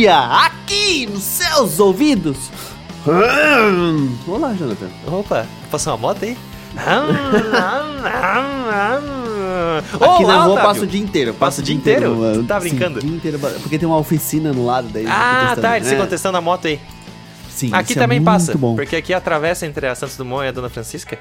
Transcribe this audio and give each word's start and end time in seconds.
Olha, 0.00 0.46
aqui 0.46 1.04
nos 1.04 1.22
seus 1.22 1.78
ouvidos. 1.78 2.38
Olá, 4.26 4.54
Jonathan. 4.54 4.88
Opa, 5.06 5.46
passou 5.70 5.92
uma 5.92 5.98
moto 5.98 6.22
aí? 6.24 6.38
Aqui 6.74 6.86
na 10.00 10.06
Olá, 10.06 10.44
rua 10.44 10.52
Otávio. 10.54 10.62
passa 10.62 10.80
o 10.84 10.86
dia 10.86 11.00
inteiro. 11.02 11.34
Passa 11.34 11.60
o 11.60 11.64
dia 11.64 11.74
inteiro? 11.74 12.16
mano. 12.16 12.42
Tu 12.42 12.46
tá 12.46 12.58
Sim, 12.62 12.68
brincando? 12.70 12.98
o 12.98 13.02
dia 13.02 13.14
inteiro, 13.14 13.38
porque 13.60 13.78
tem 13.78 13.86
uma 13.86 13.98
oficina 13.98 14.54
no 14.54 14.64
lado 14.64 14.88
daí. 14.88 15.04
Ah, 15.06 15.54
tá, 15.60 15.76
eles 15.76 15.88
É, 15.88 15.90
ficam 15.90 16.06
testando 16.06 16.38
a 16.38 16.40
moto 16.40 16.66
aí. 16.66 16.80
Sim, 17.50 17.68
Aqui 17.74 17.90
isso 17.92 17.98
é 17.98 18.02
também 18.02 18.20
muito 18.20 18.24
passa, 18.26 18.56
bom. 18.56 18.74
porque 18.76 18.96
aqui 18.96 19.12
atravessa 19.12 19.66
entre 19.66 19.86
a 19.86 19.94
Santos 19.94 20.16
Dumont 20.16 20.46
e 20.46 20.48
a 20.48 20.52
Dona 20.52 20.70
Francisca. 20.70 21.18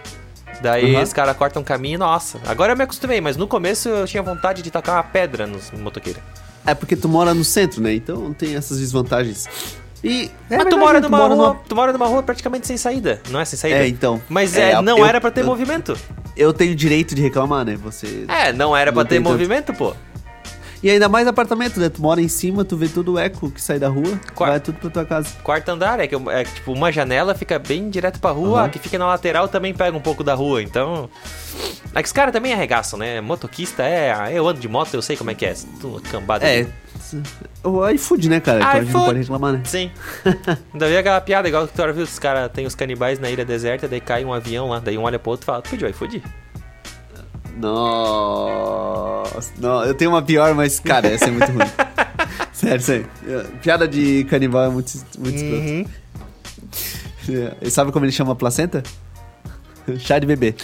Daí 0.62 0.96
Aham. 0.96 1.04
os 1.04 1.12
caras 1.12 1.36
cortam 1.36 1.62
um 1.62 1.66
caminho, 1.66 2.00
nossa. 2.00 2.40
Agora 2.48 2.72
eu 2.72 2.78
me 2.78 2.84
acostumei, 2.86 3.20
mas 3.20 3.36
no 3.36 3.46
começo 3.46 3.90
eu 3.90 4.08
tinha 4.08 4.24
vontade 4.24 4.62
de 4.62 4.72
tacar 4.72 4.96
uma 4.96 5.04
pedra 5.04 5.46
nos 5.46 5.70
motoqueiros. 5.72 6.22
É 6.70 6.76
porque 6.76 6.96
tu 6.96 7.10
mora 7.10 7.34
no 7.34 7.44
centro, 7.44 7.82
né? 7.82 7.94
Então 7.94 8.34
tem 8.34 8.56
essas 8.56 8.80
desvantagens. 8.80 9.48
E. 10.04 10.32
é 10.50 10.58
mas 10.58 10.68
tu 10.70 10.78
mora 10.78 11.02
numa 11.02 11.18
rua, 11.18 11.30
numa- 11.30 11.56
tu 11.68 11.76
mora 11.76 11.92
numa 11.92 12.08
rua 12.08 12.24
praticamente 12.24 12.66
sem 12.66 12.78
saída, 12.78 13.22
não 13.30 13.40
é 13.40 13.44
sem 13.44 13.60
saída? 13.60 13.80
É, 13.80 13.88
então. 13.88 14.22
Mas 14.30 14.56
É, 14.56 14.72
é, 14.72 14.82
não 14.82 14.98
eu- 15.00 15.06
era 15.06 15.20
pra 15.20 15.30
ter 15.30 15.42
eu- 15.42 15.46
movimento. 15.46 15.98
Eu 16.38 16.54
tenho 16.54 16.74
direito 16.74 17.14
de 17.14 17.22
reclamar, 17.22 17.66
né? 17.66 17.76
Você. 17.84 18.24
É, 18.30 18.54
não 18.54 18.76
era 18.78 18.94
pra 18.94 19.04
Não 19.04 19.10
ter 19.10 19.18
tanto. 19.18 19.30
movimento, 19.30 19.74
pô. 19.74 19.94
E 20.82 20.90
ainda 20.90 21.10
mais 21.10 21.28
apartamento, 21.28 21.80
né? 21.80 21.90
Tu 21.90 22.02
mora 22.02 22.22
em 22.22 22.28
cima, 22.30 22.64
tu 22.64 22.78
vê 22.78 22.88
todo 22.88 23.14
o 23.14 23.20
eco 23.20 23.52
que 23.52 23.62
sai 23.62 23.78
da 23.78 23.90
rua, 23.90 24.18
vai 24.38 24.60
tudo 24.62 24.80
pra 24.80 24.90
tua 24.90 25.06
casa. 25.06 25.30
Quarto 25.44 25.70
andar 25.70 26.00
é 26.00 26.08
que 26.08 26.16
é, 26.16 26.44
tipo 26.46 26.72
uma 26.72 26.90
janela 26.92 27.36
fica 27.36 27.60
bem 27.60 27.90
direto 27.90 28.20
pra 28.20 28.32
rua, 28.32 28.60
Aham. 28.60 28.66
a 28.66 28.70
que 28.70 28.80
fica 28.80 28.98
na 28.98 29.06
lateral 29.06 29.48
também 29.50 29.74
pega 29.74 29.98
um 29.98 30.02
pouco 30.02 30.24
da 30.24 30.34
rua, 30.34 30.62
então. 30.64 31.10
É 31.94 32.02
que 32.02 32.08
os 32.08 32.14
caras 32.14 32.32
também 32.32 32.54
arregaçam, 32.54 32.98
né? 32.98 33.20
Motoquista 33.20 33.84
é. 33.84 34.14
ah, 34.14 34.32
Eu 34.32 34.48
ando 34.48 34.60
de 34.60 34.70
moto, 34.70 34.94
eu 34.94 35.02
sei 35.02 35.18
como 35.18 35.32
é 35.32 35.36
que 35.36 35.46
é. 35.46 35.54
Tudo 35.82 36.02
cambada. 36.10 36.46
É. 36.48 36.66
O 37.64 37.88
iFood, 37.90 38.30
né, 38.30 38.40
cara? 38.40 38.60
Então 38.60 38.72
a 38.72 38.82
gente 38.82 38.94
não 38.94 39.06
pode 39.06 39.20
reclamar, 39.20 39.54
né? 39.54 39.62
Sim. 39.66 39.92
Ainda 40.74 40.88
vi 40.88 40.98
aquela 40.98 41.20
piada, 41.20 41.48
igual 41.48 41.68
que 41.68 41.74
tu 41.74 41.94
viu, 41.94 42.04
os 42.04 42.20
caras 42.20 42.50
tem 42.54 42.66
os 42.66 42.76
canibais 42.76 43.20
na 43.20 43.30
ilha 43.30 43.44
deserta, 43.44 43.88
daí 43.88 44.00
cai 44.00 44.24
um 44.24 44.32
avião 44.34 44.70
lá, 44.70 44.80
daí 44.80 44.98
um 44.98 45.04
olha 45.04 45.20
pro 45.20 45.32
outro 45.32 45.44
e 45.44 45.48
fala, 45.48 45.62
tu 45.62 45.72
pediu 45.72 45.90
iFood? 45.90 46.24
Nossa. 47.60 49.52
Não, 49.58 49.84
eu 49.86 49.94
tenho 49.94 50.12
uma 50.12 50.22
pior, 50.22 50.54
mas, 50.56 50.80
cara, 50.80 51.08
essa 51.08 51.26
é 51.26 51.32
muito 51.32 51.52
ruim. 51.52 51.66
sério, 52.54 52.82
sério. 52.82 53.08
Piada 53.62 53.88
de 53.88 54.24
canibal 54.26 54.64
é 54.66 54.70
muito, 54.70 54.92
muito 55.18 55.40
Uhum. 55.42 55.82
escroto. 55.82 56.00
É. 57.62 57.68
E 57.68 57.70
sabe 57.70 57.92
como 57.92 58.06
ele 58.06 58.12
chama 58.12 58.32
a 58.34 58.36
placenta? 58.36 58.82
Chá 60.00 60.18
de 60.20 60.26
bebê. 60.28 60.54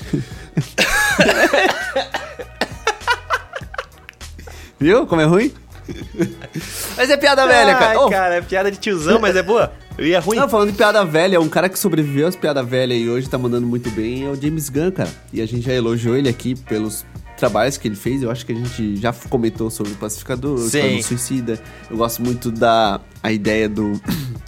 Viu 4.79 5.05
como 5.07 5.21
é 5.21 5.25
ruim? 5.25 5.51
Mas 6.97 7.09
é 7.09 7.17
piada 7.17 7.45
velha, 7.45 7.73
cara. 7.73 7.91
Ai, 7.91 7.97
Ô, 7.97 8.09
cara, 8.09 8.35
é 8.35 8.41
piada 8.41 8.71
de 8.71 8.77
tiozão, 8.77 9.19
mas 9.19 9.35
é 9.35 9.43
boa. 9.43 9.71
E 9.97 10.13
é 10.13 10.19
ruim. 10.19 10.37
Não, 10.37 10.49
falando 10.49 10.71
de 10.71 10.77
piada 10.77 11.03
velha, 11.05 11.39
um 11.39 11.49
cara 11.49 11.69
que 11.69 11.77
sobreviveu 11.79 12.27
às 12.27 12.35
piadas 12.35 12.67
velhas 12.67 12.97
e 12.99 13.09
hoje 13.09 13.29
tá 13.29 13.37
mandando 13.37 13.65
muito 13.67 13.89
bem 13.91 14.25
é 14.25 14.29
o 14.29 14.35
James 14.35 14.69
Gunn, 14.69 14.91
cara. 14.91 15.09
E 15.31 15.41
a 15.41 15.45
gente 15.45 15.65
já 15.65 15.73
elogiou 15.73 16.15
ele 16.15 16.27
aqui 16.27 16.55
pelos 16.55 17.05
trabalhos 17.37 17.77
que 17.77 17.87
ele 17.87 17.95
fez. 17.95 18.23
Eu 18.23 18.31
acho 18.31 18.45
que 18.45 18.51
a 18.51 18.55
gente 18.55 18.97
já 18.97 19.13
comentou 19.29 19.69
sobre 19.69 19.93
o 19.93 19.95
Pacificador, 19.95 20.57
sobre 20.57 20.97
o 20.99 21.03
Suicida. 21.03 21.59
Eu 21.89 21.97
gosto 21.97 22.21
muito 22.21 22.51
da 22.51 22.99
a 23.21 23.31
ideia 23.31 23.69
do 23.69 23.99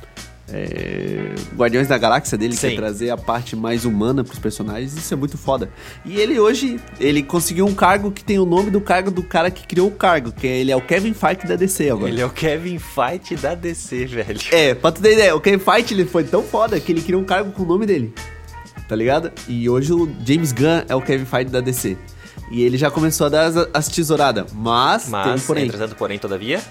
é, 0.50 1.36
Guardiões 1.56 1.88
da 1.88 1.98
Galáxia 1.98 2.38
dele, 2.38 2.54
que 2.54 2.60
Sim. 2.62 2.74
é 2.74 2.76
trazer 2.76 3.10
a 3.10 3.18
parte 3.18 3.56
mais 3.56 3.86
humana 3.86 4.24
pros 4.24 4.40
personagens. 4.40 4.96
Isso 4.96 5.14
é 5.14 5.18
muito 5.18 5.38
foda. 5.38 5.70
E 6.06 6.18
ele 6.18 6.40
hoje, 6.40 6.80
ele 7.00 7.22
conseguiu 7.22 7.66
um 7.66 7.74
cargo 7.74 8.12
que 8.12 8.24
tem 8.24 8.40
o 8.40 8.46
nome 8.46 8.72
do 8.72 8.80
cargo 8.80 9.12
do 9.12 9.24
cara 9.24 9.52
que 9.52 9.68
criou 9.68 9.90
o 9.90 9.92
cargo, 9.92 10.32
que 10.32 10.48
é, 10.48 10.58
ele 10.60 10.72
é 10.72 10.76
o 10.76 10.82
Kevin 10.82 11.14
Feige 11.14 11.46
da 11.46 11.56
DC 11.56 11.90
agora. 11.90 12.10
Ele 12.10 12.22
é 12.22 12.26
o 12.26 12.30
Kevin 12.30 12.80
Fight 12.80 13.36
da 13.36 13.56
DC, 13.56 14.06
velho. 14.06 14.40
É, 14.52 14.74
pra 14.74 14.92
tu 14.92 15.02
ter 15.02 15.14
ideia, 15.14 15.36
o 15.36 15.42
Kevin 15.42 15.60
Feige 15.60 15.94
ele 15.94 16.06
foi 16.06 16.24
tão 16.24 16.44
foda 16.44 16.80
que 16.80 16.92
ele 16.92 17.02
criou 17.02 17.22
um 17.22 17.26
cargo 17.26 17.52
com 17.52 17.64
o 17.64 17.66
nome 17.66 17.86
dele. 17.86 18.14
Tá 18.88 18.96
ligado? 18.96 19.32
E 19.50 19.70
hoje 19.70 19.92
o 19.92 20.10
James 20.26 20.54
Gunn 20.54 20.84
é 20.88 20.96
o 20.96 21.02
Kevin 21.02 21.26
Feige 21.26 21.52
da 21.52 21.60
DC. 21.60 21.98
E 22.50 22.62
ele 22.62 22.78
já 22.78 22.90
começou 22.90 23.28
a 23.28 23.30
dar 23.30 23.46
as, 23.46 23.56
as 23.74 23.88
tesouradas. 23.90 24.46
Mas, 24.54 25.04
tem 25.04 25.12
um 25.12 25.12
Mas, 25.12 25.46
porém. 25.46 25.66
entretanto, 25.66 25.96
porém, 25.96 26.18
todavia, 26.18 26.62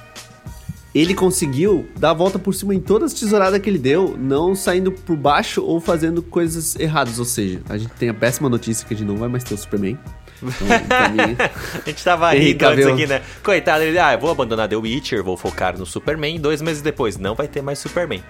Ele 0.97 1.13
conseguiu 1.13 1.87
dar 1.99 2.13
a 2.13 2.15
volta 2.15 2.39
por 2.39 2.55
cima 2.55 2.75
em 2.75 2.81
todas 2.81 3.13
as 3.13 3.21
tesouradas 3.21 3.61
que 3.61 3.69
ele 3.69 3.79
deu, 3.79 4.17
não 4.19 4.55
saindo 4.55 4.91
por 4.91 5.15
baixo 5.15 5.63
ou 5.63 5.79
fazendo 5.79 6.23
coisas 6.23 6.75
erradas. 6.77 7.19
Ou 7.19 7.27
seja, 7.27 7.61
a 7.69 7.77
gente 7.77 7.91
tem 7.91 8.09
a 8.09 8.15
péssima 8.15 8.49
notícia 8.49 8.89
que 8.89 8.95
a 8.95 8.97
gente 8.97 9.07
não 9.07 9.19
vai 9.19 9.29
mais 9.29 9.45
ter 9.45 9.53
o 9.53 9.59
Superman. 9.59 9.99
Então, 10.43 10.67
mim, 11.27 11.37
a 11.85 11.87
gente 11.87 12.03
tava 12.03 12.31
rindo 12.31 12.67
antes 12.67 12.87
aqui, 12.87 13.07
né? 13.07 13.21
Coitado, 13.43 13.85
ele, 13.85 13.99
ah, 13.99 14.15
eu 14.15 14.19
vou 14.19 14.31
abandonar 14.31 14.71
The 14.71 14.77
Witcher, 14.77 15.23
vou 15.23 15.37
focar 15.37 15.79
no 15.79 15.85
Superman. 15.85 16.41
Dois 16.41 16.63
meses 16.63 16.81
depois, 16.81 17.19
não 17.19 17.35
vai 17.35 17.47
ter 17.47 17.61
mais 17.61 17.79
Superman. 17.79 18.23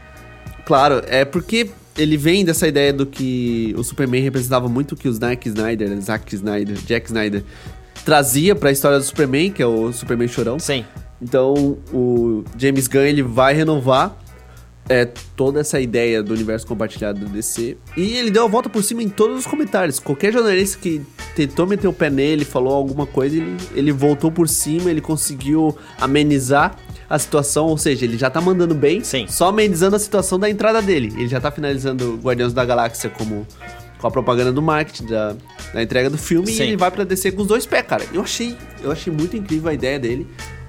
Claro, 0.64 1.02
é 1.06 1.24
porque 1.24 1.70
ele 1.96 2.16
vem 2.16 2.44
dessa 2.44 2.66
ideia 2.66 2.92
do 2.92 3.06
que 3.06 3.72
o 3.78 3.84
Superman 3.84 4.22
representava 4.22 4.68
muito 4.68 4.92
o 4.92 4.96
que 4.96 5.08
o 5.08 5.12
Zack 5.12 5.46
Snyder, 5.48 6.00
Zack 6.00 6.34
Snyder, 6.34 6.76
Jack 6.78 7.06
Snyder 7.06 7.44
trazia 8.04 8.56
pra 8.56 8.72
história 8.72 8.98
do 8.98 9.04
Superman, 9.04 9.52
que 9.52 9.62
é 9.62 9.66
o 9.66 9.92
Superman 9.92 10.26
chorão. 10.26 10.58
Sim. 10.58 10.84
Então, 11.20 11.78
o 11.92 12.44
James 12.58 12.86
Gunn 12.88 13.02
ele 13.02 13.22
vai 13.22 13.54
renovar 13.54 14.16
é, 14.88 15.04
toda 15.34 15.60
essa 15.60 15.80
ideia 15.80 16.22
do 16.22 16.32
universo 16.32 16.66
compartilhado 16.66 17.20
do 17.20 17.26
DC. 17.26 17.76
E 17.96 18.16
ele 18.16 18.30
deu 18.30 18.44
a 18.44 18.48
volta 18.48 18.68
por 18.68 18.82
cima 18.82 19.02
em 19.02 19.08
todos 19.08 19.38
os 19.38 19.46
comentários. 19.46 19.98
Qualquer 19.98 20.32
jornalista 20.32 20.78
que 20.80 21.02
tentou 21.34 21.66
meter 21.66 21.88
o 21.88 21.92
pé 21.92 22.08
nele, 22.08 22.44
falou 22.44 22.74
alguma 22.74 23.06
coisa, 23.06 23.36
ele, 23.36 23.56
ele 23.74 23.92
voltou 23.92 24.30
por 24.30 24.48
cima, 24.48 24.90
ele 24.90 25.00
conseguiu 25.00 25.76
amenizar 26.00 26.76
a 27.08 27.18
situação. 27.18 27.66
Ou 27.66 27.78
seja, 27.78 28.04
ele 28.04 28.16
já 28.16 28.30
tá 28.30 28.40
mandando 28.40 28.74
bem, 28.74 29.02
Sim. 29.02 29.26
só 29.28 29.48
amenizando 29.48 29.96
a 29.96 29.98
situação 29.98 30.38
da 30.38 30.48
entrada 30.48 30.80
dele. 30.80 31.12
Ele 31.16 31.28
já 31.28 31.40
tá 31.40 31.50
finalizando 31.50 32.18
Guardiões 32.22 32.52
da 32.52 32.64
Galáxia 32.64 33.10
como 33.10 33.46
com 33.98 34.06
a 34.06 34.10
propaganda 34.10 34.52
do 34.52 34.60
marketing, 34.60 35.06
da, 35.06 35.34
da 35.72 35.82
entrega 35.82 36.10
do 36.10 36.18
filme, 36.18 36.48
Sim. 36.48 36.62
e 36.62 36.66
ele 36.66 36.76
vai 36.76 36.90
pra 36.90 37.02
DC 37.02 37.32
com 37.32 37.42
os 37.42 37.48
dois 37.48 37.64
pés, 37.64 37.84
cara. 37.86 38.04
Eu 38.12 38.22
achei, 38.22 38.54
eu 38.82 38.92
achei 38.92 39.12
muito 39.12 39.36
incrível 39.36 39.70
a 39.70 39.74
ideia 39.74 39.98
dele, 39.98 40.26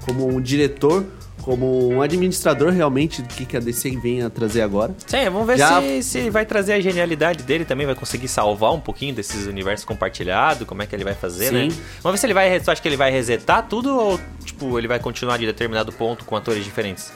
como 0.07 0.25
um 0.27 0.39
diretor, 0.41 1.05
como 1.41 1.89
um 1.89 2.01
administrador 2.01 2.71
realmente 2.71 3.21
do 3.21 3.27
que, 3.33 3.45
que 3.45 3.55
a 3.57 3.59
DC 3.59 3.91
vem 3.97 4.23
a 4.23 4.29
trazer 4.29 4.61
agora. 4.61 4.95
Sim, 5.05 5.25
vamos 5.29 5.45
ver 5.45 5.57
Já- 5.57 5.81
se, 5.81 6.01
se 6.03 6.29
vai 6.29 6.45
trazer 6.45 6.73
a 6.73 6.79
genialidade 6.81 7.43
dele 7.43 7.65
também, 7.65 7.85
vai 7.85 7.93
conseguir 7.95 8.27
salvar 8.27 8.73
um 8.73 8.79
pouquinho 8.79 9.13
desses 9.13 9.45
universos 9.45 9.85
compartilhados, 9.85 10.65
como 10.67 10.81
é 10.81 10.85
que 10.85 10.95
ele 10.95 11.03
vai 11.03 11.13
fazer, 11.13 11.49
Sim. 11.49 11.67
né? 11.69 11.75
Vamos 12.01 12.13
ver 12.13 12.17
se 12.17 12.25
ele 12.25 12.33
vai. 12.33 12.59
Tu 12.59 12.71
acha 12.71 12.81
que 12.81 12.87
ele 12.87 12.97
vai 12.97 13.11
resetar 13.11 13.67
tudo 13.67 13.95
ou, 13.95 14.19
tipo, 14.43 14.77
ele 14.79 14.87
vai 14.87 14.99
continuar 14.99 15.37
de 15.37 15.45
determinado 15.45 15.91
ponto 15.91 16.25
com 16.25 16.35
atores 16.35 16.63
diferentes? 16.63 17.11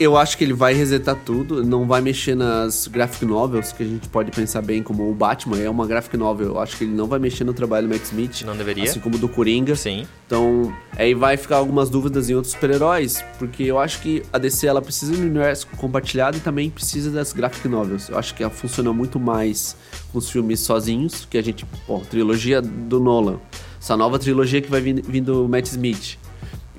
Eu 0.00 0.16
acho 0.16 0.38
que 0.38 0.44
ele 0.44 0.54
vai 0.54 0.72
resetar 0.72 1.14
tudo, 1.14 1.62
não 1.62 1.86
vai 1.86 2.00
mexer 2.00 2.34
nas 2.34 2.88
graphic 2.88 3.26
novels, 3.26 3.70
que 3.70 3.82
a 3.82 3.86
gente 3.86 4.08
pode 4.08 4.30
pensar 4.30 4.62
bem 4.62 4.82
como 4.82 5.10
o 5.10 5.14
Batman 5.14 5.58
é 5.58 5.68
uma 5.68 5.86
graphic 5.86 6.16
novel. 6.16 6.46
Eu 6.46 6.58
acho 6.58 6.78
que 6.78 6.84
ele 6.84 6.94
não 6.94 7.06
vai 7.06 7.18
mexer 7.18 7.44
no 7.44 7.52
trabalho 7.52 7.86
do 7.86 7.92
Matt 7.92 8.04
Smith. 8.04 8.40
Não 8.40 8.56
deveria? 8.56 8.84
Assim 8.84 8.98
como 8.98 9.18
do 9.18 9.28
Coringa. 9.28 9.76
Sim. 9.76 10.06
Então, 10.26 10.74
aí 10.96 11.12
vai 11.12 11.36
ficar 11.36 11.56
algumas 11.56 11.90
dúvidas 11.90 12.30
em 12.30 12.34
outros 12.34 12.54
super-heróis, 12.54 13.22
porque 13.38 13.64
eu 13.64 13.78
acho 13.78 14.00
que 14.00 14.22
a 14.32 14.38
DC 14.38 14.66
ela 14.66 14.80
precisa 14.80 15.12
de 15.12 15.20
um 15.20 15.26
universo 15.26 15.66
compartilhado 15.76 16.38
e 16.38 16.40
também 16.40 16.70
precisa 16.70 17.10
das 17.10 17.34
graphic 17.34 17.68
novels. 17.68 18.08
Eu 18.08 18.16
acho 18.16 18.34
que 18.34 18.42
ela 18.42 18.50
funciona 18.50 18.94
muito 18.94 19.20
mais 19.20 19.76
com 20.10 20.16
os 20.16 20.30
filmes 20.30 20.60
sozinhos, 20.60 21.26
que 21.28 21.36
a 21.36 21.42
gente, 21.42 21.66
pô, 21.86 21.98
trilogia 21.98 22.62
do 22.62 22.98
Nolan. 22.98 23.38
Essa 23.78 23.98
nova 23.98 24.18
trilogia 24.18 24.62
que 24.62 24.70
vai 24.70 24.80
vir, 24.80 25.02
vir 25.02 25.20
do 25.20 25.46
Matt 25.46 25.66
Smith. 25.66 26.16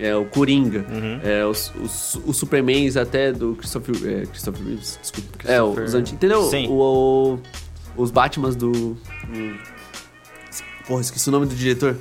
É 0.04 0.16
o 0.16 0.26
Coringa, 0.26 0.84
Uhum. 0.90 1.20
é, 1.24 1.46
os, 1.46 1.72
os, 1.82 2.20
os 2.26 2.36
Supermans 2.38 2.98
até 2.98 3.32
do 3.32 3.56
Christopher, 3.56 3.96
é, 4.04 4.26
Christopher 4.26 4.66
Reeves, 4.66 4.98
desculpa. 5.00 5.30
É, 5.44 5.58
Christopher- 5.58 5.84
os 5.86 5.94
antigos, 5.94 6.14
entendeu? 6.14 6.42
Sim. 6.50 6.68
O, 6.70 7.38
o- 7.96 8.02
os 8.04 8.10
Batmans 8.10 8.56
do... 8.56 8.72
do- 8.72 8.98
Porra, 10.88 11.02
esqueci 11.02 11.30
o 11.30 11.32
nome 11.32 11.46
do 11.46 11.56
diretor. 11.56 11.96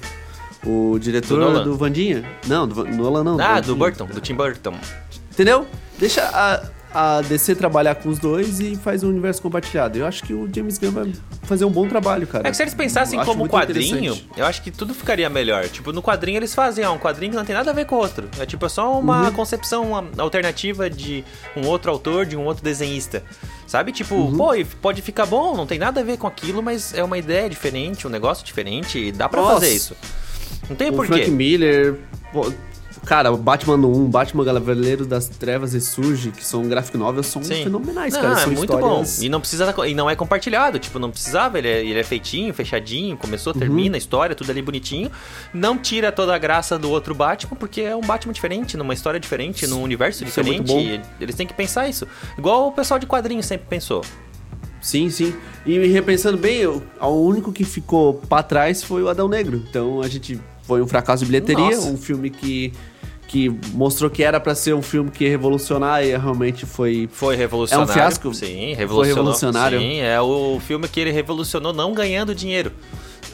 O 0.67 0.99
diretor 0.99 1.53
Do 1.59 1.65
do, 1.65 1.77
Vandinha. 1.77 2.25
Não, 2.47 2.67
do 2.67 2.85
Nolan 2.87 3.23
não. 3.25 3.41
Ah, 3.41 3.61
do 3.61 3.69
Vandinha. 3.75 3.77
Burton, 3.77 4.07
do 4.07 4.21
Tim 4.21 4.35
Burton. 4.35 4.75
Entendeu? 5.31 5.67
Deixa 5.99 6.23
a, 6.25 6.63
a 6.93 7.21
DC 7.23 7.55
trabalhar 7.55 7.95
com 7.95 8.09
os 8.09 8.19
dois 8.19 8.59
e 8.61 8.75
faz 8.77 9.03
um 9.05 9.09
universo 9.11 9.41
compartilhado. 9.43 9.99
Eu 9.99 10.07
acho 10.07 10.23
que 10.25 10.33
o 10.35 10.49
James 10.53 10.77
Gunn 10.79 10.91
vai 10.91 11.13
fazer 11.43 11.65
um 11.65 11.71
bom 11.71 11.89
trabalho, 11.89 12.27
cara. 12.27 12.49
É 12.49 12.51
que 12.51 12.57
se 12.57 12.63
eles 12.63 12.75
pensassem 12.75 13.19
Eu 13.19 13.25
como 13.25 13.49
quadrinho, 13.49 14.19
eu 14.37 14.45
acho 14.47 14.63
que 14.63 14.71
tudo 14.71 14.93
ficaria 14.95 15.29
melhor. 15.31 15.69
Tipo, 15.69 15.93
no 15.93 16.03
quadrinho 16.03 16.39
eles 16.39 16.55
fazem, 16.55 16.85
ó, 16.85 16.93
um 16.93 16.99
quadrinho 16.99 17.31
que 17.33 17.37
não 17.37 17.45
tem 17.45 17.55
nada 17.55 17.71
a 17.71 17.75
ver 17.75 17.87
com 17.87 17.95
o 17.95 17.99
outro. 17.99 18.29
É 18.39 18.47
tipo, 18.47 18.67
é 18.67 18.69
só 18.69 18.99
uma 18.99 19.27
Uhum. 19.29 19.33
concepção 19.33 19.91
uma 19.91 20.05
alternativa 20.19 20.91
de 20.91 21.25
um 21.57 21.67
outro 21.67 21.91
autor, 21.91 22.27
de 22.27 22.37
um 22.37 22.45
outro 22.45 22.63
desenhista. 22.65 23.23
Sabe? 23.67 23.93
Tipo, 23.93 24.15
Uhum. 24.17 24.37
pô, 24.37 24.49
pode 24.83 25.01
ficar 25.01 25.27
bom, 25.27 25.57
não 25.57 25.67
tem 25.67 25.79
nada 25.79 26.01
a 26.01 26.05
ver 26.05 26.17
com 26.19 26.27
aquilo, 26.27 26.61
mas 26.63 26.93
é 26.93 27.05
uma 27.05 27.17
ideia 27.19 27.49
diferente, 27.49 28.07
um 28.07 28.11
negócio 28.11 28.45
diferente 28.45 28.99
e 28.99 29.13
dá 29.13 29.29
pra 29.29 29.41
Nossa. 29.41 29.55
fazer 29.55 29.73
isso. 29.73 29.97
Não 30.69 30.75
tem 30.77 30.89
o 30.91 30.93
porquê. 30.95 31.13
Frank 31.15 31.31
Miller. 31.31 31.99
Cara, 33.05 33.33
Batman 33.33 33.77
no 33.79 33.91
1, 34.05 34.11
Batman 34.11 34.45
Cavaleiro 34.45 35.07
das 35.07 35.27
Trevas 35.27 35.73
Ressurge, 35.73 36.31
que 36.31 36.45
são 36.45 36.69
graphic 36.69 36.97
novels, 36.99 37.27
são 37.27 37.43
Sim. 37.43 37.65
fenomenais, 37.65 38.13
Não, 38.13 38.21
cara. 38.21 38.35
é 38.35 38.37
São 38.37 38.53
muito 38.53 38.75
histórias... 38.75 39.19
bom. 39.19 39.25
E 39.25 39.29
não 39.29 39.41
precisa 39.41 39.75
e 39.87 39.95
não 39.95 40.09
é 40.09 40.15
compartilhado, 40.15 40.79
tipo, 40.79 40.99
não 40.99 41.11
precisava, 41.11 41.59
ele 41.59 41.69
é, 41.69 41.85
ele 41.85 41.99
é 41.99 42.05
feitinho, 42.05 42.53
fechadinho, 42.53 43.17
começou, 43.17 43.53
Uhum. 43.55 43.59
termina 43.59 43.97
a 43.97 43.99
história, 43.99 44.37
tudo 44.37 44.51
ali 44.51 44.61
bonitinho. 44.63 45.11
Não 45.53 45.79
tira 45.79 46.13
toda 46.13 46.35
a 46.35 46.39
graça 46.39 46.79
do 46.79 46.91
outro 46.91 47.15
Batman, 47.15 47.57
porque 47.57 47.81
é 47.81 47.97
um 47.97 48.03
Batman 48.03 48.33
diferente, 48.33 48.77
numa 48.77 48.93
história 48.95 49.19
diferente, 49.19 49.67
num 49.67 49.83
universo 49.83 50.23
Isso 50.23 50.39
é 50.39 50.43
muito 50.43 50.65
diferente. 50.65 51.09
e 51.19 51.23
eles 51.25 51.35
têm 51.35 51.47
que 51.47 51.55
pensar 51.55 51.89
isso. 51.89 52.07
Igual 52.39 52.69
o 52.69 52.73
pessoal 52.73 53.01
de 53.01 53.07
quadrinhos 53.07 53.47
sempre 53.47 53.67
pensou. 53.69 54.05
Sim, 54.81 55.11
sim. 55.11 55.35
E 55.67 55.79
repensando 55.89 56.39
bem, 56.39 56.67
o 56.67 56.83
o 57.01 57.07
único 57.27 57.53
que 57.53 57.65
ficou 57.65 58.15
pra 58.15 58.43
trás 58.43 58.83
foi 58.83 59.03
o 59.03 59.09
Adão 59.09 59.29
Negro. 59.29 59.63
Então 59.69 60.01
a 60.01 60.09
gente 60.09 60.41
foi 60.71 60.81
um 60.81 60.87
fracasso 60.87 61.25
de 61.25 61.33
bilheteria, 61.33 61.75
Nossa. 61.75 61.89
um 61.89 61.97
filme 61.97 62.31
que, 62.31 62.73
que 63.27 63.51
mostrou 63.73 64.09
que 64.09 64.23
era 64.23 64.39
pra 64.39 64.55
ser 64.55 64.73
um 64.73 64.81
filme 64.81 65.11
que 65.11 65.25
ia 65.25 65.31
revolucionar 65.31 66.05
e 66.05 66.17
realmente 66.17 66.65
foi. 66.65 67.09
Foi 67.11 67.35
revolucionário. 67.35 67.91
É 67.91 67.93
um 67.93 67.93
fiasco? 67.93 68.33
Sim, 68.33 68.47
Foi 68.47 68.75
revolucionou. 68.77 69.17
revolucionário? 69.17 69.81
Sim, 69.81 69.99
é 69.99 70.21
o 70.21 70.61
filme 70.65 70.87
que 70.87 71.01
ele 71.01 71.11
revolucionou 71.11 71.73
não 71.73 71.93
ganhando 71.93 72.33
dinheiro. 72.37 72.71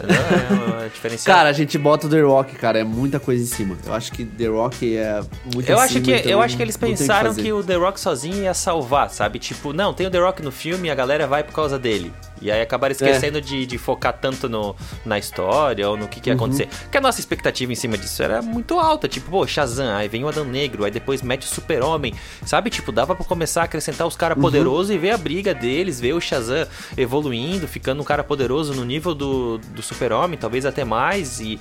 É 0.01 0.89
diferencial. 0.89 1.37
Cara, 1.37 1.51
a 1.51 1.53
gente 1.53 1.77
bota 1.77 2.07
o 2.07 2.11
The 2.11 2.21
Rock, 2.23 2.55
cara, 2.57 2.79
é 2.79 2.85
muita 2.85 3.21
coisa 3.21 3.43
em 3.43 3.47
cima. 3.47 3.77
Eu 3.85 3.93
acho 3.93 4.13
que 4.13 4.25
The 4.25 4.47
Rock 4.47 4.97
é 4.97 5.21
muito 5.55 5.69
Eu 5.69 5.79
acho, 5.79 6.01
que, 6.01 6.15
então 6.15 6.31
eu 6.33 6.41
acho 6.41 6.57
que 6.57 6.63
eles 6.63 6.77
pensaram 6.77 7.31
fazer. 7.31 7.43
que, 7.43 7.53
o 7.53 7.63
The 7.63 7.75
Rock 7.75 8.01
sozinho 8.01 8.45
ia 8.45 8.55
salvar, 8.55 9.11
sabe? 9.11 9.39
Tipo, 9.39 9.75
não, 9.75 9.93
tem 9.93 10.07
o 10.07 10.11
The 10.11 10.19
Rock 10.19 10.43
no 10.43 10.53
filme 10.53 10.89
e 10.89 10.91
a 10.91 10.95
galera 10.95 11.27
vai 11.27 11.45
por 11.45 11.53
causa 11.53 11.79
dele. 11.79 12.13
E 12.41 12.51
aí 12.51 12.61
acabaram 12.61 12.93
esquecendo 12.93 13.41
de, 13.41 13.65
de 13.67 13.79
focar 13.79 14.13
tanto 14.13 14.49
no, 14.49 14.77
na 15.05 15.19
história 15.19 15.89
ou 15.89 15.97
no 15.97 16.07
que, 16.07 16.21
que 16.21 16.29
ia 16.31 16.35
Uhum. 16.35 16.45
acontecer. 16.45 16.69
Porque 16.83 16.99
a 16.99 17.01
nossa 17.01 17.19
expectativa 17.21 17.73
em 17.73 17.75
cima 17.77 17.97
disso 17.97 18.23
era 18.23 18.43
muito 18.43 18.79
alta. 18.79 19.09
Tipo, 19.09 19.31
pô, 19.31 19.47
Shazam, 19.47 19.95
aí 19.97 20.09
vem 20.09 20.23
o 20.25 20.29
Adão 20.29 20.45
Negro, 20.45 20.85
aí 20.85 20.91
depois 20.91 21.23
mete 21.23 21.43
o 21.43 21.47
Super-Homem. 21.49 22.15
Sabe? 22.45 22.69
Tipo, 22.71 22.93
dava 22.93 23.15
pra 23.15 23.25
começar 23.25 23.63
a 23.63 23.65
acrescentar 23.65 24.07
os 24.07 24.15
Uhum. 24.15 24.19
caras 24.21 24.39
poderosos 24.39 24.91
e 24.91 24.99
ver 24.99 25.11
a 25.11 25.19
briga 25.19 25.55
deles, 25.55 26.01
ver 26.01 26.13
o 26.13 26.21
Shazam 26.21 26.67
evoluindo, 26.97 27.67
ficando 27.67 28.01
um 28.03 28.05
cara 28.05 28.23
poderoso 28.23 28.75
no 28.75 28.85
nível 28.85 29.15
do, 29.15 29.59
do 29.59 29.83
Super-Homem, 29.83 30.39
talvez 30.39 30.67
até 30.67 30.85
mais. 30.85 31.41
E. 31.41 31.59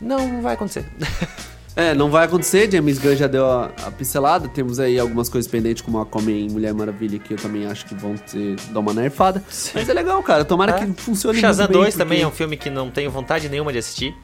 Não 0.00 0.40
vai 0.42 0.54
acontecer. 0.54 0.84
É, 1.74 1.94
não 1.94 2.10
vai 2.10 2.26
acontecer, 2.26 2.70
James 2.70 2.98
Gunn 2.98 3.16
já 3.16 3.26
deu 3.26 3.46
a, 3.46 3.70
a 3.86 3.90
pincelada, 3.90 4.46
temos 4.46 4.78
aí 4.78 4.98
algumas 4.98 5.30
coisas 5.30 5.50
pendentes 5.50 5.82
como 5.82 5.98
a 5.98 6.04
e 6.46 6.50
Mulher 6.50 6.74
Maravilha 6.74 7.18
que 7.18 7.32
eu 7.32 7.38
também 7.38 7.64
acho 7.66 7.86
que 7.86 7.94
vão 7.94 8.14
ter, 8.14 8.56
dar 8.70 8.80
uma 8.80 8.92
nerfada. 8.92 9.42
Mas 9.74 9.88
é 9.88 9.94
legal, 9.94 10.22
cara, 10.22 10.44
tomara 10.44 10.72
É. 10.76 10.84
que 10.86 10.92
funcione 11.02 11.40
Shazam 11.40 11.64
muito 11.64 11.72
bem, 11.78 11.82
2 11.84 11.94
também 11.96 12.20
é 12.20 12.26
um 12.26 12.30
porque- 12.30 12.36
filme 12.38 12.56
que 12.58 12.68
não 12.68 12.90
tenho 12.90 13.10
vontade 13.10 13.48
nenhuma 13.48 13.72
de 13.72 13.78
assistir. 13.78 14.14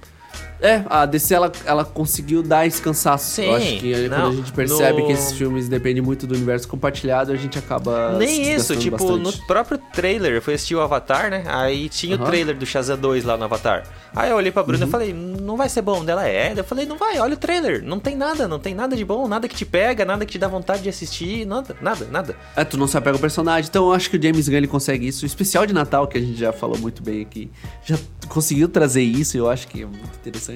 É, 0.60 0.82
a 0.88 1.06
DC 1.06 1.34
ela, 1.34 1.52
ela 1.64 1.84
conseguiu 1.84 2.42
dar 2.42 2.66
esse 2.66 2.82
cansaço. 2.82 3.30
Sim, 3.30 3.44
eu 3.44 3.54
acho 3.54 3.76
que 3.78 3.94
aí 3.94 4.08
quando 4.08 4.26
a 4.28 4.32
gente 4.32 4.52
percebe 4.52 5.00
no- 5.00 5.06
que 5.06 5.12
esses 5.12 5.32
filmes 5.32 5.68
dependem 5.68 6.02
muito 6.02 6.26
do 6.26 6.34
universo 6.34 6.66
compartilhado, 6.66 7.30
a 7.32 7.36
gente 7.36 7.58
acaba. 7.58 8.16
Nem 8.18 8.52
isso, 8.54 8.74
tipo, 8.76 8.96
bastante. 8.96 9.22
no 9.38 9.46
próprio 9.46 9.78
trailer, 9.92 10.32
eu 10.32 10.42
fui 10.42 10.54
assistir 10.54 10.74
o 10.74 10.80
Avatar, 10.80 11.30
né? 11.30 11.44
Aí 11.46 11.88
tinha 11.88 12.16
Aham. 12.16 12.24
o 12.24 12.26
trailer 12.26 12.56
do 12.56 12.66
Shazam 12.66 12.98
2 12.98 13.24
lá 13.24 13.36
no 13.36 13.44
Avatar. 13.44 13.84
Aí 14.16 14.30
eu 14.30 14.36
olhei 14.36 14.50
pra 14.50 14.62
Bruna 14.64 14.82
Uhum. 14.82 14.88
e 14.88 14.90
falei, 14.90 15.12
não 15.12 15.56
vai 15.56 15.68
ser 15.68 15.82
bom. 15.82 16.04
Dela 16.04 16.26
é. 16.28 16.52
Eu 16.56 16.64
falei, 16.64 16.86
não 16.86 16.96
vai, 16.98 17.18
olha 17.20 17.34
o 17.34 17.36
trailer. 17.36 17.82
Não 17.84 18.00
tem 18.00 18.16
nada, 18.16 18.48
não 18.48 18.58
tem 18.58 18.74
nada 18.74 18.96
de 18.96 19.04
bom, 19.04 19.28
nada 19.28 19.46
que 19.46 19.54
te 19.54 19.64
pega, 19.64 20.04
nada 20.04 20.26
que 20.26 20.32
te 20.32 20.38
dá 20.38 20.48
vontade 20.48 20.82
de 20.82 20.88
assistir, 20.88 21.46
nada, 21.46 21.76
nada, 21.80 22.06
nada. 22.10 22.36
É, 22.56 22.64
tu 22.64 22.76
não 22.76 22.86
se 22.88 22.96
apega 22.96 23.16
ao 23.16 23.20
personagem. 23.20 23.68
Então 23.68 23.86
eu 23.86 23.92
acho 23.92 24.10
que 24.10 24.16
o 24.16 24.22
James 24.22 24.48
Gunn 24.48 24.56
ele 24.56 24.66
consegue 24.66 25.06
isso. 25.06 25.24
O 25.24 25.26
especial 25.26 25.64
de 25.66 25.72
Natal, 25.72 26.08
que 26.08 26.18
a 26.18 26.20
gente 26.20 26.36
já 26.38 26.52
falou 26.52 26.76
muito 26.78 27.00
bem 27.02 27.22
aqui, 27.22 27.48
já 27.84 27.96
conseguiu 28.28 28.68
trazer 28.68 29.02
isso 29.02 29.36
e 29.36 29.38
eu 29.40 29.48
acho 29.48 29.68
que 29.68 29.82
é 29.82 29.86
muito 29.86 30.02
interessante. 30.18 30.47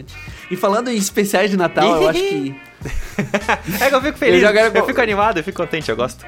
E 0.50 0.56
falando 0.56 0.88
em 0.88 0.96
especiais 0.96 1.50
de 1.50 1.56
Natal, 1.56 2.02
eu 2.02 2.08
acho 2.08 2.20
que. 2.20 2.54
É 3.80 3.88
que 3.88 3.94
eu 3.94 4.02
fico 4.02 4.18
feliz, 4.18 4.42
Eu 4.42 4.50
eu, 4.50 4.86
fico 4.86 5.00
animado, 5.00 5.38
eu 5.38 5.44
fico 5.44 5.62
contente, 5.62 5.88
eu 5.90 5.96
gosto. 5.96 6.24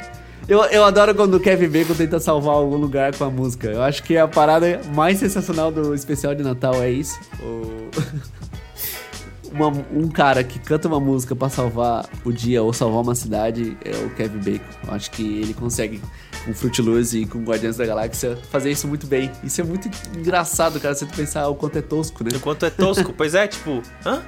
Eu, 0.47 0.63
eu 0.67 0.85
adoro 0.85 1.15
quando 1.15 1.35
o 1.35 1.41
Kevin 1.41 1.69
Bacon 1.69 1.95
tenta 1.95 2.21
salvar 2.21 2.55
algum 2.55 2.77
lugar 2.77 3.17
com 3.17 3.25
a 3.25 3.31
música. 3.31 3.69
Eu 3.69 3.83
acho 3.83 4.03
que 4.03 4.17
a 4.17 4.29
parada 4.29 4.81
mais 4.95 5.19
sensacional 5.19 5.73
do 5.73 5.95
especial 5.95 6.35
de 6.35 6.43
Natal 6.43 6.75
é 6.83 6.91
isso. 6.91 7.19
O- 7.41 7.89
Uma- 9.51 9.73
um 9.93 10.09
cara 10.09 10.43
que 10.43 10.59
canta 10.59 10.89
uma 10.89 10.99
música 10.99 11.35
pra 11.37 11.49
salvar 11.49 12.07
o 12.25 12.33
dia 12.33 12.61
ou 12.63 12.73
salvar 12.73 13.03
uma 13.03 13.15
cidade 13.15 13.77
é 13.85 13.91
o 14.05 14.11
Kevin 14.11 14.39
Bacon. 14.39 14.65
Eu 14.89 14.95
acho 14.95 15.11
que 15.13 15.23
ele 15.41 15.55
consegue, 15.55 16.01
com 16.45 16.53
Fruit 16.55 16.83
Loops 16.83 17.15
e 17.15 17.27
com 17.27 17.43
Guardiões 17.43 17.77
da 17.77 17.87
Galáxia, 17.87 18.39
fazer 18.51 18.71
isso 18.71 18.87
muito 18.87 19.07
bem. 19.07 19.31
Isso 19.43 19.61
é 19.61 19.65
muito 19.65 19.89
engraçado, 20.17 20.79
cara, 20.79 20.95
você 20.95 21.07
pensar 21.07 21.49
o 21.49 21.55
quanto 21.55 21.79
é 21.79 21.83
tosco, 21.83 22.23
né? 22.23 22.31
Enquanto 22.35 22.67
é 22.67 22.71
tosco, 22.71 23.13
pois 23.17 23.35
é, 23.35 23.47
tipo, 23.47 23.83
hã? 24.05 24.23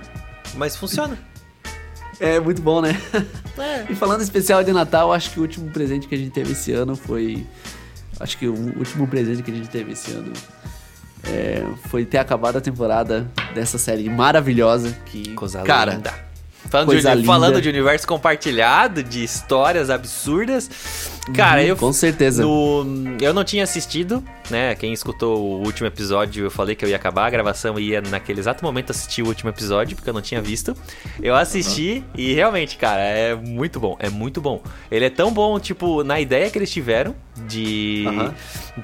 Mas 0.54 0.76
funciona. 0.76 1.18
É 2.18 2.40
muito 2.40 2.62
bom, 2.62 2.80
né? 2.80 3.00
É. 3.58 3.86
E 3.90 3.94
falando 3.94 4.20
em 4.20 4.24
especial 4.24 4.64
de 4.64 4.72
Natal, 4.72 5.12
acho 5.12 5.30
que 5.30 5.38
o 5.38 5.42
último 5.42 5.70
presente 5.70 6.08
que 6.08 6.14
a 6.14 6.18
gente 6.18 6.30
teve 6.30 6.52
esse 6.52 6.72
ano 6.72 6.96
foi. 6.96 7.46
Acho 8.18 8.38
que 8.38 8.48
o 8.48 8.54
último 8.78 9.06
presente 9.06 9.42
que 9.42 9.50
a 9.50 9.54
gente 9.54 9.68
teve 9.68 9.92
esse 9.92 10.10
ano 10.12 10.32
é, 11.24 11.62
foi 11.88 12.06
ter 12.06 12.16
acabado 12.16 12.56
a 12.56 12.60
temporada 12.60 13.30
dessa 13.54 13.76
série 13.76 14.08
maravilhosa 14.08 14.96
que. 15.04 15.34
Coisa 15.34 15.62
cara, 15.62 15.94
linda. 15.94 16.14
Falando, 16.70 16.86
coisa 16.86 17.10
de, 17.10 17.16
linda. 17.16 17.26
falando 17.26 17.60
de 17.60 17.68
universo 17.68 18.06
compartilhado, 18.06 19.02
de 19.02 19.22
histórias 19.22 19.90
absurdas. 19.90 20.70
Cara, 21.34 21.60
Uhum, 21.60 21.66
eu. 21.66 21.76
com 21.76 21.92
certeza. 21.92 22.42
no- 22.44 23.16
eu 23.20 23.34
não 23.34 23.42
tinha 23.42 23.64
assistido, 23.64 24.22
né? 24.50 24.74
Quem 24.76 24.92
escutou 24.92 25.38
o 25.42 25.64
último 25.64 25.86
episódio, 25.86 26.44
eu 26.44 26.50
falei 26.50 26.74
que 26.76 26.84
eu 26.84 26.88
ia 26.88 26.96
acabar 26.96 27.26
a 27.26 27.30
gravação 27.30 27.78
e 27.78 27.88
ia 27.90 28.00
naquele 28.00 28.38
exato 28.40 28.64
momento 28.64 28.90
assistir 28.90 29.22
o 29.22 29.26
último 29.26 29.50
episódio, 29.50 29.96
porque 29.96 30.08
eu 30.08 30.14
não 30.14 30.22
tinha 30.22 30.40
visto. 30.40 30.76
Eu 31.22 31.34
assisti 31.34 32.04
e 32.16 32.32
realmente, 32.34 32.76
cara, 32.76 33.00
é 33.00 33.34
muito 33.34 33.80
bom. 33.80 33.96
É 33.98 34.08
muito 34.08 34.40
bom. 34.40 34.62
Ele 34.90 35.04
é 35.04 35.10
tão 35.10 35.32
bom, 35.32 35.58
tipo, 35.58 36.04
na 36.04 36.20
ideia 36.20 36.48
que 36.50 36.58
eles 36.58 36.70
tiveram 36.70 37.14
de, 37.46 38.04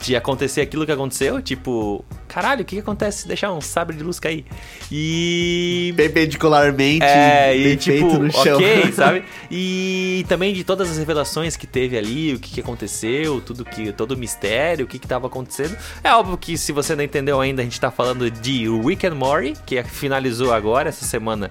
de 0.01 0.15
acontecer 0.17 0.61
aquilo 0.61 0.85
que 0.85 0.93
aconteceu. 0.93 1.41
Tipo, 1.41 2.05
caralho, 2.29 2.63
o 2.63 2.65
que, 2.65 2.77
que 2.77 2.81
acontece 2.83 3.23
se 3.23 3.29
deixar 3.29 3.53
um 3.53 3.61
sabre 3.61 3.97
de 3.97 4.03
luz 4.03 4.19
cair? 4.21 4.45
E. 4.91 5.93
Perpendicularmente, 5.97 7.05
É, 7.05 7.57
e 7.57 7.77
tipo, 7.77 8.19
no 8.19 8.31
chão. 8.33 8.57
ok, 8.57 8.93
sabe? 8.93 9.25
E 9.51 10.25
também 10.29 10.55
de 10.55 10.65
todas 10.65 10.91
as 10.91 10.99
revelações 10.99 11.57
que 11.57 11.67
teve 11.67 11.97
ali, 11.97 12.35
o 12.35 12.39
que, 12.39 12.53
que 12.55 12.61
aconteceu, 12.61 13.41
tudo 13.41 13.65
que, 13.65 13.93
todo 13.93 14.13
o 14.13 14.17
mistério, 14.17 14.85
o 14.85 14.89
que, 14.89 14.99
que 14.99 15.07
tava 15.07 15.27
acontecendo. 15.27 15.77
É 16.03 16.13
óbvio 16.13 16.37
que 16.39 16.57
se 16.57 16.73
você 16.73 16.95
não 16.97 17.05
entendeu 17.05 17.41
ainda, 17.41 17.61
a 17.63 17.65
gente 17.65 17.79
tá 17.81 17.91
falando 17.91 18.31
de 18.31 18.67
Rick 18.81 19.07
and 19.07 19.15
Morty, 19.15 19.55
que 19.67 19.83
finalizou 19.85 20.53
agora, 20.53 20.89
essa 20.89 21.05
semana, 21.05 21.51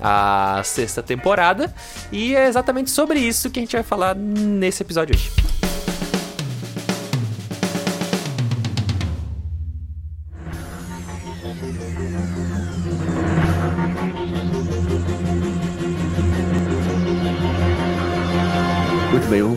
a 0.00 0.62
sexta 0.64 1.02
temporada. 1.02 1.72
E 2.10 2.34
é 2.34 2.46
exatamente 2.48 2.90
sobre 2.90 3.18
isso 3.18 3.50
que 3.50 3.58
a 3.58 3.62
gente 3.62 3.72
vai 3.76 3.82
falar 3.84 4.14
nesse 4.14 4.82
episódio 4.82 5.14
hoje. 5.14 5.63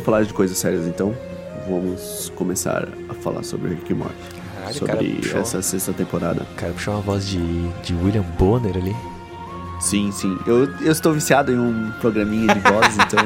Falar 0.07 0.23
de 0.23 0.33
coisas 0.33 0.57
sérias 0.57 0.87
então. 0.87 1.13
Vamos 1.69 2.31
começar 2.35 2.87
a 3.09 3.13
falar 3.13 3.43
sobre 3.43 3.71
Rick 3.71 3.93
Morty. 3.93 4.13
Caralho, 4.55 4.77
o 4.77 4.85
cara 4.85 4.99
sobre 4.99 5.15
puxou- 5.17 5.41
essa 5.41 5.61
sexta 5.61 5.91
temporada. 5.91 6.45
Cara, 6.55 6.71
puxou 6.71 6.93
uma 6.93 7.01
voz 7.01 7.27
de, 7.27 7.37
de 7.83 7.93
William 7.93 8.23
Bonner 8.39 8.75
ali. 8.77 8.95
Sim, 9.81 10.09
sim. 10.13 10.37
Eu, 10.47 10.63
eu 10.81 10.91
estou 10.93 11.11
viciado 11.13 11.51
em 11.51 11.59
um 11.59 11.91
programinha 11.99 12.53
de 12.53 12.59
vozes, 12.61 12.97
então 13.05 13.19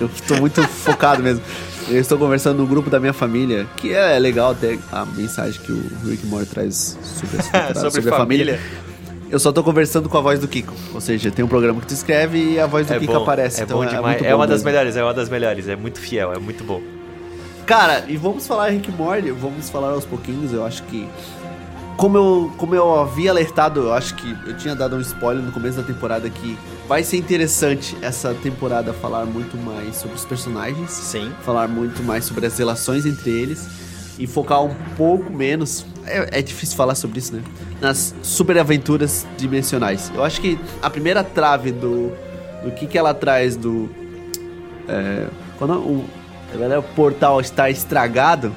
eu 0.00 0.06
estou 0.06 0.38
muito 0.38 0.62
focado 0.68 1.20
mesmo. 1.20 1.42
Eu 1.88 2.00
estou 2.00 2.16
conversando 2.16 2.58
no 2.58 2.66
grupo 2.66 2.88
da 2.88 3.00
minha 3.00 3.12
família, 3.12 3.66
que 3.76 3.92
é 3.92 4.16
legal 4.20 4.52
até 4.52 4.78
a 4.92 5.04
mensagem 5.04 5.60
que 5.60 5.72
o 5.72 5.82
Rick 6.08 6.24
Mori 6.26 6.46
traz 6.46 6.96
sobre, 7.02 7.38
essa 7.38 7.50
temporada, 7.58 7.90
Sobre 7.90 8.08
a 8.08 8.16
família. 8.16 8.60
Eu 9.32 9.38
só 9.38 9.50
tô 9.50 9.64
conversando 9.64 10.10
com 10.10 10.18
a 10.18 10.20
voz 10.20 10.38
do 10.38 10.46
Kiko. 10.46 10.74
Ou 10.92 11.00
seja, 11.00 11.30
tem 11.30 11.42
um 11.42 11.48
programa 11.48 11.80
que 11.80 11.86
tu 11.86 11.94
escreve 11.94 12.52
e 12.52 12.60
a 12.60 12.66
voz 12.66 12.86
do 12.86 12.92
É 12.92 12.98
Kiko 12.98 13.14
bom, 13.14 13.22
aparece. 13.22 13.60
é 13.62 13.64
então 13.64 13.78
bom 13.78 13.86
demais. 13.86 14.04
muito 14.18 14.24
É, 14.26 14.30
bom 14.30 14.36
uma 14.36 14.46
das 14.46 14.56
mesmo. 14.62 14.66
melhores, 14.66 14.94
é 14.96 15.02
uma 15.02 15.14
das 15.14 15.28
melhores. 15.30 15.68
É 15.68 15.74
muito 15.74 15.98
fiel, 15.98 16.34
é 16.34 16.38
muito 16.38 16.62
bom. 16.62 16.82
Cara, 17.64 18.04
e 18.08 18.16
vamos 18.18 18.46
falar 18.46 18.68
Rick 18.68 18.92
Morty, 18.92 19.30
vamos 19.30 19.70
falar 19.70 19.88
aos 19.92 20.04
pouquinhos, 20.04 20.52
eu 20.52 20.66
acho 20.66 20.82
que 20.82 21.08
como 21.96 22.18
eu, 22.18 22.52
como 22.58 22.74
eu 22.74 23.00
havia 23.00 23.30
alertado, 23.30 23.80
eu 23.80 23.92
acho 23.94 24.16
que 24.16 24.36
eu 24.46 24.54
tinha 24.58 24.74
dado 24.74 24.96
um 24.96 25.00
spoiler 25.00 25.42
no 25.42 25.50
começo 25.52 25.78
da 25.78 25.82
temporada 25.82 26.28
que 26.28 26.58
vai 26.86 27.02
ser 27.02 27.16
interessante 27.16 27.96
essa 28.02 28.34
temporada 28.34 28.92
falar 28.92 29.24
muito 29.24 29.56
mais 29.56 29.96
sobre 29.96 30.16
os 30.16 30.24
personagens, 30.26 30.90
Sim. 30.90 31.32
falar 31.42 31.68
muito 31.68 32.02
mais 32.02 32.24
sobre 32.26 32.44
as 32.46 32.58
relações 32.58 33.06
entre 33.06 33.30
eles 33.30 33.66
e 34.18 34.26
focar 34.26 34.62
um 34.62 34.74
pouco 34.96 35.32
menos, 35.32 35.86
é, 36.06 36.38
é 36.38 36.42
difícil 36.42 36.76
falar 36.76 36.94
sobre 36.94 37.18
isso, 37.18 37.34
né? 37.34 37.42
Nas 37.80 38.14
superaventuras 38.22 39.26
dimensionais. 39.36 40.10
Eu 40.14 40.24
acho 40.24 40.40
que 40.40 40.58
a 40.80 40.90
primeira 40.90 41.22
trave 41.22 41.72
do, 41.72 42.12
do 42.62 42.70
que 42.72 42.86
que 42.86 42.98
ela 42.98 43.14
traz 43.14 43.56
do 43.56 43.88
é, 44.88 45.26
quando 45.58 45.74
o, 45.74 46.04
o 46.78 46.82
portal 46.94 47.40
está 47.40 47.70
estragado, 47.70 48.54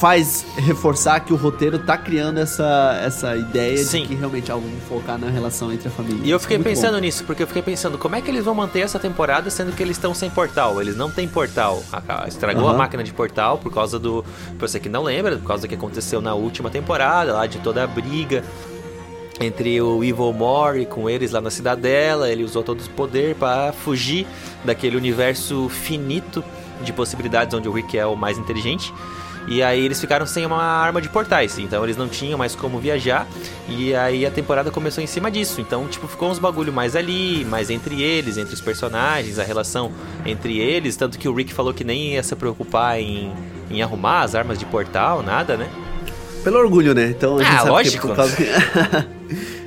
faz 0.00 0.44
reforçar 0.56 1.20
que 1.20 1.32
o 1.32 1.36
roteiro 1.36 1.78
tá 1.78 1.96
criando 1.96 2.38
essa, 2.38 3.00
essa 3.04 3.36
ideia 3.36 3.78
Sim. 3.78 4.02
de 4.02 4.08
que 4.08 4.14
realmente 4.14 4.50
vamos 4.50 4.82
focar 4.88 5.18
na 5.18 5.28
relação 5.28 5.72
entre 5.72 5.88
a 5.88 5.90
família. 5.90 6.20
E 6.24 6.30
eu 6.30 6.40
fiquei 6.40 6.56
Muito 6.56 6.68
pensando 6.68 6.94
bom. 6.94 7.00
nisso, 7.00 7.24
porque 7.24 7.42
eu 7.42 7.46
fiquei 7.46 7.62
pensando, 7.62 7.98
como 7.98 8.16
é 8.16 8.20
que 8.20 8.30
eles 8.30 8.44
vão 8.44 8.54
manter 8.54 8.80
essa 8.80 8.98
temporada 8.98 9.48
sendo 9.50 9.72
que 9.72 9.82
eles 9.82 9.96
estão 9.96 10.14
sem 10.14 10.30
portal? 10.30 10.80
Eles 10.80 10.96
não 10.96 11.10
têm 11.10 11.28
portal. 11.28 11.82
Estragou 12.26 12.66
a 12.66 12.70
Aham. 12.70 12.78
máquina 12.78 13.04
de 13.04 13.12
portal 13.12 13.58
por 13.58 13.72
causa 13.72 13.98
do. 13.98 14.24
Pra 14.58 14.66
você 14.66 14.80
que 14.80 14.88
não 14.88 15.02
lembra, 15.02 15.36
por 15.36 15.46
causa 15.46 15.62
do 15.62 15.68
que 15.68 15.74
aconteceu 15.74 16.20
na 16.20 16.34
última 16.34 16.70
temporada, 16.70 17.34
lá 17.34 17.46
de 17.46 17.58
toda 17.58 17.84
a 17.84 17.86
briga 17.86 18.42
entre 19.40 19.80
o 19.80 20.02
Evil 20.04 20.32
Mori 20.32 20.86
com 20.86 21.10
eles 21.10 21.32
lá 21.32 21.40
na 21.40 21.50
cidadela. 21.50 22.30
Ele 22.30 22.42
usou 22.44 22.62
todo 22.62 22.80
o 22.80 22.90
poder 22.90 23.34
para 23.34 23.72
fugir 23.72 24.26
daquele 24.64 24.96
universo 24.96 25.68
finito 25.68 26.42
de 26.82 26.92
possibilidades 26.92 27.54
onde 27.54 27.68
o 27.68 27.72
Rick 27.72 27.96
é 27.98 28.06
o 28.06 28.16
mais 28.16 28.38
inteligente. 28.38 28.92
E 29.46 29.62
aí 29.62 29.84
eles 29.84 30.00
ficaram 30.00 30.26
sem 30.26 30.46
uma 30.46 30.62
arma 30.62 31.02
de 31.02 31.08
portais, 31.08 31.58
então 31.58 31.84
eles 31.84 31.96
não 31.96 32.08
tinham 32.08 32.38
mais 32.38 32.54
como 32.54 32.78
viajar. 32.78 33.26
E 33.68 33.94
aí 33.94 34.24
a 34.24 34.30
temporada 34.30 34.70
começou 34.70 35.04
em 35.04 35.06
cima 35.06 35.30
disso. 35.30 35.60
Então, 35.60 35.86
tipo, 35.86 36.08
ficou 36.08 36.30
uns 36.30 36.38
bagulho 36.38 36.72
mais 36.72 36.96
ali, 36.96 37.44
mais 37.44 37.68
entre 37.68 38.02
eles, 38.02 38.38
entre 38.38 38.54
os 38.54 38.60
personagens, 38.60 39.38
a 39.38 39.44
relação 39.44 39.92
entre 40.24 40.58
eles. 40.58 40.96
Tanto 40.96 41.18
que 41.18 41.28
o 41.28 41.34
Rick 41.34 41.52
falou 41.52 41.74
que 41.74 41.84
nem 41.84 42.14
ia 42.14 42.22
se 42.22 42.34
preocupar 42.34 42.98
em, 42.98 43.32
em 43.70 43.82
arrumar 43.82 44.22
as 44.22 44.34
armas 44.34 44.58
de 44.58 44.64
portal, 44.64 45.22
nada, 45.22 45.56
né? 45.56 45.68
Pelo 46.42 46.58
orgulho, 46.58 46.94
né? 46.94 47.06
Então 47.10 47.36
a 47.38 47.42
gente 47.42 47.52
Ah, 47.54 47.58
sabe 47.58 47.70
lógico. 47.70 48.08
que 48.08 48.14
causa... 48.14 48.36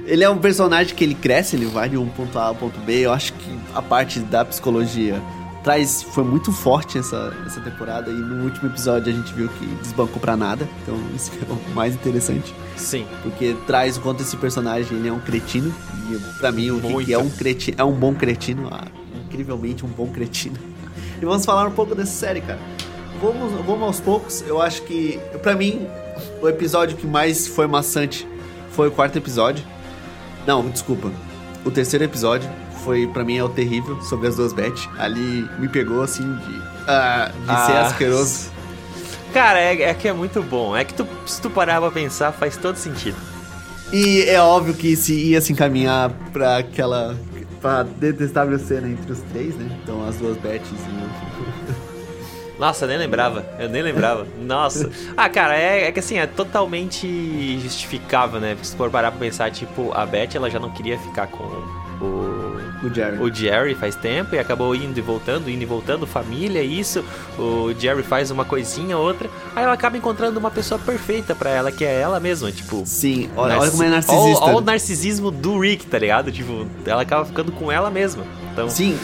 ele 0.05 0.24
é 0.24 0.29
um 0.29 0.38
personagem 0.38 0.96
que 0.96 1.03
ele 1.03 1.15
cresce, 1.15 1.55
ele 1.55 1.65
vai 1.65 1.89
de 1.89 1.98
um 1.98 2.07
ponto 2.07 2.38
A 2.39 2.46
ao 2.46 2.55
ponto 2.55 2.79
B. 2.79 3.00
Eu 3.05 3.12
acho 3.13 3.34
que 3.34 3.57
a 3.75 3.81
parte 3.81 4.19
da 4.19 4.43
psicologia 4.46 5.22
traz 5.67 6.01
foi 6.01 6.24
muito 6.24 6.50
forte 6.53 6.97
essa, 6.97 7.36
essa 7.45 7.59
temporada 7.59 8.09
e 8.09 8.13
no 8.13 8.45
último 8.45 8.69
episódio 8.69 9.12
a 9.12 9.15
gente 9.15 9.33
viu 9.33 9.50
que 9.50 9.65
desbancou 9.81 10.17
pra 10.17 10.38
nada. 10.38 10.65
Então 10.81 10.95
isso 11.13 11.29
que 11.29 11.43
é 11.43 11.53
o 11.53 11.75
mais 11.75 11.93
interessante, 11.93 12.55
Sim. 12.77 13.05
porque 13.21 13.53
traz 13.67 13.97
o 13.97 14.01
quanto 14.01 14.24
esse 14.24 14.38
personagem 14.38 14.97
ele 14.97 15.09
é 15.09 15.12
um 15.12 15.19
cretino 15.19 15.75
e 16.09 16.39
pra 16.39 16.53
mim 16.53 16.69
o 16.69 16.79
Rick 16.79 17.12
é 17.12 17.17
um 17.17 17.29
cretino, 17.29 17.75
é 17.77 17.83
um 17.83 17.91
bom 17.91 18.15
cretino, 18.15 18.69
ah, 18.71 18.88
incrivelmente 19.25 19.86
um 19.86 19.89
bom 19.89 20.07
cretino. 20.07 20.57
E 21.19 21.25
vamos 21.25 21.43
falar 21.45 21.65
um 21.65 21.71
pouco 21.71 21.95
dessa 21.95 22.12
série, 22.12 22.41
cara. 22.41 22.59
Vamos, 23.19 23.51
vamos 23.65 23.81
aos 23.81 24.00
poucos. 24.00 24.43
Eu 24.45 24.62
acho 24.62 24.83
que, 24.83 25.19
pra 25.41 25.55
mim, 25.55 25.88
o 26.39 26.47
episódio 26.47 26.95
que 26.95 27.07
mais 27.07 27.47
foi 27.47 27.65
maçante 27.65 28.27
foi 28.69 28.89
o 28.89 28.91
quarto 28.91 29.17
episódio. 29.17 29.65
Não, 30.45 30.69
desculpa. 30.69 31.12
O 31.65 31.71
terceiro 31.71 32.05
episódio 32.05 32.47
foi, 32.77 33.07
pra 33.07 33.24
mim, 33.24 33.38
é 33.38 33.43
o 33.43 33.50
terrível 33.50 34.01
sobre 34.01 34.27
as 34.27 34.36
duas 34.36 34.53
Beth. 34.53 34.88
Ali 34.98 35.48
me 35.60 35.67
pegou, 35.67 36.01
assim, 36.01 36.24
de, 36.24 36.62
ah, 36.88 37.31
de 37.34 37.46
ser 37.65 37.72
Ah. 37.74 37.81
asqueroso. 37.88 38.50
Cara, 39.34 39.60
é, 39.60 39.81
é 39.84 39.93
que 39.93 40.07
é 40.07 40.13
muito 40.13 40.41
bom. 40.41 40.75
É 40.75 40.84
que 40.84 40.93
tu, 40.93 41.05
se 41.25 41.41
tu 41.41 41.50
parar 41.50 41.79
pra 41.81 41.91
pensar, 41.91 42.31
faz 42.31 42.55
todo 42.57 42.75
sentido. 42.77 43.17
E 43.91 44.24
é 44.24 44.41
óbvio 44.41 44.74
que 44.74 44.96
se 44.96 45.13
ia 45.13 45.39
se 45.41 45.51
encaminhar 45.53 46.10
pra 46.34 46.57
aquela. 46.57 47.15
pra 47.62 47.84
detestável 47.84 48.57
cena 48.60 48.88
entre 48.88 49.12
os 49.12 49.19
três, 49.31 49.55
né? 49.55 49.69
Então 49.84 50.05
as 50.07 50.15
duas 50.17 50.38
Beths 50.38 50.69
e 50.72 50.74
o. 51.84 51.88
Nossa, 52.60 52.86
eu 52.86 52.89
nem 52.89 52.98
lembrava. 52.98 53.46
Eu 53.60 53.69
nem 53.69 53.84
lembrava. 53.84 54.25
Nossa. 54.41 54.89
Ah, 55.15 55.29
cara, 55.29 55.55
é, 55.55 55.88
é 55.88 55.91
que 55.91 56.00
assim, 56.00 56.17
é 56.17 56.25
totalmente 56.25 57.60
justificável, 57.62 58.39
né? 58.39 58.57
Se 58.63 58.75
for 58.75 58.89
parar 58.89 59.12
pra 59.12 59.19
pensar, 59.19 59.51
tipo, 59.51 59.91
a 59.93 60.05
Beth, 60.07 60.29
ela 60.36 60.50
já 60.50 60.60
não 60.60 60.72
queria 60.72 60.98
ficar 60.98 61.27
com 61.27 61.43
o 62.01 62.56
o 62.84 62.93
Jerry. 62.93 63.17
o 63.17 63.34
Jerry 63.34 63.75
faz 63.75 63.96
tempo 63.96 64.36
e 64.36 64.39
acabou 64.39 64.75
indo 64.75 64.98
e 64.98 65.01
voltando, 65.01 65.50
indo 65.50 65.62
e 65.62 65.65
voltando, 65.65 66.05
família, 66.05 66.62
isso. 66.62 67.03
O 67.38 67.74
Jerry 67.77 68.03
faz 68.03 68.31
uma 68.31 68.46
coisinha, 68.46 68.98
outra. 68.98 69.29
Aí 69.55 69.63
ela 69.63 69.74
acaba 69.74 69.98
encontrando 69.98 70.39
uma 70.39 70.51
pessoa 70.51 70.79
perfeita 70.79 71.36
pra 71.36 71.50
ela, 71.50 71.72
que 71.72 71.86
é 71.86 72.00
ela 72.00 72.19
mesma, 72.19 72.51
tipo. 72.51 72.84
Sim, 72.86 73.29
olha, 73.36 73.60
olha 73.60 73.72
como 73.72 73.84
é 73.84 73.89
narcisista. 73.89 74.46
Olha 74.46 74.57
o 74.57 74.62
narcisismo 74.62 75.31
do 75.31 75.60
Rick, 75.60 75.86
tá 75.88 76.00
ligado? 76.00 76.31
Tipo, 76.31 76.67
ela 76.86 77.01
acaba 77.01 77.25
ficando 77.25 77.51
com 77.51 77.72
ela 77.72 77.89
mesma. 77.89 78.24
Então. 78.63 78.69
Sim, 78.69 78.97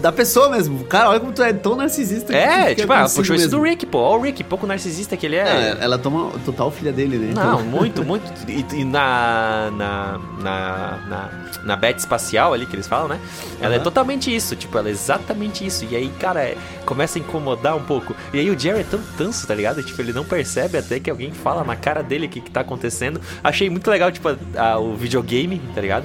da 0.00 0.12
pessoa 0.12 0.48
mesmo. 0.50 0.84
Cara, 0.84 1.10
olha 1.10 1.20
como 1.20 1.32
tu 1.32 1.42
é 1.42 1.52
tão 1.52 1.74
narcisista. 1.76 2.32
É, 2.34 2.74
tipo, 2.74 2.86
consigo 2.88 3.16
puxou 3.22 3.36
isso 3.36 3.48
do. 3.48 3.60
Rick, 3.62 3.84
pô. 3.86 3.98
Olha 3.98 4.18
o 4.20 4.22
Rick, 4.22 4.44
pouco 4.44 4.66
narcisista 4.66 5.16
que 5.16 5.26
ele 5.26 5.36
é. 5.36 5.40
É, 5.40 5.76
ela 5.80 5.98
toma 5.98 6.30
total 6.44 6.70
filha 6.70 6.92
dele, 6.92 7.18
né? 7.18 7.32
Não, 7.34 7.60
Então- 7.60 7.64
muito, 7.64 8.02
muito. 8.06 8.24
E, 8.48 8.64
e 8.80 8.84
na, 8.84 9.70
na, 9.76 10.20
na, 10.40 10.98
na, 11.08 11.30
na 11.64 11.76
bet 11.76 11.98
espacial 11.98 12.52
ali 12.54 12.66
que 12.66 12.74
eles 12.76 12.86
falam, 12.86 13.08
né? 13.08 13.18
Ela 13.60 13.74
é 13.74 13.76
Aham. 13.76 13.84
totalmente 13.84 14.34
isso, 14.34 14.54
tipo, 14.56 14.78
ela 14.78 14.88
é 14.88 14.92
exatamente 14.92 15.66
isso. 15.66 15.84
E 15.90 15.96
aí, 15.96 16.08
cara, 16.20 16.42
é- 16.42 16.56
começa 16.86 17.18
a 17.18 17.20
incomodar 17.20 17.76
um 17.76 17.82
pouco. 17.82 18.14
E 18.32 18.38
aí 18.38 18.50
o 18.50 18.58
Jerry 18.58 18.80
é 18.80 18.84
tão 18.84 19.00
tanso, 19.18 19.46
tá 19.46 19.54
ligado? 19.54 19.82
Tipo, 19.82 20.00
ele 20.02 20.12
não 20.12 20.24
percebe 20.24 20.78
até 20.78 21.00
que 21.00 21.10
alguém 21.10 21.32
fala 21.32 21.64
na 21.64 21.74
cara 21.76 22.02
dele 22.02 22.26
o 22.26 22.28
que, 22.28 22.40
que 22.40 22.50
tá 22.50 22.60
acontecendo. 22.60 23.20
Achei 23.42 23.68
muito 23.68 23.90
legal, 23.90 24.10
tipo, 24.12 24.28
a- 24.28 24.36
a- 24.56 24.78
o 24.78 24.94
videogame, 24.94 25.60
tá 25.74 25.80
ligado? 25.80 26.04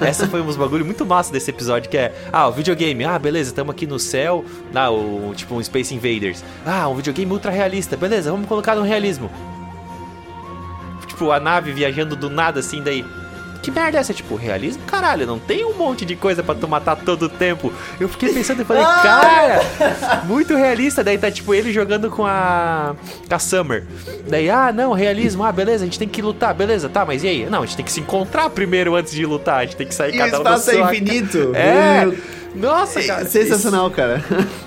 Essa 0.00 0.26
foi 0.26 0.40
um 0.40 0.46
dos 0.46 0.56
bagulho 0.56 0.84
muito 0.84 1.04
massa 1.06 1.32
desse 1.32 1.50
episódio, 1.50 1.90
que 1.90 1.96
é, 1.96 2.14
ah, 2.32 2.48
o 2.48 2.52
videogame, 2.52 3.04
ah, 3.04 3.18
beleza, 3.18 3.50
estamos 3.50 3.72
aqui 3.72 3.86
no 3.86 3.98
céu, 3.98 4.44
ah, 4.74 4.90
o, 4.90 5.32
tipo 5.34 5.54
um 5.54 5.62
Space 5.62 5.94
Invaders. 5.94 6.44
Ah, 6.66 6.88
um 6.88 6.94
videogame 6.94 7.32
ultra 7.32 7.50
realista, 7.50 7.96
beleza, 7.96 8.30
vamos 8.30 8.46
colocar 8.46 8.74
no 8.74 8.82
realismo. 8.82 9.30
Tipo, 11.06 11.30
a 11.30 11.38
nave 11.38 11.72
viajando 11.72 12.16
do 12.16 12.28
nada 12.28 12.60
assim, 12.60 12.82
daí. 12.82 13.04
Que 13.64 13.70
merda 13.70 13.96
é 13.96 14.00
essa? 14.02 14.12
Tipo, 14.12 14.34
realismo? 14.36 14.82
Caralho, 14.86 15.26
não 15.26 15.38
tem 15.38 15.64
um 15.64 15.72
monte 15.72 16.04
de 16.04 16.14
coisa 16.14 16.42
pra 16.42 16.54
tu 16.54 16.68
matar 16.68 16.96
todo 16.96 17.22
o 17.24 17.28
tempo. 17.30 17.72
Eu 17.98 18.10
fiquei 18.10 18.30
pensando 18.30 18.60
e 18.60 18.64
falei, 18.64 18.82
cara, 18.82 19.62
muito 20.24 20.54
realista. 20.54 21.02
Daí 21.02 21.16
tá 21.16 21.30
tipo 21.30 21.54
ele 21.54 21.72
jogando 21.72 22.10
com 22.10 22.26
a. 22.26 22.94
com 23.26 23.34
a 23.34 23.38
Summer. 23.38 23.86
Daí, 24.28 24.50
ah, 24.50 24.70
não, 24.70 24.92
realismo, 24.92 25.42
ah, 25.42 25.50
beleza, 25.50 25.82
a 25.82 25.86
gente 25.86 25.98
tem 25.98 26.06
que 26.06 26.20
lutar, 26.20 26.52
beleza, 26.52 26.90
tá, 26.90 27.06
mas 27.06 27.24
e 27.24 27.28
aí? 27.28 27.46
Não, 27.46 27.62
a 27.62 27.66
gente 27.66 27.76
tem 27.76 27.84
que 27.86 27.92
se 27.92 28.00
encontrar 28.00 28.50
primeiro 28.50 28.94
antes 28.94 29.14
de 29.14 29.24
lutar, 29.24 29.60
a 29.60 29.64
gente 29.64 29.76
tem 29.76 29.86
que 29.86 29.94
sair 29.94 30.14
E 30.14 30.18
cada 30.18 30.40
um 30.40 30.42
da 30.42 30.56
espaço 30.56 30.70
é 30.70 30.80
infinito. 30.80 31.52
É! 31.54 32.12
Nossa, 32.54 33.02
cara. 33.02 33.22
É 33.22 33.24
sensacional, 33.24 33.90
cara. 33.90 34.22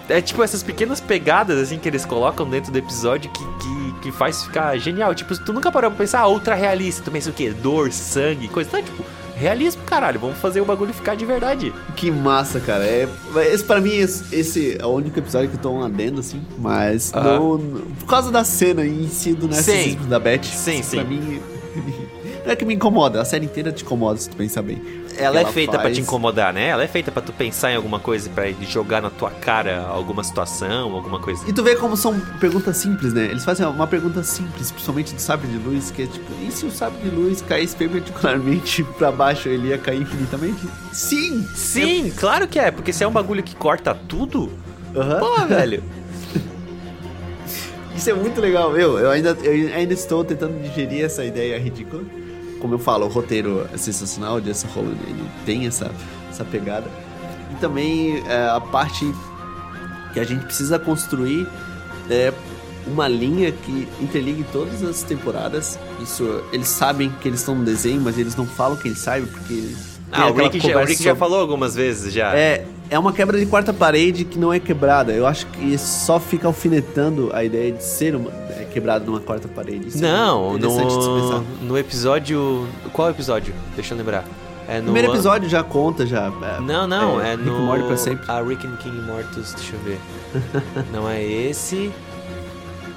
É 0.10 0.22
tipo 0.22 0.42
essas 0.42 0.64
pequenas 0.64 1.00
pegadas 1.02 1.60
assim 1.60 1.78
que 1.78 1.88
eles 1.88 2.06
colocam 2.06 2.50
dentro 2.50 2.72
do 2.72 2.78
episódio 2.78 3.30
que, 3.30 3.40
que, 3.44 3.77
que 4.02 4.12
faz 4.12 4.44
ficar 4.44 4.78
genial. 4.78 5.14
Tipo, 5.16 5.38
tu 5.44 5.52
nunca 5.54 5.72
parou 5.72 5.90
pra 5.92 5.98
pensar, 5.98 6.22
ah, 6.22 6.28
ultra 6.28 6.56
realista. 6.56 7.02
Tu 7.04 7.12
pensa 7.12 7.30
o 7.30 7.34
quê? 7.34 7.52
Dor, 7.52 7.92
sangue, 7.92 8.48
coisa. 8.48 8.70
Não, 8.74 8.82
tipo, 8.84 9.04
realismo, 9.36 9.82
caralho. 9.86 10.20
Vamos 10.20 10.38
fazer 10.40 10.62
o 10.62 10.66
bagulho 10.66 10.94
ficar 10.94 11.16
de 11.16 11.26
verdade. 11.26 11.74
Que 11.96 12.10
massa, 12.12 12.60
cara. 12.60 12.84
É, 12.86 13.08
esse 13.52 13.64
pra 13.64 13.80
mim, 13.82 13.94
esse, 13.96 14.36
esse 14.36 14.78
é 14.80 14.86
o 14.86 14.90
único 14.90 15.18
episódio 15.20 15.50
que 15.50 15.56
eu 15.56 15.62
tô 15.62 15.72
um 15.72 15.84
adendo, 15.84 16.20
assim. 16.20 16.42
Mas 16.58 17.14
Aham. 17.14 17.40
no- 17.40 17.58
no- 17.58 17.80
por 17.98 18.06
causa 18.08 18.32
da 18.32 18.44
cena 18.44 18.86
em 18.86 19.08
si 19.08 19.34
do 19.34 19.48
narcisismo 19.48 20.06
da 20.08 20.20
Beth. 20.20 20.44
Sim, 20.44 20.82
sim. 20.84 20.98
Pra 20.98 21.06
mim. 21.06 21.40
Não 22.46 22.52
é 22.54 22.56
que 22.56 22.64
me 22.64 22.74
incomoda, 22.74 23.22
a 23.22 23.26
série 23.26 23.46
inteira 23.46 23.72
te 23.74 23.84
incomoda, 23.84 24.18
se 24.20 24.30
tu 24.30 24.38
pensar 24.38 24.62
bem. 24.62 24.82
Ela, 25.18 25.40
Ela 25.40 25.50
é 25.50 25.52
feita 25.52 25.72
pra 25.74 25.82
faz- 25.84 25.96
te 25.96 26.02
incomodar, 26.02 26.54
né? 26.54 26.68
Ela 26.68 26.84
é 26.84 26.88
feita 26.88 27.12
pra 27.12 27.22
tu 27.22 27.34
pensar 27.34 27.72
em 27.72 27.76
alguma 27.76 28.00
coisa, 28.00 28.30
pra 28.30 28.52
jogar 28.70 29.02
na 29.02 29.10
tua 29.10 29.32
cara 29.32 29.86
alguma 29.88 30.24
situação, 30.24 30.94
alguma 30.94 31.20
coisa. 31.20 31.44
E 31.48 31.54
tu 31.54 31.64
vê 31.64 31.76
como 31.76 31.98
são 31.98 32.20
perguntas 32.40 32.78
simples, 32.78 33.14
né? 33.14 33.26
Eles 33.26 33.44
fazem 33.44 33.66
uma 33.66 33.88
pergunta 33.88 34.22
simples, 34.24 34.72
principalmente 34.72 35.14
do 35.16 35.20
sabre 35.22 35.48
de 35.48 35.58
luz, 35.58 35.90
que 35.92 36.04
é 36.04 36.06
tipo, 36.06 36.32
e 36.48 36.52
se 36.52 36.66
o 36.66 36.72
sabre 36.72 37.00
de 37.02 37.10
luz 37.16 37.42
caísse 37.42 37.76
perpendicularmente 37.76 38.84
pra 38.98 39.12
baixo, 39.12 39.50
ele 39.50 39.70
ia 39.70 39.78
cair 39.78 40.02
infinitamente? 40.02 40.62
Sim! 40.94 41.46
Sim, 41.56 42.12
claro 42.16 42.48
que 42.48 42.60
é, 42.60 42.70
porque 42.70 42.94
se 42.94 43.04
é 43.04 43.08
um 43.08 43.12
bagulho 43.12 43.42
que 43.42 43.56
corta 43.56 43.96
tudo, 43.96 44.52
Aham. 44.96 45.20
pô, 45.20 45.36
velho. 45.48 45.84
Isso 47.96 48.10
é 48.10 48.14
muito 48.14 48.40
legal. 48.40 48.78
Eu, 48.78 49.00
eu, 49.00 49.10
ainda, 49.10 49.36
eu 49.44 49.74
ainda 49.76 49.94
estou 49.94 50.24
tentando 50.24 50.62
digerir 50.62 51.04
essa 51.04 51.26
ideia 51.26 51.58
ridícula. 51.60 52.04
Como 52.68 52.76
eu 52.76 52.80
falo, 52.80 53.06
o 53.06 53.08
roteiro 53.10 53.66
é 53.74 53.78
sensacional, 53.78 54.36
o 54.36 54.42
Jesse 54.42 54.68
Holland, 54.68 54.98
ele 55.08 55.24
tem 55.46 55.66
essa, 55.68 55.90
essa 56.30 56.44
pegada. 56.44 56.92
E 57.50 57.56
também 57.62 58.22
é, 58.28 58.50
a 58.50 58.60
parte 58.60 59.10
que 60.12 60.20
a 60.20 60.26
gente 60.26 60.44
precisa 60.44 60.78
construir 60.78 61.48
é 62.10 62.34
uma 62.86 63.08
linha 63.08 63.54
que 63.54 63.88
interligue 64.02 64.46
todas 64.52 64.84
as 64.84 65.02
temporadas. 65.02 65.80
Isso, 66.04 66.44
eles 66.52 66.68
sabem 66.68 67.10
que 67.22 67.30
eles 67.30 67.40
estão 67.40 67.56
no 67.56 67.64
desenho, 67.64 68.02
mas 68.02 68.18
eles 68.18 68.36
não 68.36 68.46
falam 68.46 68.76
que 68.76 68.90
eles 68.90 69.00
sabem, 69.00 69.26
porque... 69.28 69.74
Ah, 70.12 70.28
o 70.30 70.34
Rick, 70.34 70.60
já, 70.60 70.76
o 70.76 70.80
Rick 70.82 71.02
já 71.02 71.12
sobre- 71.12 71.20
falou 71.20 71.40
algumas 71.40 71.74
vezes 71.74 72.12
já. 72.12 72.36
é, 72.36 72.66
é 72.90 72.98
uma 72.98 73.12
quebra 73.14 73.38
de 73.40 73.46
quarta 73.46 73.74
parede 73.74 74.24
que 74.26 74.38
não 74.40 74.52
é 74.54 74.60
quebrada. 74.60 75.12
Eu 75.12 75.26
acho 75.28 75.46
que 75.48 75.78
só 75.78 76.20
fica 76.20 76.48
alfinetando 76.48 77.30
a 77.34 77.44
ideia 77.44 77.72
de 77.72 77.84
ser 77.84 78.16
uma, 78.16 78.30
é, 78.52 78.66
quebrado 78.72 79.06
numa 79.06 79.20
quarta 79.20 79.48
parede. 79.48 79.88
Isso 79.90 79.98
é 79.98 80.02
Não, 80.02 80.54
se 80.54 80.60
no, 80.60 81.42
no 81.62 81.78
episódio. 81.78 82.68
Qual 82.94 83.10
episódio? 83.10 83.54
Deixa 83.76 83.94
eu 83.94 83.98
lembrar. 83.98 84.24
É 84.70 84.76
O 84.76 84.78
no 84.80 84.84
primeiro 84.86 85.14
episódio 85.14 85.48
já 85.50 85.64
conta, 85.64 86.06
já. 86.06 86.26
é, 86.28 86.62
Não, 86.62 86.86
não, 86.88 87.22
é, 87.22 87.32
Rick 87.36 87.44
no. 87.44 87.60
Morty 87.60 87.84
pra 87.88 87.98
sempre. 87.98 88.30
A 88.30 88.42
Rick 88.42 88.68
and 88.68 88.76
King 88.78 89.02
Mortus, 89.02 89.54
deixa 89.54 89.74
eu 89.76 89.80
ver. 89.80 90.00
não 90.92 91.08
é 91.10 91.24
esse. 91.24 91.92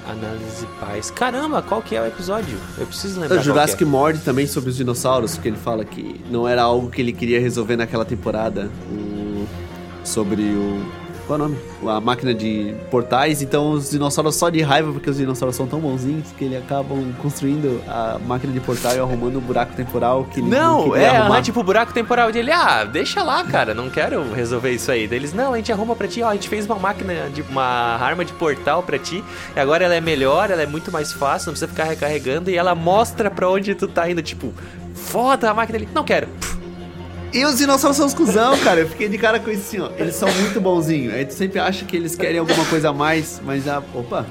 Análise 0.09 0.65
Paz. 0.79 1.11
Caramba, 1.11 1.61
qual 1.61 1.81
que 1.81 1.95
é 1.95 2.01
o 2.01 2.05
episódio? 2.07 2.57
Eu 2.77 2.85
preciso 2.87 3.19
lembrar. 3.21 3.37
O 3.39 3.43
Jurassic 3.43 3.77
que 3.77 3.83
é. 3.83 3.87
Mord 3.87 4.19
também 4.19 4.47
sobre 4.47 4.69
os 4.71 4.75
dinossauros, 4.75 5.37
que 5.37 5.47
ele 5.47 5.57
fala 5.57 5.85
que 5.85 6.19
não 6.29 6.47
era 6.47 6.61
algo 6.63 6.89
que 6.89 7.01
ele 7.01 7.13
queria 7.13 7.39
resolver 7.39 7.77
naquela 7.77 8.03
temporada. 8.03 8.69
o- 8.91 9.20
sobre 10.03 10.41
o. 10.41 10.83
qual 11.27 11.39
é 11.39 11.43
o 11.43 11.47
nome? 11.47 11.57
A 11.87 11.99
máquina 12.01 12.33
de 12.33 12.73
portais. 12.89 13.41
Então 13.41 13.71
os 13.71 13.89
dinossauros 13.89 14.35
só 14.35 14.49
de 14.49 14.61
raiva, 14.61 14.91
porque 14.91 15.09
os 15.09 15.17
dinossauros 15.17 15.55
são 15.55 15.65
tão 15.67 15.79
bonzinhos 15.79 16.27
que 16.37 16.45
eles 16.45 16.59
acabam 16.59 17.11
construindo 17.21 17.81
a 17.87 18.19
máquina 18.25 18.51
de 18.53 18.59
portal 18.59 18.95
e 18.95 18.99
arrumando 18.99 19.37
um 19.37 19.41
buraco 19.41 19.73
temporal 19.75 20.25
que 20.25 20.41
Não, 20.41 20.95
é, 20.95 21.07
arrumar. 21.07 21.35
aham, 21.35 21.41
tipo 21.41 21.59
o 21.59 21.63
buraco 21.63 21.93
temporal 21.93 22.31
dele. 22.31 22.51
Ah, 22.51 22.83
deixa 22.83 23.23
lá, 23.23 23.43
cara, 23.43 23.73
não 23.73 23.89
quero 23.89 24.31
resolver 24.33 24.71
isso 24.71 24.91
aí. 24.91 25.07
Deles, 25.07 25.33
não, 25.33 25.53
a 25.53 25.57
gente 25.57 25.71
arruma 25.71 25.95
pra 25.95 26.07
ti, 26.07 26.21
ó, 26.21 26.29
a 26.29 26.33
gente 26.33 26.49
fez 26.49 26.65
uma 26.65 26.75
máquina, 26.77 27.29
de 27.33 27.41
uma 27.43 27.63
arma 27.97 28.23
de 28.25 28.33
portal 28.33 28.83
pra 28.83 28.97
ti, 28.99 29.23
e 29.55 29.59
agora 29.59 29.85
ela 29.85 29.95
é 29.95 30.01
melhor, 30.01 30.51
ela 30.51 30.61
é 30.61 30.67
muito 30.67 30.91
mais 30.91 31.11
fácil, 31.13 31.47
não 31.47 31.53
precisa 31.53 31.67
ficar 31.67 31.85
recarregando, 31.85 32.49
e 32.49 32.55
ela 32.57 32.75
mostra 32.75 33.31
pra 33.31 33.49
onde 33.49 33.73
tu 33.75 33.87
tá 33.87 34.09
indo, 34.09 34.21
tipo, 34.21 34.53
foda 34.93 35.49
a 35.49 35.53
máquina 35.53 35.77
ali. 35.79 35.87
Não 35.93 36.03
quero. 36.03 36.27
E 37.33 37.45
os 37.45 37.57
dinossauros 37.57 37.95
são 37.97 38.05
os 38.05 38.13
cuzão, 38.13 38.57
cara. 38.59 38.81
Eu 38.81 38.89
fiquei 38.89 39.07
de 39.07 39.17
cara 39.17 39.39
com 39.39 39.49
isso 39.49 39.61
assim, 39.67 39.79
ó. 39.79 39.89
Eles 39.97 40.15
são 40.15 40.29
muito 40.33 40.59
bonzinhos. 40.59 41.13
Aí 41.13 41.25
tu 41.25 41.33
sempre 41.33 41.59
acha 41.59 41.85
que 41.85 41.95
eles 41.95 42.15
querem 42.15 42.39
alguma 42.39 42.65
coisa 42.65 42.89
a 42.89 42.93
mais, 42.93 43.41
mas 43.45 43.67
a. 43.67 43.81
Opa! 43.93 44.25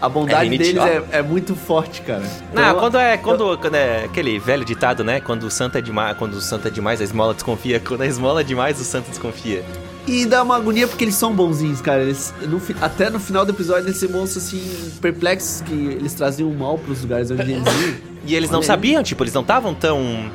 A 0.00 0.08
bondade 0.08 0.54
É 0.54 0.58
deles 0.58 0.80
é, 0.80 1.02
é 1.10 1.22
muito 1.22 1.56
forte, 1.56 2.02
cara. 2.02 2.22
Não, 2.54 2.62
Então, 2.62 2.78
quando 2.78 2.98
é, 2.98 3.16
quando, 3.16 3.58
quando 3.58 3.74
é 3.74 4.04
aquele 4.04 4.38
velho 4.38 4.64
ditado, 4.64 5.02
né? 5.02 5.18
Quando 5.20 5.42
o 5.42 5.50
santo 5.50 5.76
é 5.76 5.80
demais, 5.80 6.16
quando 6.16 6.34
o 6.34 6.40
santo 6.40 6.68
é 6.68 6.70
demais, 6.70 7.00
a 7.00 7.04
esmola 7.04 7.34
desconfia. 7.34 7.80
Quando 7.80 8.02
a 8.02 8.06
esmola 8.06 8.42
é 8.42 8.44
demais, 8.44 8.80
o 8.80 8.84
santo 8.84 9.08
desconfia. 9.08 9.64
E 10.06 10.24
dá 10.24 10.44
uma 10.44 10.54
agonia 10.54 10.86
porque 10.86 11.02
eles 11.02 11.16
são 11.16 11.34
bonzinhos, 11.34 11.80
cara. 11.80 12.02
Eles, 12.02 12.32
no 12.42 12.62
até 12.80 13.10
no 13.10 13.18
final 13.18 13.44
do 13.44 13.50
episódio 13.50 13.88
eles 13.88 13.96
se 13.96 14.06
mostram 14.06 14.40
assim, 14.40 14.92
perplexos 15.02 15.62
que 15.62 15.74
eles 15.74 16.14
traziam 16.14 16.48
o 16.48 16.54
mal 16.56 16.78
pros 16.78 17.02
lugares 17.02 17.32
onde 17.32 17.42
eles 17.42 17.66
iam. 17.66 17.94
E 18.24 18.36
eles 18.36 18.50
não 18.50 18.60
Olha 18.60 18.64
aí. 18.64 18.66
sabiam, 18.68 19.02
tipo, 19.02 19.24
eles 19.24 19.34
não 19.34 19.42
estavam 19.42 19.74
tão 19.74 20.30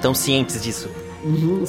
tão 0.00 0.14
cientes 0.14 0.62
disso. 0.62 0.88
Uhum, 1.24 1.64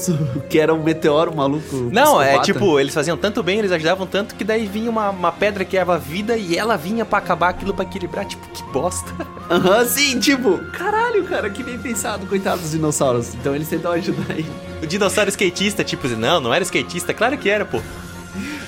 que 0.49 0.59
era 0.59 0.73
um 0.73 0.83
meteoro 0.83 1.33
maluco. 1.33 1.89
Não, 1.91 2.21
é 2.21 2.37
psicopata. 2.39 2.53
tipo, 2.53 2.79
eles 2.79 2.93
faziam 2.93 3.15
tanto 3.15 3.41
bem, 3.41 3.59
eles 3.59 3.71
ajudavam 3.71 4.05
tanto 4.05 4.35
que 4.35 4.43
daí 4.43 4.67
vinha 4.67 4.89
uma, 4.89 5.09
uma 5.09 5.31
pedra 5.31 5.63
que 5.63 5.77
era 5.77 5.97
vida 5.97 6.35
e 6.35 6.57
ela 6.57 6.75
vinha 6.75 7.05
pra 7.05 7.19
acabar 7.19 7.49
aquilo 7.49 7.73
pra 7.73 7.85
equilibrar, 7.85 8.25
tipo, 8.25 8.45
que 8.49 8.63
bosta. 8.71 9.11
Aham, 9.49 9.85
sim, 9.85 10.19
tipo, 10.19 10.57
caralho, 10.73 11.23
cara, 11.23 11.49
que 11.49 11.63
bem 11.63 11.77
pensado, 11.77 12.25
coitado 12.27 12.61
dos 12.61 12.71
dinossauros. 12.71 13.33
Então 13.33 13.55
eles 13.55 13.69
tentam 13.69 13.91
ajudar 13.93 14.31
ele. 14.37 14.49
O 14.83 14.85
dinossauro 14.85 15.29
skatista, 15.29 15.83
tipo, 15.83 16.07
não, 16.09 16.41
não 16.41 16.53
era 16.53 16.63
skatista, 16.63 17.13
claro 17.13 17.37
que 17.37 17.49
era, 17.49 17.63
pô. 17.63 17.79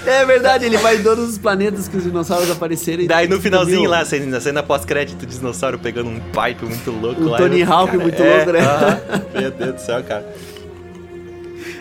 É 0.06 0.26
verdade, 0.26 0.66
ele 0.66 0.78
vai 0.78 0.96
em 0.96 1.04
todos 1.04 1.32
os 1.32 1.38
planetas 1.38 1.90
que 1.90 1.98
os 1.98 2.04
dinossauros 2.04 2.50
apareceram. 2.50 3.06
Daí 3.06 3.28
no 3.28 3.42
finalzinho 3.42 3.90
lá, 3.90 4.06
na 4.28 4.40
cena 4.40 4.64
pós-crédito, 4.64 5.24
o 5.24 5.26
dinossauro 5.26 5.78
pegando 5.78 6.10
um 6.10 6.20
pipe 6.20 6.64
muito 6.64 6.92
louco 6.92 7.22
Um 7.24 7.30
lá. 7.30 7.38
Tony 7.38 7.62
Hawk 7.62 7.98
muito 7.98 8.24
é, 8.24 8.38
louco, 8.38 8.52
né? 8.54 8.60
aham. 8.62 9.02
Meu 9.42 9.52
Deus 9.52 9.74
do 9.74 9.82
céu, 9.82 10.02
cara. 10.04 10.26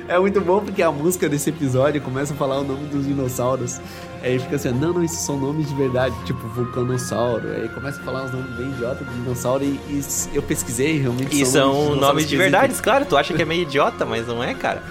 É 0.08 0.18
muito 0.18 0.40
bom 0.40 0.60
porque 0.60 0.82
a 0.82 0.90
música 0.92 1.28
desse 1.28 1.50
episódio 1.50 2.00
começa 2.00 2.32
a 2.32 2.36
falar 2.36 2.60
o 2.60 2.64
nome 2.64 2.86
dos 2.86 3.04
dinossauros. 3.06 3.80
Aí 4.22 4.38
fica 4.38 4.56
assim, 4.56 4.70
não, 4.70 4.92
não, 4.92 5.02
isso 5.04 5.16
são 5.25 5.36
nomes 5.38 5.68
de 5.68 5.75
verdade, 5.75 6.14
tipo 6.25 6.46
vulcanossauro. 6.48 7.48
Aí 7.48 7.68
começa 7.68 8.00
a 8.00 8.04
falar 8.04 8.25
uns 8.25 8.32
nomes 8.32 8.50
bem 8.56 8.68
idiota 8.70 9.04
de 9.04 9.12
dinossauro 9.14 9.64
e, 9.64 9.66
e 9.88 10.02
eu 10.32 10.42
pesquisei 10.42 10.98
realmente. 11.00 11.34
E 11.40 11.44
são 11.46 11.70
dinossauros 11.72 12.00
nomes 12.00 12.25
que 12.25 12.30
de 12.30 12.36
verdade, 12.36 12.75
claro, 12.82 13.04
tu 13.04 13.16
acha 13.16 13.34
que 13.34 13.42
é 13.42 13.44
meio 13.44 13.62
idiota, 13.62 14.04
mas 14.04 14.26
não 14.28 14.42
é, 14.42 14.54
cara. 14.54 14.82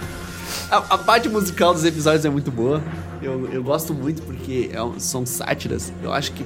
A, 0.70 0.76
a 0.76 0.98
parte 0.98 1.28
musical 1.28 1.72
dos 1.72 1.84
episódios 1.84 2.24
é 2.24 2.30
muito 2.30 2.50
boa. 2.50 2.82
Eu, 3.22 3.48
eu 3.52 3.62
gosto 3.62 3.94
muito 3.94 4.22
porque 4.22 4.70
é 4.72 4.82
um- 4.82 4.98
são 5.00 5.24
sátiras. 5.24 5.92
Eu 6.02 6.12
acho 6.12 6.32
que. 6.32 6.44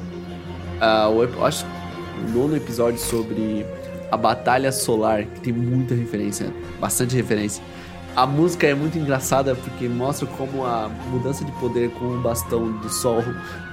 o, 1.13 1.23
ep- 1.25 1.35
eu 1.37 1.45
acho 1.45 1.65
o 2.27 2.31
nono 2.31 2.57
episódio 2.57 2.99
sobre 3.01 3.65
a 4.11 4.17
Batalha 4.17 4.71
Solar, 4.73 5.25
que 5.25 5.41
tem 5.41 5.53
muita 5.53 5.95
referência, 5.95 6.53
bastante 6.81 7.15
referência. 7.17 7.63
A 8.21 8.27
música 8.27 8.67
é 8.67 8.75
muito 8.75 8.99
engraçada 8.99 9.55
porque 9.55 9.89
mostra 9.89 10.27
como 10.27 10.67
a 10.67 10.91
mudança 11.09 11.43
de 11.43 11.51
poder 11.53 11.91
com 11.93 12.05
o 12.05 12.21
bastão 12.21 12.71
do 12.71 12.91
sol 12.91 13.25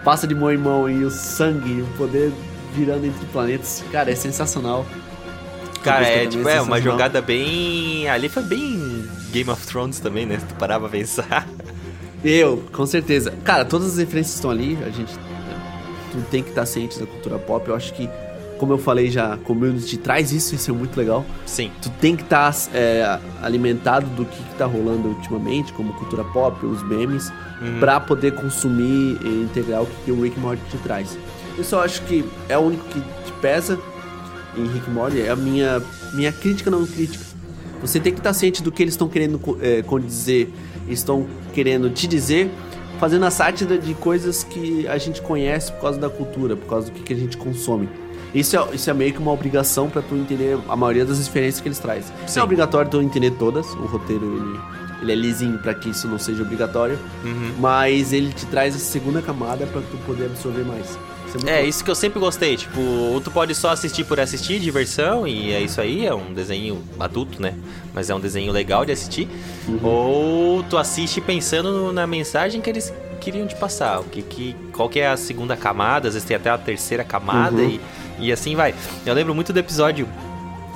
passa 0.06 0.26
de 0.26 0.34
mão 0.34 0.50
em 0.50 0.58
mão 0.58 0.90
e 0.90 1.04
o 1.04 1.12
sangue, 1.12 1.82
o 1.82 1.98
poder 1.98 2.32
virando 2.74 3.06
entre 3.06 3.26
planetas. 3.26 3.84
Cara, 3.92 4.10
é 4.10 4.16
sensacional. 4.16 4.86
A 5.82 5.84
Cara, 5.84 6.06
é 6.08 6.14
também 6.14 6.30
tipo, 6.30 6.48
é 6.48 6.62
uma 6.62 6.78
sensacional. 6.78 6.82
jogada 6.82 7.22
bem. 7.22 8.08
Ali 8.08 8.30
foi 8.30 8.44
bem 8.44 9.06
Game 9.32 9.50
of 9.50 9.68
Thrones 9.68 10.00
também, 10.00 10.26
né? 10.26 10.40
Se 10.40 10.46
tu 10.46 10.56
parar 10.56 10.80
pra 10.80 10.88
pensar. 10.88 11.46
Eu, 12.24 12.64
com 12.72 12.86
certeza. 12.86 13.34
Cara, 13.44 13.66
todas 13.66 13.90
as 13.90 13.98
referências 13.98 14.36
estão 14.36 14.50
ali, 14.50 14.78
a 14.86 14.90
gente 14.90 15.14
tu 16.10 16.22
tem 16.32 16.42
que 16.42 16.52
estar 16.52 16.66
ciente 16.66 16.98
da 16.98 17.06
cultura 17.06 17.38
pop. 17.38 17.68
Eu 17.68 17.76
acho 17.76 17.94
que, 17.94 18.10
como 18.58 18.74
eu 18.74 18.78
falei 18.78 19.10
já, 19.10 19.34
a 19.34 19.38
community 19.38 19.98
traz 19.98 20.32
isso, 20.32 20.54
isso 20.56 20.70
é 20.70 20.74
muito 20.74 20.98
legal. 20.98 21.26
Sim. 21.46 21.72
Tu 21.82 21.90
tem 22.02 22.16
que 22.16 22.24
estar 22.24 22.54
é, 22.74 23.20
alimentado 23.42 24.08
do 24.16 24.26
que, 24.26 24.44
que 24.44 24.56
tá 24.56 24.66
rolando 24.66 25.10
ultimamente, 25.10 25.72
como 25.74 25.94
cultura 25.94 26.24
pop, 26.26 26.66
os 26.66 26.84
memes, 26.84 27.32
Uhum. 27.60 27.80
pra 27.80 28.00
poder 28.00 28.36
consumir 28.36 29.18
e 29.24 29.42
integrar 29.44 29.82
o 29.82 29.88
que, 29.88 29.96
que 30.06 30.12
o 30.12 30.22
Rick 30.22 30.40
Morty 30.40 30.62
te 30.70 30.78
traz. 30.78 31.18
Isso 31.58 31.74
eu 31.74 31.80
acho 31.80 32.04
que 32.04 32.24
é 32.48 32.56
o 32.56 32.62
único 32.62 32.86
que 32.86 33.00
te 33.00 33.32
pesa 33.42 33.80
em 34.56 34.68
Rick 34.68 34.88
Morty, 34.92 35.22
é 35.22 35.30
a 35.32 35.36
minha, 35.36 35.82
minha 36.14 36.32
crítica 36.32 36.70
não 36.70 36.86
crítica. 36.86 37.26
Você 37.82 38.00
tem 38.00 38.14
que 38.14 38.20
estar 38.20 38.34
ciente 38.34 38.62
do 38.62 38.72
que 38.72 38.84
eles 38.84 38.94
estão 38.94 39.08
querendo 39.08 39.40
é, 39.60 39.82
condizer, 39.82 40.54
estão 40.88 41.26
querendo 41.52 41.90
te 41.90 42.06
dizer, 42.06 42.52
fazendo 43.00 43.26
a 43.26 43.32
sátira 43.32 43.78
de 43.78 43.94
coisas 43.96 44.44
que 44.44 44.88
a 44.88 44.98
gente 45.00 45.20
conhece 45.22 45.72
por 45.72 45.82
causa 45.82 46.00
da 46.00 46.10
cultura, 46.10 46.56
por 46.56 46.68
causa 46.68 46.88
do 46.88 46.94
que, 46.94 47.02
que 47.02 47.14
a 47.14 47.18
gente 47.18 47.38
consome. 47.38 47.90
Isso 48.34 48.58
é, 48.58 48.76
isso 48.76 48.90
é 48.90 48.94
meio 48.94 49.14
que 49.14 49.20
uma 49.20 49.32
obrigação 49.32 49.90
pra 49.90 50.02
tu 50.02 50.16
entender 50.16 50.58
a 50.68 50.76
maioria 50.76 51.06
das 51.06 51.18
referências 51.20 51.62
que 51.62 51.68
eles 51.68 51.80
trazem. 51.80 52.14
Não 52.22 52.28
Sim. 52.28 52.40
é 52.40 52.44
obrigatório 52.44 52.90
tu 52.92 53.02
entender 53.02 53.32
todas, 53.32 53.66
o 53.74 53.86
roteiro 53.86 54.26
ele, 54.38 54.60
ele 55.02 55.12
é 55.12 55.16
lisinho 55.16 55.58
pra 55.60 55.74
que 55.74 55.90
isso 55.90 56.08
não 56.08 56.20
seja 56.20 56.44
obrigatório, 56.44 57.00
Uhum. 57.24 57.54
mas 57.60 58.14
ele 58.14 58.32
te 58.34 58.46
traz 58.46 58.76
essa 58.76 58.86
segunda 58.86 59.22
camada 59.22 59.66
pra 59.68 59.82
tu 59.82 59.98
poder 60.06 60.26
absorver 60.26 60.64
mais. 60.66 60.98
Isso 61.28 61.46
é 61.48 61.60
É, 61.62 61.66
isso 61.66 61.84
que 61.84 61.92
eu 61.92 61.96
sempre 61.96 62.20
gostei. 62.22 62.56
Tipo, 62.56 62.80
ou 62.80 63.20
tu 63.20 63.30
pode 63.30 63.54
só 63.54 63.70
assistir 63.72 64.06
por 64.06 64.18
assistir, 64.20 64.60
diversão, 64.60 65.28
e 65.28 65.52
é 65.52 65.60
isso 65.62 65.80
aí, 65.82 66.06
é 66.06 66.14
um 66.16 66.34
desenho 66.34 66.82
adulto, 67.00 67.42
né? 67.42 67.54
Mas 67.94 68.10
é 68.10 68.16
um 68.16 68.20
desenho 68.20 68.52
legal 68.54 68.86
de 68.86 68.94
assistir. 68.94 69.28
Uhum. 69.68 69.80
Ou 69.84 70.64
tu 70.64 70.78
assiste 70.78 71.20
pensando 71.20 71.92
na 71.92 72.08
mensagem 72.08 72.62
que 72.62 72.70
eles 72.70 72.94
queriam 73.20 73.46
te 73.46 73.56
passar. 73.56 74.00
O 74.00 74.04
que, 74.06 74.22
que, 74.22 74.56
qual 74.72 74.88
que 74.88 75.00
é 75.02 75.08
a 75.10 75.18
segunda 75.18 75.58
camada, 75.58 76.08
às 76.08 76.14
vezes 76.14 76.26
tem 76.28 76.38
até 76.38 76.50
a 76.50 76.58
terceira 76.58 77.04
camada 77.04 77.58
Uhum. 77.58 77.70
e, 77.72 77.82
e 78.20 78.32
assim 78.32 78.56
vai. 78.56 78.74
Eu 79.06 79.14
lembro 79.14 79.34
muito 79.34 79.52
do 79.54 79.60
episódio 79.60 80.08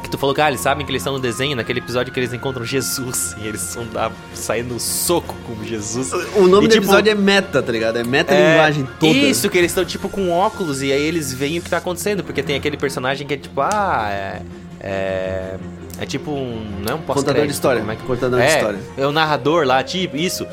que 0.01 0.10
tu 0.10 0.17
falou 0.17 0.34
que 0.34 0.41
ah, 0.41 0.47
eles 0.47 0.60
sabem 0.60 0.86
que 0.86 0.91
eles 0.91 1.01
estão 1.01 1.13
no 1.13 1.19
desenho, 1.19 1.56
naquele 1.56 1.80
episódio 1.80 2.12
que 2.12 2.19
eles 2.19 2.34
encontram 2.34 2.65
Jesus 2.65 3.36
e 3.41 3.47
eles 3.47 3.62
estão 3.62 3.86
ah, 3.95 4.12
saindo 4.34 4.73
no 4.73 4.80
soco 4.80 5.36
com 5.45 5.63
Jesus. 5.63 6.12
O 6.36 6.47
nome 6.47 6.65
E, 6.65 6.69
do 6.69 6.73
tipo, 6.73 6.86
episódio 6.86 7.12
é 7.12 7.15
meta, 7.15 7.62
tá 7.62 7.71
ligado? 7.71 7.97
É 7.97 8.04
meta 8.04 8.34
É, 8.34 8.51
linguagem 8.51 8.88
toda. 8.99 9.13
Isso, 9.13 9.49
que 9.49 9.58
eles 9.58 9.71
estão 9.71 9.86
tipo 9.86 10.10
com 10.10 10.32
óculos 10.32 10.82
e 10.82 10.91
aí 10.91 11.01
eles 11.01 11.32
veem 11.32 11.60
o 11.60 11.62
que 11.62 11.69
tá 11.69 11.77
acontecendo, 11.77 12.23
porque 12.23 12.41
tem 12.41 12.56
aquele 12.56 12.77
personagem 12.77 13.27
que 13.27 13.34
é 13.34 13.38
tipo, 13.38 13.62
ah, 13.62 14.10
é. 14.12 14.41
É, 14.84 15.58
é 15.99 16.06
tipo 16.08 16.32
um. 16.32 16.82
Não 16.84 16.93
é 16.93 16.95
um 16.95 17.01
Contador 17.04 17.45
de 17.45 17.51
história. 17.51 17.82
Como 17.82 17.91
é 17.91 17.95
que... 17.95 18.04
Contador 18.04 18.39
de 18.39 18.45
é, 18.45 18.56
história. 18.56 18.80
é 18.97 19.06
o 19.06 19.12
narrador 19.12 19.65
lá, 19.65 19.84
tipo, 19.84 20.17
isso. 20.17 20.47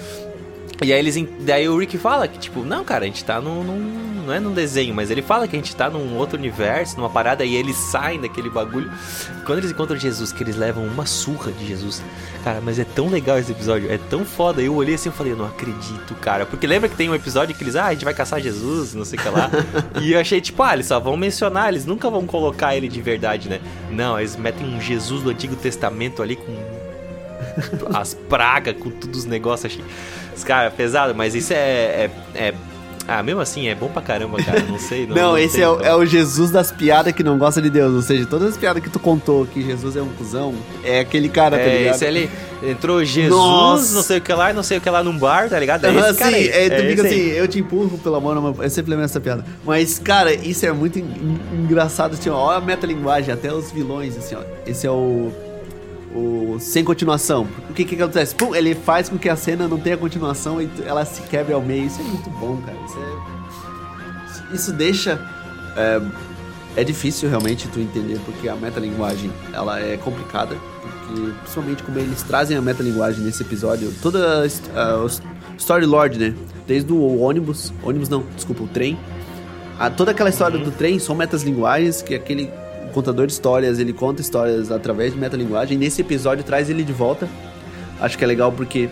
E 0.82 0.92
aí 0.92 0.98
eles. 0.98 1.16
Daí 1.40 1.68
o 1.68 1.76
Rick 1.78 1.98
fala 1.98 2.28
que, 2.28 2.38
tipo, 2.38 2.62
não, 2.64 2.84
cara, 2.84 3.04
a 3.04 3.06
gente 3.06 3.24
tá 3.24 3.40
num. 3.40 3.62
num- 3.64 4.08
não 4.28 4.34
é 4.34 4.38
num 4.38 4.52
desenho, 4.52 4.94
mas 4.94 5.10
ele 5.10 5.22
fala 5.22 5.48
que 5.48 5.56
a 5.56 5.58
gente 5.58 5.74
tá 5.74 5.88
num 5.88 6.14
outro 6.18 6.36
universo, 6.36 6.98
numa 6.98 7.08
parada, 7.08 7.46
e 7.46 7.54
eles 7.56 7.76
saem 7.76 8.20
daquele 8.20 8.50
bagulho. 8.50 8.92
Quando 9.46 9.60
eles 9.60 9.70
encontram 9.70 9.96
Jesus, 9.98 10.32
que 10.32 10.42
eles 10.42 10.54
levam 10.54 10.84
uma 10.84 11.06
surra 11.06 11.50
de 11.50 11.66
Jesus. 11.66 12.02
Cara, 12.44 12.60
mas 12.60 12.78
é 12.78 12.84
tão 12.84 13.08
legal 13.08 13.38
esse 13.38 13.52
episódio, 13.52 13.90
é 13.90 13.96
tão 13.96 14.26
foda. 14.26 14.60
Eu 14.60 14.74
olhei 14.74 14.96
assim 14.96 15.08
e 15.08 15.12
falei, 15.12 15.32
eu 15.32 15.36
não 15.36 15.46
acredito, 15.46 16.14
cara. 16.20 16.44
Porque 16.44 16.66
lembra 16.66 16.90
que 16.90 16.94
tem 16.94 17.08
um 17.08 17.14
episódio 17.14 17.56
que 17.56 17.64
eles, 17.64 17.74
ah, 17.74 17.86
a 17.86 17.92
gente 17.94 18.04
vai 18.04 18.12
caçar 18.12 18.38
Jesus, 18.38 18.92
não 18.92 19.02
sei 19.06 19.18
o 19.18 19.22
que 19.22 19.28
lá. 19.30 19.50
e 20.02 20.12
eu 20.12 20.20
achei, 20.20 20.42
tipo, 20.42 20.62
ah, 20.62 20.74
eles 20.74 20.84
só 20.84 21.00
vão 21.00 21.16
mencionar, 21.16 21.68
eles 21.70 21.86
nunca 21.86 22.10
vão 22.10 22.26
colocar 22.26 22.76
ele 22.76 22.86
de 22.86 23.00
verdade, 23.00 23.48
né? 23.48 23.60
Não, 23.90 24.18
eles 24.20 24.36
metem 24.36 24.66
um 24.66 24.78
Jesus 24.78 25.22
do 25.22 25.30
Antigo 25.30 25.56
Testamento 25.56 26.22
ali 26.22 26.36
com 26.36 26.54
as 27.96 28.12
pragas, 28.12 28.76
com 28.78 28.90
todos 28.90 29.20
os 29.20 29.24
negócios. 29.24 29.72
Achei. 29.72 29.84
Os 30.38 30.44
cara, 30.44 30.70
pesado, 30.70 31.14
mas 31.14 31.34
isso 31.34 31.52
é, 31.52 31.56
é, 31.56 32.10
é- 32.34 32.54
Ah, 33.10 33.22
mesmo 33.22 33.40
assim, 33.40 33.68
é 33.68 33.74
bom 33.74 33.88
pra 33.88 34.02
caramba, 34.02 34.36
cara. 34.42 34.60
Não 34.68 34.78
sei. 34.78 35.06
Não, 35.06 35.14
Não, 35.16 35.22
não 35.30 35.38
esse 35.38 35.60
é 35.62 35.66
o, 35.68 35.80
é 35.80 35.94
o 35.96 36.04
Jesus 36.04 36.50
das 36.50 36.70
piadas 36.70 37.12
que 37.14 37.22
não 37.24 37.38
gosta 37.38 37.60
de 37.62 37.70
Deus. 37.70 37.94
Ou 37.94 38.02
seja, 38.02 38.26
todas 38.26 38.50
as 38.50 38.56
piadas 38.58 38.82
que 38.82 38.90
tu 38.90 38.98
contou 38.98 39.46
que 39.46 39.62
Jesus 39.62 39.96
é 39.96 40.02
um 40.02 40.10
cuzão, 40.10 40.54
é 40.84 41.00
aquele 41.00 41.30
cara, 41.30 41.56
tá 41.56 41.62
É, 41.62 41.78
ligado? 41.78 41.94
esse 41.94 42.04
ali 42.04 42.30
entrou 42.62 43.02
Jesus, 43.02 43.30
Nossa. 43.30 43.94
não 43.94 44.02
sei 44.02 44.18
o 44.18 44.20
que 44.20 44.30
lá, 44.32 44.52
não 44.52 44.62
sei 44.62 44.76
o 44.76 44.80
que 44.82 44.90
lá 44.90 45.02
num 45.02 45.16
bar, 45.16 45.48
tá 45.48 45.58
ligado? 45.58 45.86
É 45.86 45.90
esse 45.90 46.18
cara 46.18 46.30
sim, 46.32 46.36
aí. 46.36 46.48
é, 46.50 46.68
tu 46.68 46.74
é 46.74 46.88
fica 46.90 46.92
esse 47.02 47.06
assim, 47.06 47.30
aí. 47.30 47.36
eu 47.38 47.48
te 47.48 47.58
empurro 47.60 47.96
pela 47.98 48.20
mão, 48.20 48.34
numa- 48.34 48.62
eu 48.62 48.68
sempre 48.70 48.90
lembro 48.90 49.06
essa 49.06 49.18
piada. 49.20 49.42
Mas, 49.64 49.98
cara, 49.98 50.34
isso 50.34 50.66
é 50.66 50.72
muito 50.72 50.98
en- 50.98 51.02
en- 51.02 51.62
engraçado, 51.64 52.12
assim, 52.12 52.28
ó, 52.28 52.36
olha 52.36 52.58
a 52.58 52.60
metalinguagem, 52.60 53.32
até 53.32 53.50
os 53.50 53.72
vilões, 53.72 54.18
assim, 54.18 54.34
ó. 54.34 54.40
Esse 54.66 54.86
é 54.86 54.90
o. 54.90 55.32
O 56.14 56.56
sem 56.58 56.82
continuação. 56.84 57.46
O 57.68 57.72
que 57.74 57.84
que 57.84 57.94
acontece? 58.00 58.34
Pum, 58.34 58.54
ele 58.54 58.74
faz 58.74 59.08
com 59.08 59.18
que 59.18 59.28
a 59.28 59.36
cena 59.36 59.68
não 59.68 59.78
tenha 59.78 59.96
continuação 59.96 60.60
e 60.60 60.68
ela 60.84 61.04
se 61.04 61.22
quebre 61.22 61.52
ao 61.52 61.60
meio. 61.62 61.86
Isso 61.86 62.00
é 62.00 62.04
muito 62.04 62.30
bom, 62.30 62.56
cara. 62.64 62.78
Isso 62.86 62.98
é. 62.98 64.54
Isso 64.54 64.72
deixa. 64.72 65.20
É, 65.76 66.00
é 66.80 66.84
difícil 66.84 67.28
realmente 67.28 67.68
tu 67.68 67.78
entender, 67.80 68.18
porque 68.24 68.48
a 68.48 68.56
metalinguagem 68.56 69.30
ela 69.52 69.78
é 69.80 69.96
complicada. 69.96 70.56
Porque, 71.06 71.32
principalmente 71.42 71.82
como 71.82 71.98
eles 71.98 72.22
trazem 72.22 72.56
a 72.56 72.62
metalinguagem 72.62 73.22
nesse 73.24 73.42
episódio, 73.42 73.92
toda 74.02 74.42
a 74.42 75.04
a- 75.04 75.08
Story 75.58 75.86
Lord, 75.86 76.18
né? 76.18 76.34
desde 76.66 76.92
o 76.92 77.18
ônibus, 77.20 77.72
ônibus 77.82 78.08
não, 78.08 78.22
desculpa, 78.36 78.62
o 78.62 78.68
trem. 78.68 78.96
A, 79.78 79.88
toda 79.90 80.10
aquela 80.12 80.28
história 80.30 80.58
do 80.58 80.70
trem 80.70 80.98
são 80.98 81.14
metalinguagens, 81.14 82.02
que 82.02 82.14
aquele 82.14 82.50
contador 82.88 83.26
de 83.26 83.32
histórias, 83.32 83.78
ele 83.78 83.92
conta 83.92 84.20
histórias 84.20 84.70
através 84.70 85.12
de 85.12 85.18
metalinguagem. 85.18 85.78
Nesse 85.78 86.00
episódio 86.00 86.44
traz 86.44 86.68
ele 86.70 86.82
de 86.82 86.92
volta. 86.92 87.28
Acho 88.00 88.16
que 88.16 88.24
é 88.24 88.26
legal 88.26 88.52
porque 88.52 88.88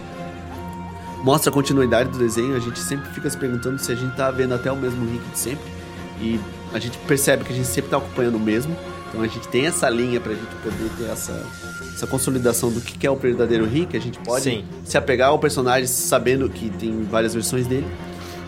mostra 1.22 1.50
a 1.50 1.52
continuidade 1.52 2.10
do 2.10 2.18
desenho. 2.18 2.56
A 2.56 2.60
gente 2.60 2.78
sempre 2.78 3.08
fica 3.10 3.28
se 3.28 3.36
perguntando 3.36 3.78
se 3.78 3.90
a 3.92 3.94
gente 3.94 4.14
tá 4.16 4.30
vendo 4.30 4.54
até 4.54 4.70
o 4.70 4.76
mesmo 4.76 5.04
Rick 5.10 5.28
de 5.30 5.38
sempre. 5.38 5.64
E 6.20 6.40
a 6.72 6.78
gente 6.78 6.98
percebe 6.98 7.44
que 7.44 7.52
a 7.52 7.56
gente 7.56 7.68
sempre 7.68 7.90
tá 7.90 7.96
acompanhando 7.96 8.36
o 8.36 8.40
mesmo. 8.40 8.76
Então 9.08 9.22
a 9.22 9.26
gente 9.26 9.46
tem 9.48 9.66
essa 9.66 9.88
linha 9.88 10.20
pra 10.20 10.32
gente 10.34 10.54
poder 10.62 10.90
ter 10.98 11.10
essa, 11.10 11.46
essa 11.94 12.06
consolidação 12.06 12.70
do 12.70 12.80
que 12.80 13.06
é 13.06 13.10
o 13.10 13.16
verdadeiro 13.16 13.64
Rick. 13.64 13.96
A 13.96 14.00
gente 14.00 14.18
pode 14.18 14.44
Sim. 14.44 14.64
se 14.84 14.98
apegar 14.98 15.30
ao 15.30 15.38
personagem 15.38 15.86
sabendo 15.86 16.48
que 16.48 16.70
tem 16.70 17.04
várias 17.04 17.34
versões 17.34 17.66
dele. 17.66 17.86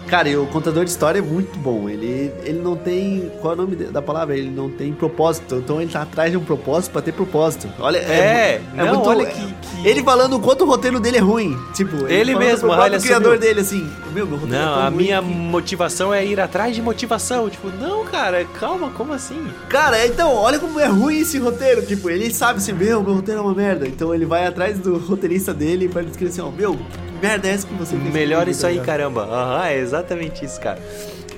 Cara, 0.08 0.28
e 0.28 0.36
o 0.36 0.46
contador 0.46 0.84
de 0.84 0.90
história 0.90 1.18
é 1.18 1.22
muito 1.22 1.58
bom. 1.58 1.88
Ele, 1.88 2.32
ele 2.44 2.60
não 2.60 2.76
tem. 2.76 3.30
Qual 3.40 3.52
é 3.52 3.56
o 3.56 3.58
nome 3.60 3.76
da 3.76 4.00
palavra? 4.00 4.36
Ele 4.36 4.50
não 4.50 4.70
tem 4.70 4.92
propósito. 4.92 5.56
Então 5.56 5.80
ele 5.80 5.90
tá 5.90 6.02
atrás 6.02 6.30
de 6.30 6.36
um 6.38 6.44
propósito 6.44 6.92
pra 6.92 7.02
ter 7.02 7.12
propósito. 7.12 7.68
Olha, 7.78 7.98
É, 7.98 8.60
é, 8.60 8.60
não, 8.74 8.94
muito. 8.94 9.08
olha 9.08 9.26
que- 9.26 9.34
que- 9.40 9.86
Ele 9.88 10.02
falando 10.02 10.36
o 10.36 10.40
quanto 10.40 10.64
o 10.64 10.66
roteiro 10.66 10.98
dele 10.98 11.18
é 11.18 11.20
ruim. 11.20 11.56
Tipo, 11.74 12.06
Ele 12.08 12.32
falando 12.32 12.46
mesmo, 12.48 12.68
olha, 12.70 12.98
criador 12.98 13.34
subiu. 13.34 13.40
dele, 13.40 13.60
assim. 13.60 13.88
Meu, 14.12 14.26
meu 14.26 14.38
roteiro 14.38 14.62
é 14.62 14.66
Não, 14.66 14.74
tão 14.74 14.86
a 14.86 14.90
minha 14.90 15.20
que- 15.22 15.28
motivação 15.28 16.12
é 16.12 16.24
ir 16.24 16.40
atrás 16.40 16.74
de 16.74 16.82
motivação. 16.82 17.48
Tipo, 17.50 17.68
não, 17.78 18.04
cara, 18.04 18.44
calma, 18.58 18.90
como 18.90 19.12
assim? 19.12 19.46
Cara, 19.68 20.06
então, 20.06 20.32
olha 20.34 20.58
como 20.58 20.80
é 20.80 20.86
ruim 20.86 21.18
esse 21.20 21.38
roteiro. 21.38 21.82
Tipo, 21.82 22.08
ele 22.10 22.30
sabe 22.32 22.58
assim, 22.58 22.72
meu, 22.72 23.02
meu 23.02 23.14
roteiro 23.14 23.40
é 23.40 23.42
uma 23.44 23.54
merda. 23.54 23.86
Então 23.86 24.14
ele 24.14 24.24
vai 24.24 24.46
atrás 24.46 24.78
do 24.78 24.96
roteirista 24.98 25.52
dele 25.54 25.90
ele 25.94 26.10
escrever 26.10 26.32
assim, 26.32 26.40
ó, 26.40 26.50
meu, 26.50 26.76
merda 27.20 27.48
é 27.48 27.52
essa 27.52 27.66
que 27.66 27.74
você 27.74 27.96
fez? 27.96 28.12
Melhor 28.12 28.48
isso 28.48 28.66
aí, 28.66 28.80
caramba. 28.80 29.22
Aham, 29.24 29.66
é 29.66 29.78
exatamente 29.78 30.44
isso, 30.44 30.60
cara. 30.60 30.78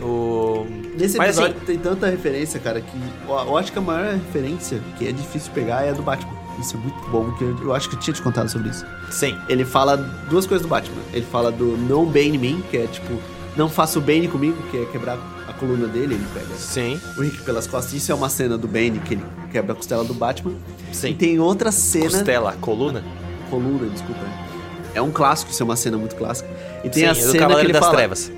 O... 0.01 0.67
Nesse 0.99 1.19
Mas, 1.19 1.37
episódio 1.37 1.57
assim- 1.57 1.67
tem 1.67 1.79
tanta 1.79 2.07
referência, 2.09 2.59
cara, 2.61 2.81
que 2.81 2.97
eu 3.29 3.57
acho 3.57 3.73
que 3.73 3.79
a 3.79 3.83
maior 3.83 4.15
referência 4.15 4.81
que 4.99 5.07
é 5.07 5.13
difícil 5.13 5.53
pegar 5.53 5.85
é 5.85 5.91
a 5.91 5.93
do 5.93 6.03
Batman. 6.03 6.33
Isso 6.59 6.77
é 6.77 6.81
muito 6.81 6.99
bom, 7.11 7.31
que 7.33 7.45
eu, 7.45 7.75
acho 7.75 7.89
que 7.89 7.97
eu 7.97 8.01
tinha 8.01 8.13
te 8.15 8.21
contado 8.21 8.49
sobre 8.51 8.69
isso. 8.71 8.85
Sim. 9.11 9.37
Ele 9.49 9.65
fala 9.65 9.97
duas 10.29 10.47
coisas 10.47 10.67
do 10.67 10.69
Batman. 10.71 11.01
Ele 11.13 11.25
fala 11.25 11.51
do 11.51 11.77
não 11.77 12.05
bane 12.05 12.37
me, 12.37 12.63
que 12.71 12.77
é 12.77 12.87
tipo, 12.87 13.15
não 13.57 13.69
faça 13.69 13.99
o 13.99 14.03
Bane 14.03 14.29
comigo, 14.29 14.57
que 14.71 14.77
é 14.79 14.85
quebrar 14.87 15.19
a 15.49 15.53
coluna 15.53 15.87
dele, 15.87 16.15
ele 16.15 16.27
pega 16.35 16.55
Sim, 16.57 17.01
o 17.17 17.23
Rick 17.23 17.43
pelas 17.43 17.67
costas. 17.67 17.95
Isso 17.95 18.13
é 18.13 18.15
uma 18.15 18.29
cena 18.29 18.57
do 18.59 18.69
Bane, 18.69 19.01
que 19.01 19.15
ele 19.15 19.25
quebra 19.51 19.73
a 19.73 19.77
costela 19.77 20.05
do 20.05 20.15
Batman. 20.15 20.53
sim. 20.93 21.11
E 21.11 21.15
tem 21.15 21.39
outra 21.39 21.73
cena... 21.73 22.05
Costela, 22.11 22.57
coluna? 22.61 23.03
Coluna, 23.51 23.89
desculpa. 23.91 24.21
É 24.95 25.01
um 25.03 25.11
clássico, 25.11 25.51
isso 25.51 25.63
é 25.63 25.65
uma 25.65 25.77
cena 25.77 25.97
muito 25.99 26.17
clássica. 26.17 26.49
E 26.85 26.89
tem 26.91 27.03
sim, 27.03 27.07
a 27.07 27.11
é 27.11 27.15
cena 27.15 27.33
que 27.33 27.39
Cavaleiro 27.39 27.67
ele 27.67 27.73
das 27.73 27.85
fala... 27.85 27.97
Trevas. 27.97 28.33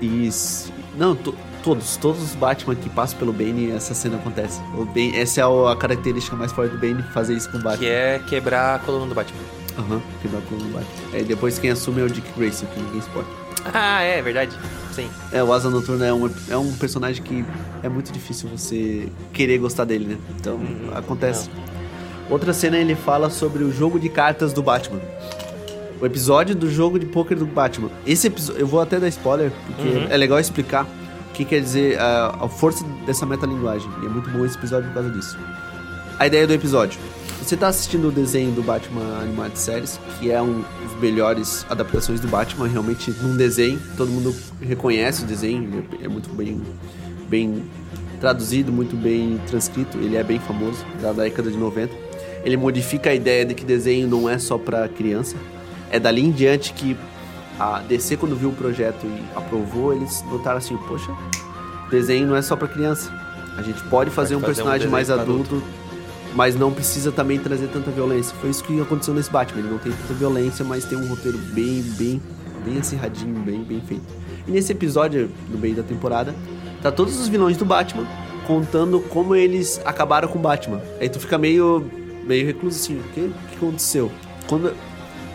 Isso. 0.00 0.72
Não, 0.96 1.14
to- 1.14 1.34
todos, 1.62 1.96
todos 1.96 2.22
os 2.22 2.34
Batman 2.34 2.74
que 2.74 2.88
passam 2.88 3.18
pelo 3.18 3.32
Bane, 3.32 3.70
essa 3.70 3.94
cena 3.94 4.16
acontece. 4.16 4.60
O 4.76 4.84
Bane, 4.84 5.16
essa 5.16 5.40
é 5.40 5.44
a 5.44 5.76
característica 5.76 6.36
mais 6.36 6.52
forte 6.52 6.72
do 6.72 6.78
Bane, 6.78 7.02
fazer 7.14 7.34
isso 7.34 7.50
com 7.50 7.58
o 7.58 7.62
Batman. 7.62 7.78
Que 7.84 7.86
é 7.90 8.20
quebrar 8.28 8.76
a 8.76 8.78
coluna 8.80 9.06
do 9.06 9.14
Batman. 9.14 9.40
Aham, 9.78 10.02
quebrar 10.22 10.38
a 10.38 10.42
coluna 10.42 10.66
do 10.66 10.72
Batman. 10.72 11.18
É, 11.18 11.22
depois 11.22 11.58
quem 11.58 11.70
assume 11.70 12.00
é 12.00 12.04
o 12.04 12.10
Dick 12.10 12.28
Grayson, 12.36 12.66
que 12.66 12.80
ninguém 12.80 13.00
suporta. 13.00 13.30
Ah, 13.72 14.02
é 14.02 14.20
verdade. 14.22 14.56
Sim. 14.92 15.08
É, 15.32 15.42
o 15.42 15.52
Asa 15.52 15.68
Noturna 15.68 16.06
é 16.06 16.12
um, 16.12 16.30
é 16.48 16.56
um 16.56 16.72
personagem 16.74 17.22
que 17.22 17.44
é 17.82 17.88
muito 17.88 18.10
difícil 18.12 18.48
você 18.48 19.08
querer 19.32 19.58
gostar 19.58 19.84
dele, 19.84 20.04
né? 20.06 20.16
Então, 20.38 20.54
Uhum. 20.54 20.90
acontece. 20.94 21.50
Outra 22.30 22.52
cena 22.52 22.76
ele 22.78 22.94
fala 22.94 23.30
sobre 23.30 23.62
o 23.64 23.72
jogo 23.72 23.98
de 23.98 24.08
cartas 24.08 24.52
do 24.52 24.62
Batman. 24.62 25.00
O 26.00 26.06
episódio 26.06 26.54
do 26.54 26.70
jogo 26.70 26.98
de 26.98 27.06
pôquer 27.06 27.36
do 27.36 27.46
Batman. 27.46 27.90
Esse 28.06 28.28
episódio, 28.28 28.60
eu 28.60 28.66
vou 28.66 28.80
até 28.80 29.00
dar 29.00 29.08
spoiler, 29.08 29.50
porque 29.66 29.88
Uhum. 29.88 30.06
é 30.08 30.16
legal 30.16 30.38
explicar 30.38 30.84
o 30.84 31.32
que 31.34 31.44
quer 31.44 31.60
dizer 31.60 31.98
a, 31.98 32.36
a 32.44 32.48
força 32.48 32.84
dessa 33.06 33.26
metalinguagem. 33.26 33.90
E 34.02 34.06
é 34.06 34.08
muito 34.08 34.30
bom 34.30 34.44
esse 34.44 34.56
episódio 34.56 34.88
por 34.88 34.94
causa 34.94 35.10
disso. 35.10 35.36
A 36.18 36.26
ideia 36.26 36.46
do 36.46 36.52
episódio. 36.52 36.98
Você 37.42 37.56
tá 37.56 37.68
assistindo 37.68 38.08
o 38.08 38.12
desenho 38.12 38.52
do 38.52 38.62
Batman 38.62 39.20
Animated 39.22 39.58
Series, 39.58 39.98
que 40.20 40.30
é 40.30 40.40
um 40.42 40.62
dos 40.84 41.00
melhores 41.00 41.64
adaptações 41.70 42.20
do 42.20 42.28
Batman, 42.28 42.66
realmente 42.68 43.10
num 43.22 43.36
desenho, 43.36 43.80
todo 43.96 44.10
mundo 44.10 44.34
reconhece 44.60 45.22
o 45.22 45.26
desenho, 45.26 45.62
ele 45.64 46.02
é- 46.02 46.04
é 46.04 46.08
muito 46.08 46.28
bem, 46.30 46.60
bem 47.28 47.62
traduzido, 48.20 48.70
muito 48.72 48.96
bem 48.96 49.40
transcrito, 49.46 49.96
ele 49.98 50.16
é 50.16 50.22
bem 50.24 50.38
famoso, 50.40 50.84
da 51.00 51.12
década 51.12 51.50
de 51.50 51.56
90. 51.56 51.94
Ele 52.44 52.56
modifica 52.56 53.10
a 53.10 53.14
ideia 53.14 53.44
de 53.46 53.54
que 53.54 53.64
desenho 53.64 54.06
não 54.08 54.28
é 54.28 54.38
só 54.38 54.58
para 54.58 54.86
criança. 54.88 55.36
É 55.90 55.98
dali 55.98 56.22
em 56.22 56.30
diante 56.30 56.72
que 56.72 56.96
a 57.58 57.80
DC, 57.80 58.16
quando 58.16 58.36
viu 58.36 58.50
o 58.50 58.52
projeto 58.52 59.04
e 59.04 59.24
aprovou, 59.36 59.92
eles 59.92 60.22
notaram 60.30 60.58
assim, 60.58 60.76
poxa, 60.76 61.12
desenho 61.90 62.26
não 62.26 62.36
é 62.36 62.42
só 62.42 62.54
para 62.56 62.68
criança. 62.68 63.12
A 63.56 63.62
gente 63.62 63.82
pode 63.84 64.10
fazer 64.10 64.36
um 64.36 64.40
fazer 64.40 64.52
um 64.52 64.54
personagem 64.54 64.78
desenho 64.78 64.92
mais 64.92 65.08
pra 65.08 65.20
adulto, 65.20 65.62
mas 66.34 66.54
não 66.54 66.72
precisa 66.72 67.10
também 67.10 67.38
trazer 67.38 67.66
tanta 67.68 67.90
violência. 67.90 68.34
Foi 68.40 68.50
isso 68.50 68.62
que 68.62 68.80
aconteceu 68.80 69.12
nesse 69.12 69.30
Batman. 69.30 69.60
Ele 69.60 69.70
não 69.70 69.78
tem 69.78 69.92
tanta 69.92 70.14
violência, 70.14 70.64
mas 70.64 70.84
tem 70.84 70.96
um 70.96 71.08
roteiro 71.08 71.38
bem, 71.38 71.82
bem, 71.82 72.22
bem 72.64 72.78
acirradinho, 72.78 73.40
bem, 73.40 73.62
bem 73.64 73.80
feito. 73.80 74.04
E 74.46 74.50
nesse 74.50 74.70
episódio, 74.70 75.30
no 75.48 75.58
meio 75.58 75.74
da 75.74 75.82
temporada, 75.82 76.34
tá 76.80 76.92
todos 76.92 77.18
os 77.18 77.26
vilões 77.26 77.56
do 77.56 77.64
Batman 77.64 78.06
contando 78.46 79.00
como 79.00 79.34
eles 79.34 79.80
acabaram 79.84 80.28
com 80.28 80.38
o 80.38 80.42
Batman. 80.42 80.80
Aí 81.00 81.08
tu 81.08 81.18
fica 81.18 81.36
meio, 81.36 81.84
meio 82.24 82.46
recluso 82.46 82.78
assim, 82.78 82.98
o 82.98 83.02
que, 83.12 83.20
o 83.20 83.32
que 83.50 83.56
aconteceu? 83.56 84.10
Quando, 84.48 84.72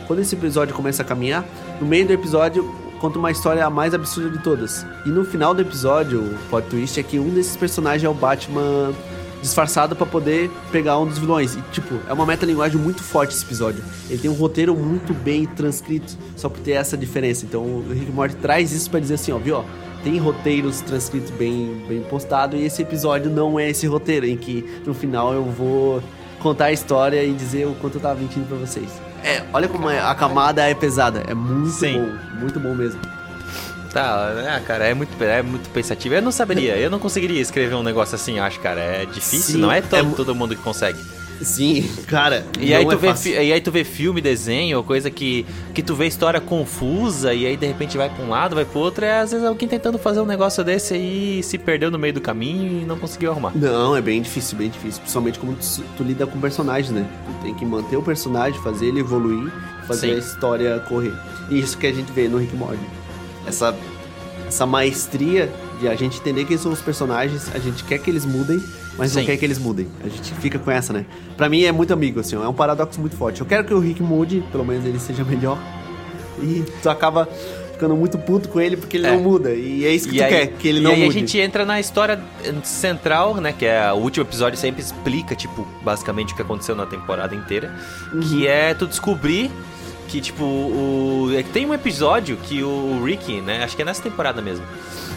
quando 0.07 0.19
esse 0.19 0.35
episódio 0.35 0.75
começa 0.75 1.01
a 1.01 1.05
caminhar, 1.05 1.45
no 1.79 1.87
meio 1.87 2.05
do 2.05 2.13
episódio 2.13 2.63
conta 2.99 3.19
uma 3.19 3.31
história 3.31 3.65
a 3.65 3.69
mais 3.69 3.93
absurda 3.93 4.29
de 4.29 4.41
todas. 4.41 4.85
E 5.05 5.09
no 5.09 5.25
final 5.25 5.53
do 5.53 5.61
episódio, 5.61 6.21
o 6.21 6.37
plot 6.49 6.69
twist 6.69 6.99
é 6.99 7.03
que 7.03 7.19
um 7.19 7.29
desses 7.29 7.57
personagens 7.57 8.03
é 8.03 8.09
o 8.09 8.13
Batman 8.13 8.93
disfarçado 9.41 9.93
pra 9.93 10.05
poder 10.05 10.49
pegar 10.71 10.97
um 10.97 11.05
dos 11.05 11.17
vilões. 11.17 11.55
E, 11.55 11.61
tipo, 11.73 11.99
é 12.07 12.13
uma 12.13 12.25
metalinguagem 12.25 12.79
muito 12.79 13.03
forte 13.03 13.35
esse 13.35 13.43
episódio. 13.43 13.83
Ele 14.09 14.17
tem 14.17 14.31
um 14.31 14.35
roteiro 14.35 14.73
muito 14.73 15.13
bem 15.13 15.45
transcrito, 15.45 16.17
só 16.37 16.47
por 16.47 16.59
ter 16.61 16.71
essa 16.71 16.95
diferença. 16.95 17.45
Então, 17.45 17.61
o 17.61 17.85
Rick 17.89 18.09
Morty 18.11 18.35
traz 18.37 18.71
isso 18.71 18.89
pra 18.89 19.01
dizer 19.01 19.15
assim, 19.15 19.33
ó, 19.33 19.37
viu, 19.37 19.57
ó, 19.57 19.63
tem 20.03 20.17
roteiros 20.17 20.81
transcritos 20.81 21.29
bem, 21.31 21.83
bem 21.87 22.01
postado 22.03 22.55
e 22.55 22.65
esse 22.65 22.81
episódio 22.81 23.29
não 23.29 23.59
é 23.59 23.69
esse 23.69 23.87
roteiro 23.87 24.25
em 24.25 24.35
que 24.35 24.81
no 24.85 24.93
final 24.93 25.33
eu 25.33 25.43
vou 25.43 26.01
contar 26.39 26.65
a 26.65 26.71
história 26.73 27.23
e 27.23 27.33
dizer 27.33 27.67
o 27.67 27.73
quanto 27.75 27.95
eu 27.95 28.01
tava 28.01 28.19
mentindo 28.19 28.45
pra 28.45 28.57
vocês. 28.57 28.89
É, 29.23 29.41
olha 29.53 29.67
como 29.67 29.89
é- 29.89 29.99
a 29.99 30.13
camada 30.13 30.61
é 30.69 30.73
pesada, 30.73 31.23
é 31.27 31.33
muito 31.33 31.69
Sim. 31.71 31.93
bom, 31.93 32.39
muito 32.39 32.59
bom 32.59 32.73
mesmo. 32.75 32.99
Tá, 33.91 34.33
ah, 34.55 34.59
cara, 34.59 34.85
é 34.85 34.93
muito, 34.93 35.23
é 35.23 35.41
muito 35.43 35.69
pensativo. 35.69 36.15
Eu 36.15 36.21
não 36.21 36.31
saberia, 36.31 36.75
eu 36.77 36.89
não 36.89 36.97
conseguiria 36.99 37.39
escrever 37.39 37.75
um 37.75 37.83
negócio 37.83 38.15
assim, 38.15 38.39
acho, 38.39 38.59
cara. 38.59 38.81
É 38.81 39.05
difícil, 39.05 39.53
Sim, 39.55 39.61
não 39.61 39.71
é 39.71 39.77
é 39.77 39.81
todo, 39.81 40.05
mu- 40.05 40.15
todo 40.15 40.33
mundo 40.35 40.55
que 40.55 40.61
consegue. 40.63 40.99
Sim, 41.43 41.89
cara. 42.07 42.45
E 42.59 42.73
aí, 42.73 42.85
tu 42.85 42.91
é 42.91 42.95
vê, 42.95 43.07
fácil. 43.07 43.31
e 43.33 43.53
aí 43.53 43.61
tu 43.61 43.71
vê 43.71 43.83
filme, 43.83 44.21
desenho, 44.21 44.83
coisa 44.83 45.09
que, 45.09 45.45
que 45.73 45.81
tu 45.83 45.95
vê 45.95 46.07
história 46.07 46.39
confusa 46.39 47.33
e 47.33 47.45
aí 47.45 47.57
de 47.57 47.65
repente 47.65 47.97
vai 47.97 48.09
pra 48.09 48.23
um 48.23 48.29
lado, 48.29 48.55
vai 48.55 48.65
pro 48.65 48.79
outro, 48.79 49.05
é 49.05 49.19
às 49.19 49.31
vezes 49.31 49.45
alguém 49.45 49.67
tentando 49.67 49.97
fazer 49.97 50.21
um 50.21 50.25
negócio 50.25 50.63
desse 50.63 50.93
aí 50.93 51.41
se 51.43 51.57
perdeu 51.57 51.91
no 51.91 51.99
meio 51.99 52.13
do 52.13 52.21
caminho 52.21 52.81
e 52.81 52.85
não 52.85 52.97
conseguiu 52.97 53.31
arrumar. 53.31 53.51
Não, 53.55 53.95
é 53.95 54.01
bem 54.01 54.21
difícil, 54.21 54.57
bem 54.57 54.69
difícil. 54.69 55.01
Principalmente 55.01 55.39
como 55.39 55.53
tu, 55.53 55.83
tu 55.97 56.03
lida 56.03 56.25
com 56.25 56.39
personagens, 56.39 56.91
né? 56.91 57.07
Tu 57.25 57.43
tem 57.45 57.53
que 57.53 57.65
manter 57.65 57.97
o 57.97 58.01
personagem, 58.01 58.59
fazer 58.61 58.87
ele 58.87 58.99
evoluir, 58.99 59.51
fazer 59.87 60.07
Sim. 60.07 60.15
a 60.15 60.17
história 60.17 60.79
correr. 60.87 61.13
E 61.49 61.59
isso 61.59 61.77
que 61.77 61.87
a 61.87 61.91
gente 61.93 62.11
vê 62.11 62.27
no 62.27 62.37
Rick 62.37 62.55
Morty. 62.55 62.79
Essa, 63.45 63.75
essa 64.47 64.65
maestria 64.65 65.51
de 65.79 65.87
a 65.87 65.95
gente 65.95 66.19
entender 66.19 66.45
quem 66.45 66.57
são 66.57 66.71
os 66.71 66.81
personagens, 66.81 67.53
a 67.53 67.59
gente 67.59 67.83
quer 67.83 67.97
que 67.97 68.09
eles 68.09 68.25
mudem, 68.25 68.63
mas 68.97 69.11
Sim. 69.11 69.19
não 69.19 69.25
quer 69.25 69.37
que 69.37 69.45
eles 69.45 69.57
mudem. 69.57 69.87
A 70.03 70.07
gente 70.07 70.33
fica 70.35 70.57
com 70.59 70.69
essa, 70.71 70.93
né? 70.93 71.05
Pra 71.37 71.49
mim 71.49 71.63
é 71.63 71.71
muito 71.71 71.93
amigo, 71.93 72.19
assim, 72.19 72.35
ó, 72.35 72.43
é 72.43 72.47
um 72.47 72.53
paradoxo 72.53 72.99
muito 72.99 73.15
forte. 73.15 73.41
Eu 73.41 73.47
quero 73.47 73.63
que 73.63 73.73
o 73.73 73.79
Rick 73.79 74.01
mude, 74.03 74.43
pelo 74.51 74.65
menos 74.65 74.85
ele 74.85 74.99
seja 74.99 75.23
melhor. 75.23 75.57
E 76.41 76.63
tu 76.81 76.89
acaba 76.89 77.27
ficando 77.71 77.95
muito 77.95 78.17
puto 78.17 78.49
com 78.49 78.59
ele 78.61 78.77
porque 78.77 78.97
ele 78.97 79.07
É. 79.07 79.11
não 79.11 79.19
muda. 79.21 79.51
E 79.51 79.85
é 79.85 79.89
isso 79.91 80.07
que 80.09 80.15
E 80.15 80.17
tu 80.19 80.23
aí, 80.23 80.29
quer, 80.29 80.47
que 80.47 80.67
ele 80.67 80.79
e 80.79 80.81
não 80.81 80.91
aí 80.91 81.03
mude. 81.03 81.17
a 81.17 81.19
gente 81.19 81.37
entra 81.39 81.65
na 81.65 81.79
história 81.79 82.19
central, 82.63 83.35
né? 83.35 83.53
Que 83.57 83.65
é 83.65 83.91
o 83.91 83.97
último 83.97 84.25
episódio 84.25 84.57
sempre 84.57 84.81
explica, 84.81 85.35
tipo, 85.35 85.67
basicamente 85.83 86.33
o 86.33 86.35
que 86.35 86.41
aconteceu 86.41 86.75
na 86.75 86.85
temporada 86.85 87.35
inteira. 87.35 87.73
Uhum. 88.13 88.19
Que 88.21 88.47
é 88.47 88.73
tu 88.73 88.87
descobrir 88.87 89.49
que, 90.07 90.21
tipo, 90.21 90.43
o. 90.43 91.31
É 91.35 91.43
tem 91.43 91.65
um 91.65 91.73
episódio 91.73 92.37
que 92.37 92.61
o 92.63 93.01
Rick, 93.03 93.41
né? 93.41 93.63
Acho 93.63 93.75
que 93.75 93.81
é 93.81 93.85
nessa 93.85 94.01
temporada 94.01 94.41
mesmo. 94.41 94.65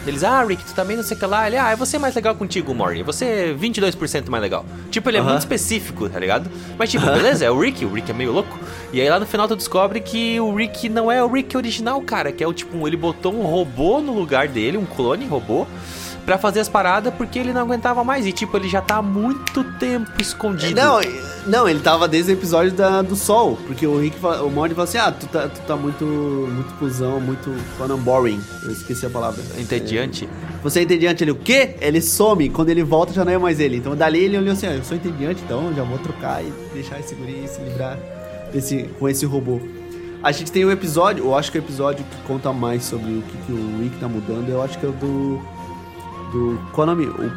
Eles, 0.05 0.23
ah, 0.23 0.43
Rick, 0.43 0.63
tu 0.63 0.73
também 0.73 0.95
não 0.95 1.03
sei 1.03 1.17
o 1.17 1.19
que 1.19 1.25
lá. 1.25 1.47
Ele, 1.47 1.57
ah, 1.57 1.75
você 1.75 1.97
é 1.97 1.99
mais 1.99 2.15
legal 2.15 2.33
contigo, 2.35 2.73
Maury. 2.73 3.03
Você 3.03 3.25
é 3.25 3.53
22% 3.53 4.29
mais 4.29 4.41
legal. 4.41 4.65
Tipo, 4.89 5.09
ele 5.09 5.17
é 5.17 5.19
Aham. 5.19 5.29
muito 5.31 5.39
específico, 5.41 6.07
tá 6.07 6.17
ligado? 6.19 6.49
Mas, 6.77 6.89
tipo, 6.91 7.05
beleza, 7.05 7.43
é 7.43 7.51
o 7.51 7.59
Rick, 7.59 7.83
o 7.83 7.91
Rick 7.93 8.09
é 8.09 8.13
meio 8.13 8.31
louco. 8.31 8.57
E 8.93 9.01
aí 9.01 9.09
lá 9.09 9.19
no 9.19 9.25
final 9.25 9.47
tu 9.47 9.55
descobre 9.55 9.99
que 9.99 10.39
o 10.39 10.55
Rick 10.55 10.87
não 10.87 11.11
é 11.11 11.21
o 11.21 11.27
Rick 11.27 11.57
original, 11.57 12.01
cara. 12.01 12.31
Que 12.31 12.43
é 12.43 12.47
o 12.47 12.53
tipo, 12.53 12.87
ele 12.87 12.95
botou 12.95 13.33
um 13.33 13.41
robô 13.43 13.99
no 13.99 14.13
lugar 14.13 14.47
dele, 14.47 14.77
um 14.77 14.85
clone 14.85 15.25
robô, 15.25 15.67
pra 16.27 16.37
fazer 16.37 16.59
as 16.59 16.67
paradas 16.67 17.13
porque 17.13 17.39
ele 17.39 17.53
não 17.53 17.61
aguentava 17.61 18.03
mais. 18.03 18.25
E, 18.25 18.33
tipo, 18.33 18.57
ele 18.57 18.67
já 18.67 18.81
tá 18.81 18.97
há 18.97 19.01
muito 19.01 19.63
tempo 19.79 20.11
escondido. 20.21 20.75
Não, 20.75 20.99
não, 21.47 21.69
ele 21.69 21.79
tava 21.79 22.05
desde 22.05 22.31
o 22.31 22.33
episódio 22.33 22.73
da, 22.73 23.01
do 23.01 23.15
Sol, 23.15 23.57
porque 23.65 23.87
o 23.87 23.97
Rick, 23.97 24.19
fala- 24.19 24.43
o 24.43 24.51
Morty 24.51 24.75
falou 24.75 24.83
assim, 24.83 24.97
ah, 24.97 25.09
tu 25.09 25.25
tá, 25.27 25.47
tu 25.47 25.61
tá 25.61 25.77
muito, 25.77 26.03
muito 26.03 26.73
cuzão, 26.77 27.21
muito 27.21 27.49
falando 27.77 27.97
boring. 28.03 28.41
Eu 28.63 28.71
esqueci 28.71 29.05
a 29.05 29.09
palavra. 29.09 29.41
Entediante. 29.57 30.27
Você 30.61 30.79
é 30.81 30.83
entediante, 30.83 31.23
ele, 31.23 31.31
o 31.31 31.35
quê? 31.35 31.75
Ele 31.79 32.01
some, 32.01 32.49
quando 32.49 32.69
ele 32.69 32.83
volta 32.83 33.13
já 33.13 33.23
não 33.23 33.31
é 33.31 33.37
mais 33.37 33.61
ele. 33.61 33.77
Então 33.77 33.95
dali 33.95 34.19
ele 34.19 34.37
olhou 34.37 34.51
assim, 34.51 34.67
ah, 34.67 34.75
eu 34.75 34.83
sou 34.83 34.97
entediante, 34.97 35.41
então 35.45 35.73
já 35.73 35.83
vou 35.83 35.97
trocar 35.99 36.43
e 36.43 36.51
deixar 36.73 36.99
esse 36.99 37.15
guri 37.15 37.47
se 37.47 37.61
livrar 37.61 37.97
desse, 38.51 38.83
com 38.99 39.07
esse 39.07 39.25
robô. 39.25 39.61
A 40.21 40.33
gente 40.33 40.51
tem 40.51 40.65
um 40.65 40.71
episódio, 40.71 41.23
eu 41.23 41.37
acho 41.37 41.49
que 41.51 41.57
é 41.57 41.61
o 41.61 41.63
episódio 41.63 42.03
que 42.03 42.27
conta 42.27 42.51
mais 42.51 42.83
sobre 42.83 43.11
o 43.11 43.21
que, 43.21 43.37
que 43.45 43.51
o 43.53 43.79
Rick 43.81 43.95
tá 43.97 44.09
mudando, 44.09 44.49
eu 44.49 44.61
acho 44.61 44.77
que 44.77 44.85
é 44.85 44.89
o 44.89 44.91
do... 44.91 45.41
do 46.31 46.59
qual 46.71 46.87
é 46.87 46.91
o 46.91 46.95
nome? 46.95 47.07
O 47.07 47.31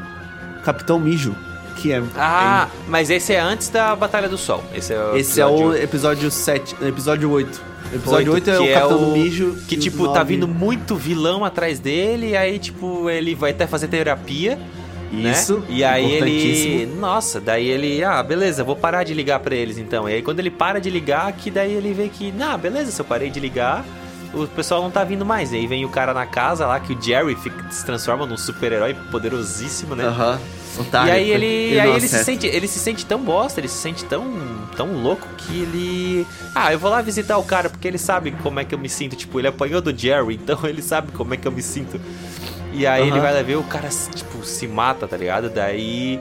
Capitão 0.62 0.98
Mijo, 0.98 1.34
que 1.76 1.92
é... 1.92 2.02
Ah, 2.16 2.68
mas 2.88 3.10
esse 3.10 3.32
é 3.32 3.40
antes 3.40 3.68
da 3.68 3.94
Batalha 3.96 4.28
do 4.28 4.36
Sol. 4.38 4.62
Esse 4.74 4.92
é 4.92 5.00
o 5.02 5.16
Esse 5.16 5.40
é 5.40 5.46
o 5.46 5.74
episódio 5.74 5.82
episódio 5.82 6.30
7, 6.30 6.76
episódio 6.82 7.30
8. 7.30 7.60
O 7.92 7.96
episódio 7.96 8.32
8 8.34 8.50
é 8.50 8.56
que 8.56 8.62
o 8.62 8.74
Capitão 8.74 8.98
do 8.98 9.06
Mijo. 9.12 9.56
Que, 9.66 9.76
o 9.76 9.80
tipo, 9.80 10.04
tá 10.08 10.20
9 10.20 10.34
vindo 10.34 10.46
muito 10.46 10.94
vilão 10.94 11.44
atrás 11.44 11.80
dele, 11.80 12.30
e 12.30 12.36
aí, 12.36 12.58
tipo, 12.58 13.10
ele 13.10 13.34
vai 13.34 13.50
até 13.50 13.66
fazer 13.66 13.88
terapia. 13.88 14.56
né? 15.10 15.32
Isso, 15.32 15.64
E 15.68 15.82
aí 15.82 16.12
ele. 16.12 16.86
Nossa, 16.86 17.40
daí 17.40 17.66
ele. 17.66 18.04
Ah, 18.04 18.22
beleza, 18.22 18.62
vou 18.62 18.76
parar 18.76 19.02
de 19.02 19.12
ligar 19.12 19.40
pra 19.40 19.54
eles 19.56 19.76
então. 19.76 20.08
E 20.08 20.14
aí 20.14 20.22
quando 20.22 20.38
ele 20.38 20.50
para 20.50 20.80
de 20.80 20.88
ligar, 20.88 21.32
que 21.32 21.50
daí 21.50 21.72
ele 21.72 21.92
vê 21.92 22.08
que. 22.08 22.32
Ah, 22.40 22.56
beleza, 22.56 22.92
se 22.92 23.00
eu 23.00 23.04
parei 23.04 23.28
de 23.28 23.40
ligar. 23.40 23.84
O 24.32 24.46
pessoal 24.46 24.80
não 24.82 24.90
tá 24.90 25.02
vindo 25.02 25.24
mais. 25.26 25.52
E 25.52 25.56
aí 25.56 25.66
vem 25.66 25.84
o 25.84 25.88
cara 25.88 26.14
na 26.14 26.24
casa 26.26 26.66
lá, 26.66 26.78
que 26.78 26.92
o 26.92 27.02
Jerry 27.02 27.34
fica- 27.34 27.70
se 27.70 27.84
transforma 27.84 28.24
num 28.26 28.36
super-herói 28.36 28.94
poderosíssimo, 29.10 29.94
né? 29.96 30.04
Aham. 30.04 30.38
Otário. 30.78 31.08
E 31.08 31.10
aí 31.12 31.30
ele, 31.30 31.80
aí 31.80 31.88
não 31.88 31.96
ele 31.96 32.06
se 32.08 32.24
sente, 32.24 32.46
ele 32.46 32.68
se 32.68 32.78
sente 32.78 33.04
tão 33.04 33.18
bosta, 33.20 33.58
ele 33.60 33.66
se 33.66 33.74
sente 33.78 34.04
tão, 34.04 34.24
tão 34.76 35.02
louco 35.02 35.26
que 35.36 35.62
ele, 35.62 36.26
ah, 36.54 36.72
eu 36.72 36.78
vou 36.78 36.88
lá 36.90 37.02
visitar 37.02 37.36
o 37.38 37.42
cara 37.42 37.68
porque 37.68 37.88
ele 37.88 37.98
sabe 37.98 38.30
como 38.40 38.60
é 38.60 38.64
que 38.64 38.72
eu 38.72 38.78
me 38.78 38.88
sinto, 38.88 39.16
tipo, 39.16 39.40
ele 39.40 39.48
apanhou 39.48 39.80
do 39.80 39.94
Jerry, 39.94 40.34
então 40.40 40.58
ele 40.64 40.80
sabe 40.80 41.10
como 41.10 41.34
é 41.34 41.36
que 41.36 41.46
eu 41.48 41.50
me 41.52 41.60
sinto. 41.62 42.00
E 42.72 42.86
aí 42.86 43.02
ele 43.02 43.10
Aham. 43.10 43.20
vai 43.20 43.34
lá 43.34 43.42
ver 43.42 43.56
o 43.56 43.64
cara 43.64 43.88
tipo 44.14 44.44
se 44.44 44.68
mata, 44.68 45.08
tá 45.08 45.16
ligado? 45.16 45.50
Daí 45.50 46.20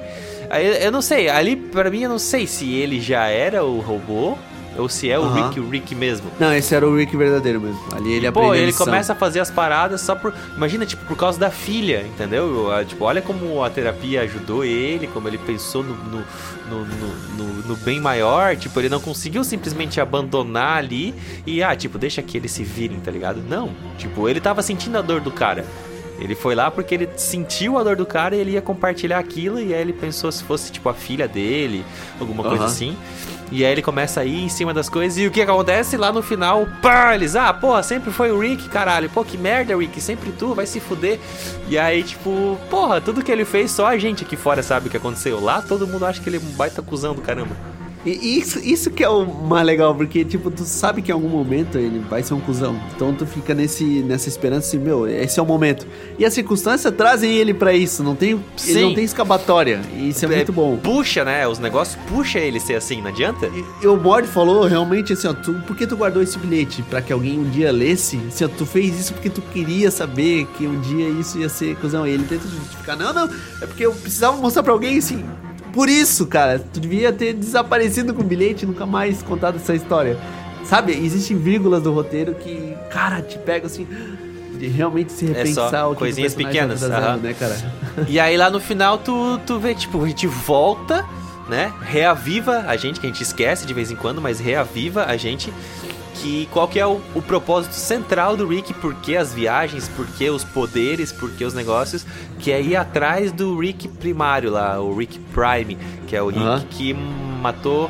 aí 0.50 0.84
eu 0.84 0.92
não 0.92 1.02
sei, 1.04 1.30
ali 1.30 1.56
pra 1.56 1.92
mim 1.92 2.02
eu 2.02 2.10
não 2.10 2.18
sei 2.20 2.48
se 2.48 2.74
ele 2.74 3.00
já 3.00 3.28
era 3.28 3.64
o 3.64 3.80
robô 3.80 4.36
ou 4.80 4.90
se 4.90 5.10
é 5.10 5.20
o. 5.20 5.32
Rick, 5.34 5.60
o 5.60 5.70
Rick 5.70 5.94
mesmo. 5.96 6.30
Não, 6.40 6.54
esse 6.54 6.74
era 6.74 6.88
o 6.88 6.96
Rick 6.96 7.16
verdadeiro 7.16 7.60
mesmo. 7.62 7.80
Ali 7.94 8.14
ele 8.14 8.28
aprendeu 8.28 8.50
Pô, 8.50 8.54
a 8.54 8.58
ele 8.58 8.68
lição. 8.68 8.86
começa 8.86 9.14
a 9.14 9.16
fazer 9.16 9.40
as 9.40 9.52
paradas 9.52 10.02
só 10.02 10.16
por. 10.16 10.34
Imagina, 10.56 10.86
tipo, 10.86 11.06
por 11.06 11.16
causa 11.18 11.40
da 11.40 11.50
filha, 11.52 12.06
entendeu? 12.08 12.68
Tipo, 12.88 13.06
olha 13.06 13.22
como 13.22 13.64
a 13.64 13.70
terapia 13.70 14.22
ajudou 14.22 14.64
ele, 14.64 15.08
como 15.08 15.28
ele 15.28 15.38
pensou 15.38 15.84
no, 15.84 15.94
no, 15.96 16.24
no, 16.70 16.86
no- 17.38 17.68
no- 17.68 17.76
bem 17.78 18.00
maior. 18.00 18.56
Tipo, 18.56 18.80
ele 18.80 18.90
não 18.90 19.00
conseguiu 19.00 19.44
simplesmente 19.44 20.00
abandonar 20.02 20.78
ali 20.78 21.14
e, 21.46 21.62
ah, 21.62 21.76
tipo, 21.76 21.98
deixa 21.98 22.22
que 22.22 22.38
eles 22.38 22.52
se 22.52 22.64
virem, 22.64 23.00
tá 23.00 23.12
ligado? 23.12 23.42
Não. 23.48 23.72
Tipo, 23.98 24.28
ele 24.30 24.40
tava 24.40 24.62
sentindo 24.62 24.98
a 24.98 25.02
dor 25.02 25.22
do 25.22 25.32
cara. 25.32 25.66
Ele 26.22 26.36
foi 26.36 26.54
lá 26.54 26.70
porque 26.70 26.94
ele 26.96 27.10
sentiu 27.16 27.78
a 27.78 27.84
dor 27.84 27.96
do 27.96 28.06
cara 28.06 28.36
e 28.36 28.40
ele 28.40 28.52
ia 28.52 28.62
compartilhar 28.62 29.20
aquilo. 29.20 29.58
E 29.58 29.74
aí 29.74 29.80
ele 29.80 29.94
pensou 29.94 30.30
se 30.32 30.44
fosse, 30.44 30.70
tipo, 30.70 30.90
a 30.90 30.94
filha 30.94 31.30
dele, 31.30 31.86
alguma 32.20 32.44
coisa 32.44 32.64
Aham. 32.64 32.66
assim. 32.66 32.98
E 33.52 33.66
aí 33.66 33.72
ele 33.72 33.82
começa 33.82 34.22
a 34.22 34.26
ir 34.26 34.44
em 34.44 34.50
cima 34.50 34.74
das 34.74 34.90
coisas. 34.90 35.18
E 35.18 35.26
o 35.26 35.32
que 35.32 35.42
acontece 35.42 35.98
lá 35.98 36.12
no 36.12 36.22
final? 36.22 36.68
Pá, 36.82 37.16
eles, 37.16 37.36
ah, 37.36 37.54
porra, 37.54 37.82
sempre 37.82 38.12
foi 38.12 38.32
o 38.32 38.40
Rick, 38.40 38.70
caralho. 38.70 39.10
Pô, 39.10 39.24
que 39.24 39.38
merda, 39.38 39.76
Rick, 39.76 40.00
sempre 40.00 40.32
tu, 40.32 40.54
vai 40.54 40.66
se 40.66 40.80
fuder. 40.80 41.20
E 41.68 41.78
aí, 41.78 42.04
tipo, 42.04 42.58
porra, 42.70 43.02
tudo 43.02 43.24
que 43.24 43.32
ele 43.32 43.46
fez, 43.46 43.72
só 43.72 43.88
a 43.88 43.98
gente 43.98 44.24
aqui 44.24 44.36
fora 44.36 44.62
sabe 44.62 44.88
o 44.88 44.92
que 44.92 44.98
aconteceu. 44.98 45.40
Lá 45.40 45.62
todo 45.62 45.88
mundo 45.88 46.06
acha 46.06 46.22
que 46.22 46.30
ele 46.30 46.38
é 46.38 46.40
um 46.40 46.52
baita 46.52 46.82
cuzão 46.82 47.16
do 47.16 47.22
caramba. 47.22 47.79
E 48.06 48.40
isso, 48.40 48.60
isso 48.60 48.90
que 48.90 49.04
é 49.04 49.10
o 49.10 49.26
mais 49.26 49.66
legal, 49.66 49.94
porque, 49.94 50.24
tipo, 50.24 50.50
tu 50.50 50.64
sabe 50.64 51.02
que 51.02 51.12
em 51.12 51.14
algum 51.14 51.28
momento 51.28 51.78
ele 51.78 52.00
vai 52.00 52.24
ser 52.24 52.34
um 52.34 52.40
cuzão. 52.40 52.80
Então 52.96 53.14
tu 53.14 53.26
fica 53.26 53.54
nesse, 53.54 53.84
nessa 53.84 54.30
esperança 54.30 54.68
assim, 54.68 54.80
meu, 54.80 55.08
esse 55.08 55.40
é 55.40 55.44
o 55.44 55.46
momento. 55.46 55.86
E 56.18 56.26
as 56.26 56.34
circunstâncias 56.34 56.94
trazem 56.96 57.36
ele 57.36 57.54
pra 57.54 57.74
isso, 57.74 58.02
não 58.02 58.16
tem, 58.16 58.40
ele 58.66 58.82
não 58.82 58.94
tem 58.94 59.04
escapatória. 59.04 59.82
E 59.94 60.10
isso 60.10 60.26
é, 60.26 60.30
muito 60.30 60.54
bom. 60.54 60.78
Puxa, 60.78 61.26
né? 61.26 61.46
Os 61.48 61.60
negócios 61.60 62.02
puxa 62.08 62.40
ele 62.40 62.60
ser 62.60 62.76
assim, 62.76 63.02
não 63.02 63.10
adianta? 63.10 63.48
E, 63.48 63.66
e 63.84 63.88
o 63.88 63.98
Mord 63.98 64.28
falou 64.28 64.64
realmente 64.66 65.12
assim, 65.12 65.28
ó, 65.28 65.34
tu, 65.34 65.54
por 65.68 65.76
que 65.76 65.86
tu 65.86 65.98
guardou 65.98 66.24
esse 66.24 66.40
bilhete? 66.40 66.82
Pra 66.84 67.02
que 67.02 67.12
alguém 67.12 67.38
um 67.38 67.50
dia 67.50 67.72
lesse? 67.72 68.18
Assim, 68.28 68.46
ó, 68.46 68.48
tu 68.48 68.66
fez 68.66 68.98
isso 68.98 69.14
porque 69.14 69.30
tu 69.30 69.42
queria 69.42 69.92
saber 69.92 70.48
que 70.58 70.66
um 70.66 70.80
dia 70.80 71.10
isso 71.10 71.38
ia 71.38 71.50
ser 71.50 71.76
cuzão. 71.76 72.08
E 72.08 72.12
ele 72.12 72.24
tenta 72.24 72.48
justificar, 72.48 72.96
não, 72.96 73.14
não, 73.14 73.30
é 73.62 73.66
porque 73.66 73.86
eu 73.86 73.92
precisava 73.92 74.38
mostrar 74.38 74.64
pra 74.64 74.72
alguém 74.72 74.98
assim. 74.98 75.26
Por 75.74 75.90
isso, 75.90 76.28
cara, 76.28 76.60
tu 76.60 76.80
devia 76.80 77.12
ter 77.12 77.34
desaparecido 77.34 78.14
com 78.14 78.22
o 78.22 78.26
bilhete 78.26 78.66
e 78.66 78.68
nunca 78.68 78.86
mais 78.86 79.22
contado 79.22 79.58
essa 79.58 79.74
história. 79.76 80.18
Sabe, 80.64 80.94
existem 80.94 81.38
vírgulas 81.38 81.82
do 81.84 81.92
roteiro 81.92 82.36
que, 82.36 82.76
cara, 82.92 83.22
te 83.22 83.38
pega 83.40 83.66
assim, 83.66 83.88
de 84.60 84.68
realmente 84.68 85.12
se 85.12 85.26
É 85.26 85.30
repensar 85.30 85.88
o 85.88 85.92
que 85.92 85.96
o 85.96 86.00
coisinhas 86.00 86.34
tá 86.34 86.44
pequenas, 86.44 86.80
trazendo, 86.80 87.04
aham. 87.04 87.18
né, 87.18 87.34
cara? 87.34 87.56
E 88.08 88.20
aí 88.20 88.38
lá 88.38 88.50
no 88.50 88.60
final 88.60 88.98
tu, 88.98 89.40
tu 89.48 89.58
vê, 89.58 89.74
tipo, 89.74 90.04
a 90.04 90.08
gente 90.08 90.28
volta, 90.28 91.06
né? 91.48 91.74
Reaviva 91.82 92.66
a 92.68 92.76
gente, 92.76 93.00
que 93.00 93.08
a 93.08 93.10
gente 93.10 93.24
esquece 93.24 93.66
de 93.66 93.74
vez 93.74 93.90
em 93.90 93.96
quando, 93.96 94.22
mas 94.22 94.40
reaviva 94.40 95.06
a 95.06 95.18
gente. 95.18 95.52
Que 96.22 96.48
qual 96.52 96.68
que 96.68 96.80
é 96.80 96.86
o, 96.86 97.00
o 97.16 97.22
propósito 97.22 97.74
central 97.74 98.36
do 98.36 98.46
Rick, 98.48 98.74
por 98.74 98.94
que 98.96 99.16
as 99.16 99.34
viagens, 99.34 99.88
por 99.88 100.06
que 100.06 100.30
os 100.30 100.44
poderes, 100.44 101.12
por 101.14 101.32
que 101.32 101.46
os 101.46 101.54
negócios, 101.54 102.06
que 102.40 102.52
é 102.52 102.62
ir 102.62 102.76
atrás 102.76 103.32
do 103.32 103.58
Rick 103.58 103.88
primário 103.88 104.52
lá, 104.52 104.80
o 104.82 104.94
Rick 104.98 105.18
Prime, 105.34 105.78
que 106.08 106.16
é 106.16 106.22
o 106.22 106.28
Rick 106.28 106.66
que 106.72 106.94
matou 106.94 107.90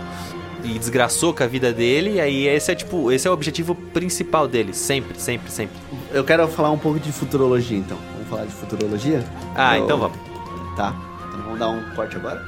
e 0.64 0.78
desgraçou 0.78 1.34
com 1.34 1.42
a 1.44 1.48
vida 1.48 1.72
dele, 1.74 2.16
e 2.16 2.22
aí 2.22 2.46
esse 2.48 2.72
é 2.72 2.76
tipo, 2.76 3.12
esse 3.12 3.28
é 3.28 3.32
o 3.32 3.34
objetivo 3.34 3.74
principal 3.74 4.48
dele, 4.48 4.74
sempre, 4.74 5.20
sempre, 5.20 5.50
sempre. 5.52 5.76
Eu 6.12 6.24
quero 6.24 6.48
falar 6.50 6.70
um 6.70 6.78
pouco 6.78 7.00
de 7.00 7.12
futurologia, 7.12 7.78
então. 7.78 7.98
Vamos 8.14 8.30
falar 8.30 8.46
de 8.46 8.52
futurologia? 8.54 9.24
Ah, 9.56 9.78
Eu- 9.78 9.86
então 9.86 9.98
vamos. 9.98 10.18
Tá. 10.76 10.94
Então 11.30 11.42
vamos 11.46 11.60
dar 11.60 11.70
um 11.70 11.82
corte 11.96 12.16
agora. 12.16 12.46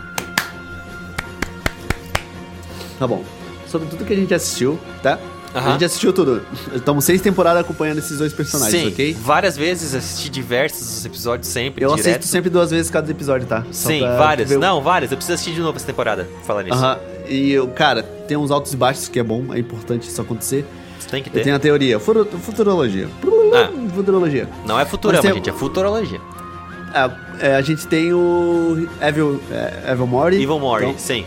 Tá 2.99 3.07
bom. 3.07 3.23
Sobre 3.67 3.87
tudo 3.87 4.05
que 4.05 4.13
a 4.13 4.15
gente 4.15 4.33
assistiu, 4.33 4.77
tá? 5.01 5.17
A 5.53 5.59
Aham. 5.59 5.71
gente 5.73 5.85
assistiu 5.85 6.13
tudo. 6.13 6.41
Estamos 6.73 7.03
seis 7.03 7.19
temporadas 7.21 7.61
acompanhando 7.61 7.97
esses 7.97 8.17
dois 8.17 8.31
personagens, 8.31 8.83
Sim, 8.83 8.87
ok? 8.89 9.13
várias 9.19 9.57
vezes 9.57 9.93
assisti 9.93 10.29
diversos 10.29 11.03
episódios 11.05 11.47
sempre, 11.49 11.83
Eu 11.83 11.89
direto. 11.95 12.07
assisto 12.07 12.27
sempre 12.31 12.49
duas 12.49 12.71
vezes 12.71 12.89
cada 12.89 13.11
episódio, 13.11 13.45
tá? 13.47 13.65
Só 13.71 13.89
Sim, 13.89 13.99
várias. 14.01 14.49
o- 14.51 14.59
Não, 14.59 14.81
várias. 14.81 15.11
Eu 15.11 15.17
preciso 15.17 15.33
assistir 15.35 15.53
de 15.53 15.59
novo 15.59 15.75
essa 15.75 15.85
temporada, 15.85 16.27
falar 16.45 16.63
nisso. 16.63 16.75
Aham. 16.77 16.97
E, 17.27 17.51
eu, 17.51 17.67
cara, 17.67 18.01
tem 18.01 18.37
uns 18.37 18.49
altos 18.49 18.73
e 18.73 18.77
baixos 18.77 19.07
que 19.09 19.19
é 19.19 19.23
bom, 19.23 19.53
é 19.53 19.59
importante 19.59 20.07
isso 20.07 20.21
acontecer. 20.21 20.65
Você 20.97 21.09
tem 21.09 21.21
que 21.23 21.29
Eu 21.29 21.33
ter. 21.33 21.43
tenho 21.43 21.55
a 21.55 21.59
teoria. 21.59 21.99
Furo- 21.99 22.25
futurologia. 22.25 23.09
Ah. 23.53 23.69
Futurologia. 23.93 24.47
Não 24.65 24.79
é 24.79 24.85
Futurama, 24.85 25.21
tem- 25.21 25.33
gente, 25.33 25.49
é 25.49 25.53
Futurologia. 25.53 26.21
Ah, 26.93 27.09
é, 27.39 27.55
a 27.55 27.61
gente 27.61 27.87
tem 27.87 28.13
o 28.13 28.87
Evil, 29.01 29.41
é, 29.51 29.91
Evil 29.91 30.07
Morty. 30.07 30.37
Evil 30.41 30.59
Mori, 30.59 30.85
então, 30.85 30.97
sim. 30.97 31.25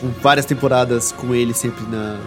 com 0.00 0.08
várias 0.22 0.44
temporadas 0.44 1.10
com 1.12 1.34
ele 1.34 1.54
sempre 1.54 1.84
na. 1.86 2.18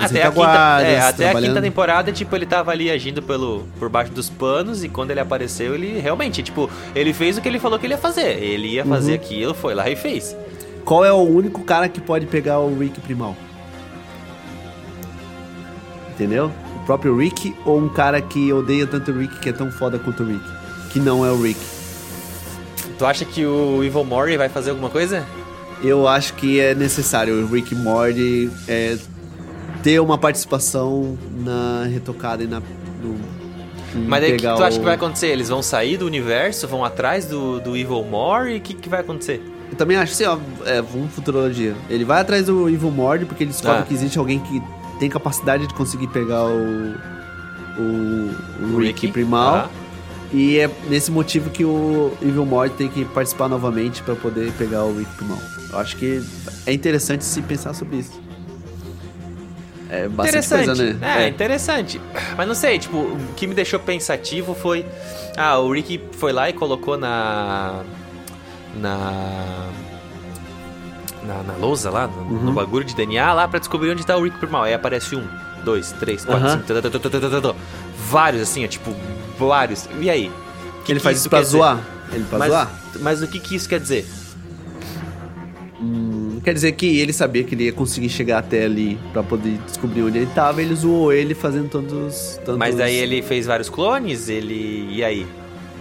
Na 0.00 0.08
nas 0.08 0.10
Até 0.10 0.22
a, 0.22 0.30
quinta, 0.30 0.80
é, 0.82 1.00
até 1.00 1.30
a 1.30 1.34
quinta 1.34 1.60
temporada, 1.62 2.12
tipo, 2.12 2.34
ele 2.34 2.46
tava 2.46 2.70
ali 2.70 2.90
agindo 2.90 3.22
pelo, 3.22 3.64
por 3.78 3.88
baixo 3.88 4.12
dos 4.12 4.28
panos 4.30 4.82
e 4.82 4.88
quando 4.88 5.10
ele 5.10 5.20
apareceu, 5.20 5.74
ele 5.74 5.98
realmente, 6.00 6.42
tipo, 6.42 6.68
ele 6.94 7.12
fez 7.12 7.36
o 7.38 7.40
que 7.40 7.48
ele 7.48 7.58
falou 7.58 7.78
que 7.78 7.86
ele 7.86 7.94
ia 7.94 7.98
fazer. 7.98 8.42
Ele 8.42 8.68
ia 8.68 8.84
fazer 8.84 9.10
Uhum. 9.12 9.16
aquilo, 9.16 9.54
foi 9.54 9.74
lá 9.74 9.88
e 9.90 9.96
fez. 9.96 10.36
Qual 10.84 11.04
é 11.04 11.12
o 11.12 11.18
único 11.18 11.62
cara 11.62 11.88
que 11.88 12.00
pode 12.00 12.26
pegar 12.26 12.58
o 12.60 12.78
Rick 12.78 13.00
primal? 13.00 13.36
Entendeu? 16.10 16.50
O 16.82 16.86
próprio 16.86 17.16
Rick 17.16 17.54
ou 17.64 17.78
um 17.78 17.88
cara 17.88 18.20
que 18.20 18.52
odeia 18.52 18.86
tanto 18.86 19.10
o 19.12 19.18
Rick 19.18 19.38
que 19.40 19.48
é 19.48 19.52
tão 19.52 19.70
foda 19.70 19.98
quanto 19.98 20.22
o 20.22 20.26
Rick? 20.26 20.44
Que 20.92 20.98
não 20.98 21.24
é 21.24 21.30
o 21.30 21.40
Rick. 21.40 21.60
Tu 22.98 23.06
acha 23.06 23.24
que 23.24 23.44
o 23.46 23.82
Evil 23.82 24.04
Mori 24.04 24.36
vai 24.36 24.48
fazer 24.48 24.70
alguma 24.70 24.90
coisa? 24.90 25.24
Eu 25.82 26.06
acho 26.06 26.34
que 26.34 26.60
é 26.60 26.74
necessário 26.74 27.34
o 27.42 27.46
Rick 27.46 27.74
Morty 27.74 28.50
é, 28.68 28.98
ter 29.82 30.00
uma 30.00 30.18
participação 30.18 31.16
na 31.44 31.84
retocada 31.90 32.42
e 32.44 32.46
na. 32.46 32.60
No, 33.02 33.16
Mas 34.06 34.22
aí 34.24 34.32
o 34.32 34.36
que 34.36 34.42
tu 34.42 34.48
acha 34.62 34.76
o- 34.76 34.80
que 34.80 34.84
vai 34.84 34.94
acontecer? 34.94 35.28
Eles 35.28 35.48
vão 35.48 35.62
sair 35.62 35.96
do 35.96 36.06
universo, 36.06 36.66
vão 36.68 36.84
atrás 36.84 37.24
do, 37.26 37.60
do 37.60 37.76
Evil 37.76 38.04
Mori? 38.04 38.56
O 38.56 38.60
que, 38.60 38.74
que 38.74 38.88
vai 38.88 39.00
acontecer? 39.00 39.42
Eu 39.70 39.76
também 39.76 39.96
acho 39.96 40.12
assim, 40.12 40.24
ó, 40.24 40.38
é, 40.66 40.82
vamos 40.82 41.12
futurologia. 41.12 41.74
Ele 41.88 42.04
vai 42.04 42.20
atrás 42.20 42.46
do 42.46 42.68
Evil 42.68 42.90
Mord 42.90 43.24
porque 43.26 43.44
ele 43.44 43.50
descobre 43.52 43.78
Ah. 43.80 43.82
que 43.82 43.94
existe 43.94 44.18
alguém 44.18 44.38
que 44.40 44.60
tem 44.98 45.08
capacidade 45.08 45.66
de 45.66 45.74
conseguir 45.74 46.08
pegar 46.08 46.44
o. 46.44 46.94
O, 47.78 48.74
o 48.74 48.78
Rick, 48.78 49.08
Primal. 49.08 49.54
Ah. 49.54 49.70
E 50.32 50.58
é 50.58 50.70
nesse 50.88 51.10
motivo 51.10 51.50
que 51.50 51.64
o 51.64 52.12
Evil 52.22 52.44
Mord 52.46 52.74
tem 52.74 52.88
que 52.88 53.04
participar 53.06 53.48
novamente 53.48 54.02
pra 54.02 54.14
poder 54.14 54.52
pegar 54.52 54.84
o 54.84 54.96
Rick 54.96 55.10
Primal. 55.16 55.38
Eu 55.72 55.78
acho 55.78 55.96
que 55.96 56.22
é 56.66 56.72
interessante 56.72 57.24
se 57.24 57.40
pensar 57.42 57.74
sobre 57.74 57.98
isso. 57.98 58.20
É 59.92 60.08
bastante 60.08 60.46
Interessante. 60.46 60.66
coisa, 60.66 60.94
né? 60.94 61.24
É, 61.24 61.28
interessante. 61.28 62.00
Mas 62.36 62.46
não 62.46 62.54
sei, 62.54 62.78
tipo, 62.78 62.96
o 62.96 63.18
que 63.36 63.46
me 63.46 63.54
deixou 63.54 63.80
pensativo 63.80 64.54
foi. 64.54 64.86
Ah, 65.36 65.58
o 65.58 65.72
Rick 65.72 66.00
foi 66.12 66.32
lá 66.32 66.48
e 66.48 66.52
colocou 66.52 66.96
na. 66.96 67.82
Na. 68.76 69.68
Na, 71.22 71.42
na 71.42 71.52
lousa 71.58 71.90
lá, 71.90 72.06
no, 72.06 72.24
no 72.24 72.48
Uhum. 72.48 72.54
bagulho 72.54 72.84
de 72.84 72.94
DNA 72.94 73.32
lá 73.34 73.46
pra 73.46 73.58
descobrir 73.58 73.90
onde 73.90 74.04
tá 74.06 74.16
o 74.16 74.22
Rick 74.22 74.38
primal. 74.38 74.62
Aí 74.62 74.72
aparece 74.72 75.14
um, 75.14 75.26
dois, 75.64 75.92
três, 75.92 76.24
quatro, 76.24 76.46
Aham. 76.46 76.62
cinco, 76.66 76.80
tá, 76.82 77.20
tá, 77.30 77.40
tá. 77.52 77.54
vários 78.08 78.42
assim, 78.42 78.64
ó, 78.64 78.68
tipo, 78.68 78.94
vários. 79.38 79.86
E 80.00 80.08
aí? 80.08 80.32
Que 80.84 80.92
Ele 80.92 81.00
que 81.00 81.04
faz 81.04 81.18
isso 81.18 81.28
pra 81.28 81.40
dizer? 81.40 81.58
zoar. 81.58 81.78
Ele 82.12 82.24
pra 82.24 82.38
Mas, 82.38 82.48
zoar. 82.50 82.70
mas 83.00 83.22
o 83.22 83.26
que 83.28 83.38
que 83.38 83.54
isso 83.54 83.68
quer 83.68 83.78
dizer? 83.80 84.08
Quer 86.42 86.54
dizer 86.54 86.72
que 86.72 86.98
ele 86.98 87.12
sabia 87.12 87.44
que 87.44 87.54
ele 87.54 87.64
ia 87.64 87.72
conseguir 87.72 88.08
chegar 88.08 88.38
até 88.38 88.64
ali 88.64 88.98
pra 89.12 89.22
poder 89.22 89.58
descobrir 89.66 90.02
onde 90.02 90.18
ele 90.18 90.28
tava. 90.34 90.62
Ele 90.62 90.74
zoou 90.74 91.12
ele 91.12 91.34
fazendo 91.34 91.68
tantos. 91.68 92.38
tantos... 92.38 92.56
Mas 92.56 92.76
daí 92.76 92.94
ele 92.96 93.20
fez 93.22 93.46
vários 93.46 93.68
clones, 93.68 94.28
ele. 94.28 94.88
E 94.90 95.04
aí? 95.04 95.26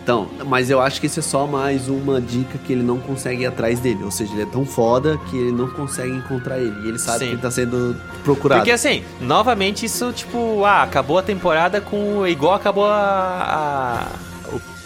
Então, 0.04 0.28
mas 0.48 0.69
eu 0.72 0.82
acho 0.82 1.00
que 1.00 1.06
isso 1.06 1.19
é 1.19 1.24
só 1.24 1.45
mais 1.45 1.88
uma 1.88 2.19
dica 2.19 2.58
que 2.65 2.74
ele 2.74 2.82
não 2.82 2.98
consegue 2.98 3.43
ir 3.43 3.45
atrás 3.45 3.80
dele. 3.80 4.04
Ou 4.04 4.10
seja, 4.10 4.34
ele 4.34 4.41
é 4.41 4.45
tão 4.45 4.65
foda 4.65 5.19
que 5.30 5.38
ele 5.38 5.52
não 5.52 5.67
consegue 5.69 6.12
encontrar 6.12 6.58
ele. 6.58 6.74
E 6.84 6.88
ele 6.89 6.98
sabe 6.98 7.19
Sim. 7.19 7.26
que 7.26 7.32
ele 7.34 7.41
tá 7.41 7.52
sendo 7.52 7.95
procurado. 8.24 8.62
Porque 8.62 8.72
assim, 8.72 9.04
novamente 9.22 9.86
isso, 9.86 10.12
tipo, 10.12 10.65
ah, 10.65 10.82
acabou 10.84 11.19
a 11.19 11.22
temporada 11.22 11.80
com. 11.80 12.26
igual 12.26 12.56
acabou 12.56 12.86
a. 12.86 12.91
a- 14.26 14.28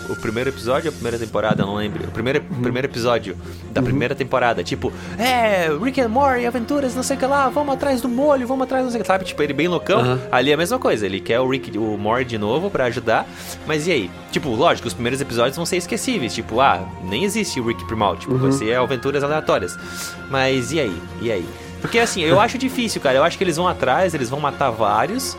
o, 0.09 0.15
primeiro 0.15 0.49
episódio, 0.49 0.89
a 0.89 0.91
primeira 0.91 1.17
temporada, 1.19 1.61
eu 1.63 1.67
não 1.67 1.75
lembro. 1.75 2.03
O 2.07 2.11
primeiro, 2.11 2.43
Uhum. 2.51 2.61
primeiro 2.61 2.87
episódio 2.87 3.37
da 3.71 3.81
primeira 3.81 4.13
temporada. 4.15 4.63
Tipo, 4.63 4.91
é, 5.17 5.69
Rick 5.81 5.99
and 6.01 6.09
Morty, 6.09 6.45
aventuras, 6.45 6.95
não 6.95 7.03
sei 7.03 7.15
o 7.15 7.19
que 7.19 7.25
lá, 7.25 7.49
vamos 7.49 7.73
atrás 7.73 8.01
do 8.01 8.09
molho, 8.09 8.45
vamos 8.47 8.63
atrás, 8.63 8.83
não 8.83 8.91
sei 8.91 8.99
o 8.99 9.03
que, 9.03 9.07
sabe? 9.07 9.25
Tipo, 9.25 9.41
ele 9.43 9.53
bem 9.53 9.67
loucão. 9.67 9.99
Aham. 9.99 10.19
Ali 10.31 10.51
é 10.51 10.53
a 10.53 10.57
mesma 10.57 10.79
coisa, 10.79 11.05
ele 11.05 11.19
quer 11.19 11.39
o 11.39 11.49
Rick, 11.49 11.77
o 11.77 11.97
Morty 11.97 12.25
de 12.25 12.37
novo 12.37 12.69
pra 12.69 12.85
ajudar. 12.85 13.27
Mas 13.67 13.87
e 13.87 13.91
aí? 13.91 14.11
Tipo, 14.31 14.49
lógico, 14.49 14.87
os 14.87 14.93
primeiros 14.93 15.21
episódios 15.21 15.55
vão 15.55 15.65
ser 15.65 15.77
esquecíveis. 15.77 16.33
Tipo, 16.33 16.59
ah, 16.59 16.81
nem 17.03 17.23
existe 17.23 17.59
o 17.59 17.67
Rick 17.67 17.85
Primal. 17.85 18.15
Tipo, 18.17 18.35
vai 18.35 18.47
Uhum. 18.47 18.51
ser 18.57 18.75
aventuras 18.75 19.23
aleatórias. 19.23 19.77
Mas 20.29 20.71
e 20.71 20.79
aí? 20.79 21.01
E 21.21 21.31
aí? 21.31 21.45
Porque 21.81 21.99
assim, 21.99 22.21
eu 22.21 22.39
acho 22.41 22.57
difícil, 22.57 23.01
cara. 23.01 23.17
Eu 23.17 23.23
acho 23.23 23.37
que 23.37 23.43
eles 23.43 23.57
vão 23.57 23.67
atrás, 23.67 24.13
eles 24.13 24.29
vão 24.29 24.39
matar 24.39 24.69
vários, 24.71 25.37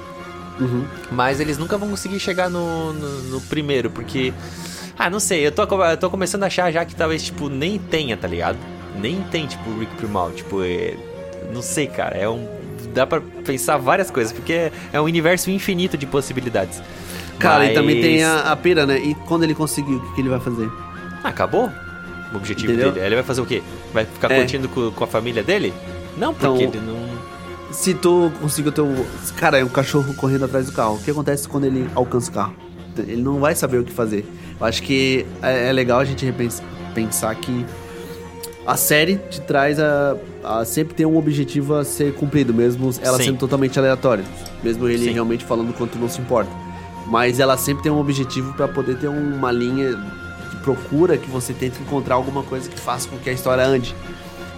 Uhum. 0.60 0.84
mas 1.10 1.40
eles 1.40 1.58
nunca 1.58 1.76
vão 1.76 1.88
conseguir 1.88 2.20
chegar 2.20 2.48
no, 2.48 2.92
no, 2.92 3.22
no 3.24 3.40
primeiro, 3.42 3.90
porque. 3.90 4.32
Ah, 4.98 5.10
não 5.10 5.18
sei, 5.18 5.44
eu 5.46 5.50
tô, 5.50 5.62
eu 5.84 5.96
tô 5.96 6.08
começando 6.08 6.44
a 6.44 6.46
achar 6.46 6.70
já 6.72 6.84
que 6.84 6.94
talvez, 6.94 7.22
tipo, 7.24 7.48
nem 7.48 7.78
tenha, 7.78 8.16
tá 8.16 8.28
ligado? 8.28 8.56
Nem 9.00 9.20
tem, 9.22 9.46
tipo, 9.46 9.68
o 9.70 9.78
Rick 9.80 9.92
Primal. 9.96 10.30
Tipo, 10.30 10.62
é. 10.62 10.94
Não 11.52 11.60
sei, 11.62 11.86
cara. 11.88 12.16
É 12.16 12.28
um. 12.28 12.46
Dá 12.94 13.04
pra 13.04 13.20
pensar 13.44 13.76
várias 13.76 14.08
coisas, 14.10 14.32
porque 14.32 14.70
é 14.92 15.00
um 15.00 15.04
universo 15.04 15.50
infinito 15.50 15.96
de 15.98 16.06
possibilidades. 16.06 16.80
Cara, 17.40 17.66
e 17.66 17.74
também 17.74 17.96
Mas- 17.96 18.04
tem 18.04 18.22
a, 18.22 18.52
a 18.52 18.56
pira, 18.56 18.86
né? 18.86 18.96
E 18.98 19.14
quando 19.26 19.42
ele 19.42 19.54
conseguir, 19.54 19.94
o 19.94 20.00
que, 20.00 20.14
que 20.14 20.20
ele 20.20 20.28
vai 20.28 20.38
fazer? 20.38 20.70
Ah, 21.24 21.28
acabou? 21.30 21.68
O 22.32 22.36
objetivo 22.36 22.70
Entendeu? 22.72 22.92
dele. 22.92 23.06
Ele 23.06 23.14
vai 23.16 23.24
fazer 23.24 23.40
o 23.40 23.46
quê? 23.46 23.60
Vai 23.92 24.04
ficar 24.04 24.30
É. 24.30 24.38
curtindo 24.38 24.68
com, 24.68 24.92
com 24.92 25.02
a 25.04 25.06
família 25.08 25.42
dele? 25.42 25.74
Não, 26.16 26.32
porque 26.32 26.46
Então- 26.64 26.80
ele 26.80 26.86
não. 26.86 27.03
Se 27.74 27.92
tu 27.92 28.30
conseguir 28.40 28.68
o 28.68 28.72
teu. 28.72 29.06
Cara, 29.36 29.58
é 29.58 29.64
um 29.64 29.68
cachorro 29.68 30.14
correndo 30.14 30.44
atrás 30.44 30.66
do 30.66 30.72
carro. 30.72 30.94
O 30.94 30.98
que 31.02 31.10
acontece 31.10 31.48
quando 31.48 31.64
ele 31.64 31.88
alcança 31.94 32.30
o 32.30 32.34
carro? 32.34 32.54
Ele 32.96 33.20
não 33.20 33.40
vai 33.40 33.54
saber 33.54 33.78
o 33.78 33.84
que 33.84 33.92
fazer. 33.92 34.24
Eu 34.58 34.66
acho 34.66 34.82
que 34.82 35.26
é, 35.42 35.68
é 35.68 35.72
legal 35.72 35.98
a 35.98 36.04
gente 36.04 36.24
pensar 36.94 37.34
que 37.34 37.66
a 38.64 38.76
série 38.76 39.16
te 39.28 39.40
traz 39.40 39.78
a, 39.80 40.16
a 40.42 40.64
sempre 40.64 40.94
ter 40.94 41.04
um 41.04 41.18
objetivo 41.18 41.74
a 41.74 41.84
ser 41.84 42.14
cumprido, 42.14 42.54
mesmo 42.54 42.90
ela 43.02 43.18
Sim. 43.18 43.24
sendo 43.24 43.38
totalmente 43.38 43.78
aleatória. 43.78 44.24
Mesmo 44.62 44.88
ele 44.88 45.06
Sim. 45.06 45.12
realmente 45.12 45.44
falando 45.44 45.74
quanto 45.74 45.98
não 45.98 46.08
se 46.08 46.20
importa. 46.20 46.50
Mas 47.06 47.40
ela 47.40 47.56
sempre 47.58 47.82
tem 47.82 47.92
um 47.92 47.98
objetivo 47.98 48.54
pra 48.54 48.68
poder 48.68 48.96
ter 48.98 49.08
uma 49.08 49.50
linha 49.50 49.94
de 50.50 50.56
procura 50.62 51.18
que 51.18 51.28
você 51.28 51.52
tenta 51.52 51.82
encontrar 51.82 52.14
alguma 52.14 52.44
coisa 52.44 52.70
que 52.70 52.78
faça 52.78 53.08
com 53.08 53.18
que 53.18 53.28
a 53.28 53.32
história 53.32 53.66
ande. 53.66 53.94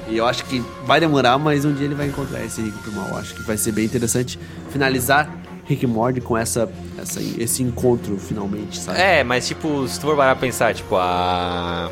E 0.08 0.16
eu 0.16 0.26
acho 0.26 0.44
que 0.44 0.62
vai 0.84 1.00
demorar, 1.00 1.36
mas 1.38 1.64
um 1.64 1.72
dia 1.72 1.84
ele 1.86 1.94
vai 1.94 2.06
encontrar 2.06 2.44
esse 2.44 2.60
Rick 2.60 2.78
Primal. 2.78 3.08
Eu 3.08 3.16
acho 3.16 3.34
que 3.34 3.42
vai 3.42 3.56
ser 3.56 3.72
bem 3.72 3.84
interessante 3.84 4.38
finalizar 4.70 5.28
Rick 5.64 5.84
e 5.84 5.86
Morty 5.88 6.20
com 6.20 6.36
essa, 6.36 6.70
essa, 6.96 7.20
esse 7.20 7.62
encontro 7.62 8.16
finalmente, 8.18 8.78
sabe? 8.78 9.00
É, 9.00 9.24
mas 9.24 9.46
tipo, 9.48 9.86
se 9.88 9.98
tu 9.98 10.06
for 10.06 10.16
parar 10.16 10.36
pra 10.36 10.40
pensar, 10.46 10.74
tipo, 10.74 10.94
a. 10.96 11.90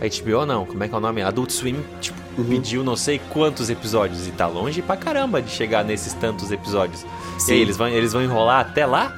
A 0.00 0.22
HBO 0.24 0.46
não, 0.46 0.64
como 0.64 0.82
é 0.82 0.88
que 0.88 0.94
é 0.94 0.96
o 0.96 1.00
nome? 1.00 1.20
Adult 1.22 1.50
Swim, 1.50 1.76
tipo, 2.00 2.18
Uhum. 2.38 2.44
pediu 2.44 2.82
não 2.84 2.94
sei 2.96 3.20
quantos 3.30 3.68
episódios 3.68 4.26
e 4.26 4.30
tá 4.30 4.46
longe 4.46 4.80
pra 4.80 4.96
caramba 4.96 5.42
de 5.42 5.50
chegar 5.50 5.84
nesses 5.84 6.14
tantos 6.14 6.50
episódios. 6.52 7.04
Sim. 7.38 7.52
E 7.52 7.54
aí, 7.56 7.60
eles 7.60 7.76
vão, 7.76 7.88
eles 7.88 8.12
vão 8.12 8.22
enrolar 8.22 8.60
até 8.60 8.86
lá? 8.86 9.12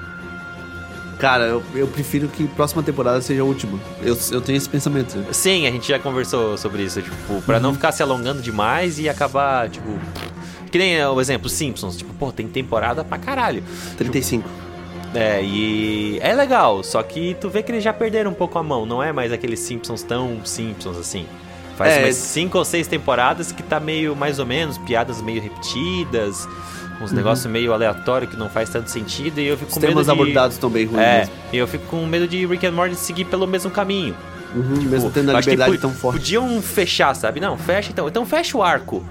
Cara, 1.23 1.45
eu, 1.45 1.63
eu 1.77 1.87
prefiro 1.87 2.27
que 2.27 2.49
próxima 2.49 2.83
temporada 2.83 3.21
seja 3.23 3.43
a 3.43 3.45
última. 3.45 3.79
Eu, 4.03 4.19
eu 4.33 4.41
tenho 4.41 4.57
esse 4.57 4.69
pensamento. 4.69 5.25
Sim, 5.31 5.69
a 5.69 5.71
gente 5.71 5.87
já 5.87 5.97
conversou 5.97 6.59
sobre 6.59 6.83
isso, 6.83 7.01
tipo, 7.01 7.41
pra 7.43 7.59
Uhum. 7.59 7.63
não 7.63 7.75
ficar 7.75 7.93
se 7.93 8.03
alongando 8.03 8.43
demais 8.43 8.99
e 8.99 9.09
acabar, 9.09 9.71
tipo. 9.71 9.87
Que 10.73 10.79
nem 10.79 10.97
é, 10.97 11.09
o 11.09 11.21
exemplo, 11.21 11.49
Simpsons, 11.49 11.97
tipo, 11.97 12.13
pô, 12.15 12.33
tem 12.33 12.49
temporada 12.49 13.05
pra 13.05 13.19
caralho. 13.19 13.63
35. 13.97 14.49
É, 15.15 15.41
e 15.45 16.19
é 16.23 16.35
legal, 16.35 16.83
só 16.83 17.01
que 17.05 17.37
tu 17.41 17.49
vê 17.49 17.63
que 17.63 17.71
eles 17.71 17.85
já 17.85 17.93
perderam 17.93 18.33
um 18.33 18.35
pouco 18.35 18.59
a 18.59 18.63
mão, 18.65 18.85
não 18.85 19.01
é 19.01 19.13
mais 19.13 19.31
aqueles 19.31 19.61
Simpsons 19.61 20.03
tão 20.03 20.41
Simpsons 20.45 20.97
assim. 20.97 21.25
Faz 21.77 21.93
É. 21.93 22.05
umas 22.05 22.17
cinco 22.17 22.59
ou 22.59 22.65
seis 22.65 22.89
temporadas 22.89 23.53
que 23.53 23.63
tá 23.63 23.79
meio 23.79 24.17
mais 24.17 24.39
ou 24.41 24.47
menos, 24.47 24.77
piadas 24.79 25.23
meio 25.23 25.41
repetidas, 25.41 26.49
uns 27.03 27.13
negócios 27.13 27.47
meio 27.51 27.73
aleatórios 27.73 28.31
que 28.31 28.37
não 28.37 28.49
faz 28.49 28.69
tanto 28.71 28.89
sentido, 28.91 29.41
e 29.41 29.47
eu 29.47 29.57
fico 29.57 29.69
Os 29.71 29.75
com 29.75 29.81
medo 29.81 29.91
temas 29.91 30.07
de... 30.07 30.13
abordados 30.13 30.55
estão 30.57 30.71
bem 30.71 30.87
ruins 30.87 31.01
É, 31.03 31.19
mesmo. 31.21 31.35
e 31.53 31.57
eu 31.57 31.67
fico 31.67 31.85
com 31.87 32.07
medo 32.07 32.27
de 32.29 32.47
Rick 32.47 32.67
and 32.67 32.73
Morty 32.73 32.95
seguir 32.95 33.25
pelo 33.27 33.47
mesmo 33.47 33.71
caminho. 33.71 34.15
Uhum, 34.55 34.83
mesmo 34.83 35.11
tendo 35.11 35.35
a 35.35 35.41
liberdade 35.41 35.79
tão 35.79 35.91
forte. 35.93 36.19
Podiam 36.19 36.61
fechar, 36.61 37.15
sabe? 37.17 37.41
Não, 37.41 37.57
fecha 37.57 37.91
então. 37.91 38.07
Então 38.07 38.27
fecha 38.27 38.57
o 38.59 38.63
arco 38.63 39.03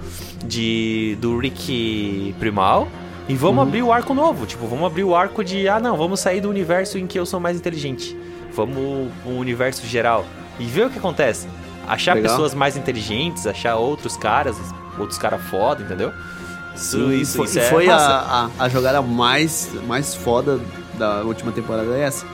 de 0.44 1.16
do 1.20 1.36
Rick 1.38 2.34
Primal 2.38 2.88
e 3.28 3.34
vamos 3.34 3.56
Uhum. 3.62 3.68
abrir 3.68 3.82
o 3.82 3.92
arco 3.92 4.14
novo. 4.14 4.46
Tipo, 4.46 4.66
vamos 4.68 4.86
abrir 4.86 5.02
o 5.04 5.14
arco 5.16 5.42
de 5.42 5.68
ah, 5.68 5.80
não, 5.80 5.96
vamos 5.96 6.20
sair 6.20 6.40
do 6.40 6.48
universo 6.48 6.96
em 6.96 7.06
que 7.08 7.18
eu 7.18 7.26
sou 7.26 7.40
mais 7.40 7.56
inteligente. 7.56 8.16
Vamos 8.54 9.10
um 9.26 9.38
universo 9.38 9.84
geral 9.86 10.24
e 10.60 10.64
ver 10.64 10.86
o 10.86 10.90
que 10.90 10.98
acontece. 10.98 11.48
Achar 11.88 12.14
Legal. 12.14 12.30
pessoas 12.30 12.54
mais 12.54 12.76
inteligentes, 12.76 13.44
achar 13.46 13.74
outros 13.76 14.16
caras, 14.16 14.56
outros 14.98 15.18
caras 15.18 15.42
foda, 15.50 15.82
entendeu? 15.82 16.12
Isso, 16.74 16.96
Sim, 16.96 17.20
isso, 17.20 17.36
foi, 17.36 17.46
isso 17.46 17.58
é 17.58 17.62
foi 17.68 17.88
a, 17.88 17.96
a, 17.96 18.50
a 18.64 18.68
jogada 18.68 19.02
mais, 19.02 19.70
mais 19.86 20.14
foda 20.14 20.58
da 20.98 21.22
última 21.22 21.52
temporada 21.52 21.94
é 21.96 22.02
essa. 22.02 22.24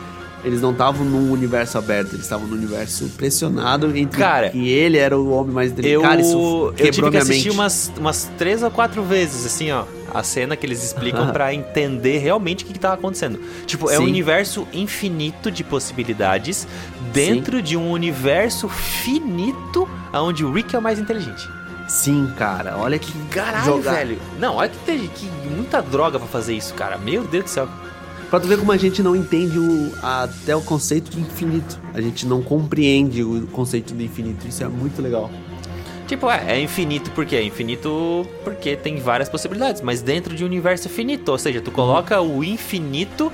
Eles 0.45 0.61
não 0.61 0.71
estavam 0.71 1.05
num 1.05 1.33
universo 1.33 1.79
aberto, 1.79 2.13
eles 2.13 2.23
estavam 2.23 2.47
num 2.47 2.55
universo 2.55 3.09
pressionado 3.17 3.95
entre 3.97 4.21
Cara, 4.21 4.51
que 4.51 4.69
ele 4.69 4.97
era 4.97 5.19
o 5.19 5.31
homem 5.31 5.53
mais 5.53 5.73
inteligente. 5.73 5.95
Eu, 5.95 6.03
Cara, 6.03 6.21
isso 6.21 6.73
eu 6.79 6.91
tive 6.93 7.11
que 7.11 7.17
assistir 7.17 7.51
umas, 7.51 7.91
umas 7.99 8.31
três 8.39 8.63
ou 8.63 8.71
quatro 8.71 9.03
vezes, 9.03 9.45
assim, 9.45 9.73
ó, 9.73 9.85
a 10.15 10.23
cena 10.23 10.57
que 10.57 10.65
eles 10.65 10.83
explicam 10.83 11.33
pra 11.33 11.53
entender 11.53 12.19
realmente 12.19 12.63
o 12.63 12.67
que, 12.69 12.73
que 12.73 12.79
tava 12.79 12.95
acontecendo. 12.95 13.41
Tipo, 13.67 13.91
é 13.91 13.99
um 13.99 14.03
Sim. 14.03 14.09
universo 14.09 14.67
infinito 14.73 15.51
de 15.51 15.65
possibilidades 15.65 16.69
dentro 17.13 17.61
de 17.61 17.77
um 17.77 17.91
universo 17.91 18.69
finito 18.69 19.89
onde 20.13 20.45
o 20.45 20.53
Rick 20.53 20.75
é 20.75 20.79
o 20.79 20.83
mais 20.83 21.01
inteligente. 21.01 21.58
Sim, 21.89 22.31
cara, 22.37 22.77
olha 22.77 22.99
que 22.99 23.11
Caralho, 23.31 23.65
jogar. 23.65 23.95
velho. 23.95 24.19
Não, 24.39 24.57
olha 24.57 24.69
que 24.69 24.79
teve 24.85 25.09
que 25.09 25.27
muita 25.51 25.81
droga 25.81 26.19
pra 26.19 26.29
fazer 26.29 26.55
isso, 26.55 26.75
cara. 26.75 26.99
Meu 26.99 27.25
Deus 27.25 27.45
do 27.45 27.51
céu. 27.51 27.69
Pra 28.29 28.39
tu 28.39 28.47
ver 28.47 28.59
como 28.59 28.71
a 28.71 28.77
gente 28.77 29.03
não 29.03 29.17
entende 29.17 29.59
o, 29.59 29.91
até 30.03 30.55
o 30.55 30.61
conceito 30.61 31.11
de 31.11 31.19
infinito. 31.19 31.81
A 31.95 32.01
gente 32.01 32.27
não 32.27 32.43
compreende 32.43 33.23
o 33.25 33.47
conceito 33.47 33.95
de 33.95 34.05
infinito. 34.05 34.47
Isso 34.47 34.63
é 34.63 34.69
muito 34.69 35.01
legal. 35.01 35.31
Tipo, 36.07 36.31
é, 36.31 36.59
é 36.59 36.61
infinito 36.61 37.11
por 37.13 37.25
quê? 37.25 37.37
É 37.37 37.43
infinito 37.43 38.27
porque 38.45 38.77
tem 38.77 38.99
várias 38.99 39.31
possibilidades, 39.31 39.81
mas 39.81 40.03
dentro 40.03 40.35
de 40.37 40.45
um 40.45 40.47
universo 40.47 40.91
finito. 40.91 41.31
Ou 41.31 41.39
seja, 41.39 41.63
tu 41.63 41.71
coloca 41.71 42.21
o 42.21 42.45
infinito 42.45 43.33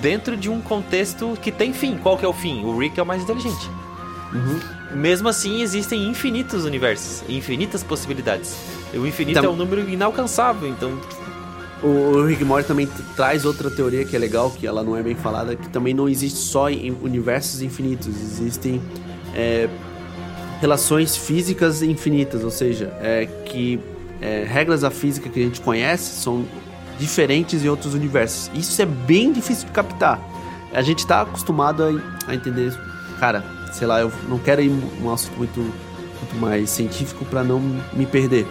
dentro 0.00 0.38
de 0.38 0.48
um 0.48 0.60
contexto 0.62 1.36
que 1.42 1.52
tem 1.52 1.74
fim. 1.74 1.98
Qual 1.98 2.16
que 2.16 2.24
é 2.24 2.28
o 2.28 2.32
fim? 2.32 2.64
O 2.64 2.78
Rick 2.78 2.98
é 2.98 3.02
o 3.02 3.06
mais 3.06 3.22
inteligente. 3.22 3.68
Mesmo 4.94 5.28
assim, 5.28 5.62
existem 5.62 6.08
infinitos 6.08 6.64
universos, 6.64 7.22
infinitas 7.28 7.82
possibilidades. 7.82 8.56
O 8.92 9.06
infinito 9.06 9.40
Tam- 9.40 9.48
é 9.48 9.50
um 9.50 9.56
número 9.56 9.88
inalcançável, 9.88 10.68
então. 10.68 10.98
O, 11.82 12.22
Rick 12.24 12.44
Morty 12.44 12.68
também 12.68 12.88
traz 13.16 13.44
outra 13.44 13.70
teoria 13.70 14.04
que 14.04 14.14
é 14.14 14.18
legal, 14.18 14.50
que 14.50 14.66
ela 14.66 14.82
não 14.82 14.96
é 14.96 15.02
bem 15.02 15.14
falada, 15.14 15.56
que 15.56 15.68
também 15.68 15.94
não 15.94 16.08
existe 16.08 16.38
só 16.38 16.68
em 16.68 16.90
universos 17.02 17.62
infinitos, 17.62 18.08
existem 18.08 18.82
é, 19.34 19.66
relações 20.60 21.16
físicas 21.16 21.80
infinitas, 21.82 22.44
ou 22.44 22.50
seja, 22.50 22.92
é, 23.00 23.26
que 23.46 23.80
é, 24.20 24.44
regras 24.46 24.82
da 24.82 24.90
física 24.90 25.30
que 25.30 25.40
a 25.40 25.42
gente 25.42 25.60
conhece 25.62 26.22
são 26.22 26.44
diferentes 26.98 27.64
em 27.64 27.68
outros 27.68 27.94
universos. 27.94 28.50
Isso 28.54 28.80
é 28.82 28.84
bem 28.84 29.32
difícil 29.32 29.66
de 29.66 29.72
captar. 29.72 30.20
A 30.74 30.82
gente 30.82 31.06
tá 31.06 31.22
acostumado 31.22 31.82
a, 31.82 32.30
a 32.30 32.34
entender 32.34 32.68
isso. 32.68 32.78
Cara, 33.18 33.42
sei 33.72 33.86
lá, 33.86 34.00
eu 34.00 34.12
não 34.28 34.38
quero 34.38 34.60
ir 34.62 34.70
um 35.02 35.12
assunto 35.12 35.36
muito, 35.36 35.60
muito 35.60 36.36
mais 36.40 36.70
científico 36.70 37.24
para 37.24 37.42
não 37.42 37.60
me 37.92 38.06
perder. 38.06 38.46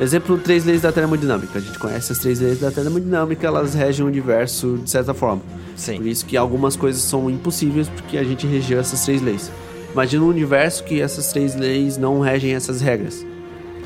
Exemplo, 0.00 0.38
três 0.38 0.64
leis 0.64 0.82
da 0.82 0.92
termodinâmica. 0.92 1.58
A 1.58 1.60
gente 1.60 1.78
conhece 1.78 2.12
as 2.12 2.18
três 2.18 2.38
leis 2.38 2.60
da 2.60 2.70
termodinâmica, 2.70 3.46
elas 3.46 3.74
regem 3.74 4.04
o 4.04 4.08
universo 4.08 4.78
de 4.82 4.90
certa 4.90 5.12
forma. 5.12 5.42
Sim. 5.74 5.96
Por 5.96 6.06
isso 6.06 6.24
que 6.24 6.36
algumas 6.36 6.76
coisas 6.76 7.02
são 7.02 7.28
impossíveis 7.28 7.88
porque 7.88 8.16
a 8.16 8.22
gente 8.22 8.46
regeu 8.46 8.78
essas 8.78 9.04
três 9.04 9.20
leis. 9.20 9.50
Imagina 9.92 10.22
um 10.24 10.28
universo 10.28 10.84
que 10.84 11.00
essas 11.00 11.32
três 11.32 11.56
leis 11.56 11.96
não 11.96 12.20
regem 12.20 12.54
essas 12.54 12.80
regras. 12.80 13.26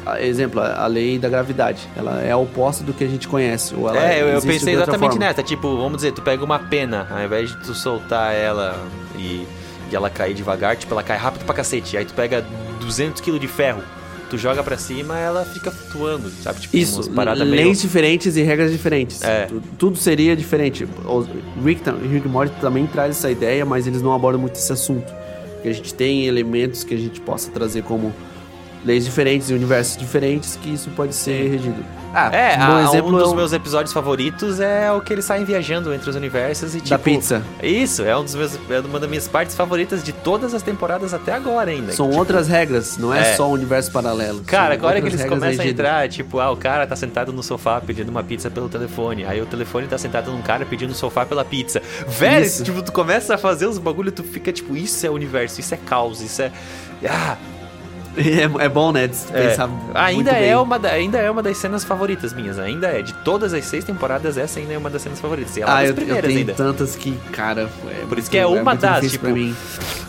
Ah, 0.05 0.21
Exemplo, 0.21 0.61
a 0.61 0.87
lei 0.87 1.19
da 1.19 1.29
gravidade. 1.29 1.89
Ela 1.97 2.21
é 2.21 2.35
oposta 2.35 2.83
do 2.85 2.93
que 2.93 3.05
a 3.05 3.09
gente 3.09 3.29
conhece. 3.29 3.75
Ou 3.75 3.89
ela 3.89 3.99
É, 4.05 4.21
eu, 4.21 4.29
eu 4.29 4.43
pensei 4.43 4.75
exatamente 4.75 5.19
nessa. 5.19 5.43
Tipo, 5.43 5.77
vamos 5.77 5.97
dizer, 5.97 6.13
tu 6.13 6.21
pega 6.21 6.45
uma 6.45 6.59
pena, 6.59 7.07
ao 7.11 7.23
invés 7.23 7.51
de 7.51 7.57
tu 7.63 7.73
soltar 7.73 8.35
ela 8.35 8.77
e, 9.17 9.47
e 9.93 9.97
ela 9.97 10.11
cair 10.11 10.35
devagar, 10.35 10.77
tipo, 10.77 10.93
ela 10.93 11.03
cai 11.03 11.17
rápido 11.19 11.45
pra 11.45 11.55
cacete. 11.55 11.97
Aí 11.97 12.05
tu 12.05 12.15
pega 12.15 12.45
200 12.81 13.21
kg 13.21 13.39
de 13.39 13.47
ferro, 13.49 13.83
tu 14.31 14.37
joga 14.39 14.63
pra 14.63 14.77
cima, 14.79 15.19
ela 15.19 15.45
fica 15.45 15.71
flutuando, 15.71 16.31
sabe? 16.43 16.61
Tipo, 16.61 16.77
Isso, 16.77 16.97
umas 16.97 17.09
paradas 17.09 17.47
leis 17.47 17.63
meio... 17.63 17.77
diferentes 17.77 18.37
e 18.37 18.43
regras 18.43 18.73
diferentes. 18.73 19.23
É. 19.23 19.47
Tu- 19.47 19.63
Tudo 19.79 19.97
seria 19.99 20.35
diferente. 20.35 20.85
O 21.05 21.27
Rick, 21.65 21.83
Rick 22.11 22.27
Morty 22.29 22.55
também 22.61 22.87
traz 22.87 23.17
essa 23.17 23.31
ideia, 23.31 23.65
mas 23.67 23.87
eles 23.87 24.01
não 24.03 24.13
abordam 24.15 24.41
muito 24.41 24.55
esse 24.57 24.73
assunto. 24.73 25.13
Que 25.63 25.69
a 25.69 25.73
gente 25.73 25.95
tem 25.95 26.27
elementos 26.27 26.83
que 26.83 26.93
a 26.95 26.99
gente 26.99 27.21
possa 27.21 27.51
trazer 27.51 27.83
como 27.85 28.13
leis 28.85 29.05
diferentes 29.05 29.49
e 29.51 29.55
universos 29.55 29.97
diferentes, 29.97 30.59
que 30.61 30.71
isso 30.75 30.91
pode 30.91 31.15
ser 31.15 31.49
regido. 31.51 31.85
Ah, 32.15 32.31
É, 32.35 32.59
um 32.59 32.77
a- 32.77 32.83
exemplo 32.83 33.09
um 33.09 33.13
dos 33.19 33.29
é 33.31 33.33
o 33.33 33.35
meus 33.35 33.53
episódios 33.55 33.91
favoritos 33.93 34.61
é 34.61 34.93
o 34.93 35.01
que 35.01 35.13
eles 35.15 35.25
saem 35.25 35.45
viajando 35.47 35.95
entre 35.95 36.11
os 36.11 36.15
universos 36.17 36.75
e 36.75 36.79
tipo... 36.79 36.91
da 36.91 36.99
pizza. 36.99 37.43
Isso, 37.63 38.03
é 38.03 38.15
um 38.15 38.23
dos 38.23 38.35
meus, 38.35 38.59
é 38.69 38.81
uma 38.81 39.01
das 39.01 39.09
minhas 39.09 39.27
partes 39.29 39.57
favoritas 39.57 40.03
de 40.05 40.13
todas 40.13 40.53
as 40.53 40.61
temporadas 40.63 41.15
até 41.15 41.33
agora 41.33 41.71
ainda. 41.71 41.93
São 41.93 42.07
Tipo, 42.09 42.19
outras 42.19 42.49
regras, 42.49 42.99
não 42.99 43.15
é, 43.15 43.31
É. 43.31 43.35
só 43.37 43.49
um 43.49 43.53
universo 43.53 43.91
paralelo. 43.93 44.43
Cara, 44.45 44.75
agora 44.75 45.01
que 45.01 45.07
eles 45.07 45.23
começam 45.25 45.47
a 45.47 45.51
regidas. 45.53 45.71
entrar, 45.73 46.09
tipo, 46.11 46.39
ah, 46.39 46.51
o 46.51 46.57
cara 46.57 46.87
tá 46.87 46.95
sentado 46.97 47.33
no 47.33 47.43
sofá 47.43 47.81
pedindo 47.81 48.11
uma 48.11 48.23
pizza 48.23 48.51
pelo 48.51 48.69
telefone. 48.69 49.25
Aí 49.25 49.41
o 49.41 49.47
telefone 49.47 49.87
tá 49.87 49.97
sentado 49.97 50.31
num 50.31 50.43
cara 50.43 50.67
pedindo 50.67 50.93
sofá 50.93 51.25
pela 51.25 51.45
pizza. 51.47 51.81
Velho, 52.07 52.63
tipo, 52.63 52.83
tu 52.83 52.93
começa 52.93 53.37
a 53.37 53.39
fazer 53.39 53.67
os 53.67 53.79
bagulho, 53.79 54.13
tu 54.13 54.23
fica 54.23 54.53
tipo, 54.53 54.77
isso 54.77 55.07
é 55.07 55.09
universo, 55.09 55.61
isso 55.61 55.73
é 55.73 55.79
caos, 55.79 56.21
isso 56.21 56.43
é. 56.43 56.53
Ah, 57.09 57.37
É, 58.61 58.65
é 58.65 58.69
bom, 58.69 58.93
né? 58.93 59.05
É. 59.05 59.49
pensar 59.49 59.71
ainda, 59.95 60.33
é 60.33 60.57
uma 60.57 60.79
da- 60.79 60.91
ainda 60.91 61.19
é 61.19 61.31
uma 61.31 61.43
das 61.43 61.57
cenas 61.57 61.83
favoritas 61.83 62.33
minhas, 62.35 62.59
ainda 62.59 62.89
é. 62.89 63.01
De 63.03 63.15
todas 63.15 63.55
as 63.55 63.65
seis 63.65 63.85
temporadas, 63.85 64.37
essa 64.37 64.61
ainda 64.61 64.73
é 64.75 64.79
uma 64.79 64.91
das 64.91 65.01
cenas 65.03 65.19
favoritas. 65.21 65.57
E 65.57 65.63
é 65.63 65.65
uma 65.65 65.73
Ah, 65.73 65.77
das 65.77 65.85
eu, 65.85 65.89
eu 65.91 65.95
primeiras 65.95 66.27
tenho 66.27 66.39
ainda. 66.41 66.53
tantas 66.53 66.95
que, 66.95 67.13
cara. 67.33 67.71
É 67.91 68.05
Por 68.07 68.19
isso 68.19 68.31
que 68.31 68.37
é 68.37 68.47
uma 68.47 68.63
muito 68.73 68.81
das, 68.81 69.11
tipo. 69.11 69.27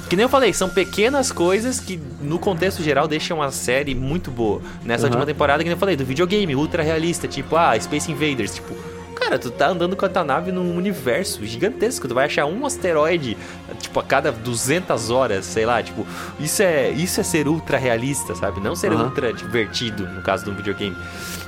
Que 0.09 0.15
nem 0.17 0.23
eu 0.23 0.29
falei, 0.29 0.53
são 0.53 0.69
pequenas 0.69 1.31
coisas 1.31 1.79
que, 1.79 1.99
no 2.21 2.37
contexto 2.37 2.83
geral, 2.83 3.07
deixam 3.07 3.41
a 3.41 3.49
série 3.51 3.95
muito 3.95 4.29
boa. 4.29 4.61
Nessa 4.83 5.03
Aham. 5.05 5.11
última 5.15 5.25
temporada, 5.25 5.59
que 5.63 5.69
nem 5.69 5.73
eu 5.75 5.79
falei, 5.79 5.95
do 5.95 6.03
videogame, 6.05 6.55
ultra 6.55 6.83
realista, 6.83 7.27
tipo, 7.27 7.55
ah, 7.55 7.79
Space 7.79 8.11
Invaders, 8.11 8.55
tipo. 8.55 8.75
Cara, 9.23 9.39
tu 9.39 9.49
tá 9.49 9.67
andando 9.69 9.95
com 9.95 10.05
a 10.05 10.09
tua 10.09 10.23
nave 10.23 10.51
num 10.51 10.75
universo 10.75 11.45
gigantesco. 11.45 12.07
Tu 12.07 12.13
vai 12.13 12.25
achar 12.25 12.45
um 12.45 12.65
asteroide, 12.65 13.37
tipo, 13.79 13.99
a 13.99 14.03
cada 14.03 14.31
200 14.31 15.09
horas, 15.09 15.45
sei 15.45 15.65
lá. 15.65 15.81
Tipo, 15.81 16.05
isso 16.39 16.61
é, 16.61 16.89
isso 16.89 17.21
é 17.21 17.23
ser 17.23 17.47
ultra 17.47 17.77
realista, 17.77 18.35
sabe? 18.35 18.59
Não 18.59 18.75
ser 18.75 18.91
Aham. 18.91 19.05
ultra 19.05 19.31
divertido, 19.33 20.05
no 20.07 20.21
caso 20.21 20.43
de 20.43 20.49
um 20.49 20.55
videogame. 20.55 20.95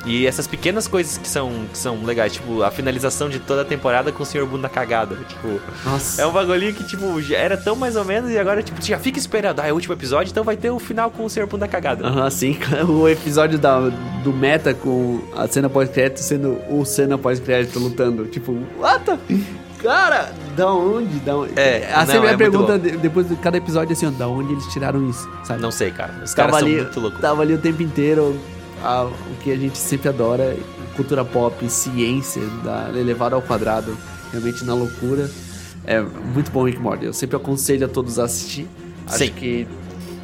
E 0.05 0.27
essas 0.27 0.45
pequenas 0.45 0.87
coisas 0.87 1.17
que 1.17 1.27
são, 1.27 1.65
que 1.71 1.77
são 1.77 2.03
legais, 2.05 2.33
tipo, 2.33 2.61
a 2.61 2.69
finalização 2.69 3.27
de 3.27 3.39
toda 3.39 3.63
a 3.63 3.65
temporada 3.65 4.11
com 4.11 4.21
o 4.21 4.25
Sr. 4.25 4.45
Bunda 4.45 4.69
cagada. 4.69 5.15
Tipo, 5.27 5.59
Nossa. 5.83 6.21
é 6.21 6.27
um 6.27 6.31
bagulhinho 6.31 6.73
que, 6.75 6.83
tipo, 6.83 7.19
já 7.21 7.37
era 7.37 7.57
tão 7.57 7.75
mais 7.75 7.95
ou 7.95 8.05
menos 8.05 8.29
e 8.29 8.37
agora, 8.37 8.61
tipo, 8.61 8.79
já 8.85 8.99
fica 8.99 9.17
esperando. 9.17 9.59
Ah, 9.61 9.67
é 9.67 9.71
o 9.71 9.75
último 9.75 9.95
episódio, 9.95 10.29
então 10.29 10.43
vai 10.43 10.55
ter 10.55 10.69
o 10.69 10.77
final 10.77 11.09
com 11.09 11.25
o 11.25 11.29
Sr. 11.29 11.47
Bunda 11.47 11.67
cagada. 11.67 12.05
Aham, 12.07 12.29
sim. 12.29 12.57
O 12.87 13.09
episódio 13.09 13.57
da, 13.57 13.79
do 14.23 14.31
Meta 14.31 14.73
com 14.73 15.19
a 15.35 15.47
cena 15.47 15.67
pós-crédito 15.69 16.19
sendo 16.19 16.59
o 16.69 16.85
cena 16.85 17.17
pós-crédito 17.17 17.64
lutando. 17.79 18.25
Tipo, 18.25 18.57
what 18.79 19.03
the... 19.05 19.17
Cara, 19.81 20.31
da 20.55 20.71
onde? 20.73 21.19
Da 21.19 21.37
onde? 21.37 21.51
É, 21.59 21.91
a 21.93 22.05
não, 22.05 22.21
minha 22.21 22.31
é 22.33 22.37
pergunta 22.37 22.77
depois 22.79 23.27
de 23.29 23.35
cada 23.35 23.57
episódio 23.57 23.91
é 23.91 23.93
assim, 23.93 24.07
ó, 24.07 24.09
da 24.11 24.27
onde 24.27 24.53
eles 24.53 24.65
tiraram 24.67 25.07
isso, 25.09 25.29
sabe? 25.43 25.61
Não 25.61 25.69
sei, 25.69 25.91
cara. 25.91 26.21
Os 26.23 26.33
tava 26.33 26.51
caras 26.51 26.59
são 26.59 26.67
ali, 26.67 26.81
muito 26.81 26.99
loucos. 26.99 27.19
Tava 27.21 27.41
ali 27.43 27.53
o 27.53 27.57
tempo 27.59 27.83
inteiro 27.83 28.35
a- 28.83 29.03
o 29.05 29.43
que 29.43 29.51
a 29.51 29.55
gente 29.57 29.77
sempre 29.77 30.09
adora, 30.09 30.55
cultura 30.95 31.23
pop, 31.23 31.69
ciência, 31.69 32.41
da, 32.63 32.89
elevado 32.97 33.35
ao 33.35 33.41
quadrado, 33.41 33.95
realmente 34.31 34.63
na 34.65 34.73
loucura. 34.73 35.29
É 35.85 36.01
muito 36.01 36.49
bom 36.51 36.63
Rick 36.65 36.79
Morty. 36.79 37.05
Eu 37.05 37.13
sempre 37.13 37.35
aconselho 37.35 37.85
a 37.85 37.89
todos 37.89 38.17
a 38.17 38.23
assistir. 38.23 38.67
Acho 39.05 39.17
Sim. 39.19 39.31
que 39.33 39.67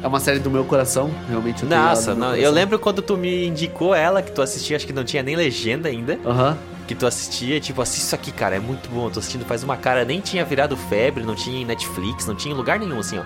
é 0.02 0.06
uma 0.08 0.18
série 0.18 0.40
do 0.40 0.50
meu 0.50 0.64
coração, 0.64 1.08
realmente. 1.28 1.62
eu 1.62 1.68
Nossa, 1.68 2.14
no 2.14 2.20
meu 2.20 2.28
não, 2.30 2.36
eu 2.36 2.50
lembro 2.50 2.80
quando 2.80 3.00
tu 3.00 3.16
me 3.16 3.46
indicou 3.46 3.94
ela, 3.94 4.22
que 4.22 4.32
tu 4.32 4.42
assistia, 4.42 4.76
acho 4.76 4.86
que 4.86 4.92
não 4.92 5.04
tinha 5.04 5.22
nem 5.22 5.36
legenda 5.36 5.88
ainda. 5.88 6.18
Aham. 6.26 6.58
Que 6.92 6.98
tu 6.98 7.06
assistia, 7.06 7.58
tipo, 7.58 7.80
assiste 7.80 8.02
isso 8.04 8.14
aqui, 8.14 8.30
cara, 8.30 8.56
é 8.56 8.60
muito 8.60 8.86
bom. 8.90 9.06
Eu 9.06 9.10
tô 9.10 9.18
assistindo 9.18 9.46
faz 9.46 9.62
uma 9.64 9.78
cara, 9.78 10.04
nem 10.04 10.20
tinha 10.20 10.44
virado 10.44 10.76
febre, 10.76 11.24
não 11.24 11.34
tinha 11.34 11.62
em 11.62 11.64
Netflix, 11.64 12.26
não 12.26 12.34
tinha 12.34 12.52
em 12.54 12.56
lugar 12.56 12.78
nenhum, 12.78 12.98
assim, 12.98 13.18
ó. 13.18 13.22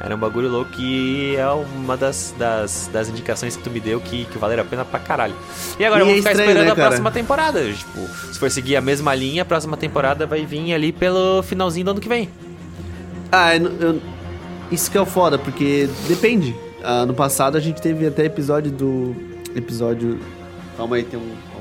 Era 0.00 0.16
um 0.16 0.18
bagulho 0.18 0.48
louco 0.48 0.72
e 0.80 1.36
é 1.36 1.46
uma 1.48 1.96
das, 1.96 2.34
das, 2.36 2.90
das 2.92 3.08
indicações 3.08 3.56
que 3.56 3.62
tu 3.62 3.70
me 3.70 3.78
deu 3.78 4.00
que, 4.00 4.24
que 4.24 4.36
valeram 4.36 4.64
a 4.64 4.66
pena 4.66 4.84
pra 4.84 4.98
caralho. 4.98 5.34
E 5.78 5.84
agora 5.84 6.00
E 6.02 6.04
vamos 6.04 6.14
é 6.14 6.18
ficar 6.18 6.30
estranho, 6.32 6.50
esperando 6.50 6.66
né, 6.66 6.72
a 6.72 6.74
cara? 6.74 6.88
próxima 6.88 7.12
temporada. 7.12 7.72
Tipo, 7.72 8.00
se 8.32 8.38
for 8.40 8.50
seguir 8.50 8.74
a 8.74 8.80
mesma 8.80 9.14
linha, 9.14 9.42
a 9.42 9.44
próxima 9.44 9.76
temporada 9.76 10.26
vai 10.26 10.44
vir 10.44 10.74
ali 10.74 10.90
pelo 10.90 11.40
finalzinho 11.44 11.84
do 11.84 11.90
ano 11.92 12.00
que 12.00 12.08
vem. 12.08 12.28
Ah, 13.30 13.56
eu, 13.56 13.70
eu- 13.80 14.02
isso 14.72 14.90
que 14.90 14.98
é 14.98 15.00
o 15.00 15.06
foda, 15.06 15.38
porque 15.38 15.88
depende. 16.08 16.52
Ah, 16.82 17.06
no 17.06 17.14
passado 17.14 17.56
a 17.56 17.60
gente 17.60 17.80
teve 17.80 18.08
até 18.08 18.24
episódio 18.24 18.72
do. 18.72 19.14
Episódio. 19.54 20.18
Calma 20.76 20.96
aí, 20.96 21.04
tem 21.04 21.18
um. 21.20 21.53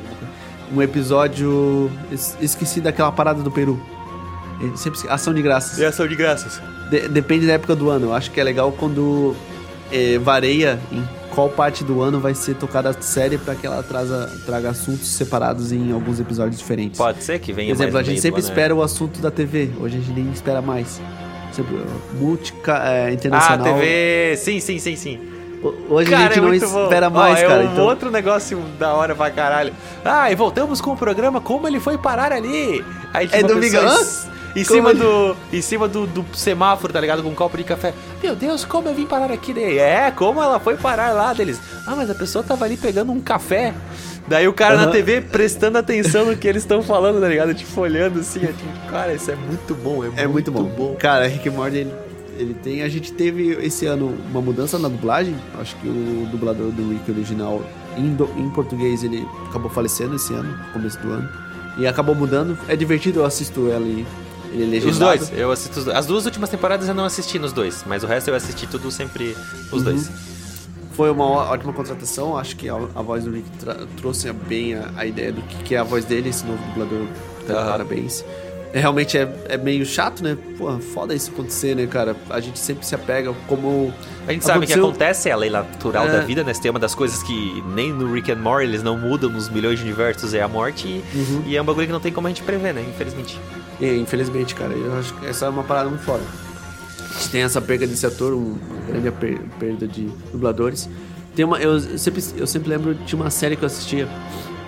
Um 0.71 0.81
episódio. 0.81 1.91
es- 2.11 2.37
Esqueci 2.41 2.79
daquela 2.81 3.11
parada 3.11 3.41
do 3.41 3.51
Peru. 3.51 3.79
Eu 4.61 4.77
Sempre 4.77 4.99
Ação 5.09 5.33
de 5.33 5.41
graças. 5.41 5.81
ação 5.81 6.07
de 6.07 6.15
graças. 6.15 6.61
De- 6.89 7.07
depende 7.09 7.45
da 7.47 7.53
época 7.53 7.75
do 7.75 7.89
ano. 7.89 8.07
Eu 8.07 8.13
acho 8.13 8.31
que 8.31 8.39
é 8.39 8.43
legal 8.43 8.71
quando 8.71 9.35
eh, 9.91 10.17
varia 10.19 10.79
em 10.91 11.03
qual 11.35 11.49
parte 11.49 11.83
do 11.83 12.01
ano 12.01 12.19
vai 12.19 12.33
ser 12.33 12.55
tocada 12.55 12.89
a 12.89 12.93
série 13.01 13.37
pra 13.37 13.53
que 13.55 13.65
ela 13.67 13.83
traga, 13.83 14.29
traga 14.45 14.69
assuntos 14.69 15.07
separados 15.07 15.71
em 15.71 15.91
alguns 15.91 16.19
episódios 16.19 16.57
diferentes. 16.57 16.97
Pode 16.97 17.23
ser 17.23 17.39
que 17.39 17.51
venha 17.53 17.69
Por 17.69 17.75
exemplo, 17.77 17.93
mais 17.93 18.07
a 18.07 18.09
gente 18.09 18.21
sempre 18.21 18.39
ano, 18.39 18.47
né? 18.47 18.53
espera 18.53 18.75
o 18.75 18.81
assunto 18.81 19.19
da 19.19 19.29
TV. 19.29 19.69
Hoje 19.79 19.97
a 19.97 19.99
gente 19.99 20.11
nem 20.19 20.31
espera 20.31 20.61
mais. 20.61 20.99
Sempre, 21.51 21.75
multica, 22.19 22.73
é, 22.77 23.05
Ah, 23.07 23.11
internacional. 23.13 23.75
TV. 23.75 24.35
Sim, 24.37 24.59
sim, 24.59 24.79
sim, 24.79 24.95
sim. 24.95 25.19
Hoje 25.89 26.13
a 26.13 26.17
Cara, 26.17 26.23
gente 26.29 26.37
é 26.37 26.41
não 26.41 26.47
muito 26.49 26.67
bom. 26.69 26.83
espera 26.83 27.07
Ó, 27.07 27.09
mais, 27.09 27.39
é 27.39 27.47
cara. 27.47 27.61
um 27.63 27.71
então, 27.71 27.85
outro 27.85 28.11
negócio 28.11 28.57
da 28.79 28.93
hora 28.93 29.15
pra 29.15 29.29
caralho. 29.31 29.73
Ah, 30.03 30.31
e 30.31 30.35
voltamos 30.35 30.81
com 30.81 30.91
o 30.91 30.97
programa 30.97 31.39
Como 31.39 31.67
Ele 31.67 31.79
Foi 31.79 31.97
Parar 31.97 32.31
Ali. 32.33 32.83
Aí, 33.13 33.29
É 33.31 33.39
hã? 33.39 33.97
Em 34.55 34.63
Como 34.63 34.75
cima, 34.77 34.89
ele- 34.91 34.99
do, 34.99 35.35
em 35.51 35.61
cima 35.61 35.87
do, 35.87 36.05
do 36.05 36.23
semáforo, 36.37 36.93
tá 36.93 36.99
ligado? 37.01 37.23
Com 37.23 37.29
um 37.29 37.33
copo 37.35 37.57
de 37.57 37.63
café. 37.63 37.91
Meu 38.21 38.35
Deus, 38.35 38.63
como 38.63 38.87
eu 38.87 38.93
vim 38.93 39.05
parar 39.07 39.31
aqui? 39.31 39.51
Daí, 39.51 39.79
é, 39.79 40.11
como 40.11 40.39
ela 40.43 40.59
foi 40.59 40.77
parar 40.77 41.11
lá 41.11 41.33
deles? 41.33 41.59
Ah, 41.87 41.95
mas 41.95 42.07
a 42.09 42.13
pessoa 42.13 42.43
tava 42.43 42.63
ali 42.65 42.77
pegando 42.77 43.11
um 43.11 43.19
café. 43.19 43.73
Daí 44.27 44.47
o 44.47 44.53
cara 44.53 44.75
na 44.75 44.83
Aham. 44.83 44.91
TV 44.91 45.21
prestando 45.21 45.79
atenção 45.79 46.25
no 46.25 46.37
que 46.37 46.47
eles 46.47 46.61
estão 46.63 46.83
falando, 46.83 47.19
tá 47.19 47.27
ligado? 47.27 47.51
Tipo, 47.55 47.81
olhando 47.81 48.19
assim, 48.19 48.43
é 48.43 48.47
tipo, 48.47 48.91
cara, 48.91 49.11
isso 49.13 49.31
é 49.31 49.35
muito 49.35 49.73
bom, 49.73 50.03
é, 50.05 50.23
é 50.23 50.27
muito 50.27 50.51
bom. 50.51 50.95
Cara, 50.99 51.27
Rick 51.27 51.49
Morty, 51.49 51.77
ele, 51.77 51.93
ele 52.37 52.53
tem... 52.53 52.81
A 52.83 52.89
gente 52.89 53.11
teve 53.13 53.51
esse 53.65 53.85
ano 53.85 54.15
uma 54.29 54.41
mudança 54.41 54.77
na 54.79 54.87
dublagem. 54.87 55.35
Acho 55.59 55.75
que 55.77 55.87
o 55.87 56.27
dublador 56.31 56.71
do 56.71 56.89
Rick 56.91 57.09
original, 57.11 57.61
em, 57.97 58.13
do- 58.15 58.29
em 58.37 58.49
português, 58.49 59.03
ele 59.03 59.27
acabou 59.49 59.69
falecendo 59.69 60.15
esse 60.15 60.33
ano, 60.33 60.49
no 60.57 60.73
começo 60.73 60.99
do 60.99 61.11
ano. 61.11 61.29
E 61.77 61.87
acabou 61.87 62.13
mudando. 62.15 62.57
É 62.67 62.75
divertido, 62.75 63.19
eu 63.21 63.25
assisto 63.25 63.67
ela 63.69 63.85
e 63.85 64.05
ele 64.53 64.63
é 64.63 64.67
legendado. 64.67 65.21
Os 65.21 65.29
dois, 65.29 65.39
eu 65.39 65.51
assisto 65.51 65.79
os 65.79 65.85
dois. 65.85 65.97
As 65.97 66.05
duas 66.05 66.25
últimas 66.25 66.49
temporadas 66.49 66.87
eu 66.87 66.93
não 66.93 67.05
assisti 67.05 67.39
nos 67.39 67.51
dois, 67.51 67.83
mas 67.87 68.03
o 68.03 68.07
resto 68.07 68.29
eu 68.29 68.35
assisti 68.35 68.67
tudo 68.67 68.91
sempre 68.91 69.35
os 69.71 69.79
Uhum. 69.79 69.83
dois. 69.83 70.11
Foi 70.91 71.09
uma 71.09 71.25
ótima 71.25 71.73
contratação. 71.73 72.37
Acho 72.37 72.55
que 72.55 72.69
a, 72.69 72.75
a 72.75 73.01
voz 73.01 73.23
do 73.23 73.31
Rick 73.31 73.47
trouxe 73.97 74.31
bem 74.31 74.75
a, 74.75 74.91
a 74.95 75.05
ideia 75.07 75.31
do 75.31 75.41
que, 75.41 75.55
que 75.63 75.73
é 75.75 75.79
a 75.79 75.83
voz 75.83 76.05
dele, 76.05 76.29
esse 76.29 76.45
novo 76.45 76.63
dublador. 76.67 77.07
Tá, 77.47 77.53
Aham. 77.55 77.71
Parabéns. 77.71 78.23
É, 78.73 78.79
realmente 78.79 79.15
é, 79.17 79.31
é 79.49 79.55
meio 79.57 79.85
chato, 79.85 80.23
né? 80.23 80.35
Pô, 80.57 80.79
foda 80.79 81.13
isso 81.13 81.29
acontecer, 81.31 81.75
né, 81.75 81.85
cara? 81.85 82.15
A 82.29 82.39
gente 82.39 82.57
sempre 82.57 82.83
se 82.85 82.95
apega 82.95 83.31
como. 83.47 83.93
A 84.27 84.33
gente 84.33 84.43
sabe 84.43 84.65
que 84.65 84.73
Aconteceu- 84.73 84.85
acontece, 84.89 85.29
é 85.29 85.31
a 85.31 85.35
lei 85.37 85.49
natural 85.51 86.07
É. 86.07 86.11
da 86.11 86.19
vida, 86.21 86.43
né? 86.43 86.51
Tem 86.53 86.71
uma 86.71 86.79
das 86.79 86.95
coisas 86.95 87.21
que 87.21 87.63
nem 87.75 87.93
no 87.93 88.11
Rick 88.11 88.31
and 88.31 88.37
Morty 88.37 88.65
eles 88.65 88.81
não 88.81 88.97
mudam 88.97 89.29
nos 89.29 89.47
milhões 89.47 89.77
de 89.77 89.85
universos 89.85 90.33
é 90.33 90.41
a 90.41 90.47
morte 90.47 90.87
e, 90.87 91.03
Uhum. 91.17 91.43
e 91.45 91.55
é 91.55 91.61
um 91.61 91.65
bagulho 91.65 91.85
que 91.85 91.93
não 91.93 91.99
tem 91.99 92.11
como 92.11 92.25
a 92.25 92.29
gente 92.31 92.41
prever, 92.41 92.73
né? 92.73 92.83
Infelizmente. 92.89 93.39
É, 93.79 93.95
infelizmente, 93.95 94.55
cara, 94.55 94.73
eu 94.73 94.97
acho 94.97 95.13
que 95.15 95.27
essa 95.27 95.45
é 95.45 95.49
uma 95.49 95.63
parada 95.63 95.89
muito 95.89 96.03
foda. 96.03 96.23
A 97.11 97.13
gente 97.19 97.29
tem 97.29 97.41
essa 97.43 97.61
perda 97.61 97.85
desse 97.85 98.05
ator, 98.07 98.33
um- 98.33 98.57
uma 98.57 98.87
grande 98.87 99.11
per- 99.11 99.41
perda 99.59 99.87
de 99.87 100.09
dubladores. 100.31 100.89
Tem 101.35 101.45
uma, 101.45 101.59
eu, 101.59 101.79
sempre, 101.99 102.23
eu 102.37 102.47
sempre 102.47 102.69
lembro 102.69 102.95
de 102.95 103.13
uma 103.15 103.29
série 103.29 103.55
que 103.55 103.61
eu 103.63 103.67
assistia. 103.67 104.07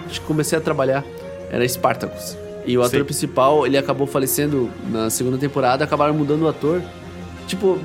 Acho 0.08 0.22
que 0.22 0.28
comecei 0.28 0.56
a 0.56 0.62
trabalhar, 0.62 1.04
era 1.50 1.68
Spartacus. 1.68 2.38
E 2.66 2.78
o 2.78 2.82
ator 2.82 3.00
Sim. 3.00 3.06
principal, 3.06 3.66
ele 3.66 3.78
acabou 3.78 4.08
falecendo 4.08 4.70
na 4.90 5.10
segunda 5.10 5.38
temporada, 5.38 5.84
acabaram 5.84 6.14
mudando 6.14 6.44
o 6.44 6.48
ator. 6.48 6.82
Tipo, 7.48 7.78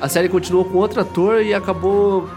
a 0.00 0.08
série 0.08 0.28
continuou 0.28 0.64
com 0.64 0.78
outro 0.78 1.00
ator 1.00 1.42
e 1.42 1.54
acabou 1.54 2.28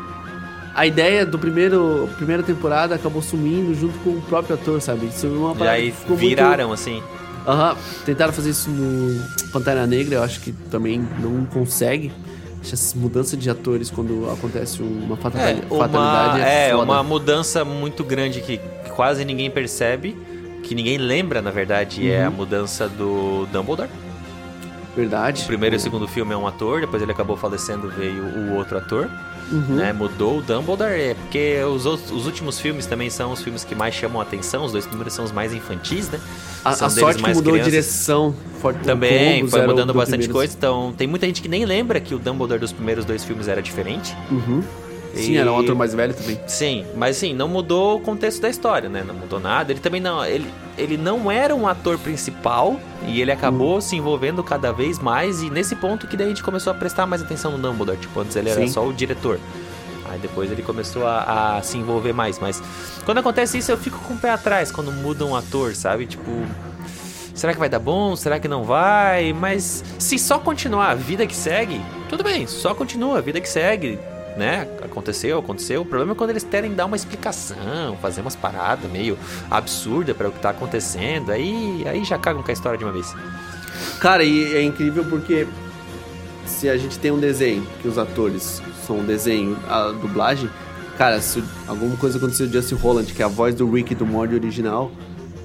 a 0.75 0.85
ideia 0.85 1.25
do 1.25 1.37
primeiro 1.39 2.07
primeira 2.17 2.43
temporada 2.43 2.95
acabou 2.95 3.21
sumindo 3.21 3.73
junto 3.73 3.97
com 3.99 4.11
o 4.11 4.21
próprio 4.21 4.55
ator, 4.55 4.79
sabe? 4.81 5.07
Isso 5.07 5.25
é 5.25 5.29
uma 5.29 5.51
E 5.53 5.57
parada 5.57 5.75
aí 5.77 5.91
que 5.91 5.97
ficou 5.97 6.15
viraram, 6.15 6.71
assim. 6.71 6.93
Muito... 6.93 7.19
Aham, 7.47 7.75
tentaram 8.05 8.31
fazer 8.31 8.51
isso 8.51 8.69
no 8.69 9.19
Pantera 9.51 9.87
Negra, 9.87 10.15
eu 10.15 10.23
acho 10.23 10.39
que 10.41 10.51
também 10.69 11.03
não 11.19 11.45
consegue. 11.45 12.11
Essas 12.61 12.93
mudanças 12.93 13.39
de 13.39 13.49
atores 13.49 13.89
quando 13.89 14.29
acontece 14.29 14.83
uma 14.83 15.15
É, 15.15 15.17
fatali- 15.17 15.63
uma, 15.71 15.87
fatalidade 15.87 16.41
é, 16.41 16.69
é 16.69 16.75
uma 16.75 17.01
mudança 17.01 17.63
muito 17.65 18.03
grande 18.03 18.41
que 18.41 18.59
quase 18.95 19.23
ninguém 19.23 19.49
percebe, 19.49 20.15
que 20.63 20.75
ninguém 20.75 20.97
lembra, 20.97 21.41
na 21.41 21.51
verdade, 21.51 22.01
Uhum. 22.01 22.07
é 22.13 22.23
a 22.25 22.29
mudança 22.29 22.87
do 22.87 23.47
Dumbledore. 23.51 23.89
Verdade. 24.95 25.43
O 25.43 25.45
primeiro 25.45 25.75
e 25.75 25.77
o 25.77 25.79
segundo 25.79 26.07
filme 26.07 26.33
é 26.33 26.37
um 26.37 26.47
ator, 26.47 26.81
depois 26.81 27.01
ele 27.01 27.11
acabou 27.11 27.37
falecendo, 27.37 27.89
veio 27.89 28.23
o 28.23 28.55
outro 28.55 28.77
ator, 28.77 29.09
Uhum. 29.51 29.75
né? 29.75 29.93
Mudou 29.93 30.39
o 30.39 30.41
Dumbledore, 30.41 30.91
é 30.99 31.13
porque 31.13 31.61
os, 31.63 31.85
outros, 31.85 32.11
os 32.11 32.25
últimos 32.25 32.59
filmes 32.59 32.85
também 32.85 33.09
são 33.09 33.31
os 33.31 33.41
filmes 33.41 33.63
que 33.63 33.73
mais 33.75 33.93
chamam 33.95 34.19
a 34.19 34.23
atenção, 34.23 34.65
os 34.65 34.71
dois 34.71 34.85
primeiros 34.85 35.13
são 35.13 35.23
os 35.23 35.31
mais 35.31 35.53
infantis, 35.53 36.09
né? 36.09 36.19
A, 36.65 36.73
São 36.73 36.87
a 36.87 36.89
sorte 36.89 37.23
que 37.23 37.29
mudou 37.29 37.53
crianças. 37.53 37.67
a 37.67 37.69
direção. 37.69 38.35
Forte, 38.59 38.79
Também 38.83 39.47
foi 39.47 39.65
mudando 39.65 39.87
do 39.87 39.93
bastante 39.93 40.23
primeiro- 40.27 40.33
coisa, 40.33 40.53
então 40.57 40.93
tem 40.97 41.07
muita 41.07 41.25
gente 41.27 41.41
que 41.41 41.47
nem 41.47 41.63
lembra 41.65 41.99
que 42.01 42.13
o 42.13 42.19
Dumbledore 42.19 42.59
dos 42.59 42.73
primeiros 42.73 43.05
dois 43.05 43.23
filmes 43.23 43.47
era 43.47 43.61
diferente. 43.61 44.13
Uhum. 44.29 44.61
Sim, 45.13 45.31
E- 45.33 45.37
era 45.37 45.51
um 45.51 45.59
ator 45.59 45.75
mais 45.75 45.93
velho 45.93 46.13
também. 46.13 46.39
Sim, 46.47 46.85
mas 46.95 47.17
sim, 47.17 47.33
não 47.33 47.47
mudou 47.47 47.97
o 47.97 47.99
contexto 47.99 48.41
da 48.41 48.49
história, 48.49 48.87
né? 48.87 49.03
Não 49.05 49.15
mudou 49.15 49.39
nada. 49.39 49.71
Ele 49.71 49.79
também 49.79 49.99
não. 49.99 50.23
Ele, 50.23 50.47
ele 50.77 50.97
não 50.97 51.31
era 51.31 51.55
um 51.55 51.67
ator 51.67 51.97
principal 51.97 52.79
e 53.07 53.21
ele 53.21 53.31
acabou 53.31 53.77
Hum. 53.77 53.81
se 53.81 53.95
envolvendo 53.95 54.43
cada 54.43 54.71
vez 54.71 54.99
mais. 54.99 55.41
E 55.41 55.49
nesse 55.49 55.75
ponto 55.75 56.07
que 56.07 56.15
daí 56.15 56.27
a 56.27 56.29
gente 56.29 56.43
começou 56.43 56.71
a 56.71 56.75
prestar 56.75 57.05
mais 57.05 57.21
atenção 57.21 57.51
no 57.51 57.57
Dumbledore. 57.57 57.97
Tipo, 57.97 58.19
antes 58.21 58.35
ele 58.35 58.49
era 58.49 58.61
Sim. 58.61 58.67
só 58.67 58.85
o 58.85 58.93
diretor. 58.93 59.39
Aí 60.11 60.17
depois 60.19 60.51
ele 60.51 60.61
começou 60.63 61.05
a, 61.05 61.57
a 61.57 61.61
se 61.61 61.77
envolver 61.77 62.13
mais. 62.13 62.39
Mas 62.39 62.61
quando 63.05 63.17
acontece 63.19 63.57
isso, 63.57 63.71
eu 63.71 63.77
fico 63.77 63.99
com 63.99 64.13
o 64.13 64.17
pé 64.17 64.31
atrás 64.31 64.71
quando 64.71 64.91
muda 64.91 65.25
um 65.25 65.35
ator, 65.35 65.75
sabe? 65.75 66.05
Tipo. 66.05 66.31
Será 67.33 67.53
que 67.53 67.59
vai 67.59 67.69
dar 67.69 67.79
bom? 67.79 68.15
Será 68.17 68.37
que 68.39 68.47
não 68.49 68.63
vai? 68.63 69.31
Mas 69.31 69.83
se 69.97 70.19
só 70.19 70.39
continuar 70.39 70.89
a 70.89 70.95
vida 70.95 71.25
que 71.25 71.35
segue, 71.35 71.79
tudo 72.09 72.21
bem, 72.23 72.45
só 72.47 72.73
continua 72.75 73.19
a 73.19 73.21
vida 73.21 73.39
que 73.39 73.47
segue, 73.47 73.97
né? 74.39 74.67
Aconteceu, 74.81 75.37
aconteceu. 75.37 75.81
O 75.81 75.85
problema 75.85 76.13
é 76.13 76.15
quando 76.15 76.29
eles 76.31 76.43
querem 76.43 76.73
dar 76.73 76.85
uma 76.85 76.95
explicação, 76.95 77.97
fazer 78.01 78.21
umas 78.21 78.35
paradas 78.35 78.89
meio 78.89 79.17
absurdas 79.51 80.15
para 80.15 80.29
o 80.29 80.31
que 80.31 80.39
tá 80.39 80.51
acontecendo. 80.51 81.31
Aí, 81.31 81.83
aí 81.85 82.03
já 82.05 82.17
cagam 82.17 82.41
com 82.41 82.49
a 82.49 82.53
história 82.53 82.77
de 82.77 82.85
uma 82.85 82.93
vez. 82.93 83.13
Cara, 83.99 84.23
e 84.23 84.55
é 84.55 84.63
incrível 84.63 85.03
porque 85.05 85.45
se 86.45 86.69
a 86.69 86.77
gente 86.77 86.97
tem 86.97 87.11
um 87.11 87.19
desenho 87.19 87.67
que 87.81 87.87
os 87.87 87.97
atores 87.97 88.61
são 88.87 88.99
um 88.99 89.05
desenho, 89.05 89.57
a 89.67 89.89
dublagem, 89.89 90.49
cara, 90.97 91.19
se 91.21 91.43
alguma 91.67 91.97
coisa 91.97 92.17
acontecer 92.17 92.45
com 92.45 92.49
o 92.49 92.53
Justin 92.53 92.75
Holland, 92.75 93.13
que 93.13 93.21
é 93.21 93.25
a 93.25 93.29
voz 93.29 93.53
do 93.53 93.69
Rick 93.69 93.93
do 93.93 94.05
Morty 94.05 94.35
original, 94.35 94.89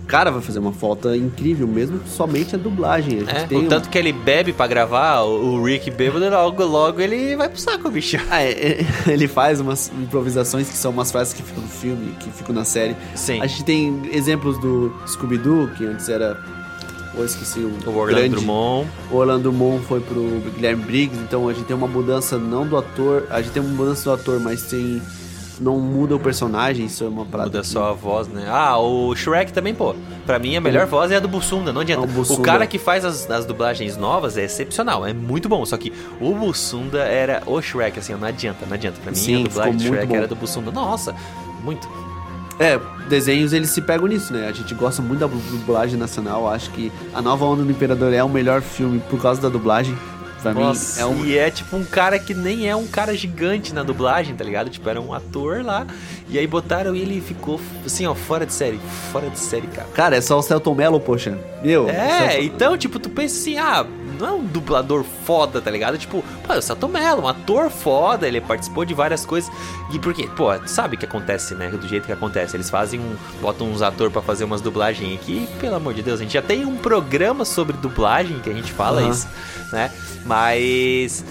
cara, 0.07 0.31
vai 0.31 0.41
fazer 0.43 0.59
uma 0.59 0.73
falta 0.73 1.17
incrível, 1.17 1.67
mesmo 1.67 2.01
somente 2.07 2.55
a 2.55 2.59
dublagem. 2.59 3.21
A 3.27 3.31
É, 3.33 3.47
o 3.51 3.59
um- 3.61 3.69
tanto 3.69 3.89
que 3.89 3.99
ele 3.99 4.13
bebe 4.13 4.53
pra 4.53 4.67
gravar, 4.67 5.23
o 5.23 5.63
Rick 5.63 5.91
bêbado, 5.91 6.29
logo, 6.29 6.65
logo 6.65 7.01
ele 7.01 7.37
vai 7.37 7.49
pro 7.49 7.59
saco, 7.61 7.91
bicho. 7.91 8.17
Ah, 8.31 8.43
é, 8.43 8.51
é, 8.51 8.87
ele 9.13 9.27
faz 9.29 9.61
umas 9.61 9.91
improvisações 10.01 10.69
que 10.69 10.77
são 10.77 10.91
umas 10.91 11.11
frases 11.11 11.33
que 11.33 11.43
ficam 11.43 11.63
no 11.63 11.69
filme, 11.69 12.15
que 12.21 12.31
ficam 12.31 12.55
na 12.55 12.65
série. 12.65 12.97
Sim. 13.15 13.41
A 13.41 13.47
gente 13.47 13.65
tem 13.65 14.03
exemplos 14.13 14.59
do 14.59 14.93
Scooby-Doo, 15.07 15.69
que 15.77 15.85
antes 15.87 16.09
era. 16.09 16.39
Eu 17.17 17.25
esqueci 17.25 17.61
o. 17.61 17.69
O 17.87 17.97
Orlando 17.97 18.15
grande. 18.17 18.29
Drummond. 18.35 18.89
O 19.11 19.17
Orlando 19.17 19.43
Drummond 19.45 19.85
foi 19.87 20.01
pro 20.01 20.43
Guilherme 20.57 20.83
Briggs, 20.85 21.17
então 21.23 21.49
a 21.49 21.53
gente 21.53 21.65
tem 21.67 21.77
uma 21.77 21.87
mudança 21.87 22.37
não 22.37 22.67
do 22.67 22.77
ator, 22.77 23.25
a 23.31 23.41
gente 23.41 23.53
tem 23.53 23.63
uma 23.63 23.73
mudança 23.73 24.03
do 24.05 24.13
ator, 24.13 24.41
mas 24.41 24.63
tem. 24.63 25.01
Não 25.61 25.79
muda 25.79 26.17
o 26.17 26.21
personagem, 26.21 26.87
isso 26.87 27.05
é 27.05 27.09
uma 27.09 27.25
parada. 27.25 27.49
Muda 27.51 27.61
que- 27.61 27.67
só 27.67 27.91
a 27.91 27.93
voz, 27.93 28.29
né? 28.29 28.47
Ah, 28.49 28.77
o 28.79 29.15
Shrek 29.15 29.53
também, 29.53 29.75
pô. 29.75 29.95
Pra 30.27 30.39
mim, 30.39 30.57
a 30.57 30.61
melhor 30.61 30.87
voz 30.87 31.11
é 31.11 31.17
a 31.17 31.21
do 31.21 31.29
Bussunda, 31.29 31.73
não 31.73 31.81
adianta. 31.83 32.03
É 32.03 32.05
o 32.05 32.09
Bussunda. 32.09 32.41
O 32.41 32.43
cara 32.45 32.67
que 32.67 32.79
faz 32.79 33.05
as, 33.05 33.31
as 33.31 33.45
dublagens 33.45 33.97
novas 33.97 34.37
é 34.37 34.45
excepcional, 34.45 35.05
é 35.07 35.13
muito 35.13 35.49
bom. 35.49 35.65
Só 35.67 35.77
que 35.77 35.93
o 36.21 36.33
Bussunda 36.35 37.01
era 37.01 37.43
o 37.47 37.61
Shrek, 37.61 37.99
assim, 37.99 38.15
não 38.15 38.27
adianta, 38.29 38.65
não 38.67 38.75
adianta. 38.75 38.99
Pra 39.01 39.11
mim, 39.11 39.17
Sim, 39.17 39.45
a 39.45 39.49
dublagem 39.49 39.77
do 39.77 39.83
Shrek 39.83 40.07
bom. 40.07 40.17
era 40.17 40.27
do 40.27 40.35
Bussunda. 40.37 40.71
Nossa, 40.71 41.15
muito. 41.63 41.89
É, 42.59 42.79
desenhos 43.09 43.53
eles 43.53 43.71
se 43.71 43.83
pegam 43.83 44.07
nisso, 44.07 44.33
né? 44.33 44.47
A 44.49 44.53
gente 44.53 44.73
gosta 44.75 45.03
muito 45.03 45.19
da 45.21 45.27
dublagem 45.27 45.99
nacional, 45.99 46.49
acho 46.49 46.71
que 46.71 46.93
A 47.13 47.21
Nova 47.21 47.45
Onda 47.45 47.65
do 47.65 47.71
Imperador 47.71 48.13
é 48.13 48.23
o 48.23 48.29
melhor 48.29 48.63
filme 48.63 49.01
por 49.11 49.21
causa 49.21 49.41
da 49.41 49.49
dublagem. 49.49 49.97
Pra 50.53 50.61
Nossa, 50.63 51.05
mim, 51.07 51.21
é 51.21 51.23
um. 51.23 51.25
e 51.27 51.39
é 51.39 51.51
tipo 51.51 51.77
um 51.77 51.85
cara 51.85 52.19
que 52.19 52.35
nem 52.35 52.69
é 52.69 52.77
um 52.77 52.87
cara 52.87 53.17
gigante 53.17 53.73
na 53.73 53.83
dublagem, 53.83 54.35
tá 54.37 54.45
ligado? 54.45 54.69
Tipo, 54.71 54.89
era 54.89 55.01
um 55.01 55.13
ator 55.15 55.65
lá. 55.65 55.87
E 56.29 56.39
aí 56.39 56.47
botaram 56.47 56.95
ele 56.95 57.19
e 57.19 57.21
ficou, 57.21 57.61
assim, 57.85 58.07
ó, 58.07 58.15
fora 58.15 58.45
de 58.47 58.53
série. 58.53 58.79
Fora 59.13 59.29
de 59.31 59.39
série, 59.39 59.67
cara. 59.67 59.89
Cara, 59.95 60.17
é 60.17 60.21
só 60.21 60.39
o 60.39 60.43
Celton 60.43 60.75
Mello, 60.75 61.01
poxa. 61.01 61.39
Meu. 61.63 61.89
É, 61.89 62.31
Celton- 62.31 62.43
então, 62.45 62.79
tipo, 62.79 62.99
tu 62.99 63.09
pensa 63.11 63.37
assim, 63.37 63.59
ah, 63.59 63.87
não 64.15 64.27
é 64.29 64.33
um 64.33 64.45
dublador 64.45 65.05
foda, 65.25 65.61
tá 65.61 65.71
ligado? 65.71 65.99
Tipo, 65.99 66.25
pô, 66.47 66.53
é 66.53 66.59
o 66.59 66.63
Celton 66.63 66.89
Mello, 66.89 67.23
um 67.23 67.29
ator 67.29 67.71
foda, 67.71 68.27
ele 68.27 68.41
participou 68.41 68.85
de 68.85 68.95
várias 68.95 69.25
coisas. 69.27 69.51
E 69.93 69.99
porque, 69.99 70.27
pô, 70.29 70.47
sabe 70.67 70.97
o 70.97 70.99
que 70.99 71.05
acontece, 71.05 71.55
né? 71.55 71.69
Do 71.69 71.87
jeito 71.87 72.07
que 72.07 72.13
acontece. 72.13 72.57
Eles 72.57 72.71
fazem 72.71 73.01
um. 73.01 73.17
botam 73.41 73.71
uns 73.71 73.83
atores 73.83 74.13
pra 74.13 74.23
fazer 74.23 74.45
umas 74.45 74.61
dublagens 74.61 75.21
aqui. 75.21 75.49
Pelo 75.61 75.77
amor 75.77 75.95
de 75.95 76.03
Deus, 76.03 76.21
a 76.21 76.23
gente 76.23 76.35
já 76.35 76.43
tem 76.43 76.65
um 76.65 76.77
programa 76.77 77.45
sobre 77.45 77.77
dublagem 77.77 78.39
que 78.41 78.51
a 78.51 78.55
gente 78.55 78.73
fala 78.73 79.01
Aham. 79.01 79.11
isso, 79.11 79.29
né? 79.73 79.91
Mas. 80.25 81.25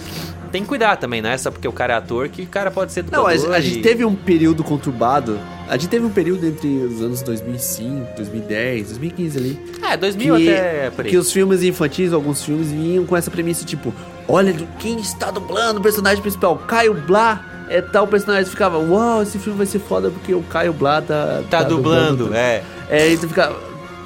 Tem 0.53 0.61
que 0.61 0.69
cuidar 0.69 0.97
também, 0.97 1.19
não 1.19 1.31
é 1.31 1.37
só 1.37 1.49
porque 1.49 1.67
o 1.67 1.71
cara 1.71 1.93
é 1.93 1.97
ator 1.97 2.29
que 2.29 2.43
o 2.43 2.47
cara 2.47 2.69
pode 2.69 2.91
ser 2.93 3.03
Não, 3.11 3.25
a, 3.25 3.31
a 3.31 3.59
gente 3.59 3.81
teve 3.81 4.05
um 4.05 4.13
período 4.13 4.63
conturbado. 4.63 5.39
A 5.67 5.73
gente 5.73 5.87
teve 5.89 6.05
um 6.05 6.11
período 6.11 6.45
entre 6.45 6.67
os 6.67 7.01
anos 7.01 7.23
2005, 7.23 8.15
2010, 8.15 8.89
2015 8.89 9.37
ali. 9.39 9.59
É, 9.81 9.97
2000 9.97 10.35
que, 10.35 10.49
até 10.49 10.89
por 10.91 11.05
aí. 11.05 11.09
que 11.11 11.17
os 11.17 11.31
filmes 11.31 11.63
infantis, 11.63 12.13
alguns 12.13 12.43
filmes, 12.45 12.69
vinham 12.69 13.03
com 13.03 13.17
essa 13.17 13.31
premissa, 13.31 13.65
tipo, 13.65 13.91
olha 14.27 14.53
quem 14.77 14.99
está 14.99 15.31
dublando 15.31 15.79
o 15.79 15.81
personagem 15.81 16.21
principal, 16.21 16.55
Caio 16.55 16.93
Blá 16.93 17.65
é 17.67 17.81
tal 17.81 18.05
personagem. 18.07 18.45
Ficava, 18.45 18.77
uau, 18.77 19.23
esse 19.23 19.39
filme 19.39 19.57
vai 19.57 19.65
ser 19.65 19.79
foda 19.79 20.11
porque 20.11 20.35
o 20.35 20.43
Caio 20.43 20.71
Blá 20.73 21.01
tá... 21.01 21.41
Tá, 21.49 21.63
dublando, 21.63 22.31
é. 22.31 22.61
É, 22.91 23.09
e 23.11 23.17
tu 23.17 23.27
fica, 23.27 23.51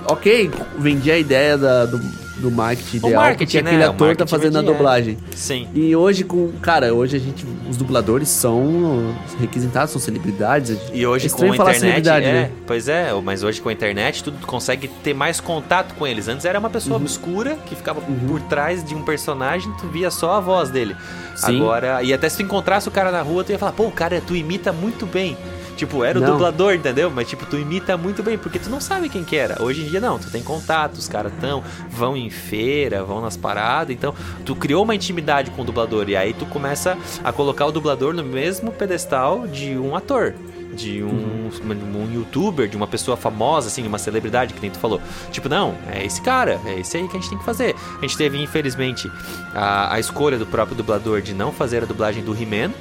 ok, 0.06 0.50
vendi 0.80 1.12
a 1.12 1.18
ideia 1.18 1.58
da- 1.58 1.86
do, 1.86 2.00
do 2.40 2.52
marketing 2.52 2.98
O 2.98 3.08
ideal, 3.08 3.22
marketing, 3.24 3.46
porque 3.46 3.62
né? 3.62 3.70
aquele 3.72 3.84
O 3.86 3.90
ator 3.92 4.16
tá 4.16 4.28
fazendo 4.28 4.60
a 4.60 4.62
dublagem. 4.62 5.18
Sim. 5.36 5.68
E 5.74 5.96
hoje 5.96 6.24
com, 6.24 6.52
cara, 6.62 6.94
hoje 6.94 7.18
a 7.18 7.20
gente, 7.20 7.46
os 7.70 7.78
dubladores 7.78 8.30
são 8.30 9.16
requisitados, 9.40 9.92
são 9.92 10.00
celebridades. 10.02 10.78
E 10.94 11.06
hoje 11.06 11.28
é 11.28 11.30
com 11.30 11.36
estranho 11.36 11.54
a 11.54 11.58
falar 11.58 11.72
internet, 11.76 12.04
celebridade, 12.06 12.26
é, 12.26 12.32
né? 12.32 12.52
pois 12.66 12.88
é, 12.88 13.12
mas 13.24 13.44
hoje 13.44 13.60
com 13.62 13.70
a 13.70 13.74
internet 13.74 14.24
tudo 14.24 14.38
tu 14.40 14.48
consegue 14.48 14.88
ter 14.88 15.14
mais 15.14 15.40
contato 15.40 15.94
com 15.96 16.06
eles. 16.06 16.28
Antes 16.28 16.46
era 16.46 16.60
uma 16.60 16.68
Uhum. 16.68 16.72
pessoa 16.74 16.96
obscura 16.98 17.56
que 17.66 17.76
ficava 17.76 18.02
por 18.02 18.42
trás 18.42 18.84
de 18.84 18.94
um 18.94 19.02
personagem, 19.02 19.72
tu 19.80 19.88
via 19.88 20.12
só 20.12 20.34
a 20.34 20.40
voz 20.40 20.70
dele. 20.70 20.96
Sim. 21.36 21.58
Agora, 21.58 22.04
e 22.04 22.14
até 22.14 22.30
se 22.30 22.38
tu 22.38 22.44
encontrasse 22.44 22.88
o 22.88 22.92
cara 22.92 23.12
na 23.12 23.22
rua, 23.22 23.44
tu 23.44 23.52
ia 23.52 23.60
falar, 23.60 23.72
pô, 23.72 23.90
cara, 23.92 24.22
tu 24.26 24.36
imita 24.36 24.72
muito 24.72 25.06
bem. 25.06 25.38
Tipo, 25.78 26.04
era 26.04 26.18
o 26.18 26.22
Não. 26.22 26.32
dublador, 26.32 26.74
entendeu? 26.74 27.12
Mas 27.12 27.30
tipo, 27.30 27.46
tu 27.46 27.56
imita 27.56 27.96
muito 27.96 28.24
bem, 28.24 28.36
porque 28.38 28.58
tu 28.58 28.68
não 28.68 28.82
sabe 28.82 29.08
quem 29.10 29.24
que 29.24 29.36
era. 29.36 29.62
Hoje 29.62 29.84
em 29.84 29.88
dia 29.88 30.02
não, 30.02 30.18
tu 30.18 30.30
tem 30.32 30.42
contato, 30.42 30.96
os 30.96 31.08
caras 31.08 31.32
tão, 31.40 31.64
vão 31.90 32.18
em 32.18 32.32
feira, 32.32 33.04
vão 33.04 33.22
nas 33.22 33.38
paradas, 33.38 33.96
então 33.96 34.14
tu 34.44 34.56
criou 34.56 34.84
uma 34.84 34.96
intimidade 34.96 35.52
com 35.52 35.62
o 35.62 35.66
dublador 35.66 36.10
e 36.10 36.16
aí 36.16 36.34
tu 36.34 36.48
começa 36.48 36.98
a 37.24 37.32
colocar 37.32 37.68
o 37.68 37.72
dublador 37.72 38.12
no 38.12 38.24
mesmo 38.24 38.72
pedestal 38.72 39.46
de 39.48 39.78
um 39.78 39.96
ator 39.96 40.34
de 40.74 41.02
um, 41.02 41.50
um 41.96 42.14
youtuber, 42.14 42.68
de 42.68 42.78
uma 42.78 42.86
pessoa 42.86 43.18
famosa, 43.18 43.68
assim, 43.68 43.86
uma 43.88 43.98
celebridade, 43.98 44.54
que 44.54 44.62
nem 44.62 44.70
tu 44.70 44.78
falou. 44.78 45.02
Tipo, 45.32 45.50
não, 45.50 45.76
é 45.92 46.06
esse 46.06 46.22
cara, 46.22 46.62
é 46.66 46.80
esse 46.80 46.98
aí 46.98 47.08
que 47.08 47.18
a 47.18 47.20
gente 47.20 47.30
tem 47.30 47.38
que 47.40 47.44
fazer. 47.44 47.76
A 47.98 48.02
gente 48.02 48.16
teve, 48.16 48.40
infelizmente, 48.40 49.12
a, 49.56 49.96
a 49.96 50.00
escolha 50.00 50.38
do 50.38 50.46
próprio 50.46 50.78
dublador 50.78 51.20
de 51.22 51.34
não 51.34 51.52
fazer 51.52 51.82
a 51.82 51.86
dublagem 51.88 52.24
do 52.24 52.32
He-Man, 52.32 52.72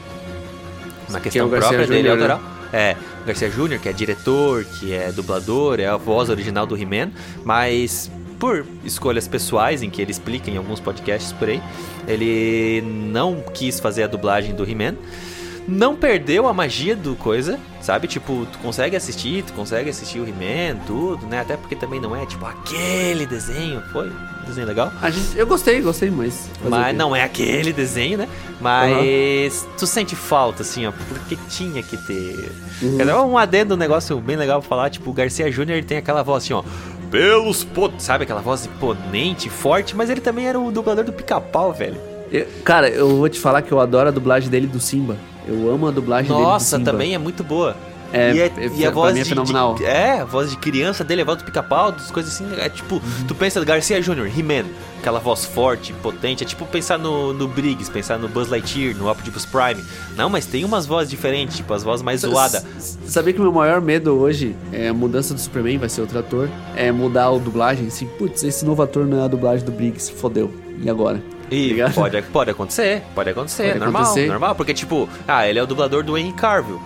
na 1.09 1.21
Que 1.21 1.29
é 1.29 1.31
questão 1.31 1.47
o 1.47 1.51
Garcia 1.51 1.71
própria 1.71 1.87
dele, 1.87 2.11
Júnior, 2.11 2.29
né? 2.29 2.56
É, 2.77 2.95
Garcia 3.25 3.51
Júnior, 3.51 3.81
que 3.81 3.89
é 3.89 3.93
diretor, 3.93 4.63
que 4.63 4.93
é 4.93 5.11
dublador, 5.11 5.81
é 5.81 5.87
a 5.87 5.97
voz 5.97 6.29
original 6.29 6.67
do 6.67 6.77
He-Man, 6.77 7.11
mas 7.43 8.11
por 8.39 8.67
escolhas 8.85 9.27
pessoais, 9.27 9.83
em 9.83 9.89
que 9.89 10.03
ele 10.03 10.11
explica 10.11 10.51
em 10.51 10.59
alguns 10.59 10.79
podcasts 10.79 11.33
por 11.33 11.49
aí, 11.49 11.63
ele 12.07 12.83
não 12.83 13.43
quis 13.55 13.81
fazer 13.81 14.03
a 14.03 14.07
dublagem 14.07 14.55
do 14.55 14.63
He-Man. 14.63 14.95
Não 15.69 15.97
perdeu 15.97 16.47
a 16.47 16.53
magia 16.53 16.95
do 16.95 17.17
coisa, 17.17 17.59
sabe? 17.81 18.07
Tipo, 18.07 18.47
tu 18.53 18.59
consegue 18.59 18.95
assistir, 18.95 19.43
tu 19.43 19.53
consegue 19.53 19.91
assistir 19.91 20.21
o 20.21 20.25
He-Man, 20.29 20.79
tudo, 20.87 21.27
né? 21.27 21.41
Até 21.41 21.57
porque 21.57 21.75
também 21.75 22.01
não 22.01 22.15
é 22.15 22.25
tipo 22.25 22.47
aquele 22.47 23.27
desenho, 23.27 23.83
foi 23.93 24.09
um 24.09 24.45
desenho 24.47 24.67
legal. 24.67 24.93
A 25.03 25.11
gente, 25.11 25.37
eu 25.37 25.47
gostei, 25.47 25.81
gostei, 25.81 26.09
mas... 26.11 26.49
Mas 26.69 26.97
não 26.97 27.17
é 27.17 27.25
aquele 27.25 27.73
desenho, 27.73 28.19
né? 28.19 28.29
Mas 28.61 29.67
tu 29.77 29.87
sente 29.87 30.15
falta, 30.15 30.63
assim, 30.63 30.87
ó, 30.87 30.93
porque 31.09 31.37
tinha 31.49 31.83
que 31.83 31.97
ter. 31.97 32.53
Uhum. 32.83 33.33
Um 33.33 33.39
adendo, 33.39 33.75
um 33.75 33.79
negócio 33.79 34.19
bem 34.21 34.37
legal 34.37 34.61
pra 34.61 34.69
falar, 34.69 34.91
tipo, 34.91 35.11
o 35.11 35.13
Garcia 35.13 35.51
Júnior 35.51 35.79
ele 35.79 35.87
tem 35.87 35.99
aquela 35.99 36.23
voz 36.23 36.45
assim, 36.45 36.53
ó. 36.55 36.63
Pelos 37.11 37.65
pot... 37.65 38.01
Sabe 38.03 38.25
aquela 38.25 38.41
voz 38.41 38.67
imponente, 38.67 39.49
forte, 39.51 39.97
mas 39.97 40.11
ele 40.11 40.21
também 40.21 40.47
era 40.47 40.59
o 40.59 40.71
dublador 40.71 41.05
do 41.05 41.13
pica-pau, 41.13 41.73
velho. 41.73 41.97
Eu- 42.31 42.47
cara, 42.65 42.89
eu 42.89 43.17
vou 43.17 43.29
te 43.29 43.39
falar 43.41 43.63
que 43.63 43.73
eu 43.73 43.81
adoro 43.81 44.09
a 44.09 44.13
dublagem 44.13 44.49
dele 44.49 44.67
do 44.67 44.81
Simba. 44.81 45.17
Eu 45.47 45.71
amo 45.73 45.87
a 45.87 45.91
dublagem 45.91 46.31
dele. 46.31 46.43
Nossa, 46.43 46.79
também 46.81 47.15
é 47.15 47.19
muito 47.19 47.43
boa. 47.45 47.77
É, 48.13 48.33
e, 48.33 48.41
é, 48.41 48.53
e 48.77 48.85
a 48.87 48.93
pra 48.93 49.01
voz 49.01 49.15
mim 49.15 49.21
é 49.21 49.23
de, 49.25 49.29
fenomenal. 49.29 49.75
de- 49.75 49.85
é, 49.85 50.21
a 50.21 50.25
voz 50.25 50.49
de 50.51 50.57
criança 50.57 51.03
dele, 51.03 51.23
a 51.23 51.25
voz 51.25 51.39
do 51.39 51.45
pica-pau, 51.45 51.91
das 51.91 52.09
coisas 52.11 52.33
assim. 52.33 52.47
É 52.59 52.69
tipo, 52.69 53.03
tu 53.27 53.35
pensa 53.35 53.59
no 53.59 53.67
Garcia 53.67 54.01
Jr., 54.01 54.31
He-Man, 54.39 54.65
aquela 55.01 55.19
voz 55.19 55.45
forte, 55.45 55.93
potente. 55.95 56.45
É 56.45 56.47
tipo 56.47 56.65
pensar 56.67 56.99
no, 56.99 57.33
no 57.33 57.49
Briggs, 57.49 57.91
pensar 57.91 58.17
no 58.17 58.29
Buzz 58.29 58.49
Lightyear, 58.49 58.97
no 58.97 59.11
Optimus 59.11 59.45
Prime. 59.45 59.85
Não, 60.17 60.31
mas 60.31 60.47
tem 60.47 60.65
umas 60.65 60.87
vozes 60.87 61.11
diferentes, 61.11 61.57
tipo 61.57 61.75
as 61.75 61.83
vozes 61.83 62.03
mais 62.03 62.21
zoadas. 62.21 62.65
Sabia 63.07 63.33
que 63.33 63.41
o 63.41 63.43
meu 63.43 63.53
maior 63.53 63.81
medo 63.81 64.13
hoje 64.15 64.55
é 64.73 64.89
a 64.89 64.95
mudança 64.95 65.35
do 65.35 65.41
Superman, 65.41 65.77
vai 65.79 65.89
ser 65.89 66.01
outro 66.03 66.19
ator, 66.19 66.49
é 66.77 66.93
mudar 66.93 67.27
a 67.27 67.37
dublagem, 67.39 67.89
assim, 67.89 68.07
putz, 68.07 68.45
esse 68.45 68.65
novo 68.65 68.83
ator 68.83 69.05
não 69.05 69.21
é 69.21 69.25
a 69.25 69.29
dublagem 69.29 69.67
do 69.67 69.73
Briggs, 69.73 70.11
fodeu. 70.13 70.55
E 70.81 70.89
agora? 70.89 71.21
E 71.51 71.69
Ligado? 71.69 71.95
pode, 71.95 72.23
pode 72.23 72.51
acontecer, 72.51 73.03
pode 73.15 73.31
acontecer, 73.31 73.69
Pode 73.69 73.79
normal, 73.79 74.03
acontecer. 74.03 74.27
normal, 74.27 74.55
porque 74.55 74.75
tipo, 74.75 75.09
ah, 75.29 75.47
ele 75.47 75.59
é 75.59 75.63
o 75.63 75.67
dublador 75.67 76.03
do 76.03 76.17
Henry 76.19 76.33
Cavill, 76.33 76.81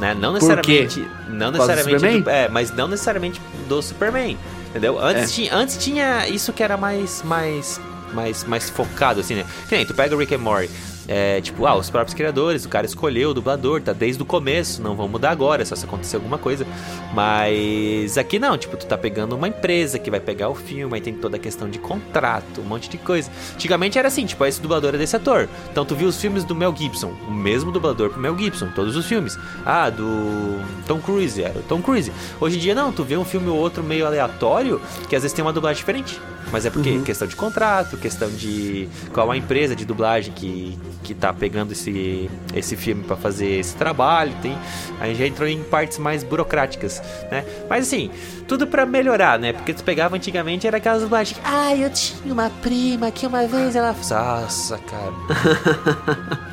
né? 0.00 0.12
Não 0.14 0.32
necessariamente, 0.32 1.06
não 1.28 1.50
necessariamente, 1.52 2.28
é, 2.28 2.48
mas 2.48 2.70
não 2.74 2.88
necessariamente 2.88 3.40
do 3.68 3.80
Superman, 3.80 4.36
entendeu? 4.70 4.98
Antes, 4.98 5.24
É. 5.30 5.34
tinha, 5.34 5.54
antes 5.54 5.76
tinha 5.76 6.26
isso 6.28 6.52
que 6.52 6.62
era 6.62 6.76
mais, 6.76 7.22
mais, 7.24 7.80
mais, 8.12 8.42
mais 8.44 8.68
focado 8.68 9.20
assim, 9.20 9.36
né? 9.36 9.44
Que 9.68 9.76
nem 9.76 9.86
tu 9.86 9.94
pega 9.94 10.14
o 10.14 10.18
Rick 10.18 10.34
and 10.34 10.38
Morty, 10.38 10.68
é, 11.08 11.40
tipo, 11.40 11.66
ah, 11.66 11.76
os 11.76 11.90
próprios 11.90 12.14
criadores, 12.14 12.64
o 12.64 12.68
cara 12.68 12.86
escolheu 12.86 13.30
o 13.30 13.34
dublador, 13.34 13.80
tá 13.80 13.92
desde 13.92 14.22
o 14.22 14.26
começo, 14.26 14.82
não 14.82 14.94
vão 14.94 15.08
mudar 15.08 15.30
agora, 15.30 15.64
só 15.64 15.74
se 15.74 15.84
acontecer 15.84 16.16
alguma 16.16 16.38
coisa. 16.38 16.66
Mas 17.14 18.16
aqui 18.16 18.38
não, 18.38 18.56
tipo, 18.56 18.76
tu 18.76 18.86
tá 18.86 18.96
pegando 18.96 19.34
uma 19.34 19.48
empresa 19.48 19.98
que 19.98 20.10
vai 20.10 20.20
pegar 20.20 20.48
o 20.48 20.54
filme, 20.54 20.94
aí 20.94 21.00
tem 21.00 21.14
toda 21.14 21.36
a 21.36 21.40
questão 21.40 21.68
de 21.68 21.78
contrato, 21.78 22.60
um 22.60 22.64
monte 22.64 22.88
de 22.88 22.98
coisa. 22.98 23.30
Antigamente 23.54 23.98
era 23.98 24.08
assim, 24.08 24.26
tipo, 24.26 24.44
esse 24.44 24.60
dublador 24.60 24.94
é 24.94 24.98
desse 24.98 25.16
ator. 25.16 25.48
Então 25.70 25.84
tu 25.84 25.94
viu 25.94 26.08
os 26.08 26.20
filmes 26.20 26.44
do 26.44 26.54
Mel 26.54 26.74
Gibson, 26.76 27.12
o 27.26 27.30
mesmo 27.30 27.72
dublador 27.72 28.10
pro 28.10 28.20
Mel 28.20 28.36
Gibson, 28.38 28.68
todos 28.74 28.96
os 28.96 29.06
filmes. 29.06 29.38
Ah, 29.64 29.90
do 29.90 30.60
Tom 30.86 31.00
Cruise, 31.00 31.42
era 31.42 31.58
o 31.58 31.62
Tom 31.62 31.82
Cruise. 31.82 32.12
Hoje 32.40 32.56
em 32.56 32.60
dia 32.60 32.74
não, 32.74 32.92
tu 32.92 33.04
vê 33.04 33.16
um 33.16 33.24
filme 33.24 33.48
ou 33.48 33.56
outro 33.56 33.82
meio 33.82 34.06
aleatório, 34.06 34.80
que 35.08 35.16
às 35.16 35.22
vezes 35.22 35.34
tem 35.34 35.44
uma 35.44 35.52
dublagem 35.52 35.80
diferente. 35.80 36.20
Mas 36.50 36.66
é 36.66 36.70
porque 36.70 36.90
Uhum. 36.90 37.02
questão 37.02 37.26
de 37.28 37.34
contrato, 37.36 37.96
questão 37.96 38.28
de 38.30 38.88
qual 39.12 39.30
a 39.30 39.36
empresa 39.36 39.74
de 39.76 39.84
dublagem 39.84 40.32
que, 40.34 40.78
que 41.02 41.14
tá 41.14 41.32
pegando 41.32 41.72
esse, 41.72 42.28
esse 42.54 42.76
filme 42.76 43.02
pra 43.04 43.16
fazer 43.16 43.58
esse 43.60 43.74
trabalho, 43.76 44.34
tem. 44.42 44.56
Aí 45.00 45.14
já 45.14 45.26
entrou 45.26 45.48
em 45.48 45.62
partes 45.62 45.98
mais 45.98 46.22
burocráticas, 46.22 47.02
né? 47.30 47.44
Mas 47.70 47.86
assim, 47.86 48.10
tudo 48.46 48.66
pra 48.66 48.84
melhorar, 48.84 49.38
né? 49.38 49.52
Porque 49.52 49.72
tu 49.72 49.82
pegava 49.82 50.16
antigamente 50.16 50.66
era 50.66 50.76
aquelas 50.76 51.02
dublagens. 51.02 51.40
Ah, 51.44 51.74
eu 51.74 51.88
tinha 51.90 52.32
uma 52.32 52.50
prima 52.60 53.10
que 53.10 53.26
uma 53.26 53.46
vez 53.46 53.74
ela. 53.76 53.92
Nossa, 53.92 54.78
cara. 54.78 56.52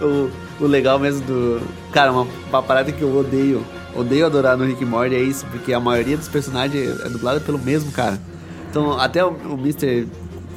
O, 0.00 0.30
o 0.60 0.66
legal 0.66 0.98
mesmo 0.98 1.22
do. 1.22 1.62
Cara, 1.90 2.12
uma, 2.12 2.26
uma 2.50 2.62
parada 2.62 2.92
que 2.92 3.00
eu 3.00 3.16
odeio, 3.16 3.64
odeio 3.98 4.26
adorar 4.26 4.56
no 4.56 4.64
Rick 4.64 4.84
and 4.84 4.88
Morty 4.88 5.14
é 5.14 5.20
isso, 5.20 5.44
porque 5.46 5.72
a 5.72 5.80
maioria 5.80 6.16
dos 6.16 6.28
personagens 6.28 7.00
é 7.00 7.08
dublada 7.08 7.40
pelo 7.40 7.58
mesmo 7.58 7.90
cara. 7.92 8.18
Então, 8.70 8.98
até 8.98 9.24
o, 9.24 9.30
o 9.30 9.54
Mr. 9.58 10.06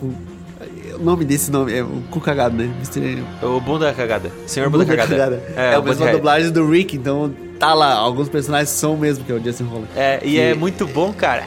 O 0.02 1.04
nome 1.04 1.24
desse 1.24 1.50
nome 1.50 1.74
é 1.74 1.82
o 1.82 2.02
Cu 2.12 2.20
Cagado, 2.20 2.56
né? 2.58 2.70
Mr. 2.78 3.24
O 3.42 3.60
Bunda 3.62 3.94
Cagada. 3.94 4.30
Senhor 4.46 4.70
Bunda, 4.70 4.86
Cagada. 4.86 5.42
É, 5.56 5.76
a 5.76 5.80
o 5.80 5.84
mesma 5.84 6.06
Bunda- 6.06 6.18
dublagem 6.18 6.52
do 6.52 6.70
Rick, 6.70 6.98
então 6.98 7.34
tá 7.58 7.74
lá. 7.74 7.94
Alguns 7.94 8.28
personagens 8.28 8.70
são 8.70 8.96
o 8.96 8.98
mesmo, 8.98 9.24
que 9.24 9.32
é 9.32 9.36
o 9.36 9.40
Jason 9.40 9.64
Holland. 9.66 9.88
É, 9.96 10.20
e 10.24 10.38
é 10.38 10.54
muito 10.54 10.86
bom, 10.86 11.14
cara. 11.14 11.44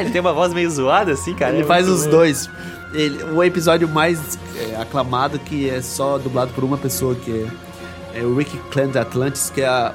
Ele 0.00 0.10
tem 0.10 0.20
uma 0.20 0.32
voz 0.32 0.52
meio 0.54 0.70
zoada, 0.70 1.12
assim, 1.12 1.34
cara. 1.34 1.52
Ele 1.52 1.62
é 1.62 1.66
faz 1.66 1.88
os 1.88 2.04
bom. 2.04 2.10
dois. 2.12 2.48
Ele, 2.94 3.22
o 3.24 3.42
episódio 3.44 3.86
mais 3.88 4.38
é, 4.56 4.76
aclamado 4.80 5.38
que 5.38 5.68
é 5.68 5.80
só 5.82 6.18
dublado 6.18 6.52
por 6.52 6.64
uma 6.64 6.76
pessoa, 6.78 7.14
que 7.14 7.46
é, 8.14 8.20
é 8.20 8.22
o 8.24 8.34
Rick 8.34 8.56
Clan 8.70 8.88
de 8.88 8.98
Atlantis, 8.98 9.50
que 9.50 9.60
é 9.60 9.66
a- 9.68 9.92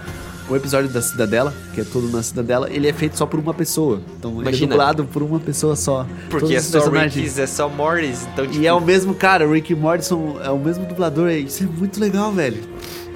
o 0.50 0.56
episódio 0.56 0.89
da 0.89 1.02
Cidadela, 1.02 1.54
que 1.74 1.82
é 1.82 1.84
todo 1.84 2.08
na 2.10 2.22
Cidadela, 2.22 2.70
ele 2.72 2.88
é 2.88 2.93
feito 2.93 3.18
só 3.18 3.26
por 3.26 3.39
uma 3.39 3.54
pessoa. 3.54 4.00
Então 4.18 4.32
ele 4.32 4.39
é 4.39 4.41
Imagina. 4.43 4.70
dublado 4.72 5.06
por 5.06 5.24
uma 5.24 5.39
pessoa 5.39 5.76
só. 5.76 6.06
Porque 6.30 6.56
é 6.56 6.62
só 6.62 6.80
personagens. 6.80 7.39
É 7.39 7.48
só 7.48 7.68
Morris, 7.68 8.28
então 8.32 8.46
tipo... 8.46 8.60
E 8.62 8.68
é 8.68 8.74
o 8.74 8.80
mesmo 8.82 9.16
cara, 9.16 9.48
o 9.48 9.52
Rick 9.54 9.74
e 9.74 10.02
são, 10.04 10.38
é 10.43 10.50
o 10.50 10.60
mesmo 10.60 10.86
dublador. 10.86 11.30
Isso 11.32 11.64
é 11.64 11.68
muito 11.68 12.00
legal, 12.00 12.32
velho. 12.32 12.64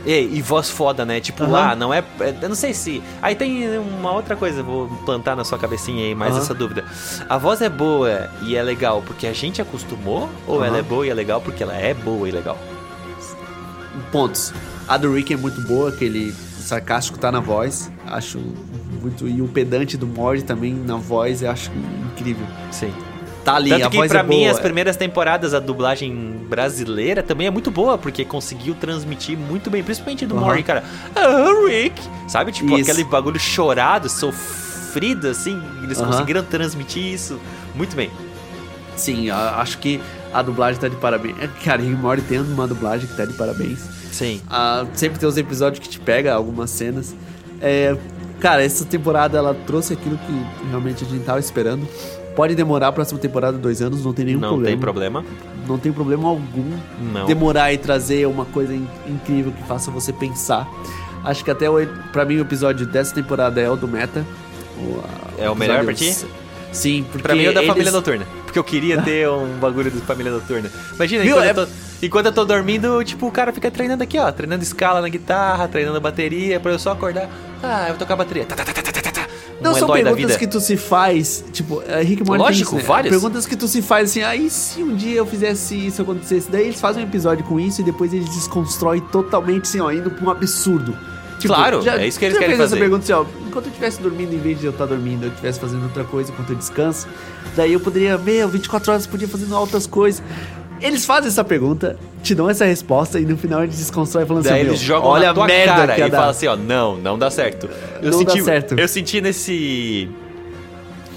Ei, 0.05 0.29
e 0.33 0.41
voz 0.41 0.69
foda, 0.69 1.05
né? 1.05 1.19
Tipo, 1.19 1.43
Aham. 1.43 1.51
lá, 1.51 1.75
não 1.75 1.93
é. 1.93 2.03
é- 2.21 2.33
Eu 2.41 2.47
não 2.49 2.55
sei 2.55 2.73
se. 2.73 3.03
Aí 3.21 3.35
tem 3.35 3.77
uma 3.77 4.13
outra 4.13 4.35
coisa, 4.35 4.63
vou 4.63 4.87
plantar 5.05 5.35
na 5.35 5.43
sua 5.43 5.59
cabecinha 5.59 6.05
aí 6.05 6.15
mais 6.15 6.33
Aham. 6.33 6.41
essa 6.41 6.53
dúvida. 6.53 6.85
A 7.27 7.37
voz 7.37 7.61
é 7.61 7.67
boa 7.69 8.29
e 8.43 8.55
é 8.55 8.63
legal 8.63 9.03
porque 9.05 9.27
a 9.27 9.33
gente 9.33 9.61
acostumou? 9.61 10.29
Ou 10.47 10.59
Aham. 10.59 10.67
ela 10.67 10.77
é 10.77 10.81
boa 10.81 11.05
e 11.05 11.09
é 11.09 11.13
legal 11.13 11.41
porque 11.41 11.61
ela 11.61 11.75
é 11.75 11.93
boa 11.93 12.27
e 12.27 12.31
legal? 12.31 12.57
Pontos. 14.11 14.53
A 14.87 14.97
do 14.97 15.13
Rick 15.13 15.33
é 15.33 15.37
muito 15.37 15.61
boa, 15.61 15.89
aquele 15.89 16.33
sarcástico 16.69 17.17
tá 17.19 17.31
na 17.31 17.39
voz. 17.39 17.91
Acho 18.07 18.39
muito. 19.01 19.27
E 19.27 19.41
o 19.41 19.47
pedante 19.47 19.97
do 19.97 20.07
Morty 20.07 20.43
também 20.43 20.73
na 20.73 20.95
voz, 20.95 21.41
eu 21.41 21.51
acho 21.51 21.71
incrível. 22.13 22.45
Sim. 22.71 22.93
Tá 23.43 23.55
ali, 23.55 23.69
Tanto 23.69 23.85
a 23.87 23.89
que 23.89 23.97
voz 23.97 24.11
pra 24.11 24.19
é 24.19 24.23
mim, 24.23 24.39
boa. 24.41 24.51
as 24.51 24.59
primeiras 24.59 24.97
temporadas, 24.97 25.53
a 25.53 25.59
dublagem 25.59 26.13
brasileira 26.49 27.23
também 27.23 27.47
é 27.47 27.49
muito 27.49 27.71
boa, 27.71 27.97
porque 27.97 28.25
conseguiu 28.25 28.75
transmitir 28.75 29.37
muito 29.37 29.69
bem, 29.69 29.81
principalmente 29.81 30.25
do 30.25 30.35
Aham. 30.35 30.45
Morty, 30.45 30.63
cara. 30.63 30.83
Ah, 31.15 31.47
Rick! 31.67 32.01
Sabe? 32.27 32.51
Tipo, 32.51 32.77
Isso. 32.77 32.91
aquele 32.91 33.05
bagulho 33.09 33.39
chorado, 33.39 34.09
sofrido, 34.09 35.27
assim. 35.29 35.59
Eles 35.83 35.99
Aham. 35.99 36.11
conseguiram 36.11 36.43
transmitir 36.43 37.03
isso 37.13 37.39
muito 37.73 37.95
bem. 37.95 38.11
Sim, 38.97 39.29
acho 39.29 39.77
que 39.77 40.01
a 40.33 40.41
dublagem 40.41 40.79
tá 40.79 40.89
de 40.89 40.97
parabéns. 40.97 41.35
É, 41.41 41.47
Cara, 41.63 41.81
Rick 41.81 41.95
Morty 41.95 42.21
tem 42.23 42.39
uma 42.41 42.67
dublagem 42.67 43.07
que 43.07 43.15
tá 43.15 43.23
de 43.25 43.33
parabéns. 43.33 43.79
Sim. 44.11 44.41
Ah, 44.49 44.85
sempre 44.93 45.19
tem 45.19 45.27
os 45.29 45.37
episódios 45.37 45.79
que 45.79 45.89
te 45.89 45.99
pega, 45.99 46.33
algumas 46.33 46.69
cenas. 46.69 47.15
É, 47.61 47.95
cara, 48.39 48.63
essa 48.63 48.85
temporada 48.85 49.37
ela 49.37 49.53
trouxe 49.53 49.93
aquilo 49.93 50.17
que 50.17 50.67
realmente 50.69 51.03
a 51.03 51.07
gente 51.07 51.23
tava 51.23 51.39
esperando. 51.39 51.87
Pode 52.35 52.55
demorar 52.55 52.87
a 52.87 52.91
próxima 52.91 53.19
temporada 53.19 53.57
dois 53.57 53.81
anos, 53.81 54.03
não 54.05 54.13
tem 54.13 54.25
nenhum 54.25 54.39
não 54.39 54.49
problema. 54.49 54.69
tem 54.71 54.79
problema. 54.79 55.25
Não 55.67 55.77
tem 55.77 55.91
problema 55.91 56.29
algum 56.29 56.71
Não. 57.13 57.25
demorar 57.25 57.73
e 57.73 57.77
trazer 57.77 58.25
uma 58.27 58.45
coisa 58.45 58.73
in- 58.73 58.87
incrível 59.07 59.51
que 59.51 59.61
faça 59.67 59.91
você 59.91 60.11
pensar. 60.13 60.67
Acho 61.23 61.43
que 61.43 61.51
até 61.51 61.69
o, 61.69 61.75
pra 62.13 62.23
mim 62.25 62.37
o 62.37 62.41
episódio 62.41 62.87
dessa 62.87 63.13
temporada 63.13 63.59
é 63.59 63.69
o 63.69 63.75
do 63.75 63.87
Meta. 63.87 64.25
O, 64.77 65.03
É 65.37 65.49
o 65.49 65.55
melhor 65.55 65.83
pra 65.83 65.93
ti? 65.93 66.15
Sim, 66.71 67.03
porque 67.11 67.21
Pra 67.23 67.35
mim 67.35 67.43
é 67.43 67.49
o 67.49 67.53
da 67.53 67.59
eles- 67.61 67.71
família 67.71 67.91
noturna. 67.91 68.25
Porque 68.45 68.57
eu 68.57 68.63
queria 68.63 69.01
ter 69.01 69.29
um 69.29 69.57
bagulho 69.59 69.91
de 69.91 69.99
família 69.99 70.31
noturna. 70.31 70.71
Imagina, 70.95 71.23
Viu? 71.23 71.41
É- 71.41 71.49
eu 71.51 71.55
tô, 71.55 71.67
enquanto 72.01 72.27
eu 72.27 72.31
tô 72.31 72.45
dormindo, 72.45 73.03
tipo, 73.03 73.27
o 73.27 73.31
cara 73.31 73.51
fica 73.51 73.69
treinando 73.69 74.03
aqui, 74.03 74.17
ó. 74.17 74.31
Treinando 74.31 74.63
escala 74.63 75.01
na 75.01 75.09
guitarra, 75.09 75.67
treinando 75.67 75.99
bateria, 75.99 76.59
pra 76.59 76.71
eu 76.71 76.79
só 76.79 76.91
acordar. 76.91 77.29
Ah, 77.61 77.83
eu 77.83 77.89
vou 77.89 77.97
tocar 77.97 78.15
bateria. 78.15 78.45
Tá, 78.45 78.55
tá, 78.55 78.63
tá, 78.63 78.73
tá, 78.73 78.81
tá, 78.81 79.01
tá, 79.01 79.11
tá. 79.11 79.27
Não 79.61 79.71
um 79.71 79.75
são 79.75 79.89
perguntas 79.89 80.37
que 80.37 80.47
tu 80.47 80.59
se 80.61 80.77
faz, 80.77 81.43
tipo, 81.51 81.83
é, 81.85 82.01
Rick 82.01 82.23
Morty 82.23 82.41
Lógico, 82.41 82.75
isso, 82.75 82.75
né? 82.77 82.83
várias. 82.83 83.13
Perguntas 83.13 83.45
que 83.45 83.57
tu 83.57 83.67
se 83.67 83.81
faz 83.81 84.09
assim, 84.09 84.23
aí 84.23 84.49
se 84.49 84.81
um 84.81 84.95
dia 84.95 85.17
eu 85.17 85.25
fizesse 85.25 85.75
isso 85.75 86.01
acontecesse, 86.01 86.49
daí 86.49 86.63
eles 86.67 86.79
fazem 86.79 87.03
um 87.03 87.07
episódio 87.07 87.43
com 87.43 87.59
isso 87.59 87.81
e 87.81 87.83
depois 87.83 88.13
eles 88.13 88.29
desconstroem 88.29 89.01
totalmente 89.01 89.63
assim, 89.63 89.81
ó, 89.81 89.91
indo 89.91 90.09
pra 90.09 90.25
um 90.25 90.29
absurdo. 90.29 90.97
Claro, 91.41 91.81
é 91.87 92.07
isso 92.07 92.19
que 92.19 92.25
eles 92.25 92.35
já 92.35 92.39
querem 92.39 92.55
fez 92.55 92.59
essa 92.59 92.69
fazer. 92.69 92.79
pergunta 92.79 93.03
assim, 93.03 93.13
ó, 93.13 93.25
enquanto 93.47 93.65
eu 93.65 93.69
estivesse 93.69 94.01
dormindo, 94.01 94.33
em 94.33 94.39
vez 94.39 94.59
de 94.59 94.65
eu 94.65 94.71
estar 94.71 94.85
dormindo, 94.85 95.23
eu 95.25 95.29
estivesse 95.29 95.59
fazendo 95.59 95.83
outra 95.83 96.03
coisa 96.03 96.31
enquanto 96.31 96.49
eu 96.49 96.55
descanso, 96.55 97.07
daí 97.55 97.73
eu 97.73 97.79
poderia, 97.79 98.17
meu, 98.17 98.47
24 98.47 98.91
horas 98.91 99.05
eu 99.05 99.11
podia 99.11 99.27
fazendo 99.27 99.55
altas 99.55 99.85
coisas. 99.87 100.23
Eles 100.81 101.05
fazem 101.05 101.27
essa 101.27 101.43
pergunta, 101.43 101.97
te 102.23 102.33
dão 102.33 102.49
essa 102.49 102.65
resposta 102.65 103.19
e 103.19 103.25
no 103.25 103.37
final 103.37 103.63
eles 103.63 103.77
desconstroem 103.77 104.25
falando 104.25 104.43
Daí 104.43 104.61
assim, 104.61 104.69
eles 104.69 104.79
jogam 104.79 105.09
olha 105.09 105.27
na 105.27 105.33
tua 105.33 105.43
a 105.43 105.47
merda 105.47 105.73
cara 105.73 105.95
que 105.95 106.01
e 106.01 106.09
dar. 106.09 106.17
falam 106.17 106.29
assim, 106.31 106.47
ó, 106.47 106.55
não, 106.55 106.95
não 106.97 107.17
dá 107.19 107.29
certo. 107.29 107.69
Eu 108.01 108.11
Não 108.11 108.23
dá 108.23 108.31
senti, 108.31 108.43
certo. 108.43 108.79
Eu 108.79 108.87
senti 108.87 109.21
nesse 109.21 110.09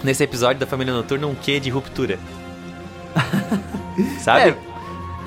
nesse 0.03 0.25
episódio 0.25 0.59
da 0.61 0.67
Família 0.67 0.93
Noturna 0.93 1.27
um 1.27 1.35
quê 1.35 1.61
de 1.61 1.71
ruptura. 1.71 2.19
Sabe? 4.21 4.51
É, 4.51 4.57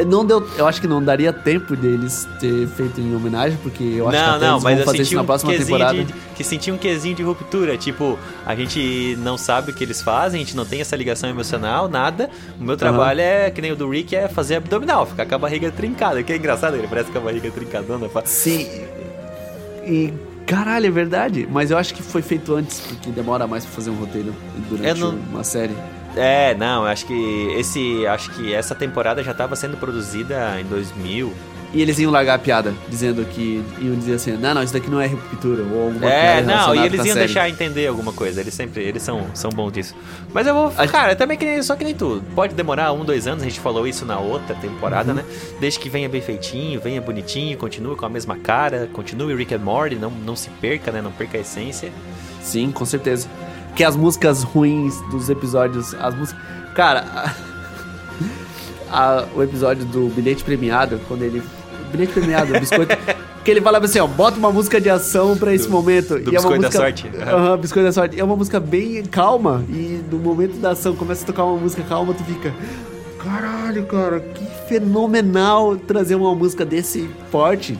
não 0.06 0.26
deu, 0.26 0.46
eu 0.58 0.68
acho 0.68 0.82
que 0.82 0.88
não 0.88 1.02
daria 1.02 1.32
tempo 1.32 1.76
deles 1.76 2.28
ter 2.40 2.68
feito 2.68 3.00
em 3.00 3.16
homenagem, 3.16 3.58
porque 3.64 3.84
eu 3.84 4.10
acho 4.10 4.18
que 4.18 4.26
não, 4.26 4.36
até 4.36 4.48
não, 4.48 4.60
mas 4.60 4.76
vão 4.78 4.86
fazer 4.86 5.02
isso 5.04 5.16
na 5.16 5.22
um 5.22 5.26
próxima 5.26 5.52
quesinho 5.52 5.68
temporada. 5.78 6.04
de, 6.04 6.14
que 6.36 6.44
senti 6.44 6.72
um 6.72 6.78
quesinho 6.78 7.16
de 7.16 7.24
ruptura, 7.24 7.78
tipo, 7.78 8.20
a 8.46 8.56
gente 8.56 9.16
não 9.22 9.38
sabe 9.38 9.72
o 9.72 9.74
que 9.74 9.84
eles 9.84 10.02
fazem, 10.02 10.42
a 10.42 10.44
gente 10.44 10.56
não 10.56 10.66
tem 10.66 10.82
essa 10.82 10.96
ligação 10.96 11.30
emocional, 11.30 11.88
nada. 11.88 12.30
O 12.60 12.64
meu 12.64 12.76
trabalho 12.76 13.22
é, 13.22 13.50
que 13.52 13.62
nem 13.62 13.72
o 13.72 13.76
do 13.76 13.90
Rick, 13.90 14.16
é 14.16 14.28
fazer 14.28 14.56
abdominal, 14.56 15.06
ficar 15.06 15.26
com 15.26 15.36
a 15.36 15.38
barriga 15.38 15.72
trincada, 15.72 16.22
que 16.24 16.34
é 16.34 16.36
engraçado, 16.36 16.76
ele 16.76 16.88
parece 16.88 17.12
com 17.12 17.18
a 17.18 17.22
barriga 17.22 17.50
trincadona. 17.52 18.10
Sim. 18.26 18.68
E 19.86 20.12
caralho, 20.46 20.88
é 20.88 20.92
verdade. 20.92 21.48
Mas 21.50 21.72
eu 21.72 21.78
acho 21.78 21.94
que 21.94 22.02
foi 22.04 22.22
feito 22.22 22.54
antes, 22.54 22.80
porque 22.82 23.10
demora 23.12 23.48
mais 23.48 23.64
pra 23.66 23.74
fazer 23.74 23.90
um 23.92 23.96
roteiro 23.96 24.34
durante 24.70 25.00
não- 25.00 25.16
uma 25.32 25.44
série. 25.44 25.74
É, 26.16 26.56
não, 26.56 26.84
eu 26.84 26.88
acho 26.88 27.06
que 27.06 27.48
esse, 27.58 28.06
acho 28.08 28.32
que 28.32 28.54
essa 28.54 28.74
temporada 28.76 29.24
já 29.24 29.32
estava 29.32 29.56
sendo 29.56 29.76
produzida 29.78 30.60
em 30.60 30.64
2000 30.66 31.34
E 31.74 31.82
eles 31.82 32.00
iam 32.00 32.10
largar 32.10 32.36
a 32.36 32.40
piada, 32.40 32.74
dizendo 32.88 33.26
que 33.26 33.62
iam 33.82 33.96
dizer 33.96 34.14
assim, 34.14 34.32
não, 34.38 34.54
não, 34.54 34.64
isso 34.64 34.72
daqui 34.72 34.90
não 34.90 35.02
é 35.02 35.08
ruptura, 35.08 35.62
ou 35.64 35.88
alguma 35.88 36.10
É, 36.10 36.36
coisa 36.36 36.48
não, 36.56 36.74
e 36.76 36.86
eles 36.86 37.04
iam 37.06 37.16
deixar 37.16 37.50
entender 37.50 37.88
alguma 37.88 38.14
coisa. 38.14 38.40
Eles 38.40 38.54
sempre, 38.54 38.82
eles 38.82 39.04
são, 39.04 39.26
são 39.34 39.50
bons 39.50 39.74
disso. 39.74 39.94
Mas 40.34 40.48
eu 40.48 40.54
vou, 40.54 40.72
A- 40.78 40.88
cara, 40.88 41.18
também 41.18 41.38
que 41.38 41.44
nem, 41.44 41.62
só 41.62 41.76
que 41.76 41.84
nem 41.84 41.94
tudo. 41.94 42.24
Pode 42.34 42.54
demorar 42.56 42.94
um, 42.94 43.04
dois 43.04 43.28
anos, 43.28 43.44
a 43.44 43.46
gente 43.50 43.60
falou 43.60 43.86
isso 43.86 44.06
na 44.06 44.18
outra 44.20 44.56
temporada, 44.56 45.10
Uhum. 45.10 45.18
né? 45.18 45.26
Desde 45.60 45.78
que 45.78 45.90
venha 45.90 46.08
bem 46.08 46.22
feitinho, 46.22 46.80
venha 46.80 47.02
bonitinho, 47.02 47.58
continue 47.58 47.98
com 47.98 48.06
a 48.06 48.10
mesma 48.10 48.38
cara, 48.38 48.88
continue 48.94 49.36
Rick 49.36 49.54
and 49.54 49.58
Morty, 49.60 49.96
não, 49.98 50.12
não 50.12 50.36
se 50.36 50.50
perca, 50.62 50.94
né? 50.94 51.02
Não 51.02 51.12
perca 51.12 51.38
a 51.38 51.42
essência. 51.42 51.92
Sim, 52.42 52.72
com 52.72 52.86
certeza. 52.86 53.28
Que 53.76 53.84
as 53.84 53.96
músicas 53.96 54.44
ruins 54.44 55.00
dos 55.12 55.30
episódios, 55.30 55.94
as 55.96 56.16
músicas... 56.16 56.42
Cara, 56.74 57.02
a- 57.02 57.34
a- 58.90 59.26
o 59.36 59.44
episódio 59.44 59.86
do 59.86 60.08
bilhete 60.10 60.44
premiado, 60.44 61.00
quando 61.08 61.24
ele... 61.24 61.42
Bilhete 61.92 62.14
premiado, 62.14 62.60
biscoito... 62.60 62.96
Que 63.46 63.52
ele 63.52 63.62
falava 63.62 63.86
assim, 63.86 64.00
ó, 64.00 64.08
bota 64.08 64.40
uma 64.40 64.52
música 64.52 64.82
de 64.82 64.90
ação 64.90 65.38
pra 65.38 65.54
esse 65.54 65.66
Do- 65.68 65.72
momento. 65.72 66.18
do 66.18 66.32
e 66.34 66.36
é 66.36 66.40
uma 66.40 66.50
Biscoito 66.50 66.62
da 66.64 66.68
música, 66.68 66.78
Sorte. 66.82 67.12
Aham, 67.16 67.58
Biscoito 67.60 67.86
da 67.86 67.92
Sorte. 67.94 68.20
É 68.20 68.24
uma 68.24 68.36
música 68.36 68.60
bem 68.60 69.04
calma. 69.06 69.64
E 69.70 70.02
no 70.12 70.18
momento 70.18 70.58
da 70.58 70.72
ação 70.72 70.96
começa 70.96 71.22
a 71.24 71.28
tocar 71.28 71.44
uma 71.46 71.58
música 71.62 71.84
calma, 71.88 72.12
tu 72.16 72.24
fica... 72.24 72.52
Caralho, 73.24 73.86
cara, 73.86 74.20
que 74.20 74.44
fenomenal 74.68 75.78
trazer 75.78 76.16
uma 76.16 76.34
música 76.34 76.66
desse 76.66 77.08
porte, 77.32 77.78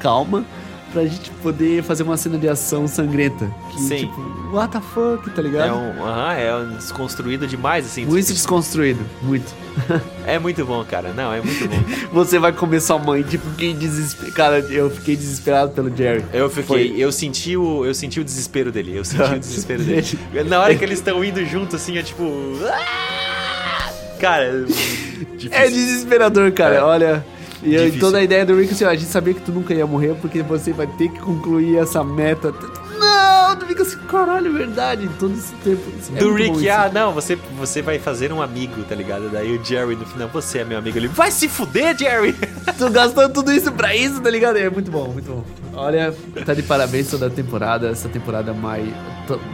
calma, 0.00 0.44
pra 0.92 1.04
gente 1.04 1.30
poder 1.42 1.82
fazer 1.82 2.02
uma 2.02 2.16
cena 2.16 2.38
de 2.38 2.48
ação 2.48 2.86
sangrenta. 2.88 3.50
Que, 3.72 3.80
Sim. 3.80 3.96
tipo, 3.96 4.50
what 4.52 4.72
the 4.72 4.80
fuck, 4.80 5.28
tá 5.30 5.42
ligado? 5.42 5.68
É 5.68 5.72
um, 5.72 6.04
aham, 6.06 6.32
é 6.34 6.56
um 6.56 6.76
desconstruído 6.76 7.46
demais, 7.46 7.86
assim. 7.86 8.04
Muito 8.06 8.32
desconstruído, 8.32 9.00
muito. 9.22 9.52
É 10.26 10.38
muito 10.40 10.64
bom, 10.64 10.82
cara. 10.84 11.12
Não, 11.12 11.32
é 11.32 11.40
muito 11.40 11.68
bom. 11.68 11.76
Você 12.12 12.38
vai 12.38 12.50
comer 12.50 12.80
sua 12.80 12.98
mãe, 12.98 13.22
tipo, 13.22 13.48
que 13.52 13.72
desesperado. 13.74 14.32
Cara, 14.34 14.58
eu 14.58 14.90
fiquei 14.90 15.14
desesperado 15.14 15.70
pelo 15.72 15.94
Jerry. 15.94 16.24
Eu 16.32 16.48
fiquei, 16.50 16.88
Foi. 16.88 16.94
eu 16.98 17.12
senti 17.12 17.56
o, 17.56 17.84
eu 17.84 17.94
senti 17.94 18.18
o 18.18 18.24
desespero 18.24 18.72
dele. 18.72 18.96
Eu 18.96 19.04
senti 19.04 19.22
o 19.34 19.38
desespero 19.38 19.84
dele. 19.84 20.04
Na 20.48 20.60
hora 20.60 20.74
que 20.74 20.82
eles 20.84 20.98
estão 20.98 21.22
indo 21.24 21.44
junto, 21.46 21.76
assim, 21.76 21.96
é 21.98 22.02
tipo. 22.02 22.24
"Ah!" 22.64 23.92
Cara, 24.18 24.64
difícil. 24.64 25.50
É 25.52 25.68
desesperador, 25.68 26.50
cara, 26.52 26.76
É. 26.76 26.82
olha. 26.82 27.24
E 27.62 27.74
eu- 27.74 27.98
toda 27.98 28.18
a 28.18 28.22
ideia 28.22 28.44
do 28.44 28.54
Rick, 28.58 28.72
assim, 28.72 28.84
ó, 28.84 28.88
a 28.90 28.94
gente 28.96 29.10
sabia 29.10 29.34
que 29.34 29.40
tu 29.40 29.50
nunca 29.52 29.72
ia 29.74 29.86
morrer 29.86 30.14
porque 30.20 30.42
você 30.42 30.72
vai 30.72 30.86
ter 30.86 31.08
que 31.08 31.18
concluir 31.20 31.76
essa 31.78 32.04
meta. 32.04 32.52
Não, 32.98 33.56
tu 33.56 33.66
fica 33.66 33.82
assim, 33.82 33.96
caralho, 34.08 34.48
é 34.48 34.58
verdade, 34.58 35.08
todo 35.18 35.34
esse 35.34 35.52
tempo. 35.56 35.82
É 36.14 36.18
do 36.18 36.32
Rick, 36.34 36.68
ah, 36.68 36.90
não, 36.92 37.12
você, 37.12 37.36
você 37.58 37.80
vai 37.82 37.98
fazer 37.98 38.32
um 38.32 38.40
amigo, 38.42 38.82
tá 38.84 38.94
ligado? 38.94 39.28
Daí 39.30 39.56
o 39.56 39.64
Jerry 39.64 39.96
no 39.96 40.04
final, 40.06 40.28
você 40.28 40.58
é 40.60 40.64
meu 40.64 40.78
amigo. 40.78 40.96
Ele 40.98 41.08
vai 41.08 41.30
se 41.30 41.48
fuder, 41.48 41.96
Jerry! 41.96 42.34
Tu 42.78 42.90
gastou 42.90 43.28
tudo 43.28 43.52
isso 43.52 43.70
pra 43.72 43.94
isso, 43.96 44.20
tá 44.20 44.28
ligado? 44.30 44.56
É 44.56 44.68
muito 44.68 44.90
bom, 44.90 45.08
muito 45.12 45.30
bom. 45.30 45.44
Olha, 45.74 46.14
tá 46.44 46.52
de 46.52 46.62
parabéns 46.62 47.08
toda 47.10 47.26
a 47.26 47.30
temporada. 47.30 47.88
Essa 47.88 48.08
temporada 48.08 48.52
mais 48.52 48.86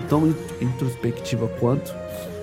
tão- 0.08 0.34
introspectiva 0.60 1.46
quanto. 1.60 1.92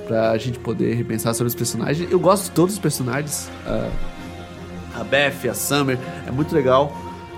Pra 0.07 0.35
gente 0.37 0.57
poder 0.59 0.95
repensar 0.95 1.33
sobre 1.33 1.49
os 1.49 1.55
personagens. 1.55 2.09
Eu 2.11 2.19
gosto 2.19 2.45
de 2.45 2.51
todos 2.51 2.73
os 2.75 2.79
personagens. 2.79 3.49
ah, 3.65 3.89
a 4.95 5.03
Beth, 5.03 5.49
a 5.49 5.53
Summer. 5.53 5.97
É 6.27 6.31
muito 6.31 6.53
legal. 6.53 6.91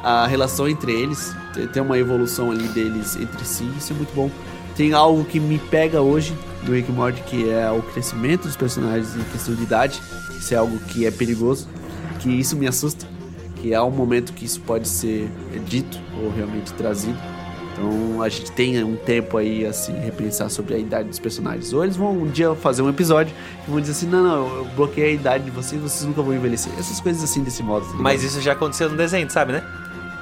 A 0.03 0.25
relação 0.27 0.67
entre 0.67 0.91
eles. 0.91 1.35
Tem- 1.73 1.81
uma 1.81 1.97
evolução 1.97 2.51
ali 2.51 2.67
deles 2.69 3.15
entre 3.15 3.43
si. 3.45 3.69
Isso 3.77 3.93
é 3.93 3.95
muito 3.95 4.13
bom. 4.15 4.29
Tem 4.75 4.93
algo 4.93 5.23
que 5.25 5.39
me 5.39 5.57
pega 5.59 6.01
hoje 6.01 6.33
do 6.63 6.71
Rick 6.73 6.91
Morty, 6.91 7.21
que 7.23 7.49
é 7.49 7.69
o 7.69 7.81
crescimento 7.81 8.43
dos 8.43 8.55
personagens 8.55 9.15
em 9.15 9.23
questão 9.31 9.53
de 9.53 9.63
idade. 9.63 10.01
Isso 10.37 10.53
é 10.53 10.57
algo 10.57 10.77
que 10.87 11.05
é 11.05 11.11
perigoso. 11.11 11.67
Que 12.19 12.29
isso 12.29 12.55
me 12.55 12.67
assusta 12.67 13.05
que 13.57 13.73
há 13.75 13.83
um 13.83 13.91
momento 13.91 14.33
que 14.33 14.45
isso 14.45 14.59
pode 14.61 14.87
ser 14.87 15.29
dito 15.67 15.99
ou 16.21 16.31
realmente 16.31 16.73
trazido. 16.73 17.17
Então 17.81 18.21
a 18.21 18.29
gente 18.29 18.51
tem 18.51 18.83
um 18.83 18.95
tempo 18.95 19.37
aí 19.37 19.65
assim 19.65 19.93
repensar 19.99 20.49
sobre 20.49 20.75
a 20.75 20.77
idade 20.77 21.09
dos 21.09 21.17
personagens. 21.17 21.73
Ou 21.73 21.83
eles 21.83 21.95
vão 21.95 22.11
um 22.11 22.27
dia 22.27 22.53
fazer 22.53 22.83
um 22.83 22.89
episódio 22.89 23.33
e 23.67 23.71
vão 23.71 23.81
dizer 23.81 23.93
assim: 23.93 24.05
não, 24.05 24.23
não, 24.23 24.57
eu 24.57 24.65
bloqueei 24.75 25.09
a 25.09 25.13
idade 25.13 25.45
de 25.45 25.51
vocês, 25.51 25.81
vocês 25.81 26.05
nunca 26.05 26.21
vão 26.21 26.33
envelhecer. 26.33 26.71
Essas 26.77 26.99
coisas 26.99 27.23
assim 27.23 27.43
desse 27.43 27.63
modo. 27.63 27.85
tá? 27.87 27.95
Mas 27.95 28.23
isso 28.23 28.39
já 28.39 28.51
aconteceu 28.51 28.89
no 28.89 28.95
desenho, 28.95 29.29
sabe, 29.29 29.53
né? 29.53 29.63